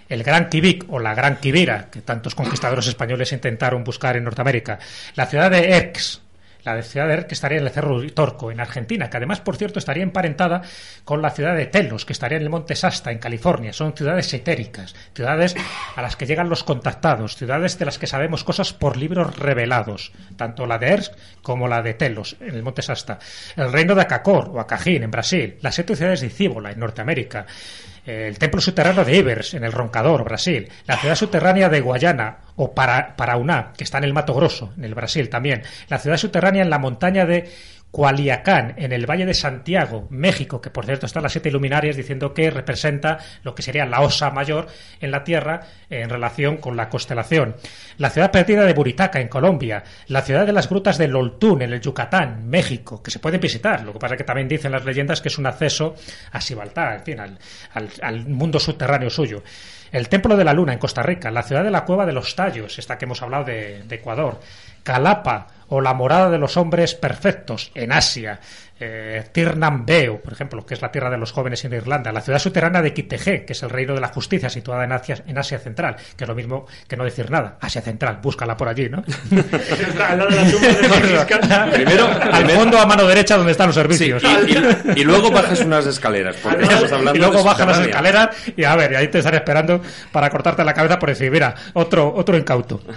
el 0.09 0.23
Gran 0.23 0.49
Quibik 0.49 0.85
o 0.89 0.99
la 0.99 1.15
Gran 1.15 1.37
Quibira, 1.37 1.89
que 1.89 2.01
tantos 2.01 2.35
conquistadores 2.35 2.87
españoles 2.87 3.31
intentaron 3.31 3.83
buscar 3.83 4.17
en 4.17 4.25
Norteamérica, 4.25 4.79
la 5.15 5.25
ciudad 5.25 5.49
de 5.49 5.71
Erx, 5.71 6.22
la 6.63 6.81
ciudad 6.81 7.07
de 7.07 7.27
que 7.27 7.33
estaría 7.33 7.57
en 7.59 7.65
el 7.65 7.71
Cerro 7.71 8.01
Torco, 8.11 8.51
en 8.51 8.59
Argentina, 8.59 9.09
que 9.09 9.17
además, 9.17 9.41
por 9.41 9.57
cierto, 9.57 9.79
estaría 9.79 10.03
emparentada 10.03 10.61
con 11.03 11.21
la 11.21 11.31
ciudad 11.31 11.55
de 11.55 11.65
Telos, 11.65 12.05
que 12.05 12.13
estaría 12.13 12.37
en 12.37 12.43
el 12.43 12.49
Monte 12.49 12.75
Sasta, 12.75 13.11
en 13.11 13.19
California. 13.19 13.73
Son 13.73 13.95
ciudades 13.95 14.33
etéricas, 14.33 14.95
ciudades 15.13 15.55
a 15.95 16.01
las 16.01 16.15
que 16.15 16.25
llegan 16.25 16.49
los 16.49 16.63
contactados, 16.63 17.35
ciudades 17.35 17.77
de 17.79 17.85
las 17.85 17.99
que 17.99 18.07
sabemos 18.07 18.43
cosas 18.43 18.73
por 18.73 18.97
libros 18.97 19.37
revelados, 19.37 20.11
tanto 20.37 20.65
la 20.65 20.77
de 20.77 20.87
Ersk 20.87 21.13
como 21.41 21.67
la 21.67 21.81
de 21.81 21.93
Telos, 21.93 22.37
en 22.39 22.55
el 22.55 22.63
Monte 22.63 22.81
Sasta. 22.81 23.19
El 23.55 23.71
reino 23.71 23.95
de 23.95 24.01
Acacor 24.01 24.49
o 24.53 24.59
Acajín, 24.59 25.03
en 25.03 25.11
Brasil. 25.11 25.57
Las 25.61 25.75
siete 25.75 25.95
ciudades 25.95 26.21
de 26.21 26.29
Cíbola, 26.29 26.71
en 26.71 26.79
Norteamérica 26.79 27.45
el 28.05 28.37
templo 28.37 28.59
subterráneo 28.59 29.05
de 29.05 29.15
Ivers, 29.15 29.53
en 29.53 29.63
el 29.63 29.71
Roncador, 29.71 30.23
Brasil, 30.23 30.69
la 30.85 30.97
ciudad 30.97 31.15
subterránea 31.15 31.69
de 31.69 31.81
Guayana 31.81 32.37
o 32.55 32.73
para, 32.73 33.15
Parauná, 33.15 33.73
que 33.77 33.83
está 33.83 33.97
en 33.97 34.03
el 34.03 34.13
Mato 34.13 34.33
Grosso, 34.33 34.73
en 34.77 34.83
el 34.83 34.93
Brasil 34.93 35.29
también, 35.29 35.63
la 35.89 35.99
ciudad 35.99 36.17
subterránea 36.17 36.63
en 36.63 36.69
la 36.69 36.79
montaña 36.79 37.25
de 37.25 37.49
Cualiacán, 37.93 38.73
en 38.77 38.91
el 38.91 39.05
Valle 39.05 39.27
de 39.27 39.35
Santiago, 39.35 40.07
México, 40.09 40.59
que 40.59 40.71
por 40.71 40.83
cierto 40.83 41.05
están 41.05 41.21
las 41.21 41.31
siete 41.31 41.51
luminarias 41.51 41.95
diciendo 41.95 42.33
que 42.33 42.49
representa 42.49 43.19
lo 43.43 43.53
que 43.53 43.61
sería 43.61 43.85
la 43.85 44.01
osa 44.01 44.31
mayor 44.31 44.65
en 44.99 45.11
la 45.11 45.23
Tierra 45.23 45.59
en 45.91 46.09
relación 46.09 46.57
con 46.57 46.75
la 46.75 46.89
constelación. 46.89 47.55
La 47.99 48.09
ciudad 48.09 48.31
perdida 48.31 48.65
de 48.65 48.73
Buritaca, 48.73 49.21
en 49.21 49.27
Colombia. 49.27 49.83
La 50.07 50.23
ciudad 50.23 50.47
de 50.47 50.53
las 50.53 50.67
grutas 50.67 50.97
de 50.97 51.07
Loltún, 51.07 51.61
en 51.61 51.71
el 51.71 51.81
Yucatán, 51.81 52.49
México, 52.49 53.03
que 53.03 53.11
se 53.11 53.19
puede 53.19 53.37
visitar. 53.37 53.83
Lo 53.83 53.93
que 53.93 53.99
pasa 53.99 54.15
es 54.15 54.17
que 54.17 54.23
también 54.23 54.47
dicen 54.47 54.71
las 54.71 54.85
leyendas 54.85 55.21
que 55.21 55.29
es 55.29 55.37
un 55.37 55.45
acceso 55.45 55.93
a 56.31 56.41
Sibaltá, 56.41 56.95
en 56.95 57.03
fin, 57.03 57.19
al, 57.19 58.25
mundo 58.25 58.59
subterráneo 58.59 59.11
suyo. 59.11 59.43
El 59.91 60.09
Templo 60.09 60.35
de 60.35 60.43
la 60.43 60.53
Luna, 60.53 60.73
en 60.73 60.79
Costa 60.79 61.03
Rica. 61.03 61.29
La 61.29 61.43
ciudad 61.43 61.63
de 61.63 61.69
la 61.69 61.85
Cueva 61.85 62.07
de 62.07 62.13
los 62.13 62.35
Tallos, 62.35 62.79
esta 62.79 62.97
que 62.97 63.05
hemos 63.05 63.21
hablado 63.21 63.43
de 63.43 63.85
Ecuador. 63.87 64.39
Calapa 64.81 65.47
o 65.73 65.81
la 65.81 65.95
morada 65.95 66.29
de 66.29 66.37
los 66.37 66.55
hombres 66.55 66.93
perfectos 66.93 67.71
en 67.73 67.91
Asia, 67.91 68.39
eh, 68.79 69.23
Tirnambeo, 69.31 70.21
por 70.21 70.33
ejemplo, 70.33 70.63
que 70.63 70.75
es 70.75 70.83
la 70.83 70.91
tierra 70.91 71.09
de 71.09 71.17
los 71.17 71.31
jóvenes 71.31 71.65
en 71.65 71.73
Irlanda, 71.73 72.11
la 72.11 72.21
ciudad 72.21 72.37
subterránea 72.37 72.83
de 72.83 72.93
Kitege, 72.93 73.43
que 73.43 73.53
es 73.53 73.63
el 73.63 73.71
reino 73.71 73.95
de 73.95 74.01
la 74.01 74.09
justicia 74.09 74.51
situada 74.51 74.83
en 74.83 74.91
Asia, 74.91 75.23
en 75.25 75.35
Asia 75.35 75.57
Central, 75.57 75.95
que 76.15 76.25
es 76.25 76.27
lo 76.27 76.35
mismo 76.35 76.67
que 76.87 76.95
no 76.95 77.05
decir 77.05 77.31
nada, 77.31 77.57
Asia 77.59 77.81
Central, 77.81 78.19
búscala 78.21 78.55
por 78.55 78.67
allí, 78.67 78.87
¿no? 78.87 79.01
primero, 81.71 82.07
al 82.07 82.49
fondo 82.51 82.77
a 82.77 82.85
mano 82.85 83.07
derecha 83.07 83.35
donde 83.35 83.53
están 83.53 83.67
los 83.67 83.75
servicios. 83.75 84.21
y, 84.95 85.03
luego 85.03 85.31
bajas 85.31 85.61
unas 85.61 85.87
escaleras, 85.87 86.35
porque 86.35 86.67
y 87.15 87.17
luego 87.17 87.43
bajas 87.43 87.65
las 87.65 87.79
escaleras 87.79 88.29
y 88.55 88.63
a 88.63 88.75
ver, 88.75 88.91
y 88.91 88.95
ahí 88.95 89.07
te 89.07 89.17
estaré 89.17 89.37
esperando 89.37 89.81
para 90.11 90.29
cortarte 90.29 90.63
la 90.63 90.75
cabeza 90.75 90.99
por 90.99 91.09
decir, 91.09 91.31
mira, 91.31 91.55
otro, 91.73 92.13
otro 92.15 92.37
incauto. 92.37 92.79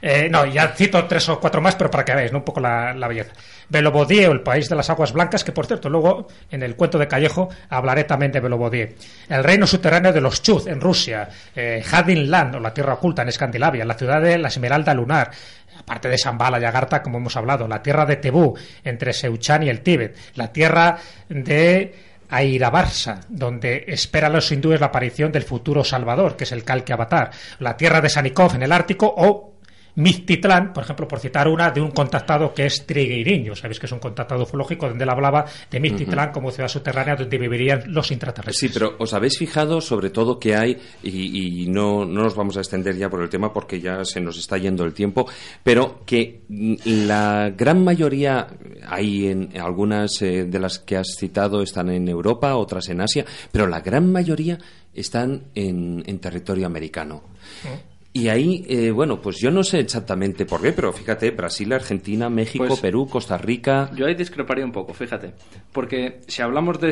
Eh, 0.00 0.28
no, 0.30 0.46
ya 0.46 0.68
cito 0.68 1.04
tres 1.06 1.28
o 1.28 1.40
cuatro 1.40 1.60
más, 1.60 1.74
pero 1.74 1.90
para 1.90 2.04
que 2.04 2.14
veáis 2.14 2.32
¿no? 2.32 2.38
un 2.38 2.44
poco 2.44 2.60
la, 2.60 2.94
belleza. 3.08 3.32
Belobodie, 3.68 4.28
o 4.28 4.32
el 4.32 4.40
país 4.40 4.68
de 4.68 4.76
las 4.76 4.88
aguas 4.88 5.12
blancas, 5.12 5.44
que 5.44 5.52
por 5.52 5.66
cierto, 5.66 5.90
luego 5.90 6.28
en 6.50 6.62
el 6.62 6.74
cuento 6.74 6.98
de 6.98 7.06
Callejo 7.06 7.48
hablaré 7.68 8.04
también 8.04 8.32
de 8.32 8.40
Belobodie. 8.40 8.94
El 9.28 9.44
reino 9.44 9.66
subterráneo 9.66 10.12
de 10.12 10.20
los 10.20 10.42
Chuz 10.42 10.66
en 10.66 10.80
Rusia. 10.80 11.28
Eh, 11.54 11.84
Hadinland, 11.90 12.56
o 12.56 12.60
la 12.60 12.72
tierra 12.72 12.94
oculta 12.94 13.22
en 13.22 13.28
Escandinavia. 13.28 13.84
La 13.84 13.94
ciudad 13.94 14.22
de 14.22 14.38
la 14.38 14.48
Esmeralda 14.48 14.94
Lunar 14.94 15.30
aparte 15.78 16.08
de 16.08 16.16
Shambhala 16.16 16.60
y 16.60 16.64
Agartha, 16.64 17.02
como 17.02 17.18
hemos 17.18 17.36
hablado, 17.36 17.66
la 17.66 17.82
tierra 17.82 18.04
de 18.04 18.16
Tebú, 18.16 18.56
entre 18.84 19.12
Seuchan 19.12 19.62
y 19.62 19.68
el 19.68 19.80
Tíbet, 19.80 20.16
la 20.34 20.52
tierra 20.52 20.98
de 21.28 21.94
Airabarsa, 22.28 23.20
donde 23.28 23.84
esperan 23.88 24.32
los 24.32 24.50
hindúes 24.52 24.80
la 24.80 24.86
aparición 24.86 25.32
del 25.32 25.44
futuro 25.44 25.82
Salvador, 25.84 26.36
que 26.36 26.44
es 26.44 26.52
el 26.52 26.64
Kalki 26.64 26.92
Avatar, 26.92 27.30
la 27.60 27.76
tierra 27.76 28.00
de 28.00 28.10
Sanikov 28.10 28.54
en 28.54 28.62
el 28.62 28.72
Ártico 28.72 29.12
o 29.16 29.57
Miztitlán, 29.98 30.72
por 30.72 30.84
ejemplo, 30.84 31.08
por 31.08 31.18
citar 31.18 31.48
una, 31.48 31.72
de 31.72 31.80
un 31.80 31.90
contactado 31.90 32.54
que 32.54 32.66
es 32.66 32.86
Trigueiriño. 32.86 33.56
Sabéis 33.56 33.80
que 33.80 33.86
es 33.86 33.92
un 33.92 33.98
contactado 33.98 34.44
ufológico 34.44 34.88
donde 34.88 35.02
él 35.02 35.10
hablaba 35.10 35.44
de 35.68 35.80
Miztitlán 35.80 36.30
como 36.30 36.52
ciudad 36.52 36.68
subterránea 36.68 37.16
donde 37.16 37.36
vivirían 37.36 37.82
los 37.86 38.12
intraterrestres. 38.12 38.58
Sí, 38.58 38.68
pero 38.72 38.94
os 38.98 39.12
habéis 39.12 39.36
fijado 39.36 39.80
sobre 39.80 40.10
todo 40.10 40.38
que 40.38 40.54
hay, 40.54 40.78
y, 41.02 41.66
no, 41.68 42.04
no 42.04 42.22
nos 42.22 42.36
vamos 42.36 42.56
a 42.56 42.60
extender 42.60 42.96
ya 42.96 43.10
por 43.10 43.22
el 43.22 43.28
tema 43.28 43.52
porque 43.52 43.80
ya 43.80 44.04
se 44.04 44.20
nos 44.20 44.38
está 44.38 44.56
yendo 44.56 44.84
el 44.84 44.94
tiempo, 44.94 45.28
pero 45.64 46.02
que 46.06 46.42
la 46.84 47.50
gran 47.50 47.82
mayoría, 47.82 48.46
hay 48.86 49.26
en 49.26 49.58
algunas 49.60 50.22
eh, 50.22 50.44
de 50.44 50.58
las 50.60 50.78
que 50.78 50.96
has 50.96 51.16
citado 51.18 51.60
están 51.60 51.90
en 51.90 52.08
Europa, 52.08 52.54
otras 52.54 52.88
en 52.88 53.00
Asia, 53.00 53.24
pero 53.50 53.66
la 53.66 53.80
gran 53.80 54.12
mayoría 54.12 54.58
están 54.94 55.44
en, 55.54 56.18
territorio 56.20 56.66
americano. 56.66 57.22
¿Eh? 57.64 57.87
Y 58.18 58.28
ahí, 58.28 58.64
eh, 58.68 58.90
bueno, 58.90 59.20
pues 59.20 59.38
yo 59.38 59.52
no 59.52 59.62
sé 59.62 59.78
exactamente 59.78 60.44
por 60.44 60.60
qué, 60.60 60.72
pero 60.72 60.92
fíjate, 60.92 61.30
Brasil, 61.30 61.72
Argentina, 61.72 62.28
México, 62.28 62.64
pues 62.66 62.80
Perú, 62.80 63.06
Costa 63.08 63.38
Rica. 63.38 63.90
Yo 63.94 64.06
ahí 64.06 64.16
discreparía 64.16 64.64
un 64.64 64.72
poco, 64.72 64.92
fíjate. 64.92 65.34
Porque 65.70 66.22
si 66.26 66.42
hablamos 66.42 66.80
de, 66.80 66.88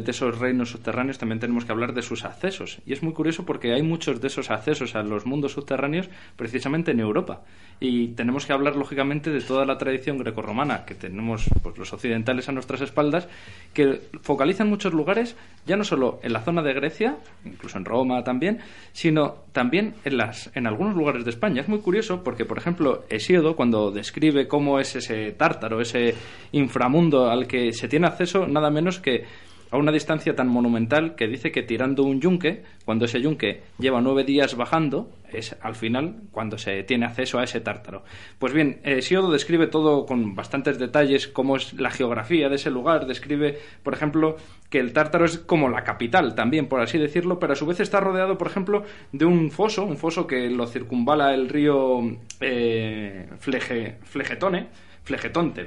de 0.00 0.08
esos 0.08 0.38
reinos 0.38 0.70
subterráneos, 0.70 1.18
también 1.18 1.40
tenemos 1.40 1.64
que 1.64 1.72
hablar 1.72 1.94
de 1.94 2.02
sus 2.02 2.24
accesos. 2.24 2.78
Y 2.86 2.92
es 2.92 3.02
muy 3.02 3.12
curioso 3.12 3.44
porque 3.44 3.74
hay 3.74 3.82
muchos 3.82 4.20
de 4.20 4.28
esos 4.28 4.52
accesos 4.52 4.94
a 4.94 5.02
los 5.02 5.26
mundos 5.26 5.50
subterráneos 5.50 6.08
precisamente 6.36 6.92
en 6.92 7.00
Europa. 7.00 7.42
Y 7.80 8.08
tenemos 8.08 8.46
que 8.46 8.52
hablar, 8.52 8.76
lógicamente, 8.76 9.30
de 9.30 9.40
toda 9.40 9.64
la 9.64 9.78
tradición 9.78 10.18
grecorromana 10.18 10.84
que 10.84 10.94
tenemos 10.94 11.48
pues, 11.62 11.78
los 11.78 11.92
occidentales 11.92 12.48
a 12.48 12.52
nuestras 12.52 12.80
espaldas, 12.80 13.28
que 13.72 14.00
focalizan 14.22 14.68
muchos 14.68 14.92
lugares, 14.92 15.36
ya 15.66 15.76
no 15.76 15.84
solo 15.84 16.18
en 16.22 16.32
la 16.32 16.40
zona 16.40 16.62
de 16.62 16.72
Grecia, 16.72 17.16
incluso 17.44 17.78
en 17.78 17.84
Roma 17.84 18.24
también, 18.24 18.58
sino 18.92 19.36
también 19.52 19.94
en, 20.04 20.16
las, 20.16 20.50
en 20.54 20.66
algunos 20.68 20.94
lugares 20.94 21.24
de 21.24 21.30
España. 21.30 21.62
Es 21.62 21.68
muy 21.68 21.80
curioso 21.80 22.22
porque, 22.22 22.44
por 22.44 22.58
ejemplo, 22.58 23.04
Hesíodo, 23.08 23.56
cuando 23.56 23.90
describe 23.90 24.46
cómo 24.46 24.78
es 24.78 24.94
ese 24.96 25.32
tártaro, 25.32 25.80
ese 25.80 26.14
inframundo 26.52 27.28
al 27.30 27.46
que 27.46 27.72
se 27.72 27.88
tiene 27.88 28.06
acceso, 28.06 28.46
nada 28.46 28.70
menos 28.70 29.00
que 29.00 29.24
a 29.70 29.76
una 29.76 29.92
distancia 29.92 30.34
tan 30.34 30.48
monumental 30.48 31.14
que 31.14 31.26
dice 31.26 31.52
que 31.52 31.62
tirando 31.62 32.04
un 32.04 32.20
yunque, 32.20 32.62
cuando 32.84 33.04
ese 33.04 33.20
yunque 33.20 33.62
lleva 33.78 34.00
nueve 34.00 34.24
días 34.24 34.56
bajando, 34.56 35.10
es 35.32 35.56
al 35.60 35.74
final 35.74 36.22
cuando 36.30 36.56
se 36.56 36.82
tiene 36.84 37.06
acceso 37.06 37.38
a 37.38 37.44
ese 37.44 37.60
tártaro. 37.60 38.02
Pues 38.38 38.52
bien, 38.52 38.80
Siodo 39.00 39.30
describe 39.30 39.66
todo 39.66 40.06
con 40.06 40.34
bastantes 40.34 40.78
detalles, 40.78 41.28
cómo 41.28 41.56
es 41.56 41.74
la 41.74 41.90
geografía 41.90 42.48
de 42.48 42.56
ese 42.56 42.70
lugar, 42.70 43.06
describe, 43.06 43.58
por 43.82 43.94
ejemplo, 43.94 44.36
que 44.70 44.78
el 44.78 44.92
tártaro 44.92 45.24
es 45.24 45.38
como 45.38 45.68
la 45.68 45.84
capital 45.84 46.34
también, 46.34 46.68
por 46.68 46.80
así 46.80 46.98
decirlo, 46.98 47.38
pero 47.38 47.52
a 47.52 47.56
su 47.56 47.66
vez 47.66 47.80
está 47.80 48.00
rodeado, 48.00 48.38
por 48.38 48.46
ejemplo, 48.46 48.84
de 49.12 49.24
un 49.24 49.50
foso, 49.50 49.84
un 49.84 49.96
foso 49.96 50.26
que 50.26 50.48
lo 50.50 50.66
circunvala 50.66 51.34
el 51.34 51.48
río 51.48 52.00
eh, 52.40 53.28
Flegetone, 53.38 54.68
Flegetonte, 55.02 55.66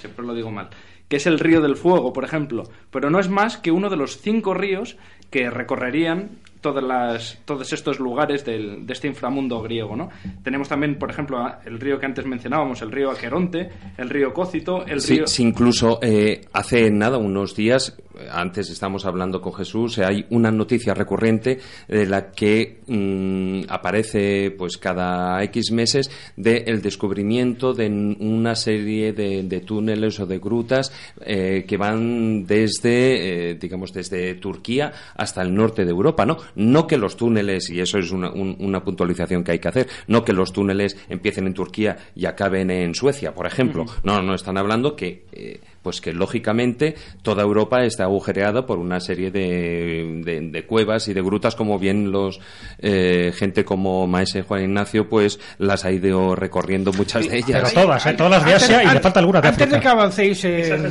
siempre 0.00 0.24
lo 0.26 0.34
digo 0.34 0.50
mal 0.50 0.68
que 1.08 1.16
es 1.16 1.26
el 1.26 1.38
río 1.38 1.60
del 1.60 1.76
fuego, 1.76 2.12
por 2.12 2.24
ejemplo, 2.24 2.64
pero 2.90 3.10
no 3.10 3.18
es 3.18 3.28
más 3.28 3.56
que 3.56 3.70
uno 3.70 3.90
de 3.90 3.96
los 3.96 4.20
cinco 4.20 4.54
ríos 4.54 4.96
que 5.30 5.50
recorrerían 5.50 6.38
todas 6.66 6.82
las, 6.82 7.38
todos 7.44 7.72
estos 7.72 8.00
lugares 8.00 8.44
del, 8.44 8.84
de 8.84 8.92
este 8.92 9.06
inframundo 9.06 9.62
griego. 9.62 9.94
¿no? 9.94 10.08
Tenemos 10.42 10.68
también, 10.68 10.98
por 10.98 11.08
ejemplo, 11.08 11.38
el 11.64 11.78
río 11.78 12.00
que 12.00 12.06
antes 12.06 12.26
mencionábamos, 12.26 12.82
el 12.82 12.90
río 12.90 13.12
Aqueronte, 13.12 13.70
el 13.96 14.10
río 14.10 14.34
Cócito, 14.34 14.84
el 14.84 15.00
río... 15.00 15.28
Sí, 15.28 15.44
incluso 15.44 16.00
eh, 16.02 16.40
hace 16.52 16.90
nada, 16.90 17.18
unos 17.18 17.54
días, 17.54 17.96
antes 18.30 18.70
estamos 18.70 19.06
hablando 19.06 19.40
con 19.40 19.54
Jesús, 19.54 19.98
hay 19.98 20.26
una 20.30 20.50
noticia 20.50 20.94
recurrente 20.94 21.60
de 21.86 22.06
la 22.06 22.30
que 22.30 22.80
mm, 22.86 23.70
aparece 23.70 24.50
pues 24.50 24.76
cada 24.78 25.42
X 25.44 25.70
meses 25.70 26.10
del 26.36 26.82
descubrimiento 26.82 27.74
de 27.74 27.88
una 28.18 28.54
serie 28.54 29.12
de, 29.12 29.60
túneles 29.60 30.18
o 30.20 30.26
de 30.26 30.38
grutas 30.38 30.92
eh, 31.24 31.64
que 31.66 31.76
van 31.76 32.46
desde, 32.46 33.50
eh, 33.50 33.54
digamos, 33.54 33.92
desde 33.92 34.34
Turquía 34.34 34.92
hasta 35.14 35.42
el 35.42 35.54
norte 35.54 35.84
de 35.84 35.90
Europa, 35.90 36.26
¿no? 36.26 36.36
No 36.56 36.86
que 36.86 36.96
los 36.96 37.16
túneles, 37.16 37.70
y 37.70 37.80
eso 37.80 37.98
es 37.98 38.10
una, 38.10 38.84
puntualización 38.84 39.44
que 39.44 39.52
hay 39.52 39.58
que 39.58 39.68
hacer, 39.68 39.88
no 40.08 40.24
que 40.24 40.32
los 40.32 40.52
túneles 40.52 40.96
empiecen 41.08 41.46
en 41.46 41.54
Turquía 41.54 41.96
y 42.14 42.26
acaben 42.26 42.70
en 42.70 42.94
Suecia, 42.94 43.34
por 43.34 43.46
ejemplo. 43.46 43.84
No, 44.02 44.22
no 44.22 44.34
están 44.34 44.58
hablando 44.58 44.96
que... 44.96 45.24
Eh, 45.32 45.60
pues 45.86 46.00
que 46.00 46.12
lógicamente 46.12 46.96
toda 47.22 47.44
Europa 47.44 47.84
está 47.84 48.02
agujereada 48.02 48.66
por 48.66 48.80
una 48.80 48.98
serie 48.98 49.30
de, 49.30 50.50
de, 50.50 50.66
cuevas 50.66 51.06
y 51.06 51.14
de 51.14 51.22
grutas, 51.22 51.54
como 51.54 51.78
bien 51.78 52.10
los 52.10 52.40
eh, 52.80 53.30
gente 53.32 53.64
como 53.64 54.04
Maese 54.08 54.42
Juan 54.42 54.64
Ignacio, 54.64 55.08
pues 55.08 55.38
las 55.58 55.84
ha 55.84 55.92
ido 55.92 56.34
recorriendo 56.34 56.92
muchas 56.92 57.28
de 57.28 57.36
ellas. 57.36 57.70
Pero 57.72 57.84
todas, 57.84 58.04
¿eh? 58.04 58.14
todas 58.14 58.32
las 58.32 58.44
de 58.44 58.54
Asia 58.54 58.82
y 58.82 58.94
le 58.94 58.98
falta 58.98 59.20
alguna 59.20 59.40
de 59.40 59.46
Antes 59.46 59.70
de 59.70 59.78
que 59.78 59.86
avancéis 59.86 60.44
en, 60.44 60.86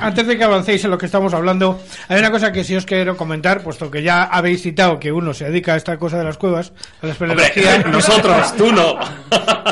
Antes 0.00 0.26
de 0.26 0.36
que 0.36 0.42
avancéis 0.42 0.84
en 0.84 0.90
lo 0.90 0.98
que 0.98 1.06
estamos 1.06 1.32
hablando, 1.32 1.80
hay 2.08 2.18
una 2.18 2.32
cosa 2.32 2.50
que 2.50 2.64
sí 2.64 2.74
os 2.74 2.84
quiero 2.84 3.16
comentar, 3.16 3.62
puesto 3.62 3.88
que 3.92 4.02
ya 4.02 4.24
habéis 4.24 4.60
citado 4.60 4.98
que 4.98 5.12
uno 5.12 5.32
se 5.32 5.44
dedica 5.44 5.74
a 5.74 5.76
esta 5.76 5.96
cosa 5.98 6.18
de 6.18 6.24
las 6.24 6.36
cuevas, 6.36 6.72
a 7.00 7.06
la 7.06 7.12
espeleología. 7.12 7.78
nosotros, 7.92 8.56
tú 8.56 8.72
no. 8.72 8.98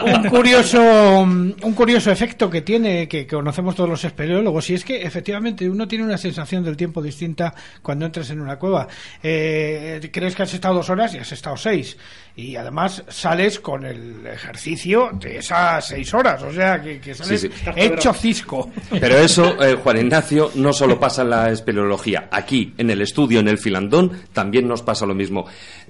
un 0.05 0.29
curioso, 0.29 1.23
un 1.23 1.75
curioso 1.75 2.13
efecto 2.13 2.49
que 2.49 2.63
tiene, 2.63 3.09
que 3.09 3.27
conocemos 3.27 3.75
todos 3.75 3.91
los 3.91 3.96
los 3.97 4.05
espeleólogos, 4.05 4.69
y 4.69 4.75
es 4.75 4.85
que 4.85 5.03
efectivamente 5.03 5.69
uno 5.71 5.89
tiene 5.89 6.05
una 6.05 6.19
sensación 6.19 6.63
del 6.63 6.77
tiempo 6.77 7.01
distinta 7.01 7.55
cuando 7.81 8.05
entras 8.05 8.29
en 8.29 8.43
una 8.43 8.59
cueva. 8.59 8.87
Eh, 9.23 10.11
crees 10.13 10.35
que 10.35 10.43
has 10.43 10.53
estado 10.53 10.75
dos 10.75 10.91
horas 10.91 11.15
y 11.15 11.19
has 11.19 11.33
estado 11.33 11.57
seis, 11.57 11.97
y 12.37 12.55
además 12.55 13.03
sales 13.09 13.59
con 13.61 13.87
el 13.87 14.27
ejercicio 14.27 15.09
de 15.15 15.39
esas 15.39 15.89
seis 15.89 16.13
horas, 16.13 16.43
o 16.43 16.53
sea 16.53 16.83
que, 16.83 17.15
sales 17.15 17.49
hecho 17.75 18.13
cisco. 18.13 18.71
Pero 18.91 19.17
eso, 19.17 19.63
eh, 19.63 19.75
Juan 19.83 19.97
Ignacio, 19.97 20.51
no 20.55 20.75
solo 20.75 21.01
pasa 21.01 21.23
en 21.23 21.31
la 21.31 21.51
espeleología. 21.51 22.29
Aquí, 22.31 22.75
en 22.77 22.91
el 22.91 23.01
estudio, 23.01 23.41
en 23.41 23.49
el 23.49 23.57
filandón, 23.57 24.13
también 24.35 24.69
nos 24.69 24.83
pasa 24.83 25.07
lo 25.07 25.15
mismo. 25.15 25.47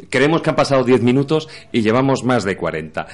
Creemos 0.09 0.40
que 0.40 0.51
han 0.51 0.56
pasado 0.56 0.85
diez 0.85 1.02
minutos 1.02 1.48
y 1.73 1.82
llevamos 1.82 2.23
más 2.23 2.44
de 2.44 2.56
cuarenta. 2.56 3.09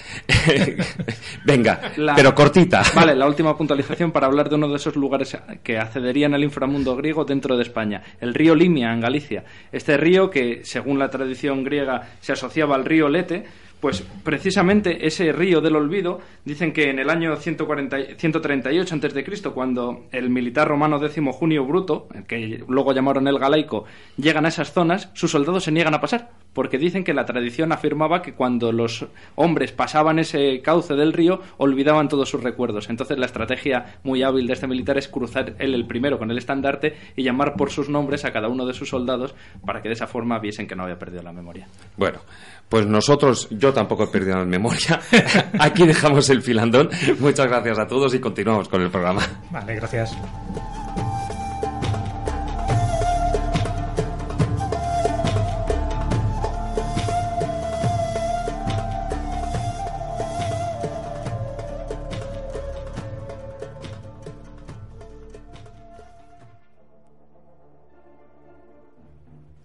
Venga, 1.47 1.81
pero 2.15 2.35
cortita. 2.35 2.83
Vale, 2.95 3.15
la 3.15 3.27
última 3.27 3.57
puntualización 3.57 4.13
para 4.13 4.27
hablar 4.27 4.51
de 4.51 4.57
uno 4.57 4.69
de 4.69 4.77
esos 4.77 4.95
lugares 4.95 5.39
que 5.63 5.79
accederían 5.79 6.35
al 6.35 6.45
inframundo 6.45 6.95
griego 6.97 7.25
dentro 7.25 7.57
de 7.57 7.63
España. 7.63 8.03
El 8.21 8.35
río 8.35 8.55
Limia, 8.55 8.93
en 8.93 9.01
Galicia. 9.01 9.45
Este 9.73 9.97
río 9.97 10.29
que, 10.29 10.61
según 10.65 10.99
la 10.99 11.09
tradición 11.09 11.65
griega, 11.65 12.11
se 12.21 12.33
asociaba 12.33 12.75
al 12.75 12.85
río 12.85 13.09
Pues 13.82 14.01
precisamente 14.23 15.09
ese 15.09 15.32
río 15.32 15.61
del 15.61 15.74
olvido, 15.74 16.20
dicen 16.44 16.73
que 16.73 16.89
en 16.89 17.01
el 17.01 17.11
año 17.11 17.35
140, 17.35 18.16
138 18.16 18.94
a.C., 18.94 19.51
cuando 19.53 20.07
el 20.12 20.31
militar 20.31 20.69
romano 20.69 21.01
décimo 21.01 21.32
Junio 21.32 21.65
Bruto, 21.65 22.07
que 22.28 22.62
luego 22.69 22.93
llamaron 22.93 23.27
el 23.27 23.40
Galaico, 23.40 23.85
llegan 24.16 24.44
a 24.44 24.51
esas 24.51 24.73
zonas, 24.73 25.11
sus 25.15 25.32
soldados 25.32 25.65
se 25.65 25.73
niegan 25.73 25.94
a 25.94 26.01
pasar, 26.01 26.31
porque 26.53 26.79
dicen 26.79 27.05
que 27.05 27.15
la 27.15 27.24
tradición 27.24 27.73
afirmaba 27.73 28.23
que 28.23 28.35
cuando 28.35 28.73
los 28.73 29.07
hombres 29.35 29.73
pasaban 29.73 30.19
ese 30.19 30.61
cauce 30.62 30.95
del 30.95 31.12
río, 31.12 31.41
olvidaban 31.59 32.09
todos 32.09 32.29
sus 32.29 32.43
recuerdos. 32.43 32.91
Entonces 32.91 33.19
la 33.19 33.27
estrategia 33.27 33.99
muy 34.03 34.23
hábil 34.23 34.47
de 34.47 34.53
este 34.53 34.66
militar 34.66 34.99
es 34.99 35.09
cruzar 35.09 35.55
él 35.59 35.74
el 35.74 35.87
primero 35.87 36.19
con 36.19 36.31
el 36.31 36.39
estandarte 36.39 36.95
y 37.16 37.23
llamar 37.23 37.55
por 37.57 37.70
sus 37.70 37.89
nombres 37.89 38.24
a 38.24 38.33
cada 38.33 38.49
uno 38.49 38.66
de 38.66 38.74
sus 38.74 38.89
soldados 38.89 39.35
para 39.65 39.81
que 39.81 39.89
de 39.89 39.95
esa 39.95 40.07
forma 40.07 40.39
viesen 40.39 40.66
que 40.66 40.77
no 40.77 40.85
había 40.85 40.99
perdido 40.99 41.23
la 41.23 41.33
memoria. 41.33 41.66
Bueno, 41.97 42.20
pues 42.69 42.87
nosotros, 42.87 43.49
yo 43.51 43.73
tampoco 43.73 44.05
he 44.05 44.09
perdido 44.09 44.39
la 44.39 44.45
memoria. 44.45 45.01
Aquí 45.59 45.87
dejamos 45.87 46.29
el 46.31 46.43
filandón. 46.43 46.91
Muchas 47.19 47.47
gracias 47.47 47.79
a 47.79 47.87
todos 47.87 48.15
y 48.15 48.19
continuamos 48.19 48.69
con 48.69 48.83
el 48.83 48.91
programa. 48.91 49.23
Vale, 49.51 49.74
gracias. 49.74 50.16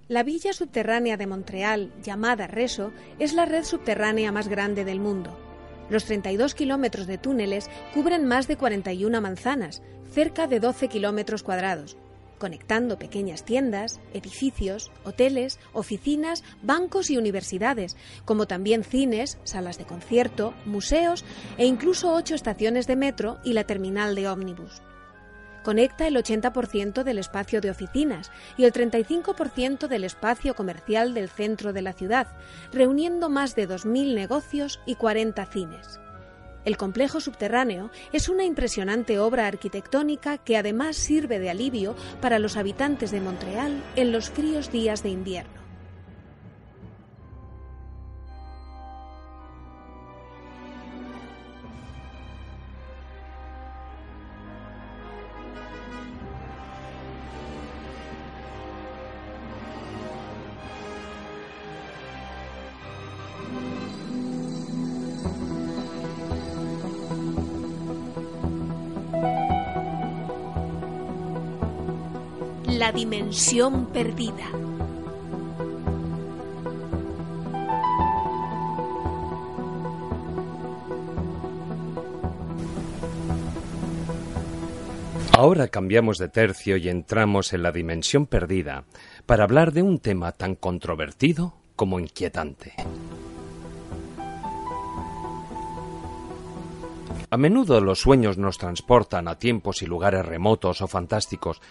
La 0.10 0.24
villa 0.24 0.54
subterránea 0.54 1.18
de 1.18 1.28
Montreal, 1.28 1.92
llamada 2.02 2.48
Reso, 2.48 2.94
es 3.20 3.34
la 3.34 3.44
red 3.44 3.66
subterránea 3.66 4.32
más 4.32 4.48
grande 4.48 4.86
del 4.86 5.02
mundo. 5.02 5.38
Los 5.90 6.06
32 6.06 6.56
kilómetros 6.56 7.08
de 7.08 7.18
túneles 7.18 7.70
cubren 7.94 8.26
más 8.26 8.48
de 8.48 8.56
41 8.56 9.20
manzanas, 9.20 9.82
cerca 10.10 10.48
de 10.48 10.62
12 10.62 10.88
kilómetros 10.88 11.44
cuadrados, 11.44 11.98
conectando 12.38 12.98
pequeñas 12.98 13.44
tiendas, 13.44 14.00
edificios, 14.14 14.92
hoteles, 15.04 15.60
oficinas, 15.74 16.46
bancos 16.62 17.10
y 17.10 17.18
universidades, 17.18 17.98
como 18.24 18.48
también 18.48 18.86
cines, 18.86 19.38
salas 19.44 19.78
de 19.78 19.84
concierto, 19.84 20.54
museos 20.64 21.26
e 21.58 21.66
incluso 21.66 22.14
ocho 22.14 22.34
estaciones 22.34 22.88
de 22.88 22.96
metro 22.96 23.40
y 23.44 23.52
la 23.52 23.66
terminal 23.66 24.16
de 24.16 24.30
ómnibus 24.30 24.82
conecta 25.68 26.08
el 26.08 26.16
80% 26.16 27.04
del 27.04 27.18
espacio 27.18 27.60
de 27.60 27.70
oficinas 27.70 28.32
y 28.56 28.64
el 28.64 28.72
35% 28.72 29.90
del 29.90 30.06
espacio 30.06 30.56
comercial 30.56 31.14
del 31.14 31.28
centro 31.28 31.74
de 31.74 31.82
la 31.82 31.92
ciudad, 31.92 32.28
reuniendo 32.72 33.28
más 33.28 33.54
de 33.54 33.68
2.000 33.68 34.16
negocios 34.16 34.80
y 34.86 34.96
40 34.96 35.46
cines. 35.48 36.00
El 36.64 36.78
complejo 36.78 37.20
subterráneo 37.20 37.92
es 38.14 38.30
una 38.30 38.46
impresionante 38.46 39.20
obra 39.20 39.46
arquitectónica 39.46 40.38
que 40.38 40.56
además 40.56 40.96
sirve 40.96 41.38
de 41.38 41.50
alivio 41.50 41.98
para 42.22 42.40
los 42.40 42.56
habitantes 42.56 43.12
de 43.12 43.20
Montreal 43.20 43.84
en 43.98 44.14
los 44.14 44.30
fríos 44.30 44.72
días 44.72 45.04
de 45.04 45.10
invierno. 45.10 45.57
Dimensión 73.10 73.86
perdida. 73.86 74.44
Ahora 85.32 85.70
cambiamos 85.70 86.18
de 86.18 86.28
tercio 86.28 86.76
y 86.76 86.90
entramos 86.90 87.54
en 87.54 87.64
la 87.64 87.72
dimensión 87.72 88.26
perdida 88.26 88.84
para 89.26 89.46
hablar 89.46 89.72
de 89.72 89.84
un 89.84 90.00
tema 90.00 90.34
tan 90.34 90.56
controvertido 90.56 91.54
como 91.78 92.02
inquietante. 92.02 92.74
A 97.30 97.38
menudo 97.38 97.80
los 97.80 98.00
sueños 98.00 98.38
nos 98.38 98.58
transportan 98.58 99.30
a 99.30 99.40
tiempos 99.40 99.82
y 99.82 99.86
lugares 99.86 100.26
remotos 100.26 100.82
o 100.82 100.88
fantásticos 100.88 101.62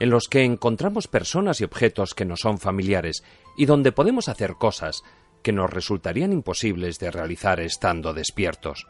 en 0.00 0.10
los 0.10 0.28
que 0.28 0.44
encontramos 0.44 1.08
personas 1.08 1.60
y 1.60 1.64
objetos 1.64 2.14
que 2.14 2.24
nos 2.24 2.40
son 2.40 2.58
familiares 2.58 3.24
y 3.56 3.66
donde 3.66 3.92
podemos 3.92 4.28
hacer 4.28 4.54
cosas 4.54 5.02
que 5.42 5.52
nos 5.52 5.70
resultarían 5.70 6.32
imposibles 6.32 6.98
de 6.98 7.10
realizar 7.10 7.60
estando 7.60 8.14
despiertos. 8.14 8.86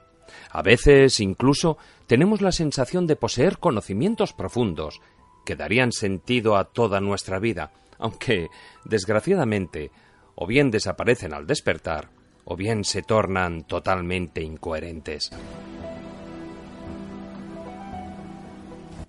A 0.51 0.63
veces 0.63 1.21
incluso 1.21 1.77
tenemos 2.07 2.41
la 2.41 2.53
sensación 2.53 3.07
de 3.07 3.17
poseer 3.17 3.59
conocimientos 3.59 4.33
profundos 4.33 5.01
que 5.45 5.57
darían 5.57 5.93
sentido 5.93 6.57
a 6.57 6.65
toda 6.65 7.01
nuestra 7.01 7.39
vida, 7.39 7.73
aunque, 7.99 8.49
desgraciadamente, 8.85 9.91
o 10.35 10.47
bien 10.47 10.71
desaparecen 10.71 11.35
al 11.35 11.47
despertar, 11.47 12.09
o 12.45 12.57
bien 12.57 12.85
se 12.85 13.03
tornan 13.03 13.65
totalmente 13.65 14.43
incoherentes. 14.43 15.31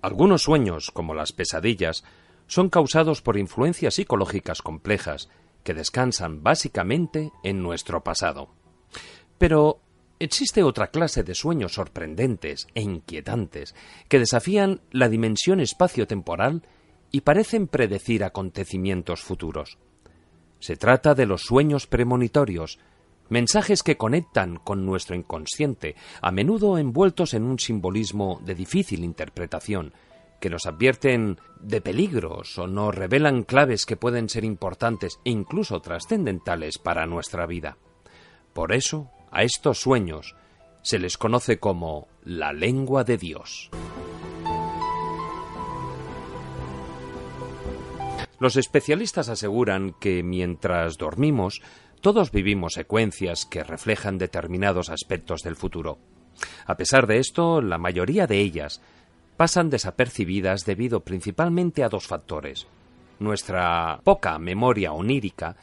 Algunos 0.02 0.42
sueños, 0.42 0.90
como 0.92 1.14
las 1.14 1.32
pesadillas, 1.32 2.04
son 2.46 2.70
causados 2.70 3.22
por 3.22 3.36
influencias 3.36 3.94
psicológicas 3.94 4.62
complejas 4.62 5.28
que 5.64 5.74
descansan 5.74 6.42
básicamente 6.42 7.32
en 7.42 7.62
nuestro 7.62 8.04
pasado. 8.04 8.48
Pero 9.38 9.80
existe 10.18 10.62
otra 10.62 10.88
clase 10.88 11.24
de 11.24 11.34
sueños 11.34 11.74
sorprendentes 11.74 12.68
e 12.74 12.82
inquietantes 12.82 13.74
que 14.08 14.18
desafían 14.18 14.80
la 14.92 15.08
dimensión 15.08 15.60
espacio-temporal 15.60 16.62
y 17.10 17.22
parecen 17.22 17.66
predecir 17.66 18.24
acontecimientos 18.24 19.22
futuros. 19.22 19.78
Se 20.60 20.76
trata 20.76 21.14
de 21.14 21.26
los 21.26 21.42
sueños 21.42 21.86
premonitorios, 21.86 22.78
Mensajes 23.28 23.82
que 23.82 23.96
conectan 23.96 24.56
con 24.56 24.86
nuestro 24.86 25.16
inconsciente, 25.16 25.96
a 26.22 26.30
menudo 26.30 26.78
envueltos 26.78 27.34
en 27.34 27.42
un 27.42 27.58
simbolismo 27.58 28.40
de 28.44 28.54
difícil 28.54 29.02
interpretación, 29.02 29.92
que 30.40 30.50
nos 30.50 30.66
advierten 30.66 31.40
de 31.60 31.80
peligros 31.80 32.58
o 32.58 32.66
nos 32.66 32.94
revelan 32.94 33.42
claves 33.42 33.84
que 33.84 33.96
pueden 33.96 34.28
ser 34.28 34.44
importantes 34.44 35.18
e 35.24 35.30
incluso 35.30 35.80
trascendentales 35.80 36.78
para 36.78 37.06
nuestra 37.06 37.46
vida. 37.46 37.78
Por 38.52 38.72
eso, 38.72 39.10
a 39.32 39.42
estos 39.42 39.80
sueños 39.80 40.36
se 40.82 40.98
les 41.00 41.18
conoce 41.18 41.58
como 41.58 42.06
la 42.22 42.52
lengua 42.52 43.02
de 43.02 43.18
Dios. 43.18 43.70
Los 48.38 48.56
especialistas 48.56 49.30
aseguran 49.30 49.94
que 49.98 50.22
mientras 50.22 50.98
dormimos, 50.98 51.62
todos 52.00 52.30
vivimos 52.30 52.74
secuencias 52.74 53.46
que 53.46 53.64
reflejan 53.64 54.18
determinados 54.18 54.90
aspectos 54.90 55.42
del 55.42 55.56
futuro. 55.56 55.98
A 56.66 56.76
pesar 56.76 57.06
de 57.06 57.18
esto, 57.18 57.60
la 57.60 57.78
mayoría 57.78 58.26
de 58.26 58.40
ellas 58.40 58.80
pasan 59.36 59.70
desapercibidas 59.70 60.64
debido 60.64 61.00
principalmente 61.00 61.82
a 61.82 61.88
dos 61.88 62.06
factores 62.06 62.66
nuestra 63.18 64.00
poca 64.04 64.38
memoria 64.38 64.92
onírica 64.92 65.56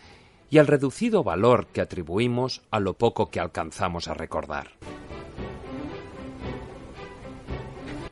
y 0.49 0.57
al 0.57 0.67
reducido 0.67 1.23
valor 1.23 1.67
que 1.67 1.81
atribuimos 1.81 2.61
a 2.71 2.79
lo 2.79 2.93
poco 2.93 3.29
que 3.29 3.39
alcanzamos 3.39 4.07
a 4.07 4.13
recordar. 4.13 4.71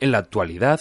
En 0.00 0.10
la 0.10 0.18
actualidad, 0.18 0.80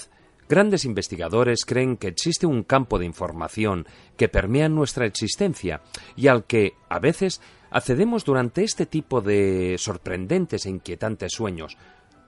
grandes 0.52 0.86
investigadores 0.86 1.66
creen 1.66 1.96
que 1.96 2.10
existe 2.10 2.46
un 2.46 2.64
campo 2.64 3.00
de 3.00 3.06
información 3.06 3.88
que 4.18 4.28
permea 4.28 4.68
nuestra 4.68 5.06
existencia 5.06 5.82
y 6.18 6.28
al 6.28 6.44
que, 6.44 6.74
a 6.90 7.00
veces, 7.00 7.42
accedemos 7.72 8.26
durante 8.26 8.64
este 8.64 8.86
tipo 8.86 9.22
de 9.22 9.78
sorprendentes 9.80 10.66
e 10.66 10.70
inquietantes 10.70 11.32
sueños, 11.32 11.78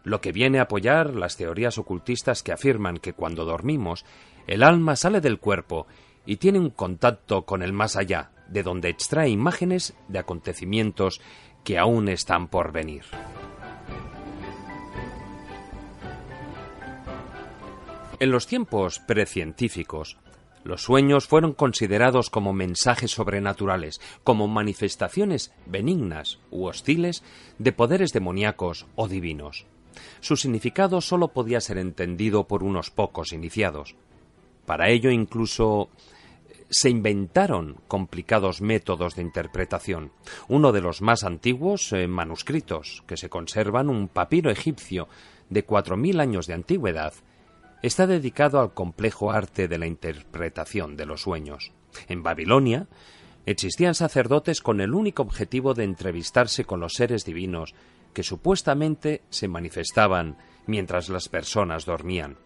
lo 0.06 0.22
que 0.22 0.32
viene 0.32 0.60
a 0.60 0.64
apoyar 0.64 1.14
las 1.14 1.36
teorías 1.36 1.78
ocultistas 1.78 2.44
que 2.44 2.54
afirman 2.54 2.98
que 2.98 3.12
cuando 3.12 3.44
dormimos, 3.44 4.06
el 4.48 4.64
alma 4.64 4.96
sale 4.96 5.20
del 5.20 5.40
cuerpo 5.40 5.86
y 6.26 6.38
tiene 6.38 6.60
un 6.60 6.70
contacto 6.70 7.44
con 7.44 7.62
el 7.62 7.74
más 7.74 7.98
allá, 7.98 8.32
de 8.48 8.64
donde 8.64 8.88
extrae 8.88 9.30
imágenes 9.30 9.96
de 10.08 10.20
acontecimientos 10.20 11.20
que 11.66 11.78
aún 11.78 12.08
están 12.08 12.48
por 12.48 12.72
venir. 12.72 13.04
En 18.24 18.32
los 18.32 18.48
tiempos 18.48 19.00
precientíficos, 19.00 20.16
los 20.64 20.82
sueños 20.82 21.28
fueron 21.28 21.52
considerados 21.52 22.30
como 22.30 22.54
mensajes 22.54 23.12
sobrenaturales, 23.12 24.00
como 24.24 24.48
manifestaciones 24.48 25.54
benignas 25.66 26.40
u 26.50 26.68
hostiles 26.68 27.22
de 27.60 27.74
poderes 27.74 28.14
demoníacos 28.14 28.86
o 28.96 29.10
divinos. 29.10 29.66
Su 30.22 30.38
significado 30.38 31.02
sólo 31.02 31.34
podía 31.34 31.60
ser 31.60 31.78
entendido 31.78 32.48
por 32.48 32.64
unos 32.64 32.92
pocos 32.92 33.34
iniciados. 33.34 33.98
Para 34.66 34.88
ello 34.88 35.12
incluso 35.12 35.90
se 36.70 36.90
inventaron 36.90 37.82
complicados 37.90 38.62
métodos 38.62 39.18
de 39.18 39.22
interpretación. 39.22 40.14
Uno 40.48 40.72
de 40.72 40.80
los 40.80 41.02
más 41.02 41.26
antiguos 41.26 41.92
eh, 41.92 42.08
manuscritos 42.08 43.04
que 43.06 43.18
se 43.18 43.28
conservan, 43.28 43.90
un 43.90 44.08
papiro 44.08 44.50
egipcio 44.50 45.10
de 45.50 45.66
cuatro 45.66 45.98
mil 45.98 46.22
años 46.22 46.48
de 46.48 46.54
antigüedad, 46.54 47.14
está 47.84 48.08
dedicado 48.08 48.62
al 48.62 48.74
complejo 48.74 49.32
arte 49.32 49.68
de 49.68 49.78
la 49.78 49.86
interpretación 49.86 50.96
de 50.96 51.06
los 51.06 51.22
sueños. 51.22 51.74
En 52.08 52.24
Babilonia 52.24 52.88
existían 53.46 53.94
sacerdotes 53.94 54.62
con 54.62 54.80
el 54.80 54.94
único 54.94 55.22
objetivo 55.22 55.74
de 55.74 55.84
entrevistarse 55.84 56.64
con 56.64 56.80
los 56.80 56.94
seres 56.94 57.26
divinos 57.26 57.76
que 58.14 58.24
supuestamente 58.24 59.22
se 59.30 59.50
manifestaban 59.50 60.38
mientras 60.66 61.10
las 61.10 61.28
personas 61.28 61.86
dormían. 61.86 62.38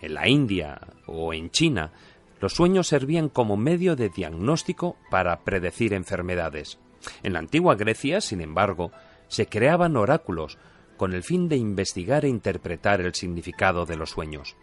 En 0.00 0.14
la 0.14 0.28
India 0.28 0.80
o 1.06 1.32
en 1.32 1.50
China, 1.50 1.92
los 2.40 2.54
sueños 2.54 2.88
servían 2.88 3.28
como 3.28 3.56
medio 3.56 3.94
de 3.94 4.08
diagnóstico 4.08 4.96
para 5.10 5.44
predecir 5.44 5.92
enfermedades. 5.94 6.80
En 7.22 7.34
la 7.34 7.38
antigua 7.38 7.76
Grecia, 7.76 8.20
sin 8.20 8.40
embargo, 8.40 8.90
se 9.28 9.46
creaban 9.46 9.96
oráculos 9.96 10.58
con 10.96 11.14
el 11.14 11.22
fin 11.22 11.48
de 11.48 11.56
investigar 11.56 12.24
e 12.24 12.28
interpretar 12.28 13.00
el 13.00 13.14
significado 13.14 13.86
de 13.86 13.96
los 13.96 14.10
sueños. 14.10 14.56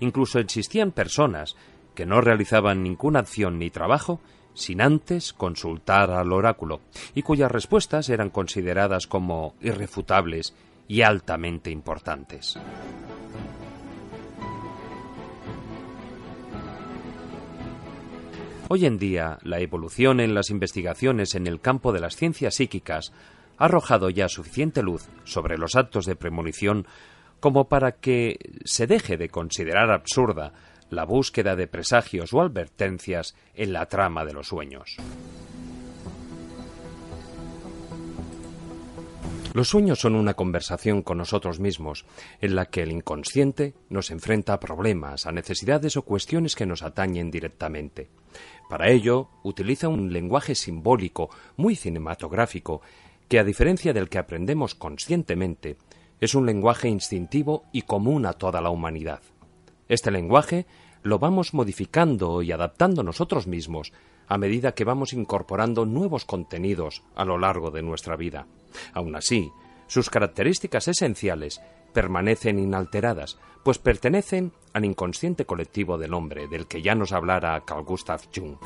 Incluso 0.00 0.38
existían 0.38 0.92
personas 0.92 1.56
que 1.94 2.06
no 2.06 2.20
realizaban 2.20 2.82
ninguna 2.82 3.20
acción 3.20 3.58
ni 3.58 3.70
trabajo 3.70 4.20
sin 4.54 4.80
antes 4.80 5.32
consultar 5.32 6.10
al 6.10 6.32
oráculo, 6.32 6.80
y 7.14 7.22
cuyas 7.22 7.50
respuestas 7.50 8.08
eran 8.08 8.30
consideradas 8.30 9.06
como 9.06 9.54
irrefutables 9.60 10.54
y 10.86 11.02
altamente 11.02 11.70
importantes. 11.70 12.56
Hoy 18.68 18.86
en 18.86 18.98
día, 18.98 19.38
la 19.42 19.60
evolución 19.60 20.20
en 20.20 20.34
las 20.34 20.50
investigaciones 20.50 21.34
en 21.34 21.46
el 21.46 21.60
campo 21.60 21.92
de 21.92 22.00
las 22.00 22.16
ciencias 22.16 22.54
psíquicas 22.54 23.12
ha 23.58 23.66
arrojado 23.66 24.08
ya 24.08 24.28
suficiente 24.28 24.82
luz 24.82 25.08
sobre 25.24 25.58
los 25.58 25.76
actos 25.76 26.06
de 26.06 26.16
premonición 26.16 26.86
como 27.44 27.68
para 27.68 27.92
que 27.92 28.38
se 28.64 28.86
deje 28.86 29.18
de 29.18 29.28
considerar 29.28 29.90
absurda 29.90 30.54
la 30.88 31.04
búsqueda 31.04 31.54
de 31.56 31.66
presagios 31.66 32.32
o 32.32 32.40
advertencias 32.40 33.36
en 33.54 33.74
la 33.74 33.84
trama 33.84 34.24
de 34.24 34.32
los 34.32 34.48
sueños. 34.48 34.96
Los 39.52 39.68
sueños 39.68 39.98
son 39.98 40.14
una 40.14 40.32
conversación 40.32 41.02
con 41.02 41.18
nosotros 41.18 41.60
mismos, 41.60 42.06
en 42.40 42.54
la 42.54 42.64
que 42.64 42.82
el 42.82 42.92
inconsciente 42.92 43.74
nos 43.90 44.10
enfrenta 44.10 44.54
a 44.54 44.60
problemas, 44.60 45.26
a 45.26 45.32
necesidades 45.32 45.98
o 45.98 46.02
cuestiones 46.02 46.54
que 46.54 46.64
nos 46.64 46.82
atañen 46.82 47.30
directamente. 47.30 48.08
Para 48.70 48.88
ello, 48.88 49.28
utiliza 49.42 49.88
un 49.88 50.14
lenguaje 50.14 50.54
simbólico 50.54 51.28
muy 51.58 51.76
cinematográfico, 51.76 52.80
que 53.28 53.38
a 53.38 53.44
diferencia 53.44 53.92
del 53.92 54.08
que 54.08 54.16
aprendemos 54.16 54.74
conscientemente, 54.74 55.76
es 56.24 56.34
un 56.34 56.46
lenguaje 56.46 56.88
instintivo 56.88 57.64
y 57.72 57.82
común 57.82 58.26
a 58.26 58.32
toda 58.32 58.60
la 58.60 58.70
humanidad. 58.70 59.20
Este 59.88 60.10
lenguaje 60.10 60.66
lo 61.02 61.18
vamos 61.18 61.52
modificando 61.52 62.40
y 62.42 62.50
adaptando 62.50 63.02
nosotros 63.02 63.46
mismos 63.46 63.92
a 64.26 64.38
medida 64.38 64.72
que 64.72 64.84
vamos 64.84 65.12
incorporando 65.12 65.84
nuevos 65.84 66.24
contenidos 66.24 67.02
a 67.14 67.26
lo 67.26 67.36
largo 67.36 67.70
de 67.70 67.82
nuestra 67.82 68.16
vida. 68.16 68.46
Aun 68.94 69.14
así, 69.14 69.50
sus 69.86 70.08
características 70.08 70.88
esenciales 70.88 71.60
permanecen 71.92 72.58
inalteradas, 72.58 73.38
pues 73.62 73.78
pertenecen 73.78 74.52
al 74.72 74.86
inconsciente 74.86 75.44
colectivo 75.44 75.98
del 75.98 76.14
hombre, 76.14 76.48
del 76.48 76.66
que 76.66 76.80
ya 76.80 76.94
nos 76.94 77.12
hablara 77.12 77.62
Carl 77.66 77.84
Gustav 77.84 78.22
Jung. 78.34 78.56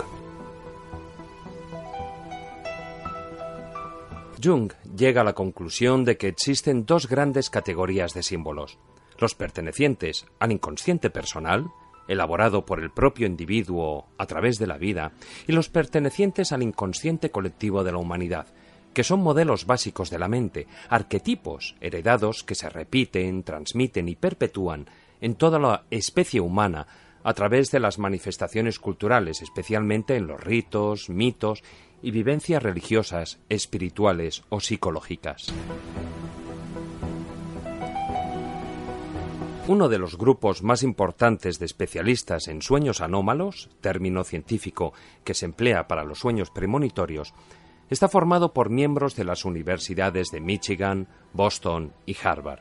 Jung 4.43 4.73
llega 4.97 5.23
a 5.23 5.25
la 5.25 5.35
conclusión 5.35 6.05
de 6.05 6.17
que 6.17 6.29
existen 6.29 6.87
dos 6.87 7.09
grandes 7.09 7.51
categorías 7.51 8.15
de 8.15 8.23
símbolos, 8.23 8.79
los 9.19 9.35
pertenecientes 9.35 10.27
al 10.39 10.53
inconsciente 10.53 11.11
personal, 11.11 11.67
elaborado 12.09 12.65
por 12.65 12.81
el 12.81 12.91
propio 12.91 13.27
individuo 13.27 14.07
a 14.17 14.27
través 14.27 14.59
de 14.59 14.67
la 14.67 14.79
vida, 14.79 15.13
y 15.47 15.53
los 15.53 15.69
pertenecientes 15.69 16.53
al 16.53 16.63
inconsciente 16.63 17.31
colectivo 17.31 17.85
de 17.85 17.93
la 17.93 17.99
humanidad, 17.99 18.47
que 18.95 19.05
son 19.05 19.21
modelos 19.21 19.67
básicos 19.67 20.11
de 20.11 20.19
la 20.19 20.29
mente, 20.29 20.67
arquetipos 20.89 21.77
heredados 21.81 22.43
que 22.43 22.55
se 22.55 22.69
repiten, 22.71 23.43
transmiten 23.43 24.09
y 24.09 24.17
perpetúan 24.17 24.87
en 25.21 25.35
toda 25.35 25.59
la 25.59 25.85
especie 25.91 26.41
humana 26.41 26.87
a 27.25 27.35
través 27.35 27.71
de 27.71 27.81
las 27.81 27.99
manifestaciones 27.99 28.79
culturales, 28.79 29.43
especialmente 29.43 30.17
en 30.17 30.27
los 30.27 30.41
ritos, 30.41 31.11
mitos 31.11 31.63
y 32.03 32.11
vivencias 32.11 32.63
religiosas, 32.63 33.39
espirituales 33.49 34.43
o 34.49 34.61
psicológicas. 34.61 35.53
Uno 39.69 39.91
de 39.91 39.99
los 39.99 40.17
grupos 40.17 40.63
más 40.63 40.83
importantes 40.83 41.59
de 41.59 41.67
especialistas 41.67 42.49
en 42.49 42.63
sueños 42.63 43.03
anómalos, 43.03 43.69
término 43.83 44.25
científico 44.25 44.95
que 45.25 45.35
se 45.35 45.45
emplea 45.45 45.87
para 45.89 46.05
los 46.05 46.21
sueños 46.21 46.51
premonitorios, 46.51 47.35
está 47.91 48.09
formado 48.09 48.55
por 48.55 48.71
miembros 48.71 49.15
de 49.15 49.25
las 49.25 49.45
universidades 49.45 50.31
de 50.31 50.41
Michigan, 50.41 51.09
Boston 51.35 51.93
y 52.07 52.17
Harvard. 52.23 52.61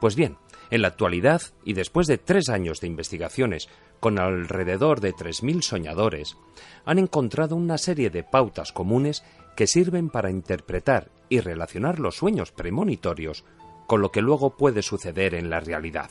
Pues 0.00 0.16
bien, 0.16 0.38
en 0.70 0.82
la 0.82 0.88
actualidad, 0.88 1.42
y 1.64 1.74
después 1.74 2.06
de 2.06 2.18
tres 2.18 2.48
años 2.48 2.80
de 2.80 2.86
investigaciones 2.86 3.68
con 4.00 4.18
alrededor 4.18 5.00
de 5.00 5.14
3.000 5.14 5.62
soñadores, 5.62 6.36
han 6.84 6.98
encontrado 6.98 7.56
una 7.56 7.78
serie 7.78 8.10
de 8.10 8.24
pautas 8.24 8.72
comunes 8.72 9.24
que 9.56 9.66
sirven 9.66 10.10
para 10.10 10.30
interpretar 10.30 11.10
y 11.28 11.40
relacionar 11.40 11.98
los 11.98 12.16
sueños 12.16 12.52
premonitorios 12.52 13.44
con 13.86 14.00
lo 14.00 14.10
que 14.10 14.22
luego 14.22 14.56
puede 14.56 14.82
suceder 14.82 15.34
en 15.34 15.50
la 15.50 15.60
realidad. 15.60 16.10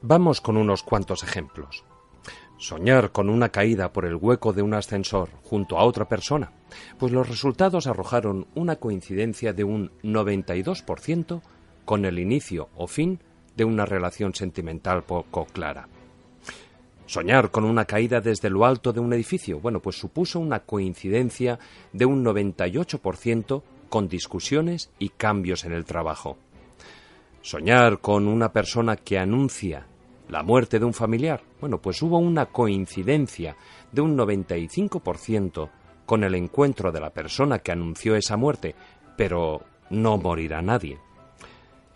Vamos 0.00 0.40
con 0.40 0.56
unos 0.56 0.82
cuantos 0.82 1.22
ejemplos. 1.22 1.84
Soñar 2.56 3.12
con 3.12 3.30
una 3.30 3.50
caída 3.50 3.92
por 3.92 4.04
el 4.04 4.16
hueco 4.16 4.52
de 4.52 4.62
un 4.62 4.74
ascensor 4.74 5.30
junto 5.42 5.78
a 5.78 5.84
otra 5.84 6.08
persona, 6.08 6.52
pues 6.98 7.12
los 7.12 7.28
resultados 7.28 7.86
arrojaron 7.86 8.46
una 8.54 8.76
coincidencia 8.76 9.52
de 9.52 9.64
un 9.64 9.92
92% 10.02 11.40
con 11.84 12.04
el 12.04 12.18
inicio 12.18 12.68
o 12.76 12.86
fin 12.86 13.20
de 13.58 13.64
una 13.64 13.84
relación 13.84 14.32
sentimental 14.34 15.02
poco 15.02 15.44
clara. 15.46 15.88
Soñar 17.06 17.50
con 17.50 17.64
una 17.64 17.84
caída 17.84 18.20
desde 18.20 18.50
lo 18.50 18.64
alto 18.64 18.92
de 18.92 19.00
un 19.00 19.12
edificio, 19.12 19.58
bueno, 19.58 19.80
pues 19.80 19.96
supuso 19.96 20.38
una 20.38 20.60
coincidencia 20.60 21.58
de 21.92 22.04
un 22.06 22.24
98% 22.24 23.62
con 23.88 24.08
discusiones 24.08 24.90
y 24.98 25.08
cambios 25.08 25.64
en 25.64 25.72
el 25.72 25.84
trabajo. 25.84 26.38
Soñar 27.42 27.98
con 28.00 28.28
una 28.28 28.52
persona 28.52 28.96
que 28.96 29.18
anuncia 29.18 29.86
la 30.28 30.44
muerte 30.44 30.78
de 30.78 30.84
un 30.84 30.94
familiar. 30.94 31.42
Bueno, 31.60 31.80
pues 31.80 32.00
hubo 32.02 32.18
una 32.18 32.46
coincidencia 32.46 33.56
de 33.90 34.02
un 34.02 34.16
95% 34.16 35.68
con 36.06 36.22
el 36.22 36.34
encuentro 36.36 36.92
de 36.92 37.00
la 37.00 37.10
persona 37.10 37.58
que 37.58 37.72
anunció 37.72 38.14
esa 38.14 38.36
muerte, 38.36 38.76
pero 39.16 39.62
no 39.90 40.16
morirá 40.16 40.62
nadie. 40.62 40.98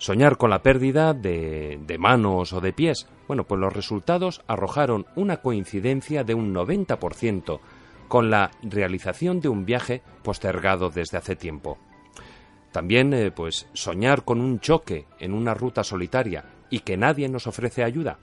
Soñar 0.02 0.36
con 0.36 0.50
la 0.50 0.64
pérdida 0.64 1.14
de, 1.14 1.96
manos 1.96 2.52
o 2.52 2.60
de 2.60 2.72
pies. 2.72 3.06
Bueno, 3.28 3.44
pues 3.44 3.60
los 3.60 3.72
resultados 3.72 4.42
arrojaron 4.48 5.06
una 5.14 5.36
coincidencia 5.36 6.24
de 6.24 6.34
un 6.34 6.52
90% 6.52 7.60
con 8.08 8.28
la 8.28 8.50
realización 8.64 9.38
de 9.38 9.48
un 9.48 9.64
viaje 9.64 10.02
postergado 10.24 10.90
desde 10.90 11.18
hace 11.18 11.36
tiempo. 11.36 11.78
También, 12.72 13.14
eh, 13.14 13.30
pues, 13.30 13.68
soñar 13.74 14.24
con 14.24 14.40
un 14.40 14.58
choque 14.58 15.06
en 15.20 15.32
una 15.32 15.54
ruta 15.54 15.84
solitaria 15.84 16.46
y 16.68 16.80
que 16.80 16.96
nadie 16.96 17.28
nos 17.28 17.46
ofrece 17.46 17.84
ayuda. 17.84 18.18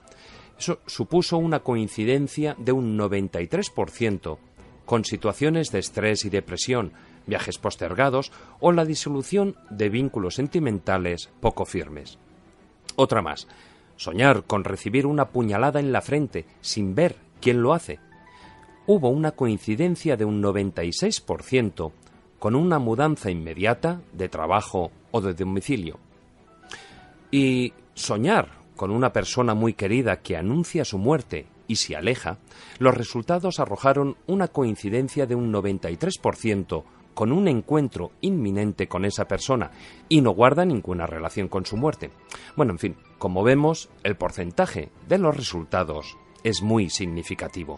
Eso 0.59 0.81
supuso 0.85 1.37
una 1.37 1.61
coincidencia 1.61 2.57
de 2.59 2.73
un 2.73 2.97
93% 2.97 4.37
con 4.85 5.05
situaciones 5.05 5.71
de 5.71 5.79
estrés 5.79 6.25
y 6.25 6.29
depresión, 6.29 6.91
viajes 7.29 7.57
postergados 7.57 8.31
o 8.59 8.71
la 8.71 8.83
disolución 8.83 9.55
de 9.69 9.89
vínculos 9.89 10.35
sentimentales 10.35 11.29
poco 11.39 11.65
firmes. 11.65 12.17
Otra 12.95 13.21
más, 13.21 13.47
soñar 13.95 14.43
con 14.43 14.63
recibir 14.63 15.05
una 15.05 15.29
puñalada 15.29 15.79
en 15.79 15.91
la 15.91 16.01
frente 16.01 16.45
sin 16.59 16.95
ver 16.95 17.15
quién 17.39 17.61
lo 17.61 17.73
hace. 17.73 17.99
Hubo 18.87 19.09
una 19.09 19.31
coincidencia 19.31 20.17
de 20.17 20.25
un 20.25 20.41
96% 20.41 21.91
con 22.39 22.55
una 22.55 22.79
mudanza 22.79 23.29
inmediata 23.29 24.01
de 24.13 24.29
trabajo 24.29 24.91
o 25.11 25.21
de 25.21 25.33
domicilio. 25.33 25.99
Y 27.31 27.73
soñar 27.93 28.59
con 28.75 28.91
una 28.91 29.11
persona 29.11 29.53
muy 29.53 29.73
querida 29.73 30.21
que 30.21 30.37
anuncia 30.37 30.85
su 30.85 30.97
muerte 30.97 31.47
y 31.67 31.75
se 31.75 31.95
aleja, 31.95 32.37
los 32.79 32.95
resultados 32.95 33.59
arrojaron 33.59 34.15
una 34.25 34.47
coincidencia 34.47 35.27
de 35.27 35.35
un 35.35 35.53
93% 35.53 36.83
con 37.19 37.33
un 37.33 37.49
encuentro 37.49 38.13
inminente 38.21 38.87
con 38.87 39.03
esa 39.03 39.27
persona 39.27 39.71
y 40.07 40.21
no 40.21 40.31
guarda 40.31 40.63
ninguna 40.63 41.05
relación 41.05 41.49
con 41.49 41.65
su 41.65 41.75
muerte. 41.75 42.11
Bueno, 42.55 42.71
en 42.71 42.79
fin, 42.79 42.95
como 43.17 43.43
vemos, 43.43 43.89
el 44.03 44.15
porcentaje 44.15 44.89
de 45.05 45.17
los 45.17 45.35
resultados 45.35 46.15
es 46.45 46.61
muy 46.61 46.89
significativo. 46.89 47.75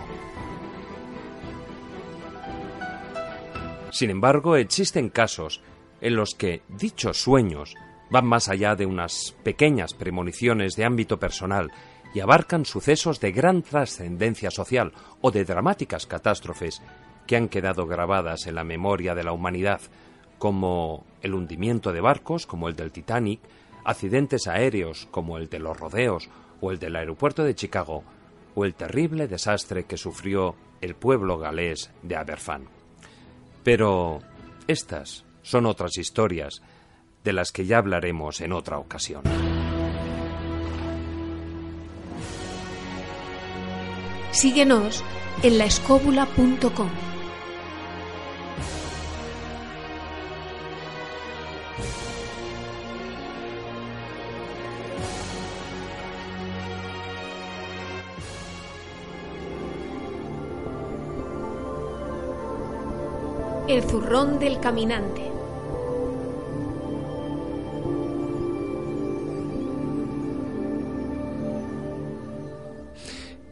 Sin 3.90 4.12
embargo, 4.12 4.58
existen 4.58 5.10
casos 5.10 5.64
en 6.02 6.18
los 6.18 6.36
que 6.36 6.62
dichos 6.70 7.20
sueños 7.20 7.74
van 8.12 8.28
más 8.28 8.48
allá 8.48 8.76
de 8.76 8.86
unas 8.86 9.36
pequeñas 9.42 9.96
premoniciones 9.96 10.76
de 10.76 10.86
ámbito 10.86 11.18
personal 11.18 11.72
y 12.14 12.20
abarcan 12.20 12.64
sucesos 12.64 13.20
de 13.20 13.32
gran 13.32 13.64
trascendencia 13.64 14.52
social 14.52 14.94
o 15.20 15.32
de 15.32 15.46
dramáticas 15.46 16.06
catástrofes 16.06 16.84
que 17.27 17.35
han 17.35 17.48
quedado 17.48 17.88
grabadas 17.88 18.48
en 18.48 18.56
la 18.56 18.64
memoria 18.64 19.15
de 19.15 19.23
la 19.23 19.31
humanidad, 19.31 19.81
como 20.38 21.06
el 21.22 21.34
hundimiento 21.34 21.93
de 21.93 22.02
barcos 22.02 22.48
como 22.48 22.68
el 22.68 22.76
del 22.76 22.91
Titanic, 22.91 23.39
accidentes 23.84 24.48
aéreos 24.48 25.07
como 25.11 25.38
el 25.38 25.49
de 25.49 25.60
los 25.60 25.80
rodeos 25.80 26.30
o 26.61 26.72
el 26.72 26.80
del 26.80 26.95
aeropuerto 26.95 27.43
de 27.43 27.56
Chicago, 27.56 28.03
o 28.56 28.65
el 28.65 28.73
terrible 28.73 29.27
desastre 29.27 29.85
que 29.85 29.98
sufrió 29.98 30.56
el 30.81 30.95
pueblo 30.95 31.38
galés 31.38 31.91
de 32.02 32.15
Aberfan. 32.15 32.68
Pero 33.64 34.19
estas 34.68 35.26
son 35.41 35.65
otras 35.65 35.98
historias 35.98 36.61
de 37.23 37.34
las 37.34 37.52
que 37.52 37.65
ya 37.65 37.77
hablaremos 37.77 38.41
en 38.41 38.52
otra 38.53 38.77
ocasión. 38.77 39.23
Síguenos 44.31 45.03
en 45.43 45.57
laescóbula.com. 45.57 47.11
El 63.72 63.84
zurrón 63.84 64.38
del 64.38 64.60
caminante. 64.60 65.22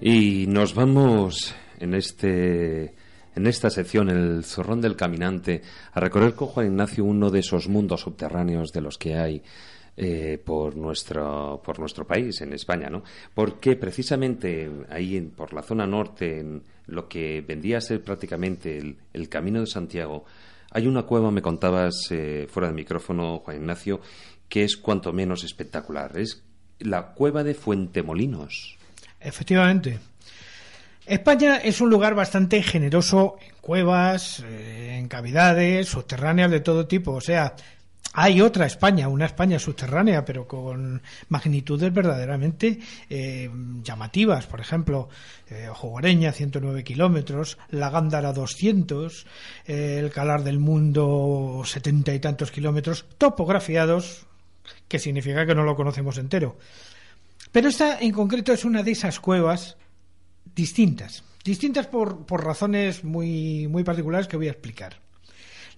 Y 0.01 0.45
nos 0.47 0.75
vamos 0.75 1.55
en 1.79 1.93
este 1.93 2.95
en 3.33 3.47
esta 3.47 3.69
sección, 3.69 4.09
el 4.09 4.43
zorrón 4.43 4.81
del 4.81 4.97
caminante, 4.97 5.61
a 5.93 6.01
recorrer 6.01 6.35
con 6.35 6.49
Juan 6.49 6.65
Ignacio 6.65 7.05
uno 7.05 7.29
de 7.29 7.39
esos 7.39 7.69
mundos 7.69 8.01
subterráneos 8.01 8.73
de 8.73 8.81
los 8.81 8.97
que 8.97 9.15
hay 9.15 9.41
eh, 10.01 10.41
por 10.43 10.77
nuestro 10.77 11.61
por 11.63 11.77
nuestro 11.77 12.07
país, 12.07 12.39
en 12.41 12.53
España, 12.53 12.89
¿no? 12.89 13.03
Porque 13.33 13.75
precisamente 13.75 14.69
ahí 14.89 15.17
en, 15.17 15.31
por 15.31 15.53
la 15.53 15.61
zona 15.61 15.85
norte, 15.85 16.39
en 16.39 16.63
lo 16.87 17.09
que 17.09 17.41
vendría 17.41 17.79
a 17.79 17.81
ser 17.81 18.01
prácticamente 18.03 18.77
el, 18.77 18.97
el 19.11 19.27
Camino 19.27 19.59
de 19.59 19.67
Santiago, 19.67 20.25
hay 20.71 20.87
una 20.87 21.03
cueva, 21.03 21.31
me 21.31 21.41
contabas 21.41 21.95
eh, 22.11 22.47
fuera 22.49 22.67
del 22.67 22.75
micrófono, 22.75 23.39
Juan 23.39 23.57
Ignacio, 23.57 24.01
que 24.47 24.63
es 24.63 24.77
cuanto 24.77 25.11
menos 25.11 25.43
espectacular. 25.43 26.17
Es 26.17 26.43
la 26.79 27.07
cueva 27.07 27.43
de 27.43 27.53
Fuentemolinos. 27.53 28.77
Efectivamente. 29.19 29.99
España 31.05 31.57
es 31.57 31.81
un 31.81 31.89
lugar 31.89 32.13
bastante 32.13 32.61
generoso 32.61 33.37
en 33.41 33.55
cuevas, 33.61 34.43
eh, 34.45 34.97
en 34.99 35.07
cavidades, 35.07 35.87
subterráneas 35.87 36.51
de 36.51 36.59
todo 36.59 36.85
tipo. 36.85 37.13
O 37.13 37.21
sea, 37.21 37.55
hay 38.13 38.41
otra 38.41 38.65
España, 38.65 39.07
una 39.07 39.25
España 39.25 39.59
subterránea, 39.59 40.25
pero 40.25 40.47
con 40.47 41.01
magnitudes 41.27 41.93
verdaderamente 41.93 42.79
eh, 43.09 43.49
llamativas. 43.83 44.47
Por 44.47 44.59
ejemplo, 44.59 45.09
eh, 45.49 45.69
Jogoreña, 45.71 46.31
109 46.31 46.83
kilómetros, 46.83 47.57
La 47.69 47.89
Gándara, 47.89 48.33
200, 48.33 49.27
eh, 49.67 49.97
el 49.99 50.11
Calar 50.11 50.43
del 50.43 50.59
Mundo, 50.59 51.61
setenta 51.65 52.13
y 52.13 52.19
tantos 52.19 52.51
kilómetros, 52.51 53.05
topografiados, 53.17 54.25
que 54.87 54.99
significa 54.99 55.45
que 55.45 55.55
no 55.55 55.63
lo 55.63 55.75
conocemos 55.75 56.17
entero. 56.17 56.57
Pero 57.51 57.69
esta 57.69 57.99
en 57.99 58.11
concreto 58.11 58.53
es 58.53 58.65
una 58.65 58.83
de 58.83 58.91
esas 58.91 59.19
cuevas 59.19 59.77
distintas, 60.55 61.23
distintas 61.43 61.87
por, 61.87 62.25
por 62.25 62.43
razones 62.43 63.03
muy, 63.03 63.67
muy 63.67 63.83
particulares 63.83 64.27
que 64.27 64.37
voy 64.37 64.47
a 64.47 64.51
explicar. 64.51 65.08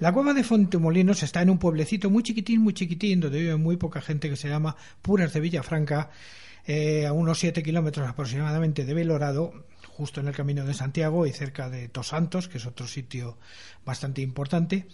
La 0.01 0.11
cueva 0.11 0.33
de 0.33 0.43
Fontemolinos 0.43 1.21
está 1.21 1.43
en 1.43 1.51
un 1.51 1.59
pueblecito 1.59 2.09
muy 2.09 2.23
chiquitín, 2.23 2.61
muy 2.61 2.73
chiquitín, 2.73 3.19
donde 3.19 3.39
vive 3.39 3.55
muy 3.55 3.77
poca 3.77 4.01
gente 4.01 4.31
que 4.31 4.35
se 4.35 4.49
llama 4.49 4.75
Puras 4.99 5.31
de 5.31 5.39
Villafranca, 5.39 6.09
eh, 6.65 7.05
a 7.05 7.13
unos 7.13 7.37
7 7.37 7.61
kilómetros 7.61 8.09
aproximadamente 8.09 8.83
de 8.83 8.95
Belorado, 8.95 9.53
justo 9.89 10.19
en 10.19 10.27
el 10.27 10.33
camino 10.33 10.65
de 10.65 10.73
Santiago 10.73 11.27
y 11.27 11.31
cerca 11.31 11.69
de 11.69 11.87
Tosantos, 11.87 12.47
que 12.47 12.57
es 12.57 12.65
otro 12.65 12.87
sitio 12.87 13.37
bastante 13.85 14.23
importante, 14.23 14.87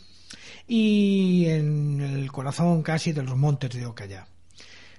y 0.67 1.45
en 1.45 2.01
el 2.01 2.29
corazón 2.29 2.83
casi 2.83 3.13
de 3.13 3.23
los 3.23 3.37
montes 3.37 3.69
de 3.73 3.85
Ocayá. 3.85 4.27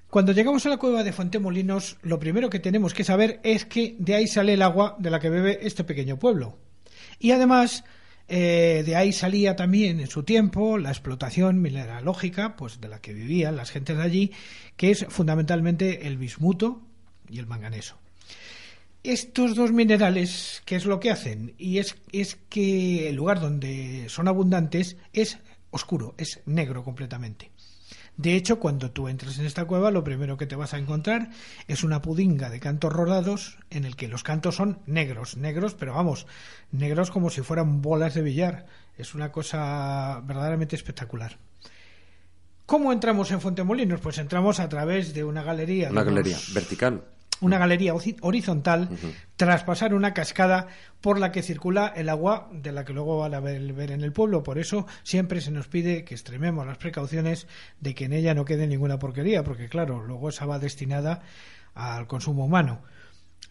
Cuando 0.09 0.33
llegamos 0.33 0.65
a 0.65 0.71
la 0.71 0.79
cueva 0.79 1.05
de 1.05 1.13
Fuentemolinos, 1.13 1.99
lo 2.01 2.19
primero 2.19 2.49
que 2.49 2.61
tenemos 2.61 2.95
que 2.95 3.05
saber 3.05 3.41
es 3.43 3.67
que 3.67 3.95
de 3.99 4.15
ahí 4.15 4.27
sale 4.27 4.55
el 4.55 4.63
agua 4.63 4.97
de 4.99 5.11
la 5.11 5.21
que 5.21 5.29
bebe 5.29 5.59
este 5.67 5.85
pequeño 5.85 6.19
pueblo. 6.19 6.57
Y 7.19 7.33
además, 7.33 7.85
eh, 8.29 8.83
de 8.85 8.95
ahí 8.95 9.13
salía 9.13 9.57
también 9.57 10.01
en 10.01 10.07
su 10.07 10.23
tiempo 10.23 10.77
la 10.77 10.91
explotación 10.91 11.63
mineralógica, 11.63 12.57
pues 12.57 12.81
de 12.81 12.89
la 12.89 13.01
que 13.01 13.15
vivían 13.15 13.57
las 13.57 13.71
gentes 13.71 13.97
de 13.97 14.03
allí, 14.03 14.33
que 14.77 14.91
es 14.91 15.07
fundamentalmente 15.09 16.07
el 16.07 16.19
bismuto 16.19 16.83
y 17.31 17.39
el 17.39 17.47
manganeso. 17.47 17.97
Estos 19.03 19.55
dos 19.55 19.73
minerales, 19.73 20.63
¿qué 20.67 20.77
es 20.77 20.85
lo 20.85 21.01
que 21.01 21.11
hacen? 21.11 21.55
Y 21.57 21.79
es, 21.79 21.97
es 22.13 22.37
que 22.51 23.09
el 23.09 23.17
lugar 23.17 23.41
donde 23.41 24.07
son 24.09 24.29
abundantes 24.29 24.97
es 25.15 25.39
oscuro, 25.71 26.15
es 26.19 26.41
negro 26.45 26.85
completamente. 26.85 27.51
De 28.19 28.35
hecho, 28.35 28.59
cuando 28.59 28.91
tú 28.91 29.07
entras 29.07 29.39
en 29.39 29.47
esta 29.47 29.65
cueva, 29.65 29.93
lo 29.93 30.03
primero 30.03 30.37
que 30.37 30.47
te 30.47 30.57
vas 30.57 30.75
a 30.75 30.79
encontrar 30.79 31.31
es 31.69 31.85
una 31.85 32.03
pudinga 32.03 32.51
de 32.51 32.59
cantos 32.59 32.93
rodados 32.93 33.59
en 33.71 33.85
el 33.85 33.95
que 33.95 34.09
los 34.09 34.25
cantos 34.25 34.57
son 34.57 34.81
negros, 34.87 35.37
negros, 35.37 35.75
pero 35.75 35.95
vamos, 35.95 36.27
negros 36.73 37.13
como 37.13 37.31
si 37.31 37.43
fueran 37.43 37.81
bolas 37.81 38.15
de 38.15 38.23
billar. 38.23 38.67
Es 38.97 39.15
una 39.15 39.31
cosa 39.31 40.21
verdaderamente 40.27 40.75
espectacular. 40.75 41.39
¿Cómo 42.67 42.93
entramos 42.93 43.31
en 43.31 43.41
Fuentemolinos? 43.41 44.01
Pues 44.01 44.19
entramos 44.19 44.59
a 44.59 44.69
través 44.69 45.15
de 45.15 45.23
una 45.23 45.45
galería. 45.45 45.89
Una 45.89 46.03
galería 46.03 46.39
vertical. 46.53 47.05
Una 47.41 47.59
galería 47.59 47.95
horizontal 47.95 48.89
tras 49.37 49.63
pasar 49.65 49.95
una 49.95 50.15
cascada 50.15 50.67
por 51.01 51.19
la 51.19 51.31
que 51.31 51.43
circula 51.43 51.93
el 51.95 52.09
agua 52.09 52.49
de 52.53 52.73
la 52.73 52.85
que 52.85 52.93
luego 52.93 53.19
van 53.19 53.35
a 53.35 53.41
ver 53.41 53.91
en 53.91 54.03
el 54.03 54.13
pueblo. 54.13 54.43
Por 54.43 54.59
eso 54.59 54.87
siempre 55.03 55.41
se 55.41 55.51
nos 55.51 55.69
pide 55.69 56.05
que 56.05 56.15
extrememos 56.15 56.67
las 56.67 56.79
precauciones 56.79 57.47
de 57.81 57.95
que 57.95 58.07
en 58.07 58.13
ella 58.13 58.35
no 58.35 58.45
quede 58.45 58.67
ninguna 58.67 58.99
porquería, 58.99 59.45
porque 59.45 59.69
claro, 59.69 60.03
luego 60.05 60.29
esa 60.29 60.47
va 60.47 60.59
destinada 60.59 61.23
al 61.75 62.07
consumo 62.07 62.45
humano. 62.47 62.83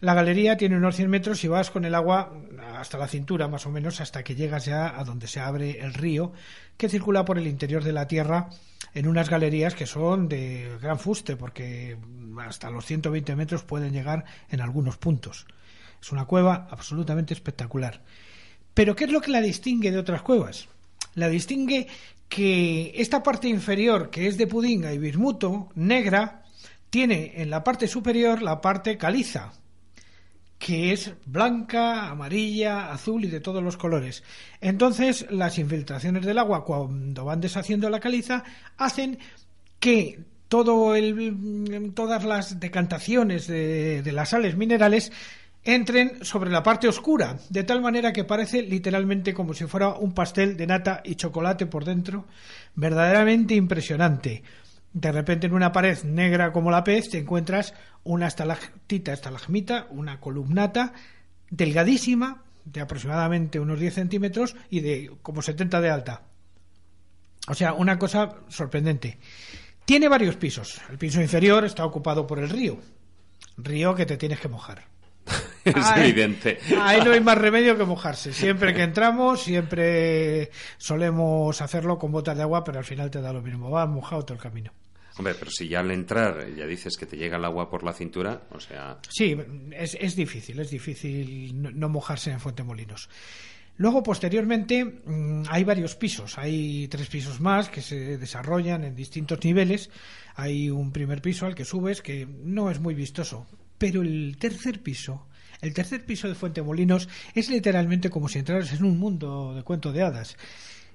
La 0.00 0.14
galería 0.14 0.56
tiene 0.56 0.76
unos 0.76 0.94
100 0.94 1.10
metros 1.10 1.42
y 1.42 1.48
vas 1.48 1.70
con 1.70 1.84
el 1.84 1.94
agua 1.94 2.32
hasta 2.76 2.98
la 2.98 3.08
cintura, 3.08 3.48
más 3.48 3.66
o 3.66 3.70
menos, 3.70 4.00
hasta 4.00 4.22
que 4.22 4.36
llegas 4.36 4.66
ya 4.66 4.98
a 4.98 5.02
donde 5.02 5.26
se 5.26 5.40
abre 5.40 5.80
el 5.80 5.94
río, 5.94 6.32
que 6.76 6.88
circula 6.88 7.24
por 7.24 7.38
el 7.38 7.48
interior 7.48 7.82
de 7.82 7.92
la 7.92 8.06
tierra 8.06 8.48
en 8.94 9.06
unas 9.06 9.28
galerías 9.30 9.74
que 9.74 9.86
son 9.86 10.28
de 10.28 10.78
gran 10.80 10.98
fuste, 10.98 11.36
porque 11.36 11.96
hasta 12.40 12.70
los 12.70 12.86
120 12.86 13.36
metros 13.36 13.62
pueden 13.62 13.92
llegar 13.92 14.24
en 14.50 14.60
algunos 14.60 14.96
puntos. 14.96 15.46
Es 16.00 16.12
una 16.12 16.24
cueva 16.24 16.68
absolutamente 16.70 17.34
espectacular. 17.34 18.02
Pero 18.74 18.94
¿qué 18.94 19.04
es 19.04 19.10
lo 19.10 19.20
que 19.20 19.32
la 19.32 19.40
distingue 19.40 19.90
de 19.90 19.98
otras 19.98 20.22
cuevas? 20.22 20.68
La 21.14 21.28
distingue 21.28 21.88
que 22.28 22.92
esta 22.94 23.22
parte 23.22 23.48
inferior, 23.48 24.10
que 24.10 24.28
es 24.28 24.36
de 24.36 24.46
pudinga 24.46 24.92
y 24.92 24.98
bismuto, 24.98 25.70
negra, 25.74 26.44
tiene 26.90 27.32
en 27.36 27.50
la 27.50 27.64
parte 27.64 27.88
superior 27.88 28.42
la 28.42 28.60
parte 28.60 28.96
caliza, 28.96 29.52
que 30.58 30.92
es 30.92 31.12
blanca, 31.24 32.10
amarilla, 32.10 32.90
azul 32.90 33.24
y 33.24 33.28
de 33.28 33.40
todos 33.40 33.62
los 33.62 33.76
colores. 33.76 34.24
Entonces, 34.60 35.26
las 35.30 35.58
infiltraciones 35.58 36.24
del 36.24 36.38
agua 36.38 36.64
cuando 36.64 37.24
van 37.24 37.40
deshaciendo 37.40 37.88
la 37.90 38.00
caliza 38.00 38.44
hacen 38.76 39.18
que 39.78 40.18
todo 40.48 40.96
el, 40.96 41.92
todas 41.94 42.24
las 42.24 42.58
decantaciones 42.58 43.46
de, 43.46 44.02
de 44.02 44.12
las 44.12 44.30
sales 44.30 44.56
minerales 44.56 45.12
entren 45.64 46.24
sobre 46.24 46.50
la 46.50 46.62
parte 46.62 46.88
oscura, 46.88 47.38
de 47.50 47.62
tal 47.62 47.82
manera 47.82 48.12
que 48.12 48.24
parece 48.24 48.62
literalmente 48.62 49.34
como 49.34 49.54
si 49.54 49.66
fuera 49.66 49.90
un 49.90 50.12
pastel 50.12 50.56
de 50.56 50.66
nata 50.66 51.02
y 51.04 51.14
chocolate 51.14 51.66
por 51.66 51.84
dentro, 51.84 52.24
verdaderamente 52.74 53.54
impresionante. 53.54 54.42
De 54.98 55.12
repente 55.12 55.46
en 55.46 55.54
una 55.54 55.70
pared 55.70 55.96
negra 56.02 56.50
como 56.50 56.72
la 56.72 56.82
pez 56.82 57.08
te 57.08 57.18
encuentras 57.18 57.72
una 58.02 58.26
estalactita, 58.26 59.12
estalagmita, 59.12 59.86
una 59.90 60.18
columnata 60.18 60.92
delgadísima, 61.50 62.42
de 62.64 62.80
aproximadamente 62.80 63.60
unos 63.60 63.78
10 63.78 63.94
centímetros 63.94 64.56
y 64.70 64.80
de 64.80 65.12
como 65.22 65.40
70 65.40 65.80
de 65.80 65.90
alta. 65.90 66.22
O 67.46 67.54
sea, 67.54 67.74
una 67.74 67.96
cosa 67.96 68.40
sorprendente. 68.48 69.20
Tiene 69.84 70.08
varios 70.08 70.34
pisos. 70.34 70.80
El 70.90 70.98
piso 70.98 71.20
inferior 71.20 71.64
está 71.64 71.84
ocupado 71.84 72.26
por 72.26 72.40
el 72.40 72.50
río. 72.50 72.80
Río 73.56 73.94
que 73.94 74.04
te 74.04 74.16
tienes 74.16 74.40
que 74.40 74.48
mojar. 74.48 74.84
es 75.64 75.90
evidente. 75.96 76.58
Ahí 76.80 77.00
no 77.04 77.12
hay 77.12 77.20
más 77.20 77.38
remedio 77.38 77.78
que 77.78 77.84
mojarse. 77.84 78.32
Siempre 78.32 78.74
que 78.74 78.82
entramos, 78.82 79.44
siempre 79.44 80.50
solemos 80.76 81.62
hacerlo 81.62 82.00
con 82.00 82.10
botas 82.10 82.36
de 82.36 82.42
agua, 82.42 82.64
pero 82.64 82.78
al 82.78 82.84
final 82.84 83.12
te 83.12 83.20
da 83.20 83.32
lo 83.32 83.42
mismo. 83.42 83.70
Vas 83.70 83.88
mojado 83.88 84.24
todo 84.24 84.34
el 84.34 84.42
camino. 84.42 84.72
Hombre, 85.18 85.34
pero 85.34 85.50
si 85.50 85.68
ya 85.68 85.80
al 85.80 85.90
entrar 85.90 86.54
ya 86.54 86.64
dices 86.64 86.96
que 86.96 87.06
te 87.06 87.16
llega 87.16 87.38
el 87.38 87.44
agua 87.44 87.68
por 87.68 87.82
la 87.82 87.92
cintura, 87.92 88.42
o 88.52 88.60
sea... 88.60 88.98
Sí, 89.08 89.36
es, 89.72 89.96
es 90.00 90.14
difícil, 90.14 90.60
es 90.60 90.70
difícil 90.70 91.60
no, 91.60 91.88
mojarse 91.88 92.30
en 92.30 92.38
Fuentemolinos. 92.38 93.08
Luego, 93.78 94.02
posteriormente, 94.02 94.84
mm, 94.84 95.44
hay 95.48 95.64
varios 95.64 95.96
pisos. 95.96 96.38
Hay 96.38 96.86
tres 96.88 97.08
pisos 97.08 97.40
más 97.40 97.68
que 97.68 97.82
se 97.82 98.16
desarrollan 98.16 98.84
en 98.84 98.94
distintos 98.94 99.42
niveles. 99.44 99.90
Hay 100.36 100.70
un 100.70 100.92
primer 100.92 101.20
piso 101.20 101.46
al 101.46 101.54
que 101.54 101.64
subes 101.64 102.00
que 102.00 102.26
no 102.26 102.70
es 102.70 102.78
muy 102.78 102.94
vistoso. 102.94 103.46
Pero 103.76 104.02
el 104.02 104.36
tercer 104.38 104.82
piso, 104.82 105.26
el 105.60 105.74
tercer 105.74 106.04
piso 106.04 106.28
de 106.28 106.34
Fuentemolinos 106.34 107.08
es 107.34 107.50
literalmente 107.50 108.10
como 108.10 108.28
si 108.28 108.38
entraras 108.38 108.72
en 108.72 108.84
un 108.84 108.98
mundo 108.98 109.54
de 109.54 109.62
cuento 109.62 109.92
de 109.92 110.02
hadas. 110.02 110.36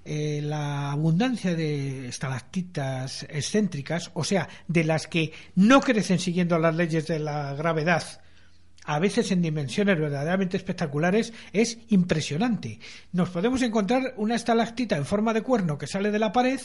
Eh, 0.05 0.41
la 0.43 0.91
abundancia 0.91 1.55
de 1.55 2.07
estalactitas 2.09 3.23
excéntricas, 3.29 4.11
o 4.13 4.23
sea, 4.23 4.49
de 4.67 4.83
las 4.83 5.07
que 5.07 5.31
no 5.55 5.79
crecen 5.79 6.19
siguiendo 6.19 6.59
las 6.59 6.75
leyes 6.75 7.07
de 7.07 7.19
la 7.19 7.53
gravedad, 7.53 8.03
a 8.85 8.99
veces 8.99 9.31
en 9.31 9.41
dimensiones 9.41 9.97
verdaderamente 9.97 10.57
espectaculares, 10.57 11.31
es 11.53 11.77
impresionante. 11.89 12.79
Nos 13.13 13.29
podemos 13.29 13.61
encontrar 13.61 14.13
una 14.17 14.35
estalactita 14.35 14.97
en 14.97 15.05
forma 15.05 15.33
de 15.33 15.41
cuerno 15.41 15.77
que 15.77 15.87
sale 15.87 16.11
de 16.11 16.19
la 16.19 16.33
pared 16.33 16.59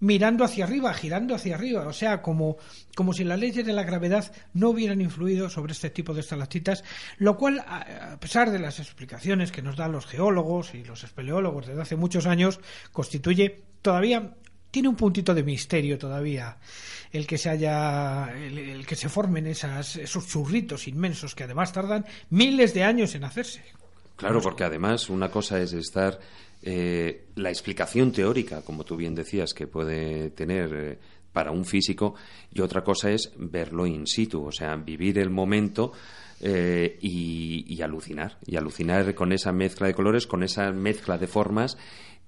mirando 0.00 0.44
hacia 0.44 0.64
arriba, 0.64 0.92
girando 0.92 1.34
hacia 1.34 1.54
arriba, 1.54 1.86
o 1.86 1.92
sea, 1.92 2.22
como, 2.22 2.58
como 2.94 3.12
si 3.12 3.24
las 3.24 3.38
leyes 3.38 3.64
de 3.64 3.72
la 3.72 3.82
gravedad 3.82 4.32
no 4.52 4.70
hubieran 4.70 5.00
influido 5.00 5.48
sobre 5.48 5.72
este 5.72 5.90
tipo 5.90 6.14
de 6.14 6.20
estalactitas, 6.20 6.84
lo 7.18 7.36
cual, 7.36 7.60
a 7.60 8.18
pesar 8.20 8.50
de 8.50 8.58
las 8.58 8.78
explicaciones 8.78 9.52
que 9.52 9.62
nos 9.62 9.76
dan 9.76 9.92
los 9.92 10.06
geólogos 10.06 10.74
y 10.74 10.84
los 10.84 11.04
espeleólogos 11.04 11.66
desde 11.66 11.82
hace 11.82 11.96
muchos 11.96 12.26
años, 12.26 12.60
constituye 12.92 13.62
todavía 13.82 14.34
tiene 14.70 14.88
un 14.88 14.96
puntito 14.96 15.32
de 15.32 15.42
misterio 15.42 15.96
todavía 15.96 16.58
el 17.12 17.26
que 17.26 17.38
se 17.38 17.48
haya 17.48 18.30
el, 18.36 18.58
el 18.58 18.86
que 18.86 18.96
se 18.96 19.08
formen 19.08 19.46
esas, 19.46 19.96
esos 19.96 20.26
churritos 20.26 20.88
inmensos 20.88 21.34
que 21.34 21.44
además 21.44 21.72
tardan 21.72 22.04
miles 22.28 22.74
de 22.74 22.84
años 22.84 23.14
en 23.14 23.24
hacerse. 23.24 23.62
Claro, 24.16 24.40
porque 24.40 24.64
además 24.64 25.08
una 25.10 25.30
cosa 25.30 25.60
es 25.60 25.72
estar 25.72 26.18
eh, 26.68 27.26
la 27.36 27.50
explicación 27.50 28.10
teórica, 28.10 28.62
como 28.62 28.82
tú 28.82 28.96
bien 28.96 29.14
decías, 29.14 29.54
que 29.54 29.68
puede 29.68 30.30
tener 30.30 30.74
eh, 30.74 30.98
para 31.32 31.52
un 31.52 31.64
físico, 31.64 32.16
y 32.52 32.60
otra 32.60 32.82
cosa 32.82 33.12
es 33.12 33.32
verlo 33.36 33.86
in 33.86 34.04
situ, 34.04 34.44
o 34.44 34.50
sea, 34.50 34.74
vivir 34.74 35.16
el 35.20 35.30
momento 35.30 35.92
eh, 36.40 36.98
y, 37.00 37.64
y 37.72 37.82
alucinar, 37.82 38.38
y 38.44 38.56
alucinar 38.56 39.14
con 39.14 39.32
esa 39.32 39.52
mezcla 39.52 39.86
de 39.86 39.94
colores, 39.94 40.26
con 40.26 40.42
esa 40.42 40.72
mezcla 40.72 41.18
de 41.18 41.28
formas 41.28 41.78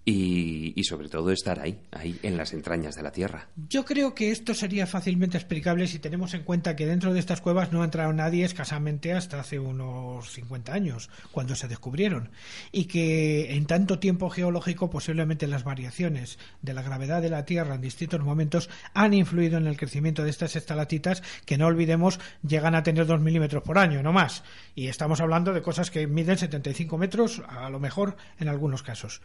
y, 0.04 0.72
y, 0.74 0.84
sobre 0.84 1.08
todo 1.08 1.30
estar 1.30 1.60
ahí, 1.60 1.80
ahí 1.92 2.18
en 2.22 2.36
las 2.36 2.54
entrañas 2.54 2.94
de 2.94 3.02
la 3.02 3.12
Tierra. 3.12 3.48
Yo 3.68 3.84
creo 3.84 4.14
que 4.14 4.30
esto 4.30 4.54
sería 4.54 4.86
fácilmente 4.86 5.36
explicable 5.36 5.86
si 5.86 5.98
tenemos 5.98 6.32
en 6.32 6.44
cuenta 6.44 6.76
que 6.76 6.86
dentro 6.86 7.12
de 7.12 7.20
estas 7.20 7.42
cuevas 7.42 7.72
no 7.72 7.82
ha 7.82 7.84
entrado 7.84 8.12
nadie 8.12 8.44
escasamente 8.44 9.12
hasta 9.12 9.40
hace 9.40 9.58
unos 9.58 10.30
50 10.30 10.72
años, 10.72 11.10
cuando 11.30 11.54
se 11.54 11.68
descubrieron, 11.68 12.30
y 12.72 12.86
que 12.86 13.54
en 13.54 13.66
tanto 13.66 13.98
tiempo 13.98 14.30
geológico 14.30 14.88
posiblemente 14.88 15.46
las 15.46 15.64
variaciones 15.64 16.38
de 16.62 16.74
la 16.74 16.82
gravedad 16.82 17.20
de 17.20 17.30
la 17.30 17.44
Tierra 17.44 17.74
en 17.74 17.80
distintos 17.82 18.20
momentos 18.20 18.70
han 18.94 19.14
influido 19.14 19.58
en 19.58 19.66
el 19.66 19.76
crecimiento 19.76 20.24
de 20.24 20.30
estas 20.30 20.56
estalactitas 20.56 21.22
que 21.44 21.58
no 21.58 21.66
olvidemos 21.66 22.18
llegan 22.46 22.74
a 22.74 22.82
tener 22.82 23.06
2 23.06 23.20
milímetros 23.20 23.62
por 23.62 23.78
año, 23.78 24.02
no 24.02 24.12
más, 24.12 24.42
y 24.74 24.88
estamos 24.88 25.20
hablando 25.20 25.52
de 25.52 25.62
cosas 25.62 25.90
que 25.90 26.06
miden 26.06 26.38
75 26.38 26.98
metros, 26.98 27.42
a 27.48 27.68
lo 27.68 27.80
mejor 27.80 28.16
en 28.38 28.48
algunos 28.48 28.82
casos. 28.82 29.20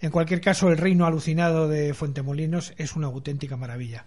En 0.00 0.10
cualquier 0.10 0.40
caso, 0.40 0.68
el 0.70 0.78
reino 0.78 1.06
alucinado 1.06 1.68
de 1.68 1.94
Fuentemolinos 1.94 2.72
es 2.76 2.96
una 2.96 3.08
auténtica 3.08 3.56
maravilla. 3.56 4.06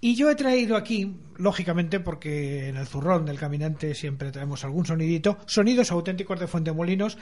Y 0.00 0.16
yo 0.16 0.30
he 0.30 0.34
traído 0.34 0.76
aquí, 0.76 1.14
lógicamente, 1.36 2.00
porque 2.00 2.68
en 2.68 2.76
el 2.76 2.88
zurrón 2.88 3.24
del 3.24 3.38
caminante 3.38 3.94
siempre 3.94 4.32
traemos 4.32 4.64
algún 4.64 4.84
sonidito, 4.84 5.38
sonidos 5.46 5.92
auténticos 5.92 6.40
de 6.40 6.48
Fuentemolinos 6.48 7.18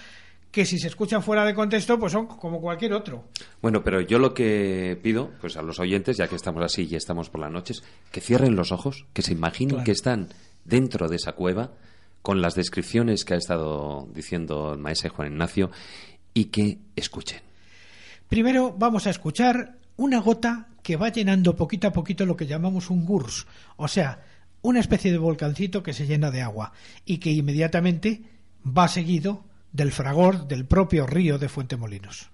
que 0.50 0.64
si 0.64 0.78
se 0.78 0.88
escuchan 0.88 1.22
fuera 1.22 1.44
de 1.44 1.54
contexto, 1.54 1.98
pues 1.98 2.12
son 2.12 2.26
como 2.26 2.60
cualquier 2.60 2.92
otro. 2.92 3.24
Bueno, 3.62 3.84
pero 3.84 4.00
yo 4.00 4.18
lo 4.18 4.34
que 4.34 4.98
pido, 5.02 5.30
pues 5.40 5.56
a 5.56 5.62
los 5.62 5.78
oyentes, 5.78 6.16
ya 6.16 6.26
que 6.26 6.34
estamos 6.34 6.64
así 6.64 6.88
y 6.90 6.96
estamos 6.96 7.30
por 7.30 7.40
las 7.40 7.52
noches, 7.52 7.84
que 8.10 8.20
cierren 8.20 8.56
los 8.56 8.72
ojos, 8.72 9.06
que 9.12 9.22
se 9.22 9.32
imaginen 9.32 9.76
claro. 9.76 9.84
que 9.84 9.92
están 9.92 10.28
dentro 10.64 11.08
de 11.08 11.16
esa 11.16 11.32
cueva, 11.32 11.72
con 12.22 12.40
las 12.40 12.54
descripciones 12.54 13.24
que 13.24 13.34
ha 13.34 13.36
estado 13.36 14.08
diciendo 14.12 14.72
el 14.72 14.78
maestro 14.78 15.10
Juan 15.10 15.32
Ignacio, 15.32 15.70
y 16.34 16.46
que 16.46 16.78
escuchen. 16.96 17.49
Primero 18.30 18.72
vamos 18.78 19.08
a 19.08 19.10
escuchar 19.10 19.76
una 19.96 20.20
gota 20.20 20.68
que 20.84 20.94
va 20.94 21.08
llenando 21.08 21.56
poquito 21.56 21.88
a 21.88 21.92
poquito 21.92 22.24
lo 22.26 22.36
que 22.36 22.46
llamamos 22.46 22.88
un 22.88 23.04
gurs, 23.04 23.48
o 23.76 23.88
sea, 23.88 24.22
una 24.62 24.78
especie 24.78 25.10
de 25.10 25.18
volcancito 25.18 25.82
que 25.82 25.92
se 25.92 26.06
llena 26.06 26.30
de 26.30 26.40
agua 26.40 26.72
y 27.04 27.18
que 27.18 27.32
inmediatamente 27.32 28.22
va 28.64 28.86
seguido 28.86 29.44
del 29.72 29.90
fragor 29.90 30.46
del 30.46 30.64
propio 30.64 31.08
río 31.08 31.38
de 31.38 31.48
Fuentemolinos. 31.48 32.29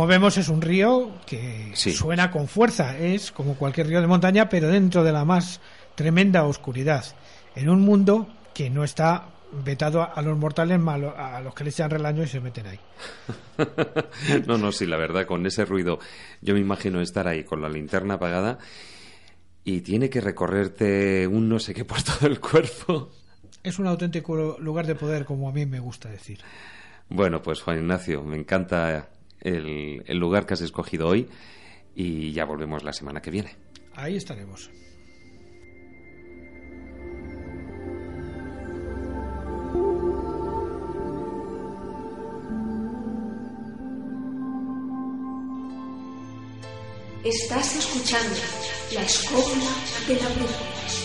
Como 0.00 0.08
vemos 0.08 0.38
es 0.38 0.48
un 0.48 0.62
río 0.62 1.10
que 1.26 1.72
sí. 1.74 1.92
suena 1.92 2.30
con 2.30 2.48
fuerza, 2.48 2.96
es 2.96 3.30
como 3.30 3.56
cualquier 3.56 3.86
río 3.86 4.00
de 4.00 4.06
montaña, 4.06 4.48
pero 4.48 4.68
dentro 4.68 5.04
de 5.04 5.12
la 5.12 5.26
más 5.26 5.60
tremenda 5.94 6.44
oscuridad, 6.44 7.04
en 7.54 7.68
un 7.68 7.82
mundo 7.82 8.26
que 8.54 8.70
no 8.70 8.82
está 8.82 9.28
vetado 9.52 10.02
a 10.02 10.22
los 10.22 10.38
mortales 10.38 10.80
malos, 10.80 11.12
a 11.14 11.42
los 11.42 11.54
que 11.54 11.64
les 11.64 11.74
echan 11.74 11.90
relaño 11.90 12.22
y 12.22 12.28
se 12.28 12.40
meten 12.40 12.68
ahí. 12.68 12.80
no, 14.46 14.56
no, 14.56 14.72
sí, 14.72 14.86
la 14.86 14.96
verdad, 14.96 15.26
con 15.26 15.44
ese 15.44 15.66
ruido, 15.66 15.98
yo 16.40 16.54
me 16.54 16.60
imagino 16.60 17.02
estar 17.02 17.28
ahí 17.28 17.44
con 17.44 17.60
la 17.60 17.68
linterna 17.68 18.14
apagada 18.14 18.56
y 19.64 19.82
tiene 19.82 20.08
que 20.08 20.22
recorrerte 20.22 21.26
un 21.26 21.46
no 21.50 21.58
sé 21.58 21.74
qué 21.74 21.84
por 21.84 22.02
todo 22.02 22.26
el 22.26 22.40
cuerpo. 22.40 23.10
Es 23.62 23.78
un 23.78 23.86
auténtico 23.86 24.56
lugar 24.60 24.86
de 24.86 24.94
poder, 24.94 25.26
como 25.26 25.50
a 25.50 25.52
mí 25.52 25.66
me 25.66 25.78
gusta 25.78 26.08
decir. 26.08 26.40
Bueno, 27.10 27.42
pues 27.42 27.60
Juan 27.60 27.80
Ignacio, 27.80 28.22
me 28.22 28.38
encanta 28.38 29.10
el, 29.40 30.02
el 30.06 30.18
lugar 30.18 30.46
que 30.46 30.54
has 30.54 30.60
escogido 30.60 31.08
hoy 31.08 31.28
y 31.94 32.32
ya 32.32 32.44
volvemos 32.44 32.84
la 32.84 32.92
semana 32.92 33.20
que 33.20 33.30
viene. 33.30 33.56
Ahí 33.94 34.16
estaremos. 34.16 34.70
Estás 47.24 47.76
escuchando 47.76 48.40
la 48.94 49.02
escóbula 49.02 49.70
de 50.08 50.14
la 50.14 50.28
brújula. 50.30 50.99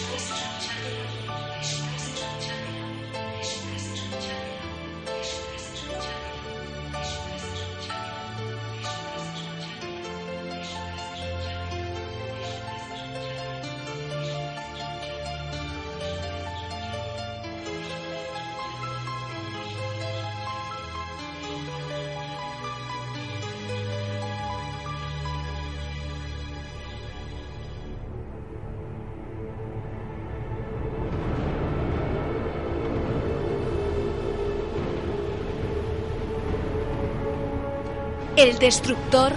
Destructor 38.60 39.34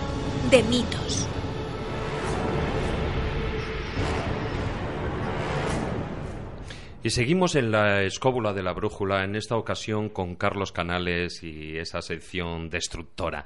de 0.49 0.63
mitos. 0.63 1.27
Y 7.03 7.11
seguimos 7.11 7.57
en 7.57 7.73
la 7.73 8.03
escóbula 8.03 8.53
de 8.53 8.63
la 8.63 8.73
brújula, 8.73 9.25
en 9.25 9.35
esta 9.35 9.57
ocasión 9.57 10.09
con 10.09 10.37
Carlos 10.37 10.73
Canales 10.73 11.43
y 11.43 11.79
esa 11.79 12.01
sección 12.01 12.71
destructora. 12.71 13.45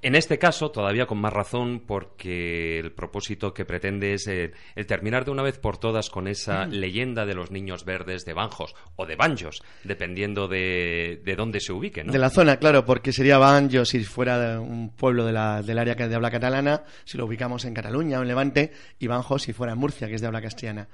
En 0.00 0.14
este 0.14 0.38
caso, 0.38 0.70
todavía 0.70 1.06
con 1.06 1.18
más 1.18 1.32
razón, 1.32 1.82
porque 1.84 2.78
el 2.78 2.92
propósito 2.92 3.52
que 3.52 3.64
pretende 3.64 4.14
es 4.14 4.28
el, 4.28 4.52
terminar 4.86 5.24
de 5.24 5.32
una 5.32 5.42
vez 5.42 5.58
por 5.58 5.78
todas 5.78 6.08
con 6.08 6.28
esa 6.28 6.66
leyenda 6.66 7.26
de 7.26 7.34
los 7.34 7.50
niños 7.50 7.84
verdes 7.84 8.24
de 8.24 8.32
Banjos 8.32 8.76
o 8.94 9.06
de 9.06 9.16
Banjos, 9.16 9.62
dependiendo 9.82 10.46
de, 10.46 11.20
de 11.24 11.36
dónde 11.36 11.58
se 11.60 11.72
ubique. 11.72 12.04
¿no? 12.04 12.12
De 12.12 12.18
la 12.18 12.30
zona, 12.30 12.58
claro, 12.58 12.84
porque 12.84 13.12
sería 13.12 13.38
Banjos 13.38 13.88
si 13.88 14.04
fuera 14.04 14.60
un 14.60 14.90
pueblo 14.90 15.24
de 15.26 15.32
la, 15.32 15.62
del 15.62 15.78
área 15.78 15.96
de 15.96 16.14
habla 16.14 16.30
catalana, 16.30 16.84
si 17.04 17.18
lo 17.18 17.26
ubicamos 17.26 17.64
en 17.64 17.74
Cataluña 17.74 18.20
o 18.20 18.22
en 18.22 18.28
Levante, 18.28 18.72
y 19.00 19.08
Banjos 19.08 19.42
si 19.42 19.52
fuera 19.52 19.72
en 19.72 19.78
Murcia, 19.78 20.06
que 20.06 20.14
es 20.14 20.20
de 20.20 20.28
habla 20.28 20.40
castellana. 20.40 20.88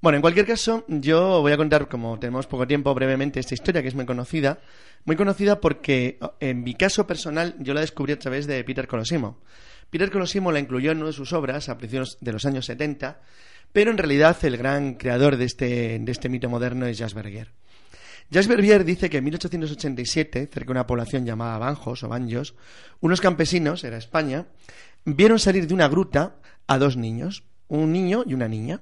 Bueno, 0.00 0.16
en 0.16 0.22
cualquier 0.22 0.46
caso, 0.46 0.84
yo 0.86 1.40
voy 1.40 1.50
a 1.50 1.56
contar, 1.56 1.88
como 1.88 2.20
tenemos 2.20 2.46
poco 2.46 2.68
tiempo, 2.68 2.94
brevemente 2.94 3.40
esta 3.40 3.54
historia 3.54 3.82
que 3.82 3.88
es 3.88 3.96
muy 3.96 4.06
conocida. 4.06 4.60
Muy 5.04 5.16
conocida 5.16 5.60
porque, 5.60 6.20
en 6.38 6.62
mi 6.62 6.74
caso 6.74 7.04
personal, 7.04 7.56
yo 7.58 7.74
la 7.74 7.80
descubrí 7.80 8.12
a 8.12 8.18
través 8.18 8.46
de 8.46 8.62
Peter 8.62 8.86
Colosimo. 8.86 9.38
Peter 9.90 10.10
Colosimo 10.10 10.52
la 10.52 10.60
incluyó 10.60 10.92
en 10.92 10.98
una 10.98 11.08
de 11.08 11.12
sus 11.12 11.32
obras 11.32 11.68
a 11.68 11.78
principios 11.78 12.16
de 12.20 12.32
los 12.32 12.44
años 12.44 12.66
70, 12.66 13.20
pero 13.72 13.90
en 13.90 13.98
realidad 13.98 14.36
el 14.42 14.56
gran 14.56 14.94
creador 14.94 15.36
de 15.36 15.46
este, 15.46 15.98
de 15.98 16.12
este 16.12 16.28
mito 16.28 16.48
moderno 16.48 16.86
es 16.86 16.98
Jas 16.98 17.14
Berger. 17.14 17.50
Jas 18.32 18.46
Berger 18.46 18.84
dice 18.84 19.10
que 19.10 19.16
en 19.16 19.24
1887, 19.24 20.48
cerca 20.52 20.66
de 20.66 20.70
una 20.70 20.86
población 20.86 21.24
llamada 21.24 21.58
Banjos 21.58 22.04
o 22.04 22.08
Banjos, 22.08 22.54
unos 23.00 23.20
campesinos, 23.20 23.82
era 23.82 23.96
España, 23.96 24.46
vieron 25.04 25.40
salir 25.40 25.66
de 25.66 25.74
una 25.74 25.88
gruta 25.88 26.36
a 26.68 26.78
dos 26.78 26.96
niños, 26.96 27.42
un 27.66 27.92
niño 27.92 28.22
y 28.26 28.34
una 28.34 28.46
niña. 28.46 28.80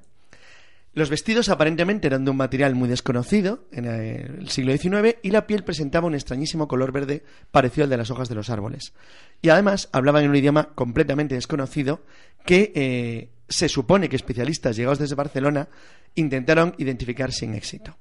Los 0.96 1.10
vestidos 1.10 1.50
aparentemente 1.50 2.06
eran 2.06 2.24
de 2.24 2.30
un 2.30 2.38
material 2.38 2.74
muy 2.74 2.88
desconocido 2.88 3.64
en 3.70 3.84
el 3.84 4.48
siglo 4.48 4.74
XIX 4.74 5.18
y 5.20 5.28
la 5.28 5.46
piel 5.46 5.62
presentaba 5.62 6.06
un 6.06 6.14
extrañísimo 6.14 6.68
color 6.68 6.90
verde 6.90 7.22
parecido 7.50 7.84
al 7.84 7.90
de 7.90 7.98
las 7.98 8.10
hojas 8.10 8.30
de 8.30 8.34
los 8.34 8.48
árboles. 8.48 8.94
Y 9.42 9.50
además 9.50 9.90
hablaban 9.92 10.24
en 10.24 10.30
un 10.30 10.36
idioma 10.36 10.70
completamente 10.74 11.34
desconocido 11.34 12.00
que 12.46 12.72
eh, 12.74 13.28
se 13.46 13.68
supone 13.68 14.08
que 14.08 14.16
especialistas 14.16 14.74
llegados 14.74 14.98
desde 14.98 15.16
Barcelona 15.16 15.68
intentaron 16.14 16.74
identificar 16.78 17.30
sin 17.30 17.52
éxito. 17.52 17.98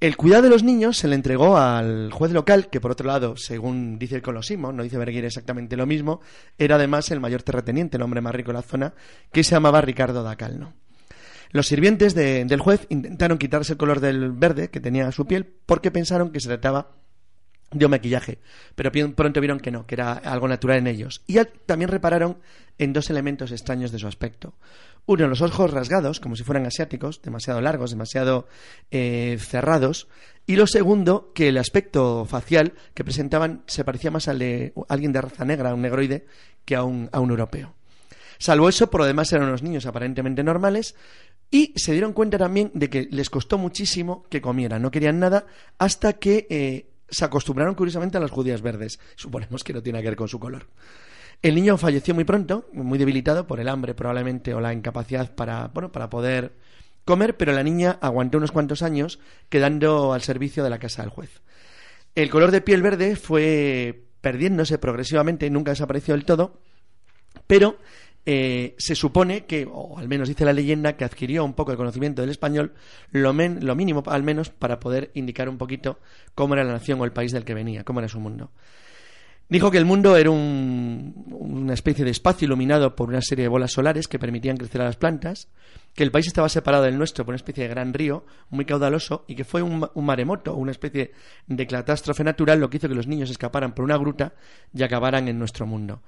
El 0.00 0.16
cuidado 0.16 0.42
de 0.42 0.50
los 0.50 0.64
niños 0.64 0.96
se 0.96 1.06
le 1.06 1.14
entregó 1.14 1.56
al 1.56 2.10
juez 2.10 2.32
local, 2.32 2.68
que 2.68 2.80
por 2.80 2.90
otro 2.90 3.06
lado, 3.06 3.36
según 3.36 3.96
dice 3.96 4.16
el 4.16 4.22
Colosimo, 4.22 4.72
no 4.72 4.82
dice 4.82 4.98
Berguir 4.98 5.24
exactamente 5.24 5.76
lo 5.76 5.86
mismo, 5.86 6.20
era 6.58 6.74
además 6.74 7.12
el 7.12 7.20
mayor 7.20 7.44
terrateniente, 7.44 7.96
el 7.96 8.02
hombre 8.02 8.22
más 8.22 8.34
rico 8.34 8.50
de 8.50 8.54
la 8.54 8.62
zona, 8.62 8.94
que 9.30 9.44
se 9.44 9.52
llamaba 9.52 9.80
Ricardo 9.80 10.24
da 10.24 10.34
Calno. 10.34 10.74
Los 11.50 11.66
sirvientes 11.66 12.14
del 12.14 12.60
juez 12.60 12.86
intentaron 12.90 13.38
quitarse 13.38 13.72
el 13.72 13.78
color 13.78 14.00
del 14.00 14.30
verde 14.32 14.70
que 14.70 14.80
tenía 14.80 15.10
su 15.12 15.26
piel 15.26 15.46
porque 15.66 15.90
pensaron 15.90 16.30
que 16.30 16.40
se 16.40 16.48
trataba 16.48 16.92
de 17.72 17.84
un 17.84 17.90
maquillaje, 17.90 18.38
pero 18.74 18.90
pronto 19.14 19.40
vieron 19.40 19.60
que 19.60 19.70
no, 19.70 19.86
que 19.86 19.94
era 19.94 20.12
algo 20.12 20.48
natural 20.48 20.78
en 20.78 20.86
ellos. 20.86 21.22
Y 21.26 21.38
también 21.66 21.90
repararon 21.90 22.38
en 22.78 22.92
dos 22.92 23.10
elementos 23.10 23.52
extraños 23.52 23.92
de 23.92 23.98
su 23.98 24.06
aspecto. 24.06 24.54
Uno, 25.06 25.28
los 25.28 25.40
ojos 25.40 25.70
rasgados, 25.70 26.20
como 26.20 26.36
si 26.36 26.44
fueran 26.44 26.66
asiáticos, 26.66 27.22
demasiado 27.22 27.60
largos, 27.60 27.90
demasiado 27.90 28.48
eh, 28.90 29.38
cerrados. 29.40 30.08
Y 30.46 30.56
lo 30.56 30.66
segundo, 30.66 31.32
que 31.34 31.48
el 31.48 31.58
aspecto 31.58 32.24
facial 32.26 32.74
que 32.94 33.04
presentaban 33.04 33.62
se 33.66 33.84
parecía 33.84 34.10
más 34.10 34.28
al 34.28 34.38
de 34.38 34.72
alguien 34.88 35.12
de 35.12 35.20
raza 35.20 35.44
negra, 35.44 35.74
un 35.74 35.82
negroide, 35.82 36.26
que 36.64 36.76
a 36.76 36.84
un, 36.84 37.08
a 37.12 37.20
un 37.20 37.30
europeo. 37.30 37.74
Salvo 38.38 38.70
eso, 38.70 38.90
por 38.90 39.02
lo 39.02 39.06
demás 39.06 39.30
eran 39.32 39.48
unos 39.48 39.62
niños 39.62 39.84
aparentemente 39.84 40.42
normales, 40.42 40.94
y 41.50 41.72
se 41.76 41.92
dieron 41.92 42.12
cuenta 42.12 42.38
también 42.38 42.70
de 42.74 42.88
que 42.88 43.08
les 43.10 43.28
costó 43.28 43.58
muchísimo 43.58 44.24
que 44.28 44.40
comieran, 44.40 44.82
no 44.82 44.90
querían 44.90 45.18
nada 45.18 45.46
hasta 45.78 46.14
que 46.14 46.46
eh, 46.48 46.86
se 47.08 47.24
acostumbraron 47.24 47.74
curiosamente 47.74 48.16
a 48.16 48.20
las 48.20 48.30
judías 48.30 48.62
verdes. 48.62 49.00
Suponemos 49.16 49.64
que 49.64 49.72
no 49.72 49.82
tiene 49.82 50.00
que 50.00 50.08
ver 50.08 50.16
con 50.16 50.28
su 50.28 50.38
color. 50.38 50.68
El 51.42 51.54
niño 51.54 51.76
falleció 51.76 52.14
muy 52.14 52.24
pronto, 52.24 52.68
muy 52.72 52.98
debilitado 52.98 53.46
por 53.46 53.60
el 53.60 53.68
hambre 53.68 53.94
probablemente 53.94 54.54
o 54.54 54.60
la 54.60 54.72
incapacidad 54.72 55.34
para, 55.34 55.68
bueno, 55.68 55.90
para 55.90 56.10
poder 56.10 56.52
comer, 57.04 57.36
pero 57.36 57.52
la 57.52 57.62
niña 57.62 57.98
aguantó 58.00 58.38
unos 58.38 58.52
cuantos 58.52 58.82
años 58.82 59.18
quedando 59.48 60.12
al 60.12 60.22
servicio 60.22 60.62
de 60.62 60.70
la 60.70 60.78
casa 60.78 61.02
del 61.02 61.10
juez. 61.10 61.40
El 62.14 62.30
color 62.30 62.50
de 62.50 62.60
piel 62.60 62.82
verde 62.82 63.16
fue 63.16 64.04
perdiéndose 64.20 64.78
progresivamente, 64.78 65.48
nunca 65.48 65.70
desapareció 65.70 66.14
del 66.14 66.24
todo, 66.24 66.60
pero 67.46 67.78
eh, 68.32 68.76
se 68.78 68.94
supone 68.94 69.44
que, 69.44 69.68
o 69.68 69.98
al 69.98 70.06
menos 70.06 70.28
dice 70.28 70.44
la 70.44 70.52
leyenda, 70.52 70.96
que 70.96 71.04
adquirió 71.04 71.44
un 71.44 71.54
poco 71.54 71.72
el 71.72 71.76
conocimiento 71.76 72.22
del 72.22 72.30
español, 72.30 72.74
lo, 73.10 73.32
lo, 73.32 73.74
mínimo 73.74 74.04
al 74.06 74.22
menos 74.22 74.50
para 74.50 74.78
poder 74.78 75.10
indicar 75.14 75.48
un 75.48 75.58
poquito 75.58 75.98
cómo 76.36 76.54
era 76.54 76.62
la 76.62 76.74
nación 76.74 77.00
o 77.00 77.04
el 77.04 77.10
país 77.10 77.32
del 77.32 77.44
que 77.44 77.54
venía, 77.54 77.82
cómo 77.82 77.98
era 77.98 78.08
su 78.08 78.20
mundo. 78.20 78.52
Dijo 79.48 79.72
que 79.72 79.78
el 79.78 79.84
mundo 79.84 80.16
era 80.16 80.30
un, 80.30 81.24
una 81.40 81.74
especie 81.74 82.04
de 82.04 82.12
espacio 82.12 82.46
iluminado 82.46 82.94
por 82.94 83.08
una 83.08 83.20
serie 83.20 83.46
de 83.46 83.48
bolas 83.48 83.72
solares 83.72 84.06
que 84.06 84.20
permitían 84.20 84.56
crecer 84.56 84.80
a 84.80 84.84
las 84.84 84.96
plantas, 84.96 85.48
que 85.92 86.04
el 86.04 86.12
país 86.12 86.28
estaba 86.28 86.48
separado 86.48 86.84
del 86.84 86.96
nuestro 86.96 87.24
por 87.24 87.32
una 87.32 87.36
especie 87.36 87.64
de 87.64 87.70
gran 87.70 87.92
río 87.92 88.24
muy 88.50 88.64
caudaloso 88.64 89.24
y 89.26 89.34
que 89.34 89.42
fue 89.42 89.60
un, 89.60 89.90
un 89.92 90.06
maremoto, 90.06 90.54
una 90.54 90.70
especie 90.70 91.10
de 91.48 91.66
catástrofe 91.66 92.22
natural 92.22 92.60
lo 92.60 92.70
que 92.70 92.76
hizo 92.76 92.88
que 92.88 92.94
los 92.94 93.08
niños 93.08 93.28
escaparan 93.28 93.74
por 93.74 93.84
una 93.84 93.96
gruta 93.96 94.34
y 94.72 94.84
acabaran 94.84 95.26
en 95.26 95.36
nuestro 95.36 95.66
mundo. 95.66 96.00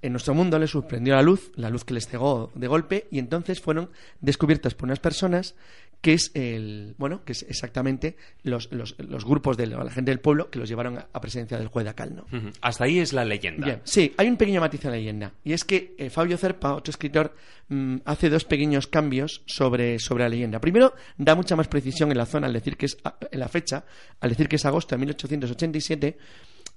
En 0.00 0.12
nuestro 0.12 0.34
mundo 0.34 0.58
les 0.58 0.70
sorprendió 0.70 1.14
la 1.16 1.22
luz, 1.22 1.50
la 1.56 1.70
luz 1.70 1.84
que 1.84 1.94
les 1.94 2.06
cegó 2.06 2.52
de 2.54 2.68
golpe, 2.68 3.08
y 3.10 3.18
entonces 3.18 3.60
fueron 3.60 3.90
descubiertas 4.20 4.74
por 4.74 4.86
unas 4.86 5.00
personas 5.00 5.56
que 6.00 6.12
es 6.12 6.30
el 6.34 6.94
bueno 6.96 7.24
que 7.24 7.32
es 7.32 7.42
exactamente 7.48 8.16
los, 8.44 8.70
los, 8.70 8.94
grupos 9.24 9.56
de 9.56 9.66
la 9.66 9.90
gente 9.90 10.10
del 10.10 10.20
pueblo 10.20 10.50
que 10.50 10.58
los 10.58 10.68
llevaron 10.68 10.98
a, 10.98 11.20
presencia 11.20 11.58
del 11.58 11.68
juez 11.68 11.84
de 11.84 11.90
Acalno. 11.90 12.26
Hasta 12.60 12.84
ahí 12.84 13.00
es 13.00 13.12
la 13.12 13.24
leyenda. 13.24 13.80
Sí, 13.84 14.14
hay 14.16 14.28
un 14.28 14.36
pequeño 14.36 14.60
matiz 14.60 14.84
en 14.84 14.90
la 14.92 14.96
leyenda. 14.96 15.32
Y 15.42 15.52
es 15.52 15.64
que 15.64 15.94
eh, 15.98 16.10
Fabio 16.10 16.36
Cerpa, 16.36 16.74
otro 16.74 16.90
escritor, 16.90 17.34
mm, 17.68 17.96
hace 18.04 18.30
dos 18.30 18.44
pequeños 18.44 18.86
cambios 18.86 19.42
sobre, 19.46 19.98
sobre 19.98 20.24
la 20.24 20.28
leyenda. 20.28 20.60
Primero, 20.60 20.94
da 21.16 21.34
mucha 21.34 21.56
más 21.56 21.66
precisión 21.66 22.12
en 22.12 22.18
la 22.18 22.26
zona 22.26 22.46
al 22.46 22.52
decir 22.52 22.76
que 22.76 22.86
es 22.86 22.96
en 23.30 23.40
la 23.40 23.48
fecha, 23.48 23.84
al 24.20 24.30
decir 24.30 24.48
que 24.48 24.56
es 24.56 24.64
agosto 24.64 24.94
de 24.94 25.00
1887 25.00 26.18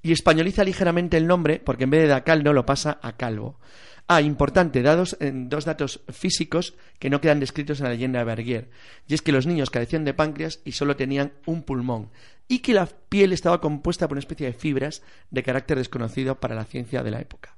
y 0.01 0.11
españoliza 0.11 0.63
ligeramente 0.63 1.17
el 1.17 1.27
nombre 1.27 1.59
porque 1.59 1.83
en 1.85 1.89
vez 1.91 2.01
de 2.03 2.07
da 2.07 2.23
caldo 2.23 2.53
lo 2.53 2.65
pasa 2.65 2.99
a 3.01 3.17
calvo. 3.17 3.59
Ah, 4.07 4.21
importante, 4.21 4.81
dados 4.81 5.15
en 5.21 5.47
dos 5.47 5.63
datos 5.63 6.01
físicos 6.09 6.73
que 6.99 7.09
no 7.09 7.21
quedan 7.21 7.39
descritos 7.39 7.79
en 7.79 7.85
la 7.85 7.91
leyenda 7.91 8.19
de 8.19 8.25
Bergier, 8.25 8.69
y 9.07 9.13
es 9.13 9.21
que 9.21 9.31
los 9.31 9.47
niños 9.47 9.69
carecían 9.69 10.03
de 10.03 10.13
páncreas 10.13 10.59
y 10.65 10.73
solo 10.73 10.97
tenían 10.97 11.31
un 11.45 11.63
pulmón, 11.63 12.09
y 12.47 12.59
que 12.59 12.73
la 12.73 12.87
piel 12.87 13.31
estaba 13.31 13.61
compuesta 13.61 14.07
por 14.07 14.15
una 14.15 14.19
especie 14.19 14.47
de 14.47 14.53
fibras 14.53 15.01
de 15.29 15.43
carácter 15.43 15.77
desconocido 15.77 16.41
para 16.41 16.55
la 16.55 16.65
ciencia 16.65 17.03
de 17.03 17.11
la 17.11 17.21
época. 17.21 17.55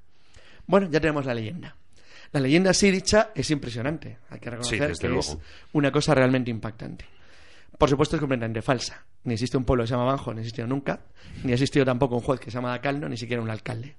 Bueno, 0.66 0.88
ya 0.90 1.00
tenemos 1.00 1.26
la 1.26 1.34
leyenda. 1.34 1.76
La 2.30 2.40
leyenda 2.40 2.70
así 2.70 2.90
dicha 2.90 3.30
es 3.34 3.50
impresionante. 3.50 4.18
Hay 4.30 4.38
que 4.38 4.50
reconocer 4.50 4.92
que 4.92 5.18
es 5.18 5.38
una 5.72 5.90
cosa 5.90 6.14
realmente 6.14 6.50
impactante. 6.50 7.04
Por 7.78 7.88
supuesto 7.88 8.16
es 8.16 8.20
completamente 8.20 8.62
falsa. 8.62 9.04
Ni 9.24 9.34
existe 9.34 9.56
un 9.56 9.64
pueblo 9.64 9.84
que 9.84 9.88
se 9.88 9.94
llama 9.94 10.04
Banjo, 10.04 10.32
ni 10.32 10.40
existió 10.40 10.66
nunca. 10.66 11.00
Ni 11.42 11.52
ha 11.52 11.54
existido 11.54 11.84
tampoco 11.84 12.14
un 12.16 12.22
juez 12.22 12.40
que 12.40 12.50
se 12.50 12.56
llama 12.56 12.78
Calno, 12.80 13.08
ni 13.08 13.16
siquiera 13.16 13.42
un 13.42 13.50
alcalde. 13.50 13.96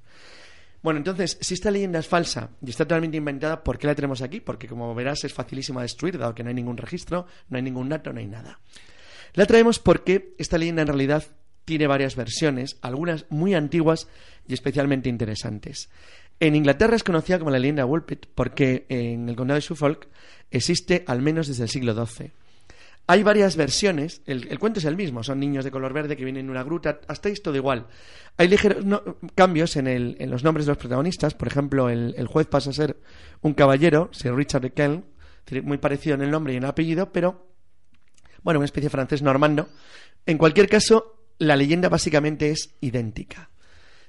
Bueno, 0.81 0.99
entonces, 0.99 1.37
si 1.41 1.55
esta 1.55 1.71
leyenda 1.71 1.97
es 1.99 2.07
falsa 2.07 2.51
y 2.61 2.69
está 2.69 2.85
totalmente 2.85 3.17
inventada, 3.17 3.63
¿por 3.63 3.79
qué 3.79 3.87
la 3.87 3.95
tenemos 3.95 4.21
aquí? 4.21 4.39
Porque, 4.39 4.67
como 4.67 4.93
verás, 4.93 5.23
es 5.23 5.33
facilísimo 5.33 5.81
destruir, 5.81 6.17
dado 6.17 6.35
que 6.35 6.43
no 6.43 6.49
hay 6.49 6.55
ningún 6.55 6.77
registro, 6.77 7.25
no 7.49 7.57
hay 7.57 7.63
ningún 7.63 7.89
dato, 7.89 8.13
no 8.13 8.19
hay 8.19 8.27
nada. 8.27 8.59
La 9.33 9.47
traemos 9.47 9.79
porque 9.79 10.35
esta 10.37 10.57
leyenda 10.57 10.83
en 10.83 10.87
realidad 10.89 11.23
tiene 11.65 11.87
varias 11.87 12.15
versiones, 12.15 12.77
algunas 12.81 13.25
muy 13.29 13.55
antiguas 13.55 14.07
y 14.47 14.53
especialmente 14.53 15.09
interesantes. 15.09 15.89
En 16.39 16.55
Inglaterra 16.55 16.95
es 16.95 17.03
conocida 17.03 17.39
como 17.39 17.49
la 17.49 17.59
leyenda 17.59 17.85
Woolpit 17.85 18.27
porque 18.35 18.85
en 18.89 19.27
el 19.27 19.35
condado 19.35 19.55
de 19.55 19.61
Suffolk 19.61 20.07
existe 20.51 21.03
al 21.07 21.21
menos 21.21 21.47
desde 21.47 21.63
el 21.63 21.69
siglo 21.69 21.93
XII. 22.05 22.31
Hay 23.07 23.21
varias 23.21 23.55
versiones, 23.55 24.21
el, 24.25 24.57
cuento 24.57 24.79
es 24.79 24.85
el 24.85 24.95
mismo, 24.95 25.23
son 25.23 25.39
niños 25.39 25.63
de 25.63 25.69
color 25.69 25.93
verde 25.93 26.17
que 26.17 26.25
vienen 26.25 26.45
en 26.45 26.49
una 26.49 26.63
gruta, 26.63 27.01
hasta 27.07 27.29
esto 27.29 27.51
todo 27.51 27.57
igual. 27.57 27.85
Hay 28.37 28.47
ligeros 28.47 28.83
cambios 29.35 29.75
en, 29.75 30.17
los 30.31 30.43
nombres 30.43 30.65
de 30.65 30.71
los 30.71 30.77
protagonistas, 30.79 31.35
por 31.35 31.47
ejemplo, 31.47 31.89
el, 31.89 32.27
juez 32.27 32.47
pasa 32.47 32.71
a 32.71 32.73
ser 32.73 32.97
un 33.41 33.53
caballero, 33.53 34.09
Sir 34.11 34.33
Richard 34.33 34.63
de 34.63 34.73
Kelm, 34.73 35.03
muy 35.63 35.77
parecido 35.77 36.15
en 36.15 36.23
el 36.23 36.31
nombre 36.31 36.53
y 36.53 36.57
en 36.57 36.63
el 36.63 36.69
apellido, 36.69 37.11
pero, 37.11 37.47
bueno, 38.41 38.59
una 38.59 38.65
especie 38.65 38.87
de 38.87 38.91
francés 38.91 39.21
normando. 39.21 39.69
En 40.25 40.39
cualquier 40.39 40.67
caso, 40.67 41.27
la 41.37 41.55
leyenda 41.55 41.89
básicamente 41.89 42.49
es 42.49 42.73
idéntica. 42.81 43.51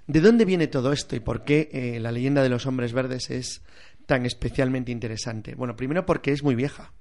¿De 0.07 0.21
dónde 0.21 0.47
viene 0.47 0.69
todo 0.69 0.93
esto 0.93 1.17
y 1.17 1.21
por 1.21 1.45
qué 1.45 1.69
eh, 1.73 2.01
la 2.01 2.13
leyenda 2.13 2.43
de 2.43 2.49
los 2.49 2.65
hombres 2.65 2.93
verdes 2.93 3.29
es 3.31 3.63
tan 4.07 4.25
especialmente 4.25 4.93
interesante? 4.93 5.55
Bueno, 5.55 5.77
primero 5.77 6.07
porque 6.07 6.33
es 6.33 6.43
muy 6.43 6.55
vieja. 6.55 6.93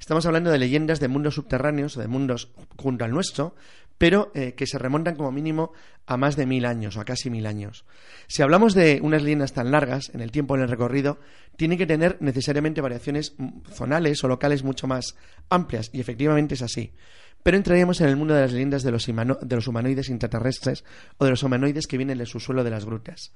Estamos 0.00 0.24
hablando 0.24 0.50
de 0.50 0.58
leyendas 0.58 0.98
de 0.98 1.08
mundos 1.08 1.34
subterráneos 1.34 1.96
o 1.96 2.00
de 2.00 2.08
mundos 2.08 2.50
junto 2.76 3.04
al 3.04 3.10
nuestro, 3.10 3.54
pero 3.98 4.32
eh, 4.34 4.54
que 4.54 4.66
se 4.66 4.78
remontan 4.78 5.14
como 5.14 5.30
mínimo 5.30 5.72
a 6.06 6.16
más 6.16 6.36
de 6.36 6.46
mil 6.46 6.64
años 6.64 6.96
o 6.96 7.02
a 7.02 7.04
casi 7.04 7.28
mil 7.28 7.46
años. 7.46 7.84
Si 8.26 8.40
hablamos 8.40 8.72
de 8.72 9.00
unas 9.02 9.22
leyendas 9.22 9.52
tan 9.52 9.70
largas 9.70 10.10
en 10.14 10.22
el 10.22 10.32
tiempo 10.32 10.56
en 10.56 10.62
el 10.62 10.68
recorrido, 10.68 11.20
tienen 11.56 11.76
que 11.76 11.86
tener 11.86 12.16
necesariamente 12.20 12.80
variaciones 12.80 13.34
zonales 13.70 14.24
o 14.24 14.28
locales 14.28 14.64
mucho 14.64 14.86
más 14.86 15.16
amplias, 15.50 15.90
y 15.92 16.00
efectivamente 16.00 16.54
es 16.54 16.62
así. 16.62 16.94
Pero 17.42 17.58
entraríamos 17.58 18.00
en 18.00 18.08
el 18.08 18.16
mundo 18.16 18.32
de 18.34 18.40
las 18.40 18.52
leyendas 18.52 18.82
de 18.82 18.90
los, 18.90 19.06
de 19.06 19.56
los 19.56 19.68
humanoides 19.68 20.08
intraterrestres 20.08 20.82
o 21.18 21.24
de 21.26 21.30
los 21.30 21.42
humanoides 21.42 21.86
que 21.86 21.98
vienen 21.98 22.18
del 22.18 22.26
subsuelo 22.26 22.64
de 22.64 22.70
las 22.70 22.86
grutas. 22.86 23.32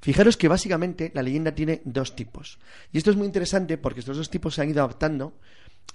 Fijaros 0.00 0.36
que 0.36 0.48
básicamente 0.48 1.12
la 1.14 1.22
leyenda 1.22 1.54
tiene 1.54 1.80
dos 1.84 2.16
tipos. 2.16 2.58
Y 2.92 2.98
esto 2.98 3.10
es 3.10 3.16
muy 3.16 3.26
interesante 3.26 3.78
porque 3.78 4.00
estos 4.00 4.16
dos 4.16 4.30
tipos 4.30 4.54
se 4.54 4.62
han 4.62 4.70
ido 4.70 4.82
adaptando 4.82 5.38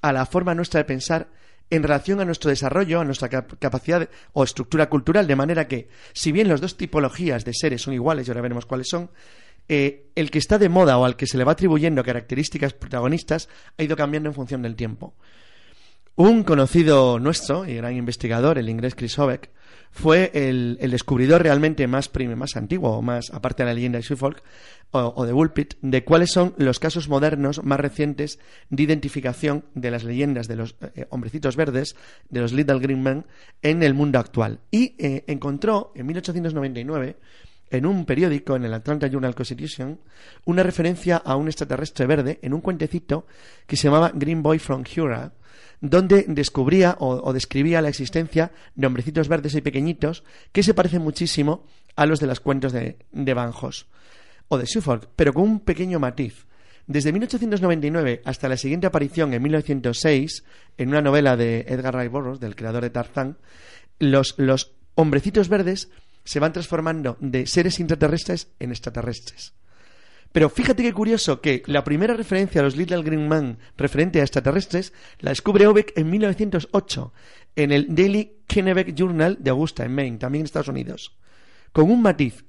a 0.01 0.11
la 0.11 0.25
forma 0.25 0.55
nuestra 0.55 0.79
de 0.79 0.85
pensar 0.85 1.27
en 1.69 1.83
relación 1.83 2.19
a 2.19 2.25
nuestro 2.25 2.49
desarrollo, 2.49 2.99
a 2.99 3.05
nuestra 3.05 3.29
capacidad 3.29 4.07
o 4.33 4.43
estructura 4.43 4.89
cultural, 4.89 5.25
de 5.25 5.35
manera 5.35 5.67
que, 5.67 5.89
si 6.13 6.31
bien 6.31 6.47
las 6.47 6.61
dos 6.61 6.77
tipologías 6.77 7.45
de 7.45 7.53
seres 7.53 7.81
son 7.81 7.93
iguales, 7.93 8.27
y 8.27 8.31
ahora 8.31 8.41
veremos 8.41 8.65
cuáles 8.65 8.87
son, 8.89 9.09
eh, 9.69 10.11
el 10.15 10.29
que 10.29 10.39
está 10.39 10.57
de 10.57 10.69
moda 10.69 10.97
o 10.97 11.05
al 11.05 11.15
que 11.15 11.25
se 11.25 11.37
le 11.37 11.45
va 11.45 11.53
atribuyendo 11.53 12.03
características 12.03 12.73
protagonistas 12.73 13.49
ha 13.77 13.83
ido 13.83 13.95
cambiando 13.95 14.29
en 14.29 14.35
función 14.35 14.61
del 14.61 14.75
tiempo. 14.75 15.15
Un 16.15 16.43
conocido 16.43 17.17
nuestro 17.17 17.65
y 17.65 17.75
gran 17.75 17.95
investigador, 17.95 18.57
el 18.57 18.69
inglés 18.69 18.93
Chris 18.93 19.17
Hobeck, 19.17 19.49
fue 19.93 20.31
el, 20.33 20.77
descubridor 20.89 21.43
realmente 21.43 21.85
más, 21.87 22.11
más 22.35 22.55
antiguo, 22.55 23.01
más 23.03 23.29
aparte 23.31 23.63
de 23.63 23.69
la 23.69 23.75
leyenda 23.75 23.99
de 23.99 24.03
Suffolk 24.03 24.41
o, 24.89 25.25
de 25.25 25.33
Woolpit, 25.33 25.75
de 25.81 26.03
cuáles 26.03 26.31
son 26.31 26.53
los 26.57 26.79
casos 26.79 27.09
modernos 27.09 27.63
más 27.63 27.79
recientes 27.79 28.39
de 28.69 28.83
identificación 28.83 29.65
de 29.75 29.91
las 29.91 30.03
leyendas 30.03 30.47
de 30.47 30.55
los 30.55 30.75
eh, 30.95 31.05
hombrecitos 31.09 31.55
verdes, 31.55 31.95
de 32.29 32.41
los 32.41 32.53
Little 32.53 32.79
Green 32.79 33.01
Men, 33.01 33.25
en 33.61 33.81
el 33.83 33.93
mundo 33.93 34.19
actual. 34.19 34.59
Y 34.71 34.95
eh, 34.97 35.23
encontró 35.27 35.91
en 35.95 36.07
1899 36.07 37.17
en 37.69 37.85
un 37.87 38.05
periódico, 38.05 38.55
en 38.55 38.65
el 38.65 38.73
Atlanta 38.73 39.07
Journal 39.07 39.33
Constitution, 39.33 39.99
una 40.45 40.61
referencia 40.61 41.17
a 41.17 41.35
un 41.35 41.47
extraterrestre 41.47 42.05
verde 42.05 42.39
en 42.41 42.53
un 42.53 42.61
cuentecito 42.61 43.25
que 43.65 43.77
se 43.77 43.87
llamaba 43.87 44.11
Green 44.13 44.43
Boy 44.43 44.59
from 44.59 44.83
Hura, 44.95 45.33
donde 45.83 46.23
descubría 46.29 46.95
o, 46.99 47.33
describía 47.33 47.81
la 47.81 47.89
existencia 47.89 48.53
de 48.73 48.87
hombrecitos 48.87 49.27
verdes 49.27 49.53
y 49.53 49.61
pequeñitos 49.61 50.23
que 50.53 50.63
se 50.63 50.73
parecen 50.73 51.01
muchísimo 51.01 51.65
a 51.97 52.05
los 52.05 52.21
de 52.21 52.27
los 52.27 52.39
cuentos 52.39 52.71
de, 52.71 52.97
de 53.11 53.33
Banjos 53.33 53.87
o 54.47 54.57
de 54.57 54.65
Suffolk, 54.65 55.09
pero 55.17 55.33
con 55.33 55.43
un 55.43 55.59
pequeño 55.59 55.99
matiz. 55.99 56.45
Desde 56.87 57.11
1899 57.11 58.21
hasta 58.23 58.47
la 58.47 58.55
siguiente 58.55 58.87
aparición 58.87 59.33
en 59.33 59.43
1906, 59.43 60.45
en 60.77 60.87
una 60.87 61.01
novela 61.01 61.35
de 61.35 61.65
Edgar 61.67 61.95
Rice 61.95 62.07
Burroughs, 62.07 62.39
del 62.39 62.55
creador 62.55 62.83
de 62.83 62.89
Tarzán, 62.89 63.37
los, 63.99 64.35
los 64.37 64.71
hombrecitos 64.95 65.49
verdes 65.49 65.89
se 66.23 66.39
van 66.39 66.53
transformando 66.53 67.17
de 67.19 67.45
seres 67.45 67.81
intraterrestres 67.81 68.47
en 68.59 68.71
extraterrestres. 68.71 69.53
Pero 70.33 70.49
fíjate 70.49 70.81
qué 70.81 70.91
curioso 70.91 71.41
que 71.41 71.61
la 71.67 71.83
primera 71.83 72.15
referencia 72.15 72.59
a 72.59 72.63
los 72.63 72.75
Little 72.75 73.03
Green 73.03 73.27
Man 73.27 73.59
referente 73.77 74.19
a 74.19 74.23
extraterrestres 74.23 74.91
la 75.19 75.29
descubre 75.29 75.67
Obeck 75.67 75.93
en 75.95 76.09
1908 76.09 77.13
en 77.55 77.71
el 77.71 77.93
Daily 77.93 78.37
Kennebec 78.47 78.95
Journal 78.95 79.37
de 79.39 79.51
Augusta, 79.51 79.85
en 79.85 79.93
Maine, 79.93 80.17
también 80.17 80.41
en 80.41 80.45
Estados 80.45 80.69
Unidos, 80.69 81.15
con 81.71 81.89
un 81.91 82.01
matiz 82.01 82.45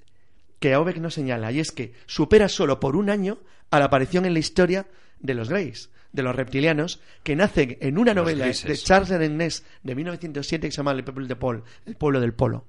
que 0.58 0.74
Obeck 0.74 0.96
no 0.96 1.10
señala, 1.10 1.52
y 1.52 1.60
es 1.60 1.72
que 1.72 1.92
supera 2.06 2.48
solo 2.48 2.80
por 2.80 2.96
un 2.96 3.10
año 3.10 3.38
a 3.70 3.78
la 3.78 3.84
aparición 3.84 4.24
en 4.24 4.32
la 4.32 4.38
historia 4.38 4.86
de 5.20 5.34
los 5.34 5.50
Greys, 5.50 5.90
de 6.10 6.22
los 6.22 6.34
reptilianos, 6.34 7.00
que 7.22 7.36
nacen 7.36 7.76
en 7.80 7.98
una 7.98 8.14
novela 8.14 8.46
de 8.46 8.76
Charles 8.78 9.10
Ernest 9.10 9.66
de 9.82 9.94
1907 9.94 10.68
que 10.68 10.72
se 10.72 10.76
llama 10.78 10.92
El 10.92 11.04
People 11.04 11.26
de 11.26 11.36
Paul, 11.36 11.62
El 11.84 11.96
pueblo 11.96 12.18
del 12.18 12.32
polo. 12.32 12.64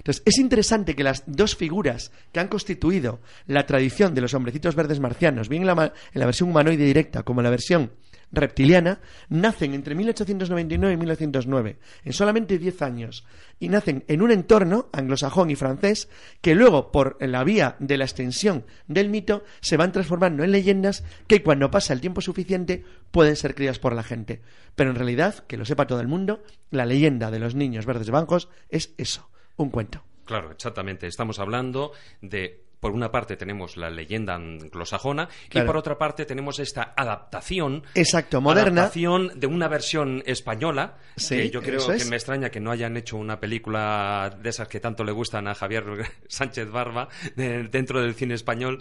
Entonces, 0.00 0.22
es 0.24 0.38
interesante 0.38 0.96
que 0.96 1.04
las 1.04 1.24
dos 1.26 1.56
figuras 1.56 2.10
que 2.32 2.40
han 2.40 2.48
constituido 2.48 3.20
la 3.46 3.66
tradición 3.66 4.14
de 4.14 4.22
los 4.22 4.32
hombrecitos 4.32 4.74
verdes 4.74 4.98
marcianos, 4.98 5.50
bien 5.50 5.62
en 5.62 5.66
la, 5.66 5.92
en 6.12 6.20
la 6.20 6.24
versión 6.26 6.48
humanoide 6.48 6.86
directa 6.86 7.22
como 7.22 7.40
en 7.40 7.44
la 7.44 7.50
versión 7.50 7.90
reptiliana, 8.32 9.00
nacen 9.28 9.74
entre 9.74 9.94
1899 9.94 10.94
y 10.94 10.96
1909, 10.96 11.78
en 12.04 12.12
solamente 12.12 12.58
10 12.58 12.82
años, 12.82 13.26
y 13.58 13.68
nacen 13.68 14.04
en 14.08 14.22
un 14.22 14.30
entorno 14.30 14.88
anglosajón 14.92 15.50
y 15.50 15.56
francés 15.56 16.08
que 16.40 16.54
luego, 16.54 16.92
por 16.92 17.16
la 17.20 17.44
vía 17.44 17.76
de 17.78 17.98
la 17.98 18.04
extensión 18.04 18.64
del 18.86 19.10
mito, 19.10 19.44
se 19.60 19.76
van 19.76 19.92
transformando 19.92 20.44
en 20.44 20.52
leyendas 20.52 21.04
que 21.26 21.42
cuando 21.42 21.70
pasa 21.70 21.92
el 21.92 22.00
tiempo 22.00 22.20
suficiente 22.20 22.84
pueden 23.10 23.36
ser 23.36 23.54
criadas 23.54 23.78
por 23.78 23.94
la 23.94 24.02
gente. 24.02 24.40
Pero 24.76 24.90
en 24.90 24.96
realidad, 24.96 25.44
que 25.46 25.56
lo 25.56 25.64
sepa 25.64 25.86
todo 25.86 26.00
el 26.00 26.08
mundo, 26.08 26.42
la 26.70 26.86
leyenda 26.86 27.30
de 27.30 27.40
los 27.40 27.54
niños 27.54 27.84
verdes 27.84 28.10
bancos 28.10 28.48
es 28.70 28.94
eso, 28.96 29.28
un 29.62 29.70
cuento. 29.70 30.02
Claro, 30.24 30.52
exactamente. 30.52 31.06
Estamos 31.06 31.38
hablando 31.38 31.92
de 32.20 32.64
por 32.80 32.92
una 32.92 33.10
parte 33.10 33.36
tenemos 33.36 33.76
la 33.76 33.90
leyenda 33.90 34.34
anglosajona 34.34 35.28
y 35.52 35.60
por 35.60 35.76
otra 35.76 35.98
parte 35.98 36.24
tenemos 36.24 36.58
esta 36.58 36.94
adaptación 36.96 37.82
exacto 37.94 38.40
moderna. 38.40 38.82
adaptación 38.82 39.38
de 39.38 39.46
una 39.46 39.68
versión 39.68 40.22
española 40.24 40.96
sí, 41.14 41.36
que 41.36 41.50
yo 41.50 41.60
creo 41.60 41.86
que 41.86 42.06
me 42.06 42.16
extraña 42.16 42.48
que 42.48 42.58
no 42.58 42.70
hayan 42.70 42.96
hecho 42.96 43.18
una 43.18 43.38
película 43.38 44.34
de 44.42 44.48
esas 44.48 44.66
que 44.66 44.80
tanto 44.80 45.04
le 45.04 45.12
gustan 45.12 45.46
a 45.46 45.54
Javier 45.54 45.84
Sánchez 46.28 46.70
Barba 46.70 47.08
dentro 47.36 48.00
del 48.00 48.14
cine 48.14 48.32
español 48.32 48.80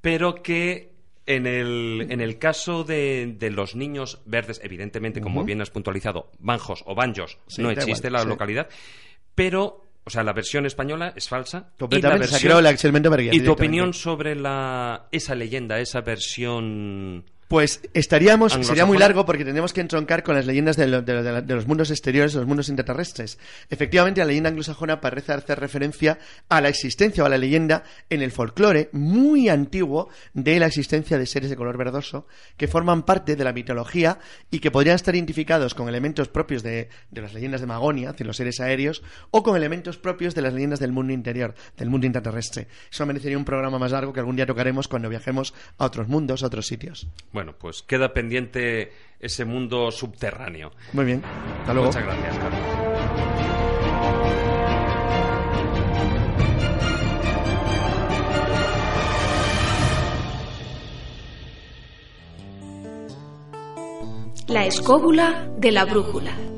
pero 0.00 0.42
que 0.42 0.92
en 1.26 1.46
el, 1.46 2.08
en 2.10 2.20
el 2.20 2.38
caso 2.38 2.84
de, 2.84 3.36
de 3.38 3.50
los 3.50 3.76
niños 3.76 4.20
verdes, 4.26 4.60
evidentemente, 4.64 5.20
como 5.20 5.44
bien 5.44 5.60
has 5.60 5.70
puntualizado, 5.70 6.32
banjos 6.40 6.82
o 6.84 6.96
banjos, 6.96 7.38
no 7.58 7.70
existe 7.70 8.10
la 8.10 8.24
localidad, 8.24 8.68
pero 9.36 9.81
o 10.04 10.10
sea, 10.10 10.22
la 10.24 10.32
versión 10.32 10.66
española 10.66 11.12
es 11.16 11.28
falsa. 11.28 11.70
Completamente. 11.78 12.26
Y 12.26 12.28
la 12.28 12.32
versión, 12.32 12.52
¿Y 13.34 13.40
tu 13.40 13.52
opinión 13.52 13.92
sobre 13.94 14.34
la, 14.34 15.06
esa 15.12 15.34
leyenda, 15.34 15.78
esa 15.78 16.00
versión 16.00 17.24
pues 17.52 17.82
estaríamos, 17.92 18.54
sería 18.62 18.86
muy 18.86 18.96
largo 18.96 19.26
porque 19.26 19.44
tendríamos 19.44 19.74
que 19.74 19.82
entroncar 19.82 20.22
con 20.22 20.34
las 20.34 20.46
leyendas 20.46 20.74
de, 20.78 20.86
los 20.86 21.66
mundos 21.66 21.90
exteriores, 21.90 22.32
de 22.32 22.38
los 22.38 22.48
mundos 22.48 22.70
interterrestres. 22.70 23.38
Efectivamente, 23.68 24.20
la 24.22 24.24
leyenda 24.24 24.48
anglosajona 24.48 25.02
parece 25.02 25.34
hacer 25.34 25.60
referencia 25.60 26.18
a 26.48 26.62
la 26.62 26.70
existencia 26.70 27.22
o 27.22 27.26
a 27.26 27.28
la 27.28 27.36
leyenda 27.36 27.84
en 28.08 28.22
el 28.22 28.32
folclore 28.32 28.88
muy 28.92 29.50
antiguo 29.50 30.08
de 30.32 30.58
la 30.58 30.64
existencia 30.64 31.18
de 31.18 31.26
seres 31.26 31.50
de 31.50 31.56
color 31.56 31.76
verdoso 31.76 32.26
que 32.56 32.68
forman 32.68 33.02
parte 33.02 33.36
de 33.36 33.44
la 33.44 33.52
mitología 33.52 34.18
y 34.50 34.60
que 34.60 34.70
podrían 34.70 34.96
estar 34.96 35.14
identificados 35.14 35.74
con 35.74 35.90
elementos 35.90 36.28
propios 36.28 36.62
de, 36.62 36.88
las 37.10 37.34
leyendas 37.34 37.60
de 37.60 37.66
Magonia, 37.66 38.14
de 38.14 38.24
los 38.24 38.38
seres 38.38 38.60
aéreos, 38.60 39.02
o 39.30 39.42
con 39.42 39.58
elementos 39.58 39.98
propios 39.98 40.34
de 40.34 40.40
las 40.40 40.54
leyendas 40.54 40.80
del 40.80 40.92
mundo 40.92 41.12
interior, 41.12 41.54
del 41.76 41.90
mundo 41.90 42.06
interterrestre. 42.06 42.68
Eso 42.90 43.04
merecería 43.04 43.36
un 43.36 43.44
programa 43.44 43.78
más 43.78 43.92
largo 43.92 44.14
que 44.14 44.20
algún 44.20 44.36
día 44.36 44.46
tocaremos 44.46 44.88
cuando 44.88 45.10
viajemos 45.10 45.52
a 45.76 45.84
otros 45.84 46.08
mundos, 46.08 46.42
a 46.42 46.46
otros 46.46 46.66
sitios. 46.66 47.08
Bueno, 47.30 47.41
bueno, 47.42 47.58
pues 47.58 47.82
queda 47.82 48.12
pendiente 48.12 48.92
ese 49.18 49.44
mundo 49.44 49.90
subterráneo. 49.90 50.70
Muy 50.92 51.04
bien. 51.04 51.24
Hasta 51.58 51.74
luego. 51.74 51.88
Muchas 51.88 52.04
gracias, 52.04 52.38
Carlos. 52.38 52.60
La 64.46 64.66
escóbula 64.66 65.48
de 65.58 65.72
la 65.72 65.84
brújula. 65.84 66.51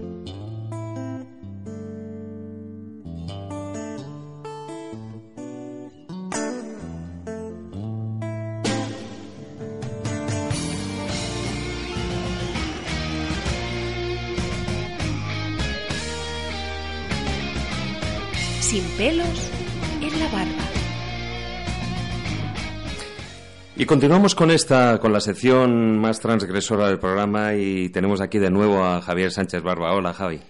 Y 23.85 23.87
continuamos 23.87 24.35
con 24.35 24.51
esta, 24.51 24.99
con 24.99 25.13
la 25.13 25.21
sección 25.21 25.99
más 25.99 26.19
transgresora 26.19 26.89
del 26.89 26.99
programa 26.99 27.53
y 27.53 27.91
tenemos 27.91 28.23
aquí 28.23 28.39
de 28.39 28.49
nuevo 28.49 28.83
a 28.83 29.03
Javier 29.03 29.31
Sánchez 29.31 29.63
Barba. 29.63 29.93
Hola, 29.93 30.15
Javi. 30.15 30.41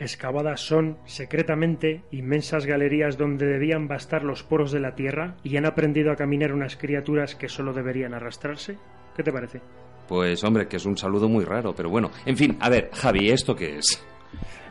Excavadas 0.00 0.62
son, 0.62 0.98
secretamente, 1.04 2.02
inmensas 2.10 2.66
galerías 2.66 3.16
donde 3.16 3.46
debían 3.46 3.86
bastar 3.86 4.24
los 4.24 4.42
poros 4.42 4.72
de 4.72 4.80
la 4.80 4.96
tierra 4.96 5.36
y 5.44 5.56
han 5.56 5.64
aprendido 5.64 6.10
a 6.10 6.16
caminar 6.16 6.52
unas 6.52 6.76
criaturas 6.76 7.36
que 7.36 7.48
solo 7.48 7.72
deberían 7.72 8.14
arrastrarse. 8.14 8.78
¿Qué 9.14 9.22
te 9.22 9.30
parece? 9.30 9.60
Pues 10.08 10.42
hombre, 10.42 10.66
que 10.66 10.78
es 10.78 10.84
un 10.84 10.96
saludo 10.96 11.28
muy 11.28 11.44
raro, 11.44 11.76
pero 11.76 11.88
bueno. 11.88 12.10
En 12.26 12.36
fin, 12.36 12.56
a 12.58 12.68
ver, 12.68 12.90
Javi, 12.94 13.30
¿esto 13.30 13.54
qué 13.54 13.78
es? 13.78 14.04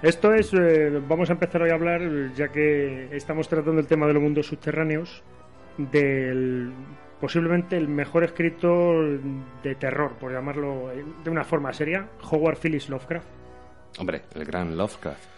Esto 0.02 0.34
es, 0.34 0.54
eh, 0.54 1.00
vamos 1.08 1.30
a 1.30 1.34
empezar 1.34 1.62
hoy 1.62 1.70
a 1.70 1.76
hablar, 1.76 2.34
ya 2.36 2.50
que 2.50 3.08
estamos 3.16 3.48
tratando 3.48 3.80
el 3.80 3.88
tema 3.88 4.06
de 4.06 4.16
los 4.16 4.22
mundos 4.22 4.48
subterráneos, 4.48 5.24
del 5.78 6.74
posiblemente 7.22 7.78
el 7.78 7.88
mejor 7.88 8.24
escritor 8.24 9.20
de 9.64 9.76
terror, 9.76 10.14
por 10.20 10.34
llamarlo 10.34 10.92
de 11.24 11.30
una 11.30 11.44
forma 11.44 11.72
seria, 11.72 12.08
Howard 12.30 12.58
Phillips 12.58 12.90
Lovecraft. 12.90 13.28
Hombre, 14.00 14.24
el 14.34 14.44
gran 14.44 14.76
Lovecraft. 14.76 15.32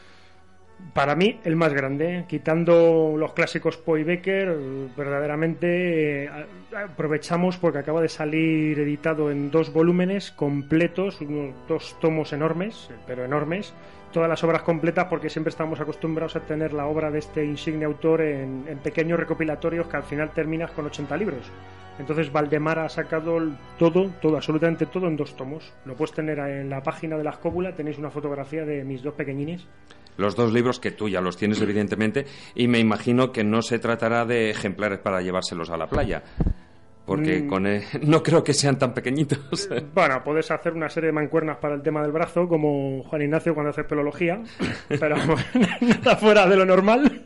Para 0.94 1.16
mí, 1.16 1.40
el 1.44 1.56
más 1.56 1.74
grande, 1.74 2.26
quitando 2.28 3.16
los 3.18 3.34
clásicos 3.34 3.78
Poe 3.78 4.04
Becker, 4.04 4.58
verdaderamente 4.98 6.26
eh, 6.26 6.30
aprovechamos 6.76 7.58
porque 7.58 7.80
acaba 7.80 8.02
de 8.02 8.10
salir 8.10 8.80
editado 8.80 9.32
en 9.32 9.50
dos 9.50 9.72
volúmenes 9.72 10.32
completos, 10.32 11.22
unos 11.22 11.54
dos 11.68 11.98
tomos 12.00 12.34
enormes, 12.34 12.90
pero 13.08 13.24
enormes, 13.24 13.74
todas 14.14 14.30
las 14.30 14.42
obras 14.44 14.62
completas 14.62 15.08
porque 15.10 15.30
siempre 15.30 15.50
estamos 15.50 15.82
acostumbrados 15.82 16.38
a 16.38 16.40
tener 16.40 16.72
la 16.72 16.86
obra 16.86 17.12
de 17.12 17.20
este 17.20 17.44
insigne 17.44 17.84
autor 17.84 18.22
en, 18.22 18.64
pequeños 18.82 19.20
recopilatorios 19.20 19.88
que 19.88 19.98
al 19.98 20.04
final 20.04 20.32
terminas 20.32 20.72
con 20.72 20.86
80 20.86 21.18
libros. 21.18 21.52
Entonces 22.00 22.32
Valdemar 22.32 22.80
ha 22.80 22.90
sacado 22.90 23.38
todo, 23.78 24.10
todo, 24.22 24.38
absolutamente 24.38 24.86
todo 24.86 25.08
en 25.08 25.18
dos 25.18 25.36
tomos. 25.36 25.74
Lo 25.86 25.96
puedes 25.96 26.14
tener 26.14 26.40
en 26.40 26.70
la 26.70 26.82
página 26.82 27.18
de 27.18 27.24
la 27.24 27.32
escóbula, 27.32 27.76
tenéis 27.76 27.98
una 27.98 28.10
fotografía 28.10 28.64
de 28.64 28.84
mis 28.84 29.04
dos 29.04 29.14
pequeñines. 29.14 29.68
Los 30.18 30.36
dos 30.36 30.54
libros 30.54 30.80
que 30.80 30.92
tú 30.92 31.10
ya 31.10 31.22
los 31.22 31.38
tienes, 31.38 31.60
evidentemente, 31.62 32.26
y 32.56 32.68
me 32.68 32.80
imagino 32.80 33.32
que 33.32 33.44
no 33.44 33.62
se 33.62 33.80
tratará 33.80 34.26
de 34.26 34.52
ejemplares 34.52 35.00
para 35.00 35.22
llevárselos 35.22 35.70
a 35.72 35.78
la 35.78 35.88
playa. 35.88 36.24
Porque 37.06 37.42
Mm. 37.42 37.48
con 37.48 37.68
el- 37.68 37.84
no 38.08 38.24
creo 38.24 38.44
que 38.44 38.54
sean 38.54 38.78
tan 38.80 38.94
pequeñitos. 38.94 39.70
Bueno, 39.94 40.24
puedes 40.24 40.50
hacer 40.52 40.74
una 40.74 40.90
serie 40.90 41.08
de 41.08 41.14
mancuernas 41.14 41.58
para 41.58 41.76
el 41.76 41.82
tema 41.82 42.02
del 42.02 42.12
brazo, 42.12 42.48
como 42.48 43.04
Juan 43.04 43.22
Ignacio 43.24 43.54
cuando 43.54 43.72
hace 43.72 43.84
pelología, 43.84 44.42
pero 44.88 45.16
nada 45.82 46.16
fuera 46.16 46.48
de 46.48 46.56
lo 46.56 46.66
normal. 46.66 47.24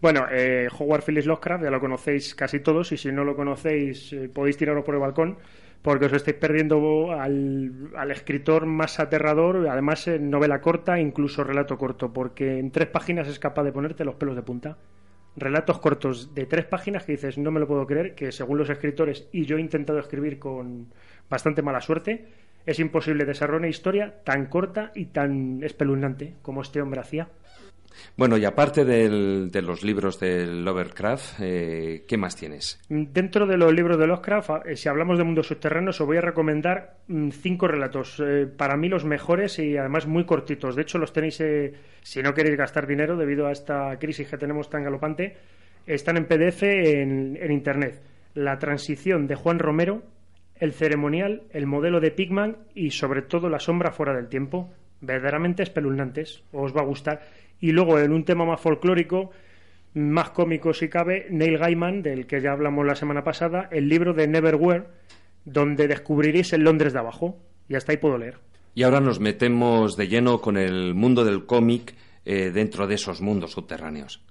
Bueno, 0.00 0.26
eh, 0.32 0.66
Howard 0.78 1.04
Phillips 1.04 1.26
Lovecraft 1.26 1.62
ya 1.64 1.70
lo 1.70 1.78
conocéis 1.80 2.34
casi 2.34 2.58
todos 2.60 2.90
y 2.90 2.96
si 2.96 3.12
no 3.12 3.22
lo 3.24 3.36
conocéis 3.36 4.12
eh, 4.12 4.28
podéis 4.28 4.56
tiraros 4.56 4.84
por 4.84 4.94
el 4.96 5.00
balcón 5.00 5.38
porque 5.80 6.06
os 6.06 6.12
estáis 6.12 6.36
perdiendo 6.36 7.12
al, 7.12 7.90
al 7.96 8.10
escritor 8.12 8.66
más 8.66 8.98
aterrador, 9.00 9.66
además 9.68 10.06
en 10.08 10.30
novela 10.30 10.60
corta, 10.60 10.98
incluso 11.00 11.42
relato 11.44 11.76
corto, 11.76 12.12
porque 12.12 12.58
en 12.58 12.70
tres 12.70 12.88
páginas 12.88 13.26
es 13.28 13.38
capaz 13.40 13.64
de 13.64 13.72
ponerte 13.72 14.04
los 14.04 14.14
pelos 14.14 14.36
de 14.36 14.42
punta. 14.42 14.76
Relatos 15.36 15.78
cortos 15.78 16.34
de 16.34 16.44
tres 16.46 16.66
páginas 16.66 17.04
que 17.04 17.12
dices, 17.12 17.38
no 17.38 17.50
me 17.50 17.60
lo 17.60 17.66
puedo 17.66 17.86
creer, 17.86 18.14
que 18.14 18.32
según 18.32 18.58
los 18.58 18.68
escritores, 18.68 19.28
y 19.32 19.46
yo 19.46 19.56
he 19.56 19.60
intentado 19.60 19.98
escribir 19.98 20.38
con 20.38 20.88
bastante 21.30 21.62
mala 21.62 21.80
suerte, 21.80 22.26
es 22.66 22.78
imposible 22.78 23.24
desarrollar 23.24 23.60
una 23.60 23.68
historia 23.68 24.22
tan 24.24 24.46
corta 24.46 24.92
y 24.94 25.06
tan 25.06 25.62
espeluznante 25.62 26.34
como 26.42 26.62
este 26.62 26.82
hombre 26.82 27.00
hacía. 27.00 27.28
Bueno, 28.16 28.36
y 28.36 28.44
aparte 28.44 28.84
de 28.84 29.62
los 29.62 29.82
libros 29.82 30.18
de 30.20 30.46
Lovecraft, 30.46 31.40
eh, 31.40 32.04
¿qué 32.06 32.16
más 32.16 32.36
tienes? 32.36 32.80
Dentro 32.88 33.46
de 33.46 33.56
los 33.56 33.72
libros 33.72 33.98
de 33.98 34.06
Lovecraft, 34.06 34.66
eh, 34.66 34.76
si 34.76 34.88
hablamos 34.88 35.18
de 35.18 35.24
mundos 35.24 35.46
subterráneos, 35.46 36.00
os 36.00 36.06
voy 36.06 36.16
a 36.18 36.20
recomendar 36.20 36.98
mm, 37.08 37.30
cinco 37.30 37.68
relatos. 37.68 38.20
eh, 38.24 38.46
para 38.46 38.76
mí 38.76 38.88
los 38.88 39.04
mejores 39.04 39.58
y 39.58 39.76
además 39.76 40.06
muy 40.06 40.24
cortitos. 40.24 40.76
De 40.76 40.82
hecho, 40.82 40.98
los 40.98 41.12
tenéis, 41.12 41.40
eh, 41.40 41.72
si 42.02 42.22
no 42.22 42.34
queréis 42.34 42.56
gastar 42.56 42.86
dinero 42.86 43.16
debido 43.16 43.46
a 43.46 43.52
esta 43.52 43.98
crisis 43.98 44.28
que 44.28 44.36
tenemos 44.38 44.68
tan 44.70 44.84
galopante, 44.84 45.36
están 45.86 46.16
en 46.16 46.26
PDF 46.26 46.62
en, 46.62 47.38
en 47.40 47.52
Internet. 47.52 48.00
La 48.34 48.58
transición 48.58 49.26
de 49.26 49.34
Juan 49.34 49.58
Romero, 49.58 50.02
el 50.56 50.72
ceremonial, 50.72 51.42
el 51.50 51.66
modelo 51.66 52.00
de 52.00 52.12
Pigman 52.12 52.56
y 52.74 52.90
sobre 52.90 53.22
todo 53.22 53.48
la 53.48 53.58
sombra 53.58 53.90
fuera 53.92 54.14
del 54.14 54.28
tiempo. 54.28 54.70
Verdaderamente 55.00 55.64
espeluznantes. 55.64 56.44
Os 56.52 56.72
va 56.74 56.82
a 56.82 56.86
gustar. 56.86 57.22
Y 57.62 57.72
luego, 57.72 57.98
en 57.98 58.12
un 58.12 58.24
tema 58.24 58.44
más 58.44 58.60
folclórico, 58.60 59.30
más 59.94 60.30
cómico 60.30 60.74
si 60.74 60.88
cabe, 60.90 61.26
Neil 61.30 61.56
Gaiman, 61.58 62.02
del 62.02 62.26
que 62.26 62.40
ya 62.42 62.52
hablamos 62.52 62.84
la 62.84 62.94
semana 62.96 63.24
pasada, 63.24 63.68
el 63.70 63.88
libro 63.88 64.12
de 64.12 64.26
Neverwhere, 64.28 64.84
donde 65.46 65.88
descubriréis 65.88 66.52
el 66.52 66.62
Londres 66.62 66.92
de 66.92 66.98
abajo. 66.98 67.38
Y 67.68 67.74
hasta 67.76 67.92
ahí 67.92 67.98
puedo 67.98 68.18
leer. 68.18 68.38
Y 68.74 68.82
ahora 68.82 69.00
nos 69.00 69.20
metemos 69.20 69.96
de 69.96 70.08
lleno 70.08 70.40
con 70.40 70.56
el 70.58 70.94
mundo 70.94 71.24
del 71.24 71.46
cómic 71.46 71.94
eh, 72.24 72.50
dentro 72.50 72.86
de 72.86 72.96
esos 72.96 73.20
mundos 73.22 73.52
subterráneos. 73.52 74.22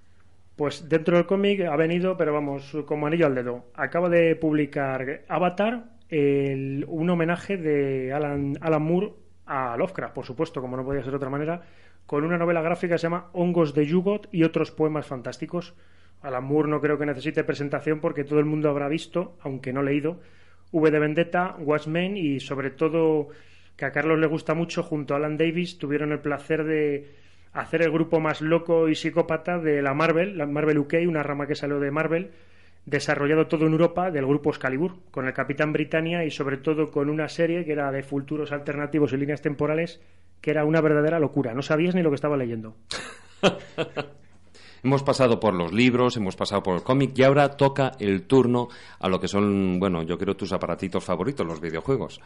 Pues 0.56 0.88
dentro 0.90 1.16
del 1.16 1.26
cómic 1.26 1.62
ha 1.62 1.76
venido, 1.76 2.18
pero 2.18 2.34
vamos, 2.34 2.76
como 2.86 3.08
anillo 3.08 3.26
al 3.28 3.36
dedo. 3.36 3.66
Acaba 3.74 4.10
de 4.10 4.36
publicar 4.36 5.22
Avatar, 5.30 5.86
el- 6.10 6.86
un 6.88 7.10
homenaje 7.10 7.56
de 7.58 8.12
Alan, 8.14 8.58
Alan 8.62 8.82
Moore 8.84 9.14
a 9.46 9.76
Lovecraft, 9.78 10.14
por 10.14 10.26
supuesto, 10.26 10.62
como 10.62 10.76
no 10.78 10.84
podía 10.84 11.02
ser 11.02 11.12
de 11.12 11.18
otra 11.18 11.30
manera, 11.30 11.62
con 12.12 12.26
una 12.26 12.38
novela 12.38 12.62
gráfica 12.62 12.96
que 12.96 12.98
se 13.00 13.04
llama 13.04 13.30
Hongos 13.32 13.74
de 13.74 13.86
Yugot 13.86 14.28
y 14.34 14.44
otros 14.44 14.70
poemas 14.70 15.08
fantásticos. 15.08 15.76
Alan 16.22 16.44
Moore 16.44 16.68
no 16.68 16.82
creo 16.82 16.98
que 16.98 17.06
necesite 17.06 17.46
presentación 17.46 18.02
porque 18.02 18.26
todo 18.26 18.40
el 18.40 18.46
mundo 18.46 18.70
habrá 18.70 18.90
visto, 18.90 19.38
aunque 19.40 19.72
no 19.72 19.82
leído, 19.82 20.20
V 20.74 20.92
de 20.92 21.00
Vendetta, 21.00 21.56
Watchmen 21.58 22.18
y 22.18 22.42
sobre 22.42 22.70
todo 22.70 23.30
que 23.78 23.86
a 23.86 23.94
Carlos 23.94 24.20
le 24.20 24.28
gusta 24.28 24.54
mucho, 24.56 24.84
junto 24.84 25.14
a 25.14 25.18
Alan 25.18 25.38
Davis, 25.38 25.78
tuvieron 25.78 26.12
el 26.12 26.20
placer 26.20 26.66
de 26.66 27.16
hacer 27.54 27.82
el 27.82 27.92
grupo 27.92 28.20
más 28.20 28.42
loco 28.42 28.90
y 28.90 28.96
psicópata 28.96 29.58
de 29.58 29.82
la 29.82 29.94
Marvel, 29.94 30.38
la 30.38 30.48
Marvel 30.48 30.80
UK, 30.80 30.96
una 31.08 31.24
rama 31.24 31.48
que 31.48 31.56
salió 31.56 31.80
de 31.80 31.92
Marvel, 31.92 32.32
desarrollado 32.86 33.48
todo 33.48 33.66
en 33.66 33.74
Europa 33.74 34.12
del 34.12 34.26
grupo 34.26 34.50
Excalibur, 34.50 34.94
con 35.12 35.28
el 35.28 35.34
Capitán 35.34 35.74
Britannia 35.74 36.26
y 36.26 36.32
sobre 36.32 36.58
todo 36.58 36.92
con 36.92 37.10
una 37.10 37.30
serie 37.30 37.66
que 37.66 37.74
era 37.74 37.92
de 37.92 38.04
futuros 38.04 38.52
alternativos 38.52 39.14
y 39.14 39.18
líneas 39.18 39.42
temporales, 39.42 40.02
que 40.42 40.52
era 40.52 40.66
una 40.66 40.82
verdadera 40.82 41.20
locura. 41.20 41.54
No 41.54 41.62
sabías 41.62 41.96
ni 41.96 42.02
lo 42.02 42.10
que 42.10 42.16
estaba 42.16 42.38
leyendo. 42.38 42.76
Hemos 44.84 45.04
pasado 45.04 45.40
por 45.40 45.54
los 45.54 45.72
libros, 45.72 46.18
hemos 46.18 46.36
pasado 46.36 46.64
por 46.64 46.76
el 46.76 46.82
cómic 46.82 47.12
y 47.16 47.22
ahora 47.22 47.50
toca 47.50 47.92
el 48.00 48.24
turno 48.24 48.68
a 49.00 49.10
lo 49.10 49.20
que 49.20 49.28
son, 49.28 49.80
bueno, 49.80 50.02
yo 50.02 50.18
creo 50.18 50.36
tus 50.36 50.54
aparatitos 50.54 51.04
favoritos, 51.04 51.46
los 51.46 51.62
videojuegos. 51.62 52.20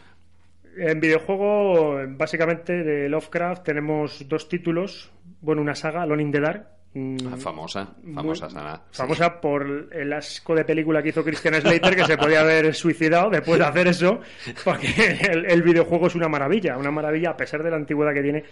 En 0.77 1.02
videojuego, 1.02 1.98
básicamente 2.18 2.72
de 2.84 3.10
Lovecraft, 3.10 3.64
tenemos 3.64 4.26
dos 4.30 4.48
títulos. 4.48 5.11
Bueno, 5.41 5.61
una 5.61 5.76
saga, 5.76 6.03
Alone 6.03 6.23
in 6.23 6.32
the 6.32 6.40
Dark. 6.40 6.68
Mm, 6.95 7.17
Ah, 7.31 7.38
famosa, 7.38 7.93
famosa 8.13 8.49
sana. 8.49 8.81
Sí. 8.89 8.97
famosa 8.97 9.39
por 9.39 9.89
el 9.91 10.11
asco 10.13 10.55
de 10.55 10.65
película 10.65 11.03
que 11.03 11.09
hizo 11.09 11.23
Christian 11.23 11.53
Slater, 11.61 11.95
que 11.95 12.05
se 12.05 12.17
podía 12.17 12.41
haber 12.41 12.73
suicidado 12.73 13.30
después 13.30 13.59
de 13.59 13.65
hacer 13.65 13.88
eso, 13.88 14.19
porque 14.63 14.88
el, 15.31 15.45
el 15.45 15.61
videojuego 15.61 16.07
es 16.07 16.15
una 16.15 16.27
maravilla, 16.27 16.77
una 16.77 16.89
maravilla 16.91 17.30
a 17.31 17.38
pesar 17.38 17.61
de 17.61 17.69
la 17.69 17.76
antigüedad 17.77 18.13
que 18.13 18.23
tiene. 18.23 18.43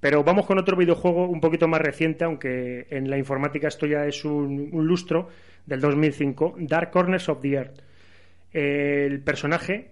Pero 0.00 0.22
vamos 0.22 0.46
con 0.46 0.58
otro 0.58 0.76
videojuego 0.76 1.26
un 1.26 1.40
poquito 1.40 1.66
más 1.66 1.80
reciente, 1.80 2.24
aunque 2.24 2.86
en 2.88 3.10
la 3.10 3.18
informática 3.18 3.66
esto 3.68 3.84
ya 3.84 4.06
es 4.06 4.24
un, 4.24 4.70
un 4.72 4.86
lustro, 4.86 5.28
del 5.66 5.80
2005, 5.80 6.54
Dark 6.60 6.90
Corners 6.90 7.28
of 7.28 7.42
the 7.42 7.48
Earth. 7.52 7.82
El 8.52 9.20
personaje, 9.20 9.90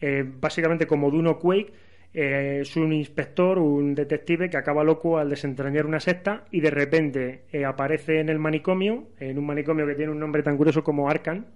eh, 0.00 0.24
básicamente 0.26 0.86
como 0.86 1.10
Duno 1.10 1.38
Quake, 1.38 1.72
eh, 2.14 2.60
es 2.62 2.76
un 2.76 2.92
inspector, 2.92 3.58
un 3.58 3.94
detective 3.94 4.48
que 4.50 4.56
acaba 4.56 4.82
loco 4.82 5.18
al 5.18 5.28
desentrañar 5.30 5.86
una 5.86 6.00
secta 6.00 6.44
y 6.50 6.60
de 6.60 6.70
repente 6.70 7.44
eh, 7.52 7.64
aparece 7.64 8.20
en 8.20 8.28
el 8.28 8.38
manicomio, 8.38 9.08
en 9.20 9.38
un 9.38 9.46
manicomio 9.46 9.86
que 9.86 9.94
tiene 9.94 10.12
un 10.12 10.18
nombre 10.18 10.42
tan 10.42 10.56
curioso 10.56 10.82
como 10.82 11.08
Arcan. 11.08 11.46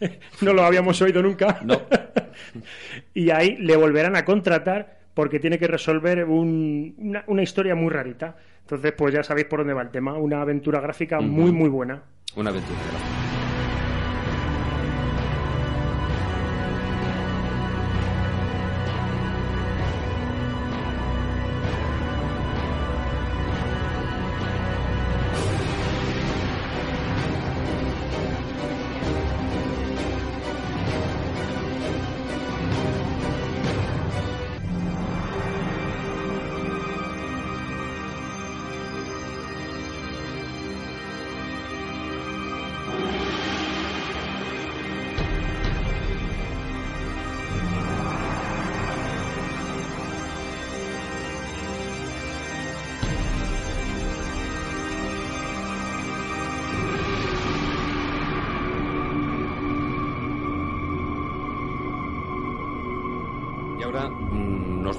no 0.42 0.52
lo 0.52 0.62
habíamos 0.62 1.00
oído 1.02 1.22
nunca. 1.22 1.60
No. 1.64 1.80
y 3.14 3.30
ahí 3.30 3.56
le 3.58 3.76
volverán 3.76 4.16
a 4.16 4.24
contratar 4.24 4.98
porque 5.14 5.38
tiene 5.38 5.58
que 5.58 5.66
resolver 5.66 6.24
un- 6.24 6.94
una, 6.98 7.24
una 7.26 7.42
historia 7.42 7.74
muy 7.74 7.90
rarita. 7.90 8.36
Entonces, 8.62 8.92
pues 8.92 9.12
ya 9.14 9.22
sabéis 9.22 9.46
por 9.46 9.60
dónde 9.60 9.74
va 9.74 9.82
el 9.82 9.90
tema. 9.90 10.14
Una 10.14 10.40
aventura 10.40 10.80
gráfica 10.80 11.20
muy, 11.20 11.52
muy 11.52 11.68
buena. 11.68 12.02
Una 12.36 12.50
aventura. 12.50 12.78
ahora 12.78 13.41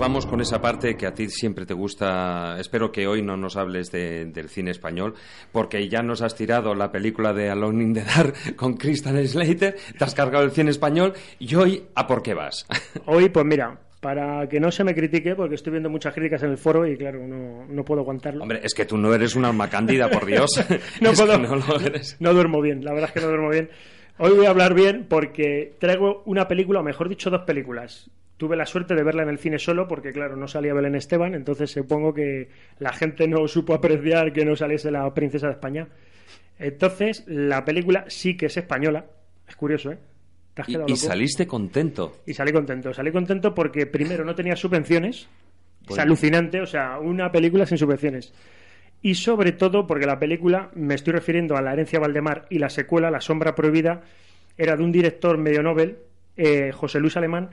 vamos 0.03 0.25
con 0.25 0.41
esa 0.41 0.59
parte 0.59 0.97
que 0.97 1.05
a 1.05 1.13
ti 1.13 1.29
siempre 1.29 1.65
te 1.65 1.73
gusta. 1.73 2.59
Espero 2.59 2.91
que 2.91 3.07
hoy 3.07 3.21
no 3.21 3.37
nos 3.37 3.55
hables 3.55 3.89
del 3.89 4.49
cine 4.49 4.71
español, 4.71 5.13
porque 5.53 5.87
ya 5.87 6.03
nos 6.03 6.21
has 6.21 6.35
tirado 6.35 6.75
la 6.75 6.91
película 6.91 7.31
de 7.31 7.49
Alone 7.49 7.81
in 7.81 7.93
the 7.93 8.03
Dark 8.03 8.33
con 8.57 8.75
Kristen 8.75 9.25
Slater, 9.25 9.77
te 9.97 10.03
has 10.03 10.13
cargado 10.13 10.43
el 10.43 10.51
cine 10.51 10.71
español 10.71 11.13
y 11.39 11.55
hoy, 11.55 11.83
¿a 11.95 12.05
por 12.05 12.21
qué 12.21 12.33
vas? 12.33 12.67
Hoy, 13.05 13.29
pues 13.29 13.45
mira, 13.45 13.79
para 14.01 14.49
que 14.49 14.59
no 14.59 14.71
se 14.71 14.83
me 14.83 14.93
critique, 14.93 15.35
porque 15.35 15.55
estoy 15.55 15.71
viendo 15.71 15.89
muchas 15.89 16.13
críticas 16.13 16.43
en 16.43 16.51
el 16.51 16.57
foro 16.57 16.85
y 16.85 16.97
claro, 16.97 17.25
no, 17.25 17.65
no 17.65 17.85
puedo 17.85 18.01
aguantarlo. 18.01 18.41
Hombre, 18.41 18.59
es 18.61 18.73
que 18.73 18.83
tú 18.83 18.97
no 18.97 19.13
eres 19.13 19.37
una 19.37 19.47
alma 19.47 19.69
cándida, 19.69 20.09
por 20.09 20.25
Dios. 20.25 20.49
no, 20.99 21.13
puedo, 21.13 21.37
no, 21.37 21.55
no 22.19 22.33
duermo 22.33 22.61
bien, 22.61 22.83
la 22.83 22.91
verdad 22.91 23.07
es 23.07 23.13
que 23.13 23.21
no 23.21 23.27
duermo 23.27 23.49
bien. 23.51 23.69
Hoy 24.17 24.31
voy 24.35 24.45
a 24.45 24.51
hablar 24.51 24.75
bien 24.75 25.07
porque 25.09 25.73
traigo 25.79 26.21
una 26.25 26.47
película, 26.47 26.81
o 26.81 26.83
mejor 26.83 27.09
dicho, 27.09 27.29
dos 27.29 27.41
películas. 27.41 28.09
Tuve 28.37 28.55
la 28.55 28.65
suerte 28.65 28.93
de 28.93 29.03
verla 29.03 29.23
en 29.23 29.29
el 29.29 29.39
cine 29.39 29.57
solo 29.57 29.87
porque, 29.87 30.11
claro, 30.11 30.35
no 30.35 30.47
salía 30.47 30.73
Belén 30.73 30.95
Esteban, 30.95 31.33
entonces 31.33 31.71
supongo 31.71 32.13
que 32.13 32.49
la 32.79 32.93
gente 32.93 33.27
no 33.27 33.47
supo 33.47 33.73
apreciar 33.73 34.33
que 34.33 34.45
no 34.45 34.55
saliese 34.55 34.91
la 34.91 35.11
princesa 35.13 35.47
de 35.47 35.53
España. 35.53 35.87
Entonces, 36.59 37.23
la 37.27 37.65
película 37.65 38.05
sí 38.07 38.37
que 38.37 38.47
es 38.47 38.57
española. 38.57 39.05
Es 39.47 39.55
curioso, 39.55 39.91
¿eh? 39.91 39.97
y, 40.67 40.95
saliste 40.95 41.47
contento. 41.47 42.21
Y 42.27 42.33
salí 42.33 42.51
contento. 42.51 42.93
Salí 42.93 43.11
contento 43.11 43.55
porque, 43.55 43.87
primero, 43.87 44.23
no 44.23 44.35
tenía 44.35 44.55
subvenciones. 44.55 45.27
Es 45.89 45.99
alucinante, 45.99 46.61
o 46.61 46.67
sea, 46.67 46.99
una 46.99 47.31
película 47.31 47.65
sin 47.65 47.77
subvenciones 47.77 48.33
y 49.03 49.15
sobre 49.15 49.51
todo 49.51 49.85
porque 49.85 50.05
la 50.07 50.17
película, 50.17 50.71
me 50.75 50.95
estoy 50.95 51.11
refiriendo 51.11 51.57
a 51.57 51.61
La 51.61 51.73
herencia 51.73 51.99
Valdemar 51.99 52.45
y 52.49 52.57
la 52.57 52.69
secuela, 52.69 53.11
La 53.11 53.19
sombra 53.19 53.53
prohibida, 53.53 54.01
era 54.57 54.77
de 54.77 54.83
un 54.83 54.93
director 54.93 55.37
medio 55.37 55.61
Nobel, 55.61 55.97
eh, 56.37 56.71
José 56.71 57.01
Luis 57.01 57.17
Alemán, 57.17 57.49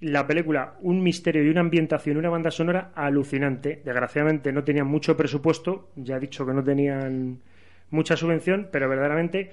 la 0.00 0.26
película, 0.26 0.74
un 0.80 1.02
misterio 1.02 1.44
y 1.44 1.50
una 1.50 1.60
ambientación, 1.60 2.16
una 2.16 2.30
banda 2.30 2.50
sonora 2.50 2.90
alucinante. 2.94 3.82
Desgraciadamente 3.84 4.50
no 4.50 4.64
tenían 4.64 4.86
mucho 4.86 5.14
presupuesto, 5.14 5.90
ya 5.94 6.16
he 6.16 6.20
dicho 6.20 6.46
que 6.46 6.54
no 6.54 6.64
tenían 6.64 7.38
mucha 7.90 8.16
subvención, 8.16 8.68
pero 8.72 8.88
verdaderamente 8.88 9.52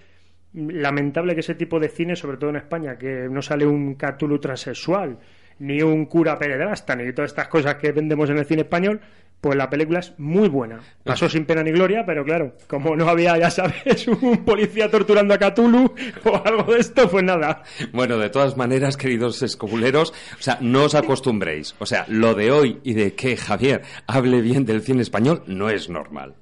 lamentable 0.54 1.34
que 1.34 1.42
ese 1.42 1.56
tipo 1.56 1.82
de 1.82 1.90
cine, 1.90 2.16
sobre 2.16 2.38
todo 2.38 2.50
en 2.50 2.56
España, 2.56 2.98
que 2.98 3.28
no 3.30 3.42
sale 3.42 3.66
un 3.66 3.96
Cthulhu 3.96 4.40
transexual, 4.40 5.20
ni 5.60 5.82
un 5.82 6.06
cura 6.06 6.40
pederasta, 6.40 6.96
ni 6.96 7.12
todas 7.12 7.32
estas 7.32 7.50
cosas 7.50 7.76
que 7.76 7.92
vendemos 7.92 8.30
en 8.30 8.38
el 8.38 8.46
cine 8.46 8.62
español, 8.62 9.02
pues 9.42 9.58
la 9.58 9.70
película 9.70 10.00
es 10.00 10.14
muy 10.20 10.48
buena. 10.48 10.80
Pasó 11.04 11.28
sin 11.28 11.46
pena 11.46 11.64
ni 11.64 11.72
gloria, 11.72 12.04
pero 12.06 12.24
claro, 12.24 12.56
como 12.68 12.96
no 12.96 13.10
había, 13.10 13.38
ya 13.40 13.50
sabes, 13.50 14.08
un 14.22 14.46
policía 14.46 14.90
torturando 14.90 15.34
a 15.34 15.40
Cthulhu 15.40 15.96
o 16.26 16.42
algo 16.46 16.72
de 16.72 16.80
esto, 16.80 17.10
pues 17.10 17.24
nada. 17.24 17.64
Bueno, 17.92 18.20
de 18.20 18.30
todas 18.30 18.56
maneras, 18.56 18.98
queridos 18.98 19.42
escobuleros, 19.42 20.12
o 20.40 20.42
sea, 20.42 20.60
no 20.62 20.84
os 20.84 20.96
acostumbréis. 20.96 21.76
O 21.80 21.88
sea, 21.88 22.06
lo 22.08 22.36
de 22.36 22.52
hoy 22.52 22.80
y 22.84 22.94
de 22.94 23.16
que 23.16 23.36
Javier 23.36 23.82
hable 24.06 24.42
bien 24.42 24.64
del 24.64 24.82
cine 24.82 25.02
español 25.02 25.44
no 25.48 25.70
es 25.70 25.90
normal. 25.90 26.36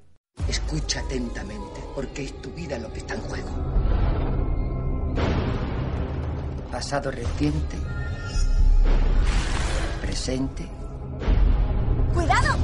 Escucha 0.46 1.00
atentamente, 1.00 1.80
porque 1.94 2.24
es 2.24 2.42
tu 2.42 2.50
vida 2.50 2.78
lo 2.78 2.92
que 2.92 2.98
está 2.98 3.14
en 3.14 3.20
juego. 3.22 3.48
Pasado 6.70 7.10
reciente, 7.10 7.76
presente. 10.02 10.68
¡Cuidado! 12.14 12.58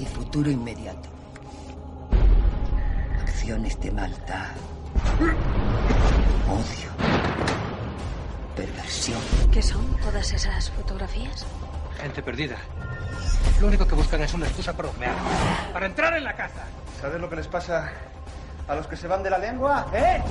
Y 0.00 0.04
futuro 0.06 0.50
inmediato. 0.50 1.08
Acciones 3.20 3.80
de 3.80 3.90
maldad. 3.90 4.50
Odio. 6.48 6.90
Perversión. 8.54 9.20
¿Qué 9.52 9.62
son 9.62 9.84
todas 9.98 10.32
esas 10.32 10.70
fotografías? 10.70 11.46
Gente 12.00 12.22
perdida. 12.22 12.56
Lo 13.60 13.68
único 13.68 13.86
que 13.86 13.94
buscan 13.94 14.20
es 14.22 14.34
una 14.34 14.46
excusa 14.46 14.74
para 14.76 14.90
humear. 14.90 15.14
Para 15.72 15.86
entrar 15.86 16.14
en 16.14 16.24
la 16.24 16.34
casa. 16.34 16.64
¿Sabes 17.00 17.20
lo 17.20 17.28
que 17.30 17.36
les 17.36 17.48
pasa 17.48 17.90
a 18.68 18.74
los 18.74 18.86
que 18.86 18.96
se 18.96 19.06
van 19.08 19.22
de 19.22 19.30
la 19.30 19.38
lengua? 19.38 19.86
¿Eh? 19.94 20.22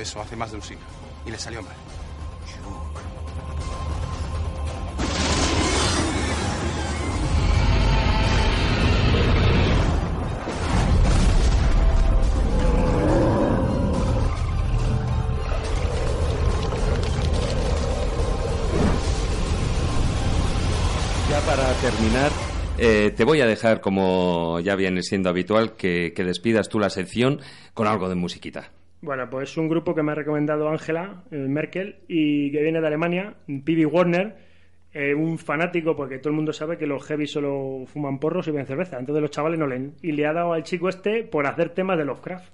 Eso 0.00 0.20
hace 0.20 0.36
más 0.36 0.50
de 0.50 0.56
un 0.56 0.62
siglo 0.62 0.84
y 1.26 1.30
le 1.30 1.38
salió 1.38 1.62
mal. 1.62 1.74
Ya 21.28 21.40
para 21.42 21.72
terminar, 21.74 22.32
eh, 22.78 23.12
te 23.16 23.24
voy 23.24 23.40
a 23.40 23.46
dejar, 23.46 23.80
como 23.80 24.58
ya 24.60 24.74
viene 24.74 25.02
siendo 25.02 25.28
habitual, 25.28 25.76
que 25.76 26.12
despidas 26.16 26.68
tú 26.68 26.80
la 26.80 26.90
sección 26.90 27.40
con 27.74 27.86
algo 27.86 28.08
de 28.08 28.14
musiquita. 28.16 28.72
Bueno, 29.02 29.30
pues 29.30 29.50
es 29.50 29.56
un 29.56 29.68
grupo 29.68 29.94
que 29.94 30.02
me 30.02 30.12
ha 30.12 30.14
recomendado 30.14 30.68
Ángela 30.68 31.24
eh, 31.30 31.36
Merkel 31.36 32.00
y 32.06 32.52
que 32.52 32.62
viene 32.62 32.80
de 32.80 32.86
Alemania, 32.86 33.34
P.B. 33.46 33.86
Warner, 33.86 34.36
eh, 34.92 35.14
un 35.14 35.38
fanático, 35.38 35.96
porque 35.96 36.18
todo 36.18 36.30
el 36.30 36.36
mundo 36.36 36.52
sabe 36.52 36.76
que 36.76 36.86
los 36.86 37.04
heavy 37.06 37.26
solo 37.26 37.84
fuman 37.86 38.18
porros 38.18 38.48
y 38.48 38.50
beben 38.50 38.66
cerveza, 38.66 38.98
entonces 38.98 39.22
los 39.22 39.30
chavales 39.30 39.58
no 39.58 39.66
leen. 39.66 39.94
Y 40.02 40.12
le 40.12 40.26
ha 40.26 40.32
dado 40.32 40.52
al 40.52 40.64
chico 40.64 40.88
este 40.88 41.24
por 41.24 41.46
hacer 41.46 41.70
temas 41.70 41.96
de 41.96 42.04
Lovecraft. 42.04 42.52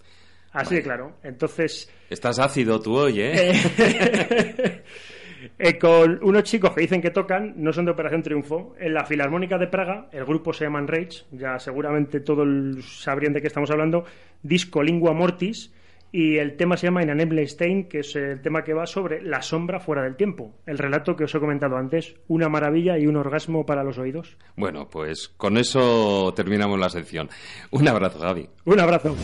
Así 0.52 0.76
de 0.76 0.82
claro. 0.82 1.16
Entonces. 1.22 1.92
Estás 2.08 2.38
ácido 2.38 2.80
tú 2.80 2.96
hoy, 2.96 3.20
¿eh? 3.20 3.52
eh 5.58 5.78
con 5.78 6.18
unos 6.22 6.44
chicos 6.44 6.72
que 6.72 6.82
dicen 6.82 7.02
que 7.02 7.10
tocan, 7.10 7.54
no 7.56 7.72
son 7.72 7.84
de 7.86 7.90
Operación 7.90 8.22
Triunfo. 8.22 8.74
En 8.78 8.94
la 8.94 9.04
Filarmónica 9.04 9.58
de 9.58 9.66
Praga, 9.66 10.08
el 10.12 10.24
grupo 10.24 10.52
se 10.52 10.64
llama 10.64 10.80
Rage, 10.86 11.24
ya 11.32 11.58
seguramente 11.58 12.20
todos 12.20 12.46
sabrían 13.02 13.32
de 13.32 13.40
qué 13.40 13.48
estamos 13.48 13.70
hablando, 13.70 14.04
disco 14.42 14.82
Lingua 14.82 15.12
Mortis, 15.12 15.74
y 16.12 16.38
el 16.38 16.56
tema 16.56 16.76
se 16.76 16.86
llama 16.86 17.02
Stein, 17.46 17.88
que 17.88 18.00
es 18.00 18.16
el 18.16 18.40
tema 18.40 18.64
que 18.64 18.74
va 18.74 18.86
sobre 18.86 19.22
la 19.22 19.42
sombra 19.42 19.80
fuera 19.80 20.02
del 20.02 20.16
tiempo. 20.16 20.54
El 20.66 20.78
relato 20.78 21.16
que 21.16 21.24
os 21.24 21.34
he 21.34 21.40
comentado 21.40 21.76
antes, 21.76 22.14
una 22.28 22.48
maravilla 22.48 22.98
y 22.98 23.06
un 23.06 23.16
orgasmo 23.16 23.66
para 23.66 23.84
los 23.84 23.98
oídos. 23.98 24.36
Bueno, 24.56 24.88
pues 24.88 25.28
con 25.36 25.58
eso 25.58 26.32
terminamos 26.34 26.78
la 26.78 26.88
sección. 26.88 27.28
Un 27.70 27.88
abrazo, 27.88 28.18
Gaby. 28.18 28.48
Un 28.64 28.80
abrazo. 28.80 29.14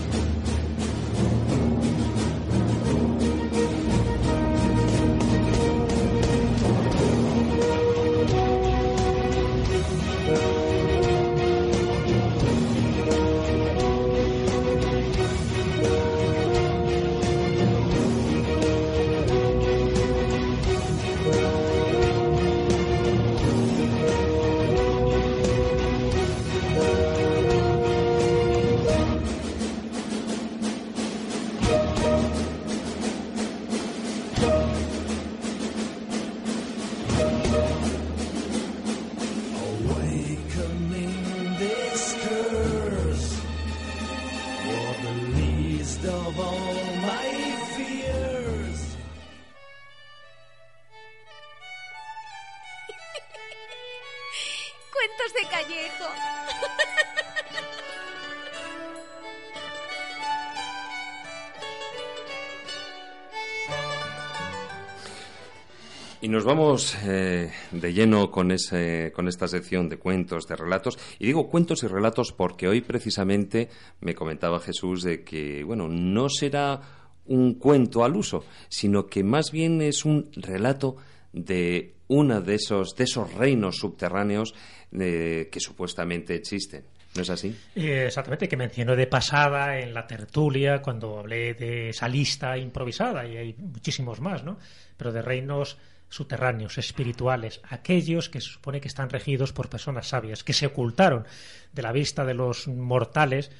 Vamos 66.55 66.95
eh, 67.07 67.51
de 67.71 67.95
lleno 67.95 68.31
con, 68.31 68.51
ese, 68.51 69.11
con 69.15 69.27
esta 69.27 69.49
sección 69.49 69.89
de 69.89 69.97
cuentos, 69.97 70.47
de 70.47 70.55
relatos. 70.55 70.99
Y 71.19 71.25
digo 71.25 71.49
cuentos 71.49 71.83
y 71.83 71.87
relatos 71.87 72.33
porque 72.33 72.69
hoy 72.69 72.83
precisamente 72.83 73.71
me 74.03 74.15
comentaba 74.15 74.61
Jesús 74.61 75.03
de 75.03 75.25
que, 75.25 75.65
bueno, 75.65 75.89
no 75.89 76.29
será 76.29 76.79
un 77.25 77.55
cuento 77.55 78.05
al 78.05 78.17
uso, 78.17 78.45
sino 78.69 79.07
que 79.07 79.25
más 79.25 79.51
bien 79.51 79.81
es 79.81 80.05
un 80.05 80.31
relato 80.37 80.97
de 81.33 81.95
uno 82.09 82.43
de 82.43 82.57
esos, 82.57 82.97
de 82.97 83.05
esos 83.05 83.33
reinos 83.33 83.79
subterráneos 83.79 84.55
eh, 84.93 85.49
que 85.51 85.59
supuestamente 85.59 86.35
existen. 86.35 86.85
¿No 87.15 87.23
es 87.23 87.31
así? 87.31 87.57
Eh, 87.75 88.05
exactamente, 88.09 88.47
que 88.47 88.59
mencionó 88.59 88.95
de 88.95 89.07
pasada 89.07 89.79
en 89.79 89.95
la 89.95 90.07
tertulia 90.07 90.83
cuando 90.83 91.19
hablé 91.19 91.55
de 91.55 91.91
esa 91.91 92.09
lista 92.09 92.59
improvisada, 92.59 93.27
y 93.27 93.37
hay 93.39 93.55
muchísimos 93.55 94.21
más, 94.21 94.45
¿no? 94.45 94.59
Pero 94.99 95.13
de 95.13 95.23
reinos 95.23 95.79
subterráneos, 96.13 96.77
espirituales, 96.77 97.63
aquellos 97.71 98.29
que 98.29 98.43
se 98.43 98.51
supone 98.51 98.83
que 98.83 98.89
están 98.89 99.09
regidos 99.09 99.55
por 99.55 99.71
personas 99.71 100.09
sabias, 100.09 100.45
que 100.45 100.53
se 100.53 100.67
ocultaron 100.67 101.27
de 101.73 101.83
la 101.83 101.91
vista 101.91 102.27
de 102.27 102.35
los 102.35 102.69
mortales 102.69 103.51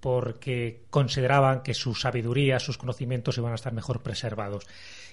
porque 0.00 0.82
consideraban 0.90 1.62
que 1.62 1.72
su 1.72 1.94
sabiduría, 1.94 2.58
sus 2.58 2.78
conocimientos 2.78 3.38
iban 3.38 3.52
a 3.52 3.54
estar 3.54 3.72
mejor 3.72 4.02
preservados. 4.02 4.66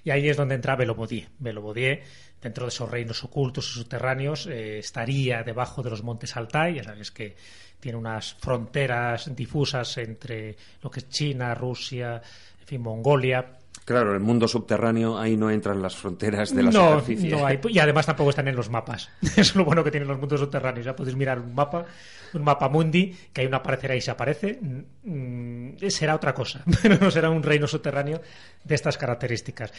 Y 0.03 0.09
ahí 0.09 0.27
es 0.27 0.37
donde 0.37 0.55
entra 0.55 0.75
Belobodier. 0.75 1.27
Belobodier, 1.37 2.03
dentro 2.41 2.65
de 2.65 2.69
esos 2.69 2.89
reinos 2.89 3.23
ocultos 3.23 3.69
y 3.69 3.73
subterráneos, 3.73 4.47
eh, 4.47 4.79
estaría 4.79 5.43
debajo 5.43 5.83
de 5.83 5.91
los 5.91 6.01
montes 6.01 6.35
Altai, 6.35 6.75
ya 6.75 6.83
sabes 6.83 7.11
que 7.11 7.35
tiene 7.79 7.97
unas 7.97 8.33
fronteras 8.33 9.35
difusas 9.35 9.97
entre 9.99 10.55
lo 10.81 10.89
que 10.89 11.01
es 11.01 11.09
China, 11.09 11.53
Rusia, 11.53 12.21
en 12.61 12.67
fin, 12.67 12.81
Mongolia, 12.81 13.56
Claro, 13.87 14.13
el 14.13 14.19
mundo 14.19 14.49
subterráneo 14.49 15.17
ahí 15.17 15.37
no 15.37 15.49
entran 15.49 15.81
las 15.81 15.95
fronteras 15.95 16.53
de 16.53 16.61
la 16.61 16.73
superficie. 16.73 17.29
No 17.29 17.45
hay, 17.45 17.57
y 17.69 17.79
además 17.79 18.05
tampoco 18.05 18.31
están 18.31 18.49
en 18.49 18.55
los 18.57 18.69
mapas. 18.69 19.09
es 19.37 19.55
lo 19.55 19.63
bueno 19.63 19.81
que 19.81 19.91
tienen 19.91 20.09
los 20.09 20.19
mundos 20.19 20.41
subterráneos. 20.41 20.85
Ya 20.85 20.93
podéis 20.93 21.15
mirar 21.15 21.39
un 21.39 21.55
mapa, 21.55 21.85
un 22.33 22.43
mapa 22.43 22.67
mundi, 22.67 23.15
que 23.31 23.39
hay 23.39 23.47
una 23.47 23.57
aparecerá 23.57 23.95
y 23.95 24.01
se 24.01 24.11
aparece. 24.11 24.59
Mm, 24.61 25.77
será 25.87 26.15
otra 26.15 26.33
cosa, 26.33 26.65
pero 26.81 26.97
no 26.97 27.09
será 27.09 27.29
un 27.29 27.41
reino 27.41 27.65
subterráneo 27.65 28.21
de 28.61 28.75
estas 28.75 28.97
características. 28.97 29.71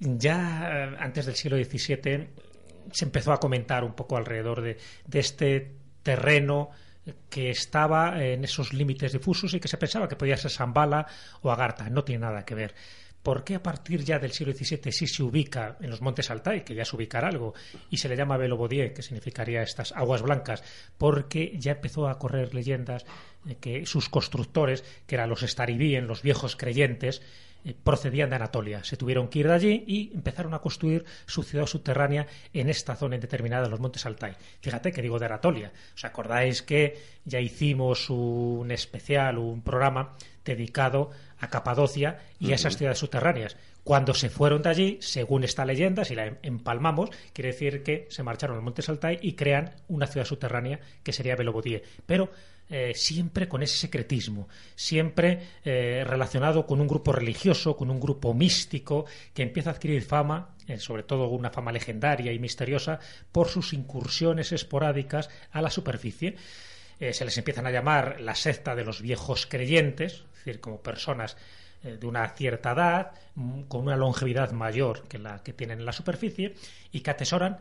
Ya 0.00 0.68
eh, 0.68 0.96
antes 0.98 1.26
del 1.26 1.36
siglo 1.36 1.56
XVII 1.56 2.26
se 2.90 3.04
empezó 3.04 3.32
a 3.32 3.38
comentar 3.38 3.84
un 3.84 3.92
poco 3.92 4.16
alrededor 4.16 4.60
de, 4.60 4.76
de 5.06 5.18
este 5.20 5.72
terreno 6.02 6.70
que 7.30 7.50
estaba 7.50 8.20
en 8.20 8.42
esos 8.42 8.72
límites 8.72 9.12
difusos 9.12 9.54
y 9.54 9.60
que 9.60 9.68
se 9.68 9.78
pensaba 9.78 10.08
que 10.08 10.16
podía 10.16 10.36
ser 10.36 10.50
Zambala 10.50 11.06
o 11.42 11.52
Agartha. 11.52 11.88
No 11.88 12.02
tiene 12.02 12.22
nada 12.22 12.44
que 12.44 12.56
ver. 12.56 12.74
¿Por 13.26 13.42
qué 13.42 13.56
a 13.56 13.62
partir 13.62 14.04
ya 14.04 14.20
del 14.20 14.30
siglo 14.30 14.52
XVII 14.52 14.92
sí 14.92 15.08
se 15.08 15.24
ubica 15.24 15.76
en 15.80 15.90
los 15.90 16.00
montes 16.00 16.30
Altai, 16.30 16.64
que 16.64 16.76
ya 16.76 16.82
es 16.82 16.92
ubicar 16.92 17.24
algo, 17.24 17.54
y 17.90 17.96
se 17.96 18.08
le 18.08 18.14
llama 18.14 18.36
Belobodier, 18.36 18.94
que 18.94 19.02
significaría 19.02 19.62
estas 19.62 19.90
aguas 19.90 20.22
blancas? 20.22 20.62
Porque 20.96 21.56
ya 21.58 21.72
empezó 21.72 22.06
a 22.06 22.20
correr 22.20 22.54
leyendas 22.54 23.04
de 23.42 23.56
que 23.56 23.84
sus 23.84 24.08
constructores, 24.08 24.84
que 25.08 25.16
eran 25.16 25.28
los 25.28 25.42
Estaribíen, 25.42 26.06
los 26.06 26.22
viejos 26.22 26.54
creyentes, 26.54 27.20
eh, 27.64 27.74
procedían 27.74 28.30
de 28.30 28.36
Anatolia. 28.36 28.84
Se 28.84 28.96
tuvieron 28.96 29.26
que 29.26 29.40
ir 29.40 29.48
de 29.48 29.54
allí 29.54 29.84
y 29.88 30.12
empezaron 30.14 30.54
a 30.54 30.60
construir 30.60 31.04
su 31.26 31.42
ciudad 31.42 31.66
subterránea 31.66 32.28
en 32.52 32.68
esta 32.68 32.94
zona 32.94 33.16
indeterminada 33.16 33.64
de 33.64 33.70
los 33.70 33.80
Montes 33.80 34.06
Altai. 34.06 34.36
Fíjate 34.60 34.92
que 34.92 35.02
digo 35.02 35.18
de 35.18 35.26
Anatolia. 35.26 35.72
¿Os 35.96 36.04
acordáis 36.04 36.62
que 36.62 36.96
ya 37.24 37.40
hicimos 37.40 38.08
un 38.08 38.70
especial, 38.70 39.38
un 39.38 39.62
programa 39.62 40.14
dedicado 40.46 41.10
a 41.38 41.50
Capadocia 41.50 42.18
y 42.40 42.52
a 42.52 42.54
esas 42.54 42.78
ciudades 42.78 42.98
subterráneas. 42.98 43.56
Cuando 43.84 44.14
se 44.14 44.30
fueron 44.30 44.62
de 44.62 44.70
allí, 44.70 44.98
según 45.00 45.44
esta 45.44 45.64
leyenda, 45.64 46.04
si 46.04 46.14
la 46.14 46.26
em-, 46.26 46.38
empalmamos, 46.42 47.10
quiere 47.32 47.52
decir 47.52 47.82
que 47.82 48.06
se 48.10 48.22
marcharon 48.22 48.56
al 48.56 48.62
Monte 48.62 48.82
Altai 48.88 49.18
y 49.20 49.34
crean 49.34 49.74
una 49.88 50.06
ciudad 50.06 50.26
subterránea 50.26 50.80
que 51.02 51.12
sería 51.12 51.36
Belobodie. 51.36 51.82
Pero 52.06 52.30
eh, 52.68 52.94
siempre 52.96 53.48
con 53.48 53.62
ese 53.62 53.76
secretismo, 53.76 54.48
siempre 54.74 55.40
eh, 55.64 56.02
relacionado 56.04 56.66
con 56.66 56.80
un 56.80 56.88
grupo 56.88 57.12
religioso, 57.12 57.76
con 57.76 57.90
un 57.90 58.00
grupo 58.00 58.34
místico 58.34 59.06
que 59.32 59.44
empieza 59.44 59.70
a 59.70 59.74
adquirir 59.74 60.02
fama, 60.02 60.56
eh, 60.66 60.78
sobre 60.78 61.04
todo 61.04 61.28
una 61.28 61.50
fama 61.50 61.70
legendaria 61.70 62.32
y 62.32 62.40
misteriosa, 62.40 62.98
por 63.30 63.46
sus 63.46 63.72
incursiones 63.72 64.50
esporádicas 64.50 65.30
a 65.52 65.62
la 65.62 65.70
superficie. 65.70 66.34
se 66.98 67.24
les 67.24 67.38
empiezan 67.38 67.66
a 67.66 67.70
llamar 67.70 68.20
la 68.20 68.34
secta 68.34 68.74
de 68.74 68.82
los 68.82 69.00
viejos 69.00 69.46
creyentes, 69.46 70.24
decir, 70.46 70.60
como 70.60 70.80
personas 70.80 71.36
eh, 71.82 71.98
de 71.98 72.06
una 72.06 72.28
cierta 72.30 72.72
edad, 72.72 73.12
mm, 73.34 73.62
con 73.62 73.82
una 73.82 73.96
longevidad 73.96 74.52
mayor 74.52 75.02
que 75.08 75.18
la 75.18 75.42
que 75.42 75.52
tienen 75.52 75.80
en 75.80 75.86
la 75.86 75.92
superficie 75.92 76.54
y 76.92 77.00
que 77.00 77.10
atesoran 77.10 77.58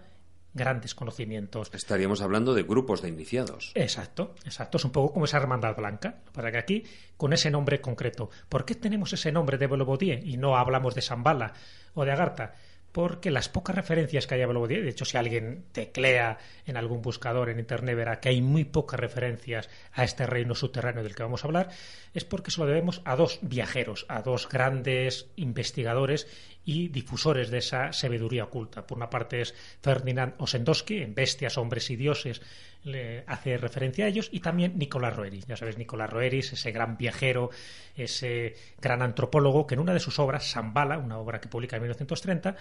grandes 0.53 0.95
conocimientos. 0.95 1.69
Estaríamos 1.73 2.21
hablando 2.21 2.53
de 2.53 2.63
grupos 2.63 3.01
de 3.01 3.09
iniciados. 3.09 3.71
Exacto, 3.75 4.35
exacto. 4.45 4.77
Es 4.77 4.85
un 4.85 4.91
poco 4.91 5.13
como 5.13 5.25
esa 5.25 5.37
hermandad 5.37 5.75
blanca. 5.75 6.15
Para 6.31 6.49
que 6.49 6.57
aquí, 6.57 6.83
con 7.17 7.33
ese 7.33 7.51
nombre 7.51 7.81
concreto, 7.81 8.29
¿por 8.47 8.63
qué 8.63 8.73
tenemos 8.73 9.11
ese 9.11 9.33
nombre 9.33 9.57
de 9.57 9.67
Belobodier 9.67 10.25
y 10.25 10.37
no 10.37 10.55
hablamos 10.57 10.95
de 10.95 11.01
Zambala 11.01 11.53
o 11.93 12.05
de 12.05 12.11
Agartha? 12.11 12.55
Porque 12.95 13.29
las 13.29 13.49
pocas 13.49 13.75
referencias 13.75 14.25
que 14.25 14.35
hay 14.35 14.41
a 14.41 14.47
Belobodier, 14.47 14.81
de 14.81 14.91
hecho 14.91 15.03
si 15.03 15.17
alguien 15.17 15.65
teclea 15.73 16.37
en 16.65 16.77
algún 16.77 17.01
buscador 17.01 17.49
en 17.49 17.59
internet 17.59 17.93
verá 17.93 18.21
que 18.21 18.29
hay 18.29 18.41
muy 18.41 18.63
pocas 18.63 18.97
referencias 18.97 19.69
a 19.91 20.05
este 20.05 20.25
reino 20.25 20.55
subterráneo 20.55 21.03
del 21.03 21.13
que 21.13 21.23
vamos 21.23 21.43
a 21.43 21.47
hablar, 21.47 21.67
es 22.13 22.23
porque 22.23 22.51
se 22.51 22.61
lo 22.61 22.67
debemos 22.67 23.01
a 23.03 23.17
dos 23.17 23.39
viajeros, 23.41 24.05
a 24.07 24.21
dos 24.21 24.47
grandes 24.47 25.27
investigadores 25.35 26.25
y 26.65 26.87
difusores 26.89 27.51
de 27.51 27.59
esa 27.59 27.93
sabiduría 27.93 28.43
oculta. 28.43 28.85
Por 28.85 28.97
una 28.97 29.09
parte 29.09 29.41
es 29.41 29.53
Ferdinand 29.81 30.33
Osendowski, 30.39 30.97
en 30.97 31.13
Bestias, 31.13 31.57
Hombres 31.57 31.89
y 31.91 31.95
Dioses, 31.95 32.41
le 32.83 33.23
hace 33.27 33.57
referencia 33.57 34.05
a 34.05 34.07
ellos, 34.07 34.29
y 34.31 34.39
también 34.39 34.77
Nicolás 34.77 35.15
Roeris. 35.15 35.45
Ya 35.45 35.57
sabes, 35.57 35.77
Nicolás 35.77 36.09
Roeris, 36.09 36.53
ese 36.53 36.71
gran 36.71 36.97
viajero, 36.97 37.51
ese 37.95 38.55
gran 38.81 39.01
antropólogo, 39.01 39.65
que 39.67 39.75
en 39.75 39.79
una 39.79 39.93
de 39.93 39.99
sus 39.99 40.17
obras, 40.19 40.51
Zambala, 40.51 40.97
una 40.97 41.17
obra 41.17 41.39
que 41.39 41.47
publica 41.47 41.75
en 41.75 41.83
1930, 41.83 42.55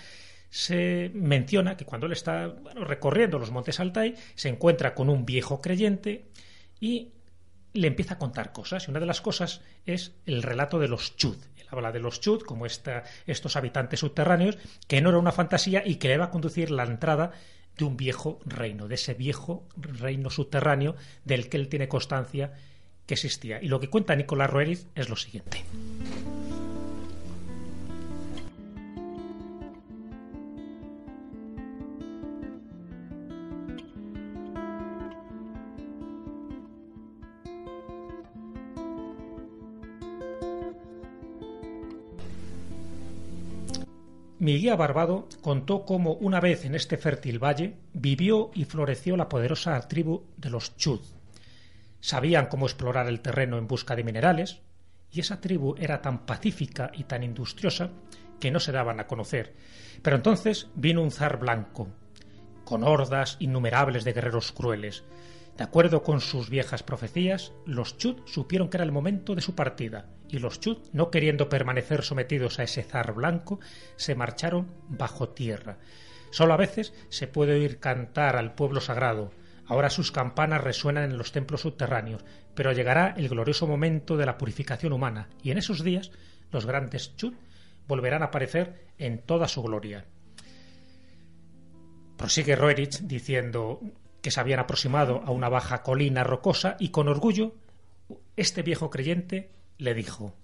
se 0.51 1.11
menciona 1.15 1.77
que 1.77 1.85
cuando 1.85 2.07
él 2.07 2.13
está 2.13 2.55
recorriendo 2.75 3.39
los 3.39 3.51
montes 3.51 3.81
Altai, 3.81 4.15
se 4.35 4.49
encuentra 4.49 4.95
con 4.95 5.09
un 5.09 5.25
viejo 5.25 5.61
creyente 5.61 6.27
y 6.79 7.13
le 7.73 7.89
empieza 7.89 8.15
a 8.15 8.19
contar 8.19 8.53
cosas. 8.53 8.87
Y 8.87 8.91
una 8.91 9.01
de 9.01 9.07
las 9.07 9.21
cosas 9.21 9.63
es 9.85 10.13
el 10.27 10.43
relato 10.43 10.79
de 10.79 10.89
los 10.89 11.17
Chud. 11.17 11.37
Él 11.65 11.69
habla 11.71 11.93
de 11.93 12.01
los 12.01 12.21
Chud 12.21 12.43
como 12.43 12.67
estos 12.67 13.57
habitantes 13.57 14.01
subterráneos, 14.01 14.59
que 14.87 15.01
no 15.01 15.09
era 15.09 15.19
una 15.19 15.33
fantasía 15.33 15.83
y 15.85 15.97
que 15.97 16.09
le 16.09 16.19
va 16.19 16.27
a 16.27 16.31
conducir 16.31 16.71
la 16.71 16.85
entrada 16.85 17.33
de 17.77 17.85
un 17.85 17.97
viejo 17.97 18.39
reino, 18.45 18.87
de 18.87 18.95
ese 18.95 19.15
viejo 19.15 19.67
reino 19.77 20.31
subterráneo 20.31 20.95
del 21.25 21.49
que 21.49 21.57
él 21.57 21.69
tiene 21.69 21.89
constancia 21.89 22.53
que 23.07 23.15
existía. 23.15 23.63
Y 23.63 23.69
lo 23.69 23.81
que 23.81 23.91
cuenta 23.91 24.15
Nicolás 24.15 24.51
Roeriz 24.51 24.87
es 24.95 25.09
lo 25.09 25.17
siguiente. 25.17 25.65
Mi 44.45 44.59
guía 44.59 44.77
Barbado 44.77 45.27
contó 45.41 45.87
cómo 45.87 46.13
una 46.13 46.39
vez 46.39 46.67
en 46.67 46.75
este 46.75 46.99
fértil 46.99 47.43
valle 47.43 47.79
vivió 47.95 48.51
y 48.53 48.67
floreció 48.67 49.17
la 49.17 49.27
poderosa 49.27 49.81
tribu 49.89 50.25
de 50.37 50.51
los 50.51 50.77
Chud. 50.77 51.01
Sabían 52.01 52.49
cómo 52.49 52.67
explorar 52.67 53.09
el 53.09 53.23
terreno 53.23 53.57
en 53.57 53.67
busca 53.67 53.97
de 53.97 54.05
minerales, 54.05 54.61
y 55.11 55.21
esa 55.21 55.41
tribu 55.41 55.77
era 55.79 56.03
tan 56.03 56.27
pacífica 56.27 56.91
y 56.93 57.05
tan 57.05 57.23
industriosa 57.23 57.89
que 58.39 58.51
no 58.51 58.61
se 58.61 58.73
daban 58.73 59.01
a 59.01 59.07
conocer. 59.07 59.55
Pero 60.03 60.17
entonces 60.17 60.69
vino 60.75 61.01
un 61.01 61.11
zar 61.11 61.39
blanco, 61.39 61.89
con 62.65 62.85
hordas 62.85 63.39
innumerables 63.41 64.05
de 64.05 64.13
guerreros 64.13 64.53
crueles, 64.53 65.05
de 65.57 65.65
acuerdo 65.65 66.03
con 66.03 66.21
sus 66.21 66.51
viejas 66.51 66.83
profecías, 66.83 67.53
los 67.65 67.97
Chud 67.97 68.17
supieron 68.27 68.69
que 68.69 68.77
era 68.77 68.85
el 68.85 68.93
momento 68.93 69.35
de 69.35 69.41
su 69.41 69.55
partida, 69.55 70.07
y 70.29 70.39
los 70.39 70.59
Chud, 70.59 70.79
no 70.93 71.11
queriendo 71.11 71.49
permanecer 71.49 72.03
sometidos 72.03 72.59
a 72.59 72.65
ese 72.65 72.83
zar 72.83 73.15
blanco, 73.15 73.61
se 73.97 74.17
marcharon 74.17 74.73
bajo 74.89 75.29
tierra. 75.29 75.79
Solo 76.31 76.55
a 76.55 76.59
veces 76.59 76.93
se 77.09 77.29
puede 77.29 77.53
oír 77.53 77.79
cantar 77.79 78.37
al 78.37 78.55
pueblo 78.55 78.81
sagrado. 78.81 79.31
Ahora 79.67 79.91
sus 79.91 80.11
campanas 80.11 80.65
resuenan 80.65 81.13
en 81.13 81.19
los 81.19 81.31
templos 81.31 81.61
subterráneos, 81.61 82.25
pero 82.57 82.73
llegará 82.73 83.15
el 83.17 83.29
glorioso 83.29 83.69
momento 83.69 84.17
de 84.17 84.27
la 84.27 84.37
purificación 84.37 84.93
humana, 84.93 85.29
y 85.43 85.53
en 85.53 85.59
esos 85.59 85.85
días 85.85 86.11
los 86.51 86.67
grandes 86.67 87.15
Chud 87.17 87.35
volverán 87.87 88.23
a 88.23 88.27
aparecer 88.27 88.87
en 88.99 89.19
toda 89.21 89.47
su 89.47 89.63
gloria. 89.63 90.05
Prosigue 92.17 92.57
Roerich 92.57 93.01
diciendo 93.01 93.81
que 94.25 94.31
se 94.31 94.41
habían 94.41 94.59
aproximado 94.59 95.23
a 95.27 95.33
una 95.33 95.51
baja 95.51 95.83
colina 95.83 96.25
rocosa 96.25 96.77
y 96.79 96.89
con 96.89 97.09
orgullo 97.09 97.53
este 98.39 98.63
viejo 98.63 98.89
creyente 98.89 99.51
le 99.77 99.93
dijo 99.93 100.35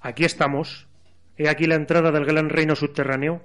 Aquí 0.00 0.26
estamos. 0.26 0.86
He 1.38 1.48
aquí 1.48 1.66
la 1.66 1.76
entrada 1.76 2.10
del 2.10 2.26
gran 2.26 2.50
reino 2.50 2.76
subterráneo. 2.76 3.40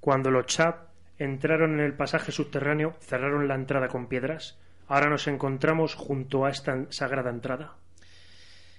Cuando 0.00 0.32
los 0.32 0.46
Chab 0.46 0.88
entraron 1.16 1.74
en 1.74 1.80
el 1.86 1.94
pasaje 1.94 2.32
subterráneo, 2.32 2.96
cerraron 3.00 3.46
la 3.46 3.54
entrada 3.54 3.86
con 3.86 4.08
piedras. 4.08 4.58
Ahora 4.88 5.10
nos 5.10 5.28
encontramos 5.28 5.94
junto 5.94 6.44
a 6.44 6.50
esta 6.50 6.86
sagrada 6.90 7.30
entrada. 7.30 7.76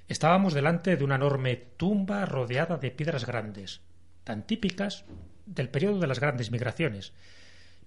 Estábamos 0.09 0.53
delante 0.53 0.97
de 0.97 1.03
una 1.05 1.15
enorme 1.15 1.55
tumba 1.77 2.25
rodeada 2.25 2.75
de 2.75 2.91
piedras 2.91 3.25
grandes, 3.25 3.79
tan 4.25 4.45
típicas 4.45 5.05
del 5.45 5.69
periodo 5.69 5.99
de 5.99 6.07
las 6.07 6.19
grandes 6.19 6.51
migraciones. 6.51 7.13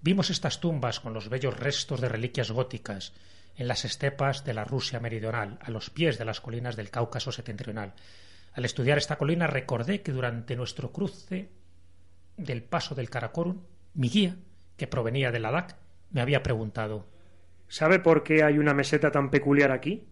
Vimos 0.03 0.31
estas 0.31 0.59
tumbas 0.59 0.99
con 0.99 1.13
los 1.13 1.29
bellos 1.29 1.59
restos 1.59 2.01
de 2.01 2.09
reliquias 2.09 2.49
góticas 2.49 3.13
en 3.55 3.67
las 3.67 3.85
estepas 3.85 4.43
de 4.43 4.55
la 4.55 4.63
Rusia 4.63 4.99
meridional, 4.99 5.59
a 5.61 5.69
los 5.69 5.91
pies 5.91 6.17
de 6.17 6.25
las 6.25 6.41
colinas 6.41 6.75
del 6.75 6.89
Cáucaso 6.89 7.31
septentrional. 7.31 7.93
Al 8.53 8.65
estudiar 8.65 8.97
esta 8.97 9.17
colina 9.17 9.45
recordé 9.45 10.01
que 10.01 10.11
durante 10.11 10.55
nuestro 10.55 10.91
cruce 10.91 11.51
del 12.35 12.63
paso 12.63 12.95
del 12.95 13.11
Karakorum, 13.11 13.61
mi 13.93 14.09
guía, 14.09 14.37
que 14.75 14.87
provenía 14.87 15.31
de 15.31 15.39
Ladakh, 15.39 15.75
me 16.09 16.21
había 16.21 16.41
preguntado 16.41 17.07
¿Sabe 17.67 17.99
por 17.99 18.23
qué 18.23 18.43
hay 18.43 18.57
una 18.57 18.73
meseta 18.73 19.11
tan 19.11 19.29
peculiar 19.29 19.71
aquí? 19.71 20.07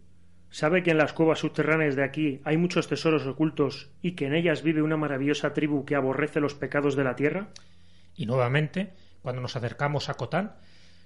¿Sabe 0.52 0.84
que 0.84 0.91
en 0.91 0.98
las 0.98 1.14
cuevas 1.14 1.40
subterráneas 1.40 1.95
de 1.95 2.03
aquí 2.03 2.41
hay 2.44 2.57
muchos 2.57 2.88
tesoros 2.88 3.26
ocultos 3.26 3.90
y 4.03 4.11
que 4.11 4.28
en 4.28 4.36
ellas 4.36 4.61
vive 4.61 4.84
una 4.84 4.98
maravillosa 4.98 5.53
tribu 5.53 5.84
que 5.84 5.95
aborrece 5.95 6.40
los 6.40 6.53
pecados 6.53 6.95
de 6.95 7.03
la 7.03 7.16
tierra? 7.16 7.49
Y 8.16 8.28
nuevamente, 8.28 8.94
cuando 9.21 9.41
nos 9.41 9.55
acercamos 9.55 10.09
a 10.09 10.15
Cotán, 10.15 10.55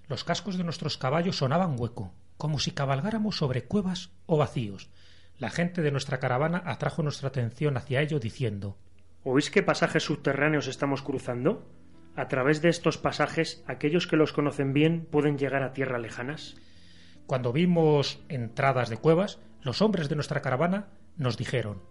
los 0.07 0.23
cascos 0.23 0.57
de 0.57 0.64
nuestros 0.64 0.98
caballos 0.98 1.38
sonaban 1.38 1.76
hueco, 1.80 2.14
como 2.38 2.60
si 2.60 2.72
cabalgáramos 2.72 3.38
sobre 3.38 3.64
cuevas 3.64 4.11
o 4.26 4.38
vacíos. 4.38 4.90
La 5.38 5.49
gente 5.49 5.81
de 5.81 5.91
nuestra 5.91 6.19
caravana 6.19 6.61
atrajo 6.65 7.03
nuestra 7.03 7.30
atención 7.30 7.77
hacia 7.77 8.02
ello 8.02 8.19
diciendo 8.19 8.77
¿Oís 9.23 9.49
qué 9.49 9.64
pasajes 9.64 10.03
subterráneos 10.03 10.68
estamos 10.68 11.02
cruzando? 11.02 11.65
A 12.15 12.27
través 12.27 12.61
de 12.61 12.69
estos 12.69 12.98
pasajes, 12.98 13.64
aquellos 13.68 14.06
que 14.06 14.18
los 14.18 14.34
conocen 14.34 14.73
bien 14.73 15.07
pueden 15.10 15.38
llegar 15.38 15.64
a 15.64 15.73
tierras 15.73 16.02
lejanas. 16.02 16.57
Cuando 17.26 17.53
vimos 17.53 18.22
entradas 18.27 18.90
de 18.90 18.98
cuevas, 18.98 19.40
los 19.61 19.81
hombres 19.81 20.10
de 20.10 20.15
nuestra 20.15 20.41
caravana 20.41 20.90
nos 21.15 21.38
dijeron 21.38 21.81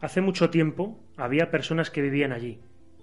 Hace 0.00 0.20
mucho 0.20 0.50
tiempo 0.50 1.00
había 1.16 1.50
personas 1.50 1.90
que 1.90 2.02
vivían 2.02 2.32
allí. 2.32 2.60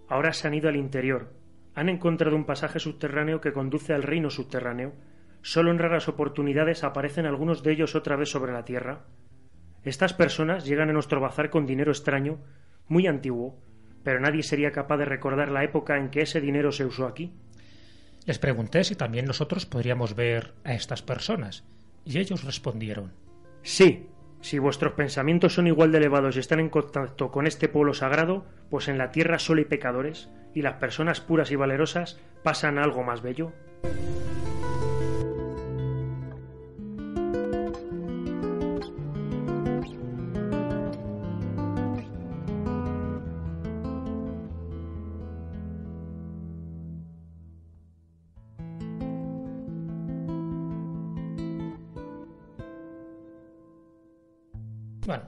Ahora 0.08 0.32
se 0.34 0.48
han 0.48 0.54
ido 0.54 0.70
al 0.70 0.76
interior. 0.76 1.34
Han 1.76 1.90
encontrado 1.90 2.36
un 2.36 2.46
pasaje 2.46 2.80
subterráneo 2.80 3.42
que 3.42 3.54
conduce 3.54 3.94
al 3.94 4.04
reino 4.04 4.30
subterráneo. 4.30 4.94
Solo 5.42 5.72
en 5.72 5.80
raras 5.80 6.08
oportunidades 6.08 6.84
aparecen 6.84 7.26
algunos 7.26 7.64
de 7.64 7.72
ellos 7.72 7.96
otra 7.96 8.16
vez 8.16 8.30
sobre 8.30 8.54
la 8.54 8.66
tierra. 8.66 9.06
Estas 9.84 10.14
personas 10.14 10.66
llegan 10.66 10.90
a 10.90 10.94
nuestro 10.94 11.20
bazar 11.20 11.50
con 11.50 11.66
dinero 11.66 11.92
extraño, 11.92 12.40
muy 12.88 13.08
antiguo, 13.08 13.60
pero 14.04 14.20
nadie 14.20 14.44
sería 14.44 14.72
capaz 14.72 14.98
de 14.98 15.06
recordar 15.06 15.50
la 15.50 15.64
época 15.64 15.98
en 15.98 16.10
que 16.10 16.22
ese 16.22 16.40
dinero 16.40 16.72
se 16.72 16.86
usó 16.86 17.06
aquí. 17.06 17.34
Les 18.26 18.40
pregunté 18.40 18.84
si 18.84 18.96
también 18.96 19.26
nosotros 19.26 19.66
podríamos 19.66 20.16
ver 20.16 20.54
a 20.64 20.74
estas 20.74 21.02
personas, 21.02 21.66
y 22.06 22.20
ellos 22.20 22.44
respondieron 22.44 23.12
Sí, 23.64 24.08
si 24.44 24.60
vuestros 24.60 24.92
pensamientos 24.92 25.54
son 25.54 25.68
igual 25.68 25.94
de 25.94 26.00
elevados 26.00 26.36
y 26.36 26.40
están 26.40 26.60
en 26.60 26.70
contacto 26.70 27.32
con 27.32 27.48
este 27.48 27.70
pueblo 27.70 27.94
sagrado, 27.94 28.44
pues 28.70 28.90
en 28.90 28.98
la 28.98 29.10
tierra 29.10 29.40
solo 29.40 29.60
hay 29.60 29.66
pecadores, 29.66 30.30
y 30.54 30.64
las 30.64 30.76
personas 30.76 31.22
puras 31.22 31.50
y 31.52 31.56
valerosas 31.56 32.20
pasan 32.44 32.78
a 32.78 32.84
algo 32.84 33.04
más 33.04 33.22
bello. 33.22 33.54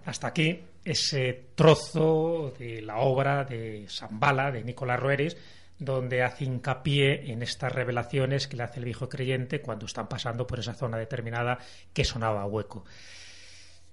Hasta 0.05 0.27
aquí 0.27 0.61
ese 0.83 1.47
trozo 1.55 2.53
de 2.57 2.81
la 2.81 2.97
obra 2.97 3.43
de 3.43 3.87
Zambala, 3.89 4.51
de 4.51 4.63
Nicolás 4.63 4.99
Roeris, 4.99 5.35
donde 5.77 6.23
hace 6.23 6.45
hincapié 6.45 7.31
en 7.31 7.41
estas 7.41 7.73
revelaciones 7.73 8.47
que 8.47 8.55
le 8.55 8.63
hace 8.63 8.79
el 8.79 8.85
viejo 8.85 9.09
creyente 9.09 9.61
cuando 9.61 9.87
están 9.87 10.07
pasando 10.07 10.47
por 10.47 10.59
esa 10.59 10.73
zona 10.73 10.97
determinada 10.97 11.57
que 11.91 12.05
sonaba 12.05 12.45
hueco. 12.45 12.85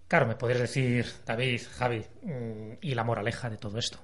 Claro, 0.06 0.26
me 0.26 0.36
podrías 0.36 0.60
decir, 0.60 1.06
David, 1.24 1.62
Javi, 1.78 2.04
mm, 2.22 2.72
¿y 2.82 2.94
la 2.94 3.02
moraleja 3.02 3.48
de 3.48 3.56
todo 3.56 3.78
esto? 3.78 3.98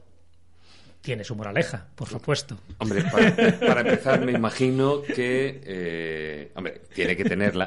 Tiene 1.03 1.23
su 1.23 1.37
moraleja, 1.37 1.87
por 1.95 2.09
supuesto. 2.09 2.59
Hombre, 2.79 3.03
para, 3.05 3.59
para 3.61 3.81
empezar, 3.83 4.21
me 4.25 4.33
imagino 4.33 5.03
que. 5.03 5.61
eh, 5.65 6.53
hombre, 6.57 6.81
tiene 6.95 7.17
que 7.17 7.25
tenerla. 7.25 7.67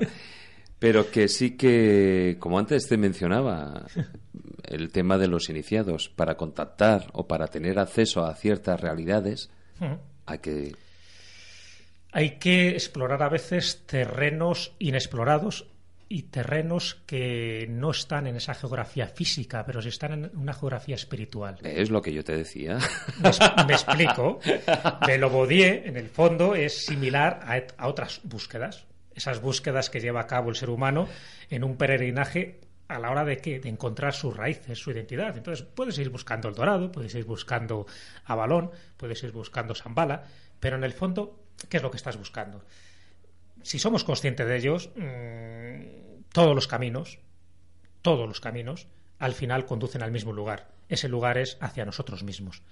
Pero 0.81 1.11
que 1.11 1.27
sí 1.27 1.57
que, 1.57 2.37
como 2.39 2.57
antes 2.57 2.87
te 2.87 2.97
mencionaba, 2.97 3.85
el 4.63 4.91
tema 4.91 5.19
de 5.19 5.27
los 5.27 5.47
iniciados, 5.47 6.09
para 6.09 6.37
contactar 6.37 7.05
o 7.13 7.27
para 7.27 7.45
tener 7.49 7.77
acceso 7.77 8.25
a 8.25 8.33
ciertas 8.33 8.81
realidades, 8.81 9.51
hay 10.25 10.39
que... 10.39 10.75
Hay 12.11 12.39
que 12.39 12.69
explorar 12.69 13.21
a 13.21 13.29
veces 13.29 13.83
terrenos 13.85 14.73
inexplorados 14.79 15.67
y 16.09 16.23
terrenos 16.23 16.95
que 17.05 17.67
no 17.69 17.91
están 17.91 18.25
en 18.25 18.37
esa 18.37 18.55
geografía 18.55 19.05
física, 19.05 19.63
pero 19.63 19.83
sí 19.83 19.89
están 19.89 20.13
en 20.13 20.31
una 20.33 20.53
geografía 20.53 20.95
espiritual. 20.95 21.59
Es 21.61 21.91
lo 21.91 22.01
que 22.01 22.11
yo 22.11 22.23
te 22.23 22.35
decía. 22.35 22.79
Me, 23.21 23.65
me 23.67 23.73
explico. 23.73 24.39
Belobodier, 25.05 25.87
en 25.87 25.95
el 25.95 26.09
fondo, 26.09 26.55
es 26.55 26.85
similar 26.85 27.39
a 27.77 27.87
otras 27.87 28.19
búsquedas. 28.23 28.87
Esas 29.21 29.39
búsquedas 29.39 29.91
que 29.91 29.99
lleva 29.99 30.21
a 30.21 30.25
cabo 30.25 30.49
el 30.49 30.55
ser 30.55 30.71
humano 30.71 31.07
en 31.51 31.63
un 31.63 31.77
peregrinaje 31.77 32.59
a 32.87 32.97
la 32.97 33.11
hora 33.11 33.23
de, 33.23 33.37
que, 33.37 33.59
de 33.59 33.69
encontrar 33.69 34.15
sus 34.15 34.35
raíces, 34.35 34.79
su 34.79 34.89
identidad. 34.89 35.37
Entonces, 35.37 35.63
puedes 35.63 35.95
ir 35.99 36.09
buscando 36.09 36.49
el 36.49 36.55
dorado, 36.55 36.91
puedes 36.91 37.13
ir 37.13 37.25
buscando 37.25 37.85
Avalón, 38.25 38.71
puedes 38.97 39.21
ir 39.21 39.31
buscando 39.31 39.75
Zambala, 39.75 40.23
pero 40.59 40.75
en 40.75 40.83
el 40.83 40.91
fondo, 40.91 41.39
¿qué 41.69 41.77
es 41.77 41.83
lo 41.83 41.91
que 41.91 41.97
estás 41.97 42.17
buscando? 42.17 42.65
Si 43.61 43.77
somos 43.77 44.03
conscientes 44.03 44.47
de 44.47 44.57
ellos, 44.57 44.89
mm, 44.95 46.23
todos 46.33 46.55
los 46.55 46.67
caminos, 46.67 47.19
todos 48.01 48.27
los 48.27 48.41
caminos, 48.41 48.87
al 49.19 49.35
final 49.35 49.67
conducen 49.67 50.01
al 50.01 50.11
mismo 50.11 50.33
lugar. 50.33 50.71
Ese 50.89 51.07
lugar 51.07 51.37
es 51.37 51.59
hacia 51.61 51.85
nosotros 51.85 52.23
mismos. 52.23 52.63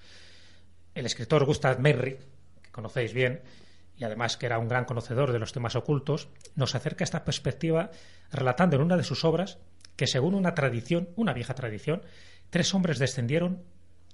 El 0.95 1.05
escritor 1.05 1.45
Gustav 1.45 1.79
Merry, 1.79 2.17
que 2.63 2.71
conocéis 2.71 3.13
bien, 3.13 3.43
y 3.99 4.05
además 4.05 4.37
que 4.37 4.45
era 4.45 4.57
un 4.57 4.69
gran 4.69 4.85
conocedor 4.85 5.33
de 5.33 5.39
los 5.39 5.51
temas 5.51 5.75
ocultos, 5.75 6.29
nos 6.55 6.73
acerca 6.73 7.03
a 7.03 7.05
esta 7.05 7.25
perspectiva 7.25 7.91
relatando 8.31 8.77
en 8.77 8.81
una 8.81 8.97
de 8.97 9.03
sus 9.03 9.25
obras 9.25 9.59
que 9.97 10.07
según 10.07 10.33
una 10.33 10.55
tradición, 10.55 11.09
una 11.17 11.33
vieja 11.33 11.53
tradición, 11.53 12.01
tres 12.49 12.73
hombres 12.73 12.97
descendieron 12.97 13.61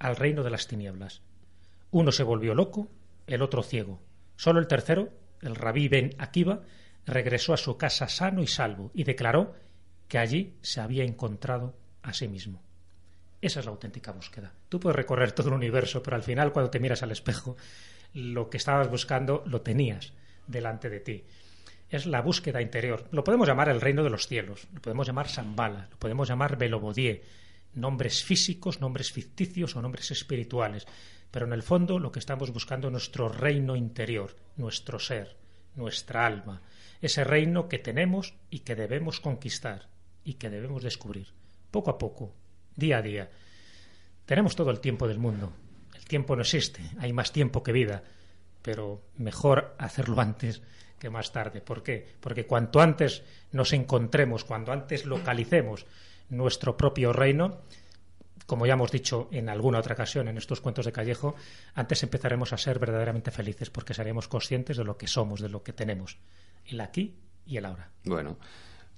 al 0.00 0.16
reino 0.16 0.42
de 0.42 0.50
las 0.50 0.66
tinieblas. 0.66 1.22
Uno 1.92 2.10
se 2.10 2.24
volvió 2.24 2.54
loco, 2.54 2.90
el 3.28 3.42
otro 3.42 3.62
ciego. 3.62 4.02
Solo 4.34 4.58
el 4.58 4.66
tercero, 4.66 5.10
el 5.40 5.54
rabí 5.54 5.88
Ben 5.88 6.10
Akiva, 6.18 6.62
regresó 7.06 7.54
a 7.54 7.56
su 7.56 7.78
casa 7.78 8.08
sano 8.08 8.42
y 8.42 8.48
salvo 8.48 8.90
y 8.92 9.04
declaró 9.04 9.54
que 10.08 10.18
allí 10.18 10.56
se 10.62 10.80
había 10.80 11.04
encontrado 11.04 11.76
a 12.02 12.12
sí 12.12 12.26
mismo. 12.26 12.60
Esa 13.40 13.60
es 13.60 13.66
la 13.66 13.72
auténtica 13.72 14.10
búsqueda. 14.10 14.52
Tú 14.68 14.80
puedes 14.80 14.96
recorrer 14.96 15.30
todo 15.30 15.48
el 15.48 15.54
universo, 15.54 16.02
pero 16.02 16.16
al 16.16 16.22
final 16.24 16.52
cuando 16.52 16.70
te 16.70 16.80
miras 16.80 17.04
al 17.04 17.12
espejo, 17.12 17.56
lo 18.16 18.48
que 18.48 18.56
estabas 18.56 18.90
buscando 18.90 19.44
lo 19.46 19.60
tenías 19.60 20.14
delante 20.46 20.88
de 20.88 21.00
ti. 21.00 21.24
Es 21.90 22.06
la 22.06 22.22
búsqueda 22.22 22.62
interior. 22.62 23.06
Lo 23.12 23.22
podemos 23.22 23.46
llamar 23.46 23.68
el 23.68 23.80
reino 23.80 24.02
de 24.02 24.08
los 24.08 24.26
cielos, 24.26 24.66
lo 24.72 24.80
podemos 24.80 25.06
llamar 25.06 25.26
Shambhala, 25.26 25.88
lo 25.90 25.98
podemos 25.98 26.26
llamar 26.26 26.56
Belobodier, 26.56 27.22
nombres 27.74 28.24
físicos, 28.24 28.80
nombres 28.80 29.12
ficticios 29.12 29.76
o 29.76 29.82
nombres 29.82 30.10
espirituales. 30.10 30.86
Pero 31.30 31.44
en 31.44 31.52
el 31.52 31.62
fondo 31.62 31.98
lo 31.98 32.10
que 32.10 32.18
estamos 32.18 32.50
buscando 32.52 32.88
es 32.88 32.92
nuestro 32.92 33.28
reino 33.28 33.76
interior, 33.76 34.34
nuestro 34.56 34.98
ser, 34.98 35.36
nuestra 35.74 36.24
alma, 36.24 36.62
ese 37.02 37.22
reino 37.22 37.68
que 37.68 37.78
tenemos 37.78 38.34
y 38.48 38.60
que 38.60 38.76
debemos 38.76 39.20
conquistar 39.20 39.90
y 40.24 40.34
que 40.34 40.48
debemos 40.48 40.82
descubrir, 40.82 41.28
poco 41.70 41.90
a 41.90 41.98
poco, 41.98 42.34
día 42.76 42.98
a 42.98 43.02
día. 43.02 43.30
Tenemos 44.24 44.56
todo 44.56 44.70
el 44.70 44.80
tiempo 44.80 45.06
del 45.06 45.18
mundo. 45.18 45.52
Tiempo 46.06 46.36
no 46.36 46.42
existe, 46.42 46.82
hay 46.98 47.12
más 47.12 47.32
tiempo 47.32 47.62
que 47.62 47.72
vida, 47.72 48.02
pero 48.62 49.02
mejor 49.16 49.74
hacerlo 49.78 50.20
antes 50.20 50.62
que 50.98 51.10
más 51.10 51.32
tarde. 51.32 51.60
¿Por 51.60 51.82
qué? 51.82 52.06
Porque 52.20 52.46
cuanto 52.46 52.80
antes 52.80 53.22
nos 53.52 53.72
encontremos, 53.72 54.44
cuando 54.44 54.72
antes 54.72 55.04
localicemos 55.04 55.86
nuestro 56.30 56.76
propio 56.76 57.12
reino, 57.12 57.60
como 58.46 58.66
ya 58.66 58.74
hemos 58.74 58.92
dicho 58.92 59.28
en 59.32 59.48
alguna 59.48 59.78
otra 59.78 59.94
ocasión 59.94 60.28
en 60.28 60.38
estos 60.38 60.60
cuentos 60.60 60.86
de 60.86 60.92
Callejo, 60.92 61.34
antes 61.74 62.02
empezaremos 62.02 62.52
a 62.52 62.58
ser 62.58 62.78
verdaderamente 62.78 63.30
felices 63.30 63.70
porque 63.70 63.94
seremos 63.94 64.28
conscientes 64.28 64.76
de 64.76 64.84
lo 64.84 64.96
que 64.96 65.08
somos, 65.08 65.40
de 65.40 65.48
lo 65.48 65.62
que 65.62 65.72
tenemos, 65.72 66.18
el 66.66 66.80
aquí 66.80 67.16
y 67.44 67.56
el 67.56 67.66
ahora. 67.66 67.90
Bueno, 68.04 68.38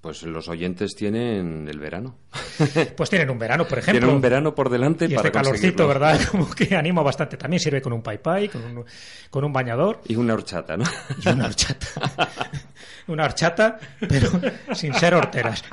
Pues 0.01 0.23
los 0.23 0.49
oyentes 0.49 0.95
tienen 0.95 1.69
el 1.69 1.79
verano. 1.81 2.17
Pues 2.97 3.11
tienen 3.11 3.31
un 3.31 3.39
verano, 3.39 3.67
por 3.67 3.79
ejemplo. 3.79 4.01
Tienen 4.01 4.17
un 4.17 4.21
verano 4.21 4.55
por 4.55 4.69
delante 4.69 5.05
y 5.05 5.15
para 5.15 5.29
este 5.29 5.33
calorcito, 5.33 5.87
¿verdad? 5.87 6.21
Como 6.31 6.51
que 6.51 6.75
anima 6.75 7.03
bastante. 7.03 7.37
También 7.37 7.61
sirve 7.61 7.81
con 7.81 7.93
un 7.93 8.03
pai 8.03 8.19
pai, 8.19 8.49
con 8.49 8.65
un, 8.65 8.85
con 9.31 9.45
un 9.45 9.53
bañador. 9.53 10.01
Y 10.07 10.17
una 10.17 10.35
horchata, 10.35 10.77
¿no? 10.77 10.85
Y 11.25 11.29
una 11.29 11.47
horchata. 11.47 11.87
una 13.07 13.25
horchata, 13.25 13.79
pero 14.01 14.31
sin 14.75 14.95
ser 14.95 15.15
horteras. 15.15 15.65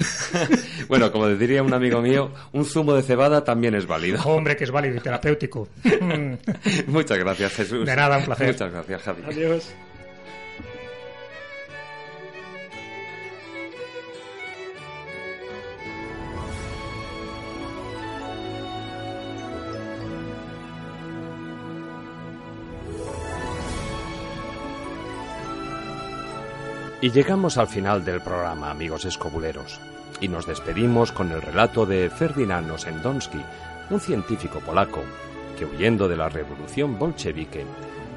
bueno, 0.88 1.12
como 1.12 1.28
diría 1.30 1.64
un 1.64 1.74
amigo 1.74 2.02
mío, 2.02 2.32
un 2.54 2.66
zumo 2.66 2.94
de 2.94 3.04
cebada 3.04 3.44
también 3.44 3.76
es 3.76 3.88
válido. 3.88 4.22
Hombre, 4.24 4.56
que 4.56 4.64
es 4.64 4.72
válido 4.72 4.96
y 4.98 5.00
terapéutico. 5.00 5.68
Muchas 6.88 7.18
gracias, 7.18 7.54
Jesús. 7.54 7.86
De 7.86 7.96
nada, 7.96 8.18
un 8.18 8.26
placer. 8.26 8.48
Muchas 8.48 8.72
gracias, 8.72 9.02
Javi. 9.02 9.24
Adiós. 9.28 9.74
Y 27.06 27.12
llegamos 27.12 27.60
al 27.60 27.68
final 27.68 28.04
del 28.04 28.20
programa, 28.20 28.72
amigos 28.72 29.06
escobuleros, 29.06 29.80
y 30.22 30.28
nos 30.28 30.48
despedimos 30.48 31.12
con 31.12 31.32
el 31.32 31.40
relato 31.40 31.86
de 31.86 32.10
Ferdinand 32.10 32.72
Osendonsky, 32.72 33.38
un 33.92 34.00
científico 34.00 34.60
polaco 34.60 35.04
que 35.56 35.66
huyendo 35.66 36.08
de 36.08 36.18
la 36.18 36.30
revolución 36.30 36.98
bolchevique 36.98 37.64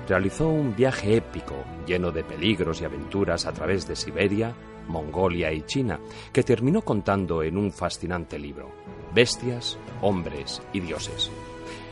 realizó 0.09 0.49
un 0.49 0.75
viaje 0.75 1.17
épico 1.17 1.57
lleno 1.87 2.13
de 2.13 2.25
peligros 2.25 2.81
y 2.81 2.87
aventuras 2.87 3.45
a 3.45 3.53
través 3.53 3.87
de 3.87 3.95
Siberia, 3.95 4.55
Mongolia 4.87 5.53
y 5.53 5.61
China, 5.67 6.01
que 6.33 6.43
terminó 6.43 6.81
contando 6.81 7.43
en 7.43 7.59
un 7.59 7.71
fascinante 7.73 8.39
libro, 8.39 8.71
Bestias, 9.15 9.77
Hombres 10.01 10.63
y 10.73 10.81
Dioses. 10.81 11.31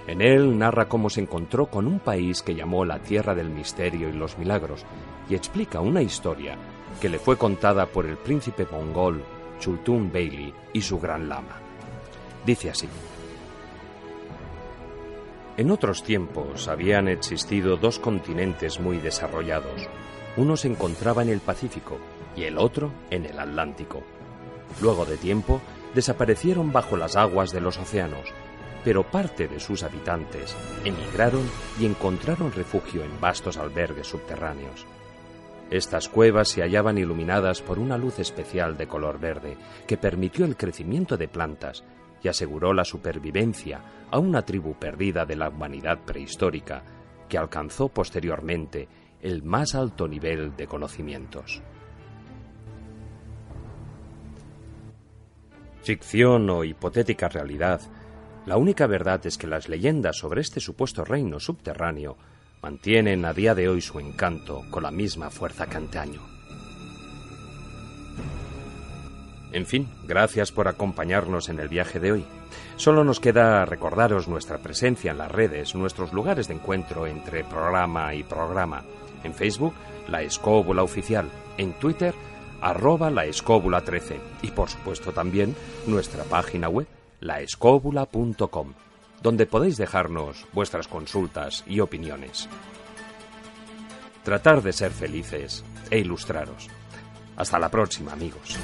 En 0.06 0.22
él 0.22 0.56
narra 0.56 0.88
cómo 0.88 1.10
se 1.10 1.20
encontró 1.20 1.66
con 1.66 1.86
un 1.86 1.98
país 1.98 2.40
que 2.40 2.54
llamó 2.54 2.86
la 2.86 3.00
Tierra 3.00 3.34
del 3.34 3.50
Misterio 3.50 4.08
y 4.08 4.12
los 4.12 4.38
Milagros, 4.38 4.86
y 5.28 5.34
explica 5.34 5.80
una 5.80 6.00
historia 6.00 6.56
que 7.00 7.08
le 7.08 7.18
fue 7.18 7.36
contada 7.36 7.86
por 7.86 8.06
el 8.06 8.16
príncipe 8.16 8.66
mongol 8.70 9.22
Chultun 9.58 10.10
Bailey 10.12 10.52
y 10.72 10.82
su 10.82 10.98
gran 10.98 11.28
lama. 11.28 11.60
Dice 12.44 12.70
así. 12.70 12.88
En 15.56 15.70
otros 15.70 16.02
tiempos 16.02 16.68
habían 16.68 17.08
existido 17.08 17.76
dos 17.76 17.98
continentes 17.98 18.78
muy 18.78 18.98
desarrollados. 18.98 19.88
Uno 20.36 20.56
se 20.56 20.68
encontraba 20.68 21.22
en 21.22 21.30
el 21.30 21.40
Pacífico 21.40 21.98
y 22.36 22.44
el 22.44 22.58
otro 22.58 22.92
en 23.10 23.24
el 23.24 23.38
Atlántico. 23.38 24.02
Luego 24.82 25.06
de 25.06 25.16
tiempo 25.16 25.62
desaparecieron 25.94 26.72
bajo 26.72 26.98
las 26.98 27.16
aguas 27.16 27.52
de 27.52 27.62
los 27.62 27.78
océanos, 27.78 28.28
pero 28.84 29.02
parte 29.02 29.48
de 29.48 29.58
sus 29.58 29.82
habitantes 29.82 30.54
emigraron 30.84 31.48
y 31.80 31.86
encontraron 31.86 32.52
refugio 32.52 33.02
en 33.02 33.18
vastos 33.18 33.56
albergues 33.56 34.06
subterráneos. 34.06 34.86
Estas 35.70 36.08
cuevas 36.08 36.48
se 36.48 36.62
hallaban 36.62 36.96
iluminadas 36.96 37.60
por 37.60 37.78
una 37.78 37.98
luz 37.98 38.20
especial 38.20 38.76
de 38.76 38.86
color 38.86 39.18
verde 39.18 39.56
que 39.86 39.96
permitió 39.96 40.44
el 40.44 40.56
crecimiento 40.56 41.16
de 41.16 41.26
plantas 41.26 41.82
y 42.22 42.28
aseguró 42.28 42.72
la 42.72 42.84
supervivencia 42.84 43.80
a 44.10 44.18
una 44.18 44.42
tribu 44.42 44.74
perdida 44.74 45.26
de 45.26 45.36
la 45.36 45.48
humanidad 45.48 45.98
prehistórica 46.04 46.82
que 47.28 47.36
alcanzó 47.36 47.88
posteriormente 47.88 48.88
el 49.20 49.42
más 49.42 49.74
alto 49.74 50.06
nivel 50.06 50.54
de 50.56 50.68
conocimientos. 50.68 51.62
Ficción 55.82 56.48
o 56.50 56.64
hipotética 56.64 57.28
realidad, 57.28 57.80
la 58.44 58.56
única 58.56 58.86
verdad 58.86 59.24
es 59.26 59.36
que 59.38 59.46
las 59.46 59.68
leyendas 59.68 60.16
sobre 60.16 60.40
este 60.40 60.60
supuesto 60.60 61.04
reino 61.04 61.40
subterráneo 61.40 62.16
mantienen 62.66 63.24
a 63.24 63.32
día 63.32 63.54
de 63.54 63.68
hoy 63.68 63.80
su 63.80 64.00
encanto 64.00 64.64
con 64.70 64.82
la 64.82 64.90
misma 64.90 65.30
fuerza 65.30 65.68
que 65.68 65.76
antaño. 65.76 66.20
En 69.52 69.66
fin, 69.66 69.88
gracias 70.02 70.50
por 70.50 70.66
acompañarnos 70.66 71.48
en 71.48 71.60
el 71.60 71.68
viaje 71.68 72.00
de 72.00 72.10
hoy. 72.10 72.24
Solo 72.74 73.04
nos 73.04 73.20
queda 73.20 73.64
recordaros 73.66 74.26
nuestra 74.26 74.58
presencia 74.58 75.12
en 75.12 75.18
las 75.18 75.30
redes, 75.30 75.76
nuestros 75.76 76.12
lugares 76.12 76.48
de 76.48 76.54
encuentro 76.54 77.06
entre 77.06 77.44
programa 77.44 78.12
y 78.14 78.24
programa. 78.24 78.82
En 79.22 79.32
Facebook, 79.32 79.74
La 80.08 80.22
Escóbula 80.22 80.82
Oficial. 80.82 81.30
En 81.58 81.72
Twitter, 81.74 82.14
arroba 82.60 83.10
la 83.10 83.26
escóbula 83.26 83.82
13. 83.82 84.18
Y 84.42 84.50
por 84.50 84.70
supuesto 84.70 85.12
también 85.12 85.54
nuestra 85.86 86.24
página 86.24 86.68
web, 86.68 86.88
laescóbula.com 87.20 88.85
donde 89.26 89.44
podéis 89.44 89.76
dejarnos 89.76 90.46
vuestras 90.52 90.86
consultas 90.86 91.64
y 91.66 91.80
opiniones. 91.80 92.48
Tratar 94.22 94.62
de 94.62 94.72
ser 94.72 94.92
felices 94.92 95.64
e 95.90 95.98
ilustraros. 95.98 96.68
Hasta 97.36 97.58
la 97.58 97.68
próxima, 97.68 98.12
amigos. 98.12 98.56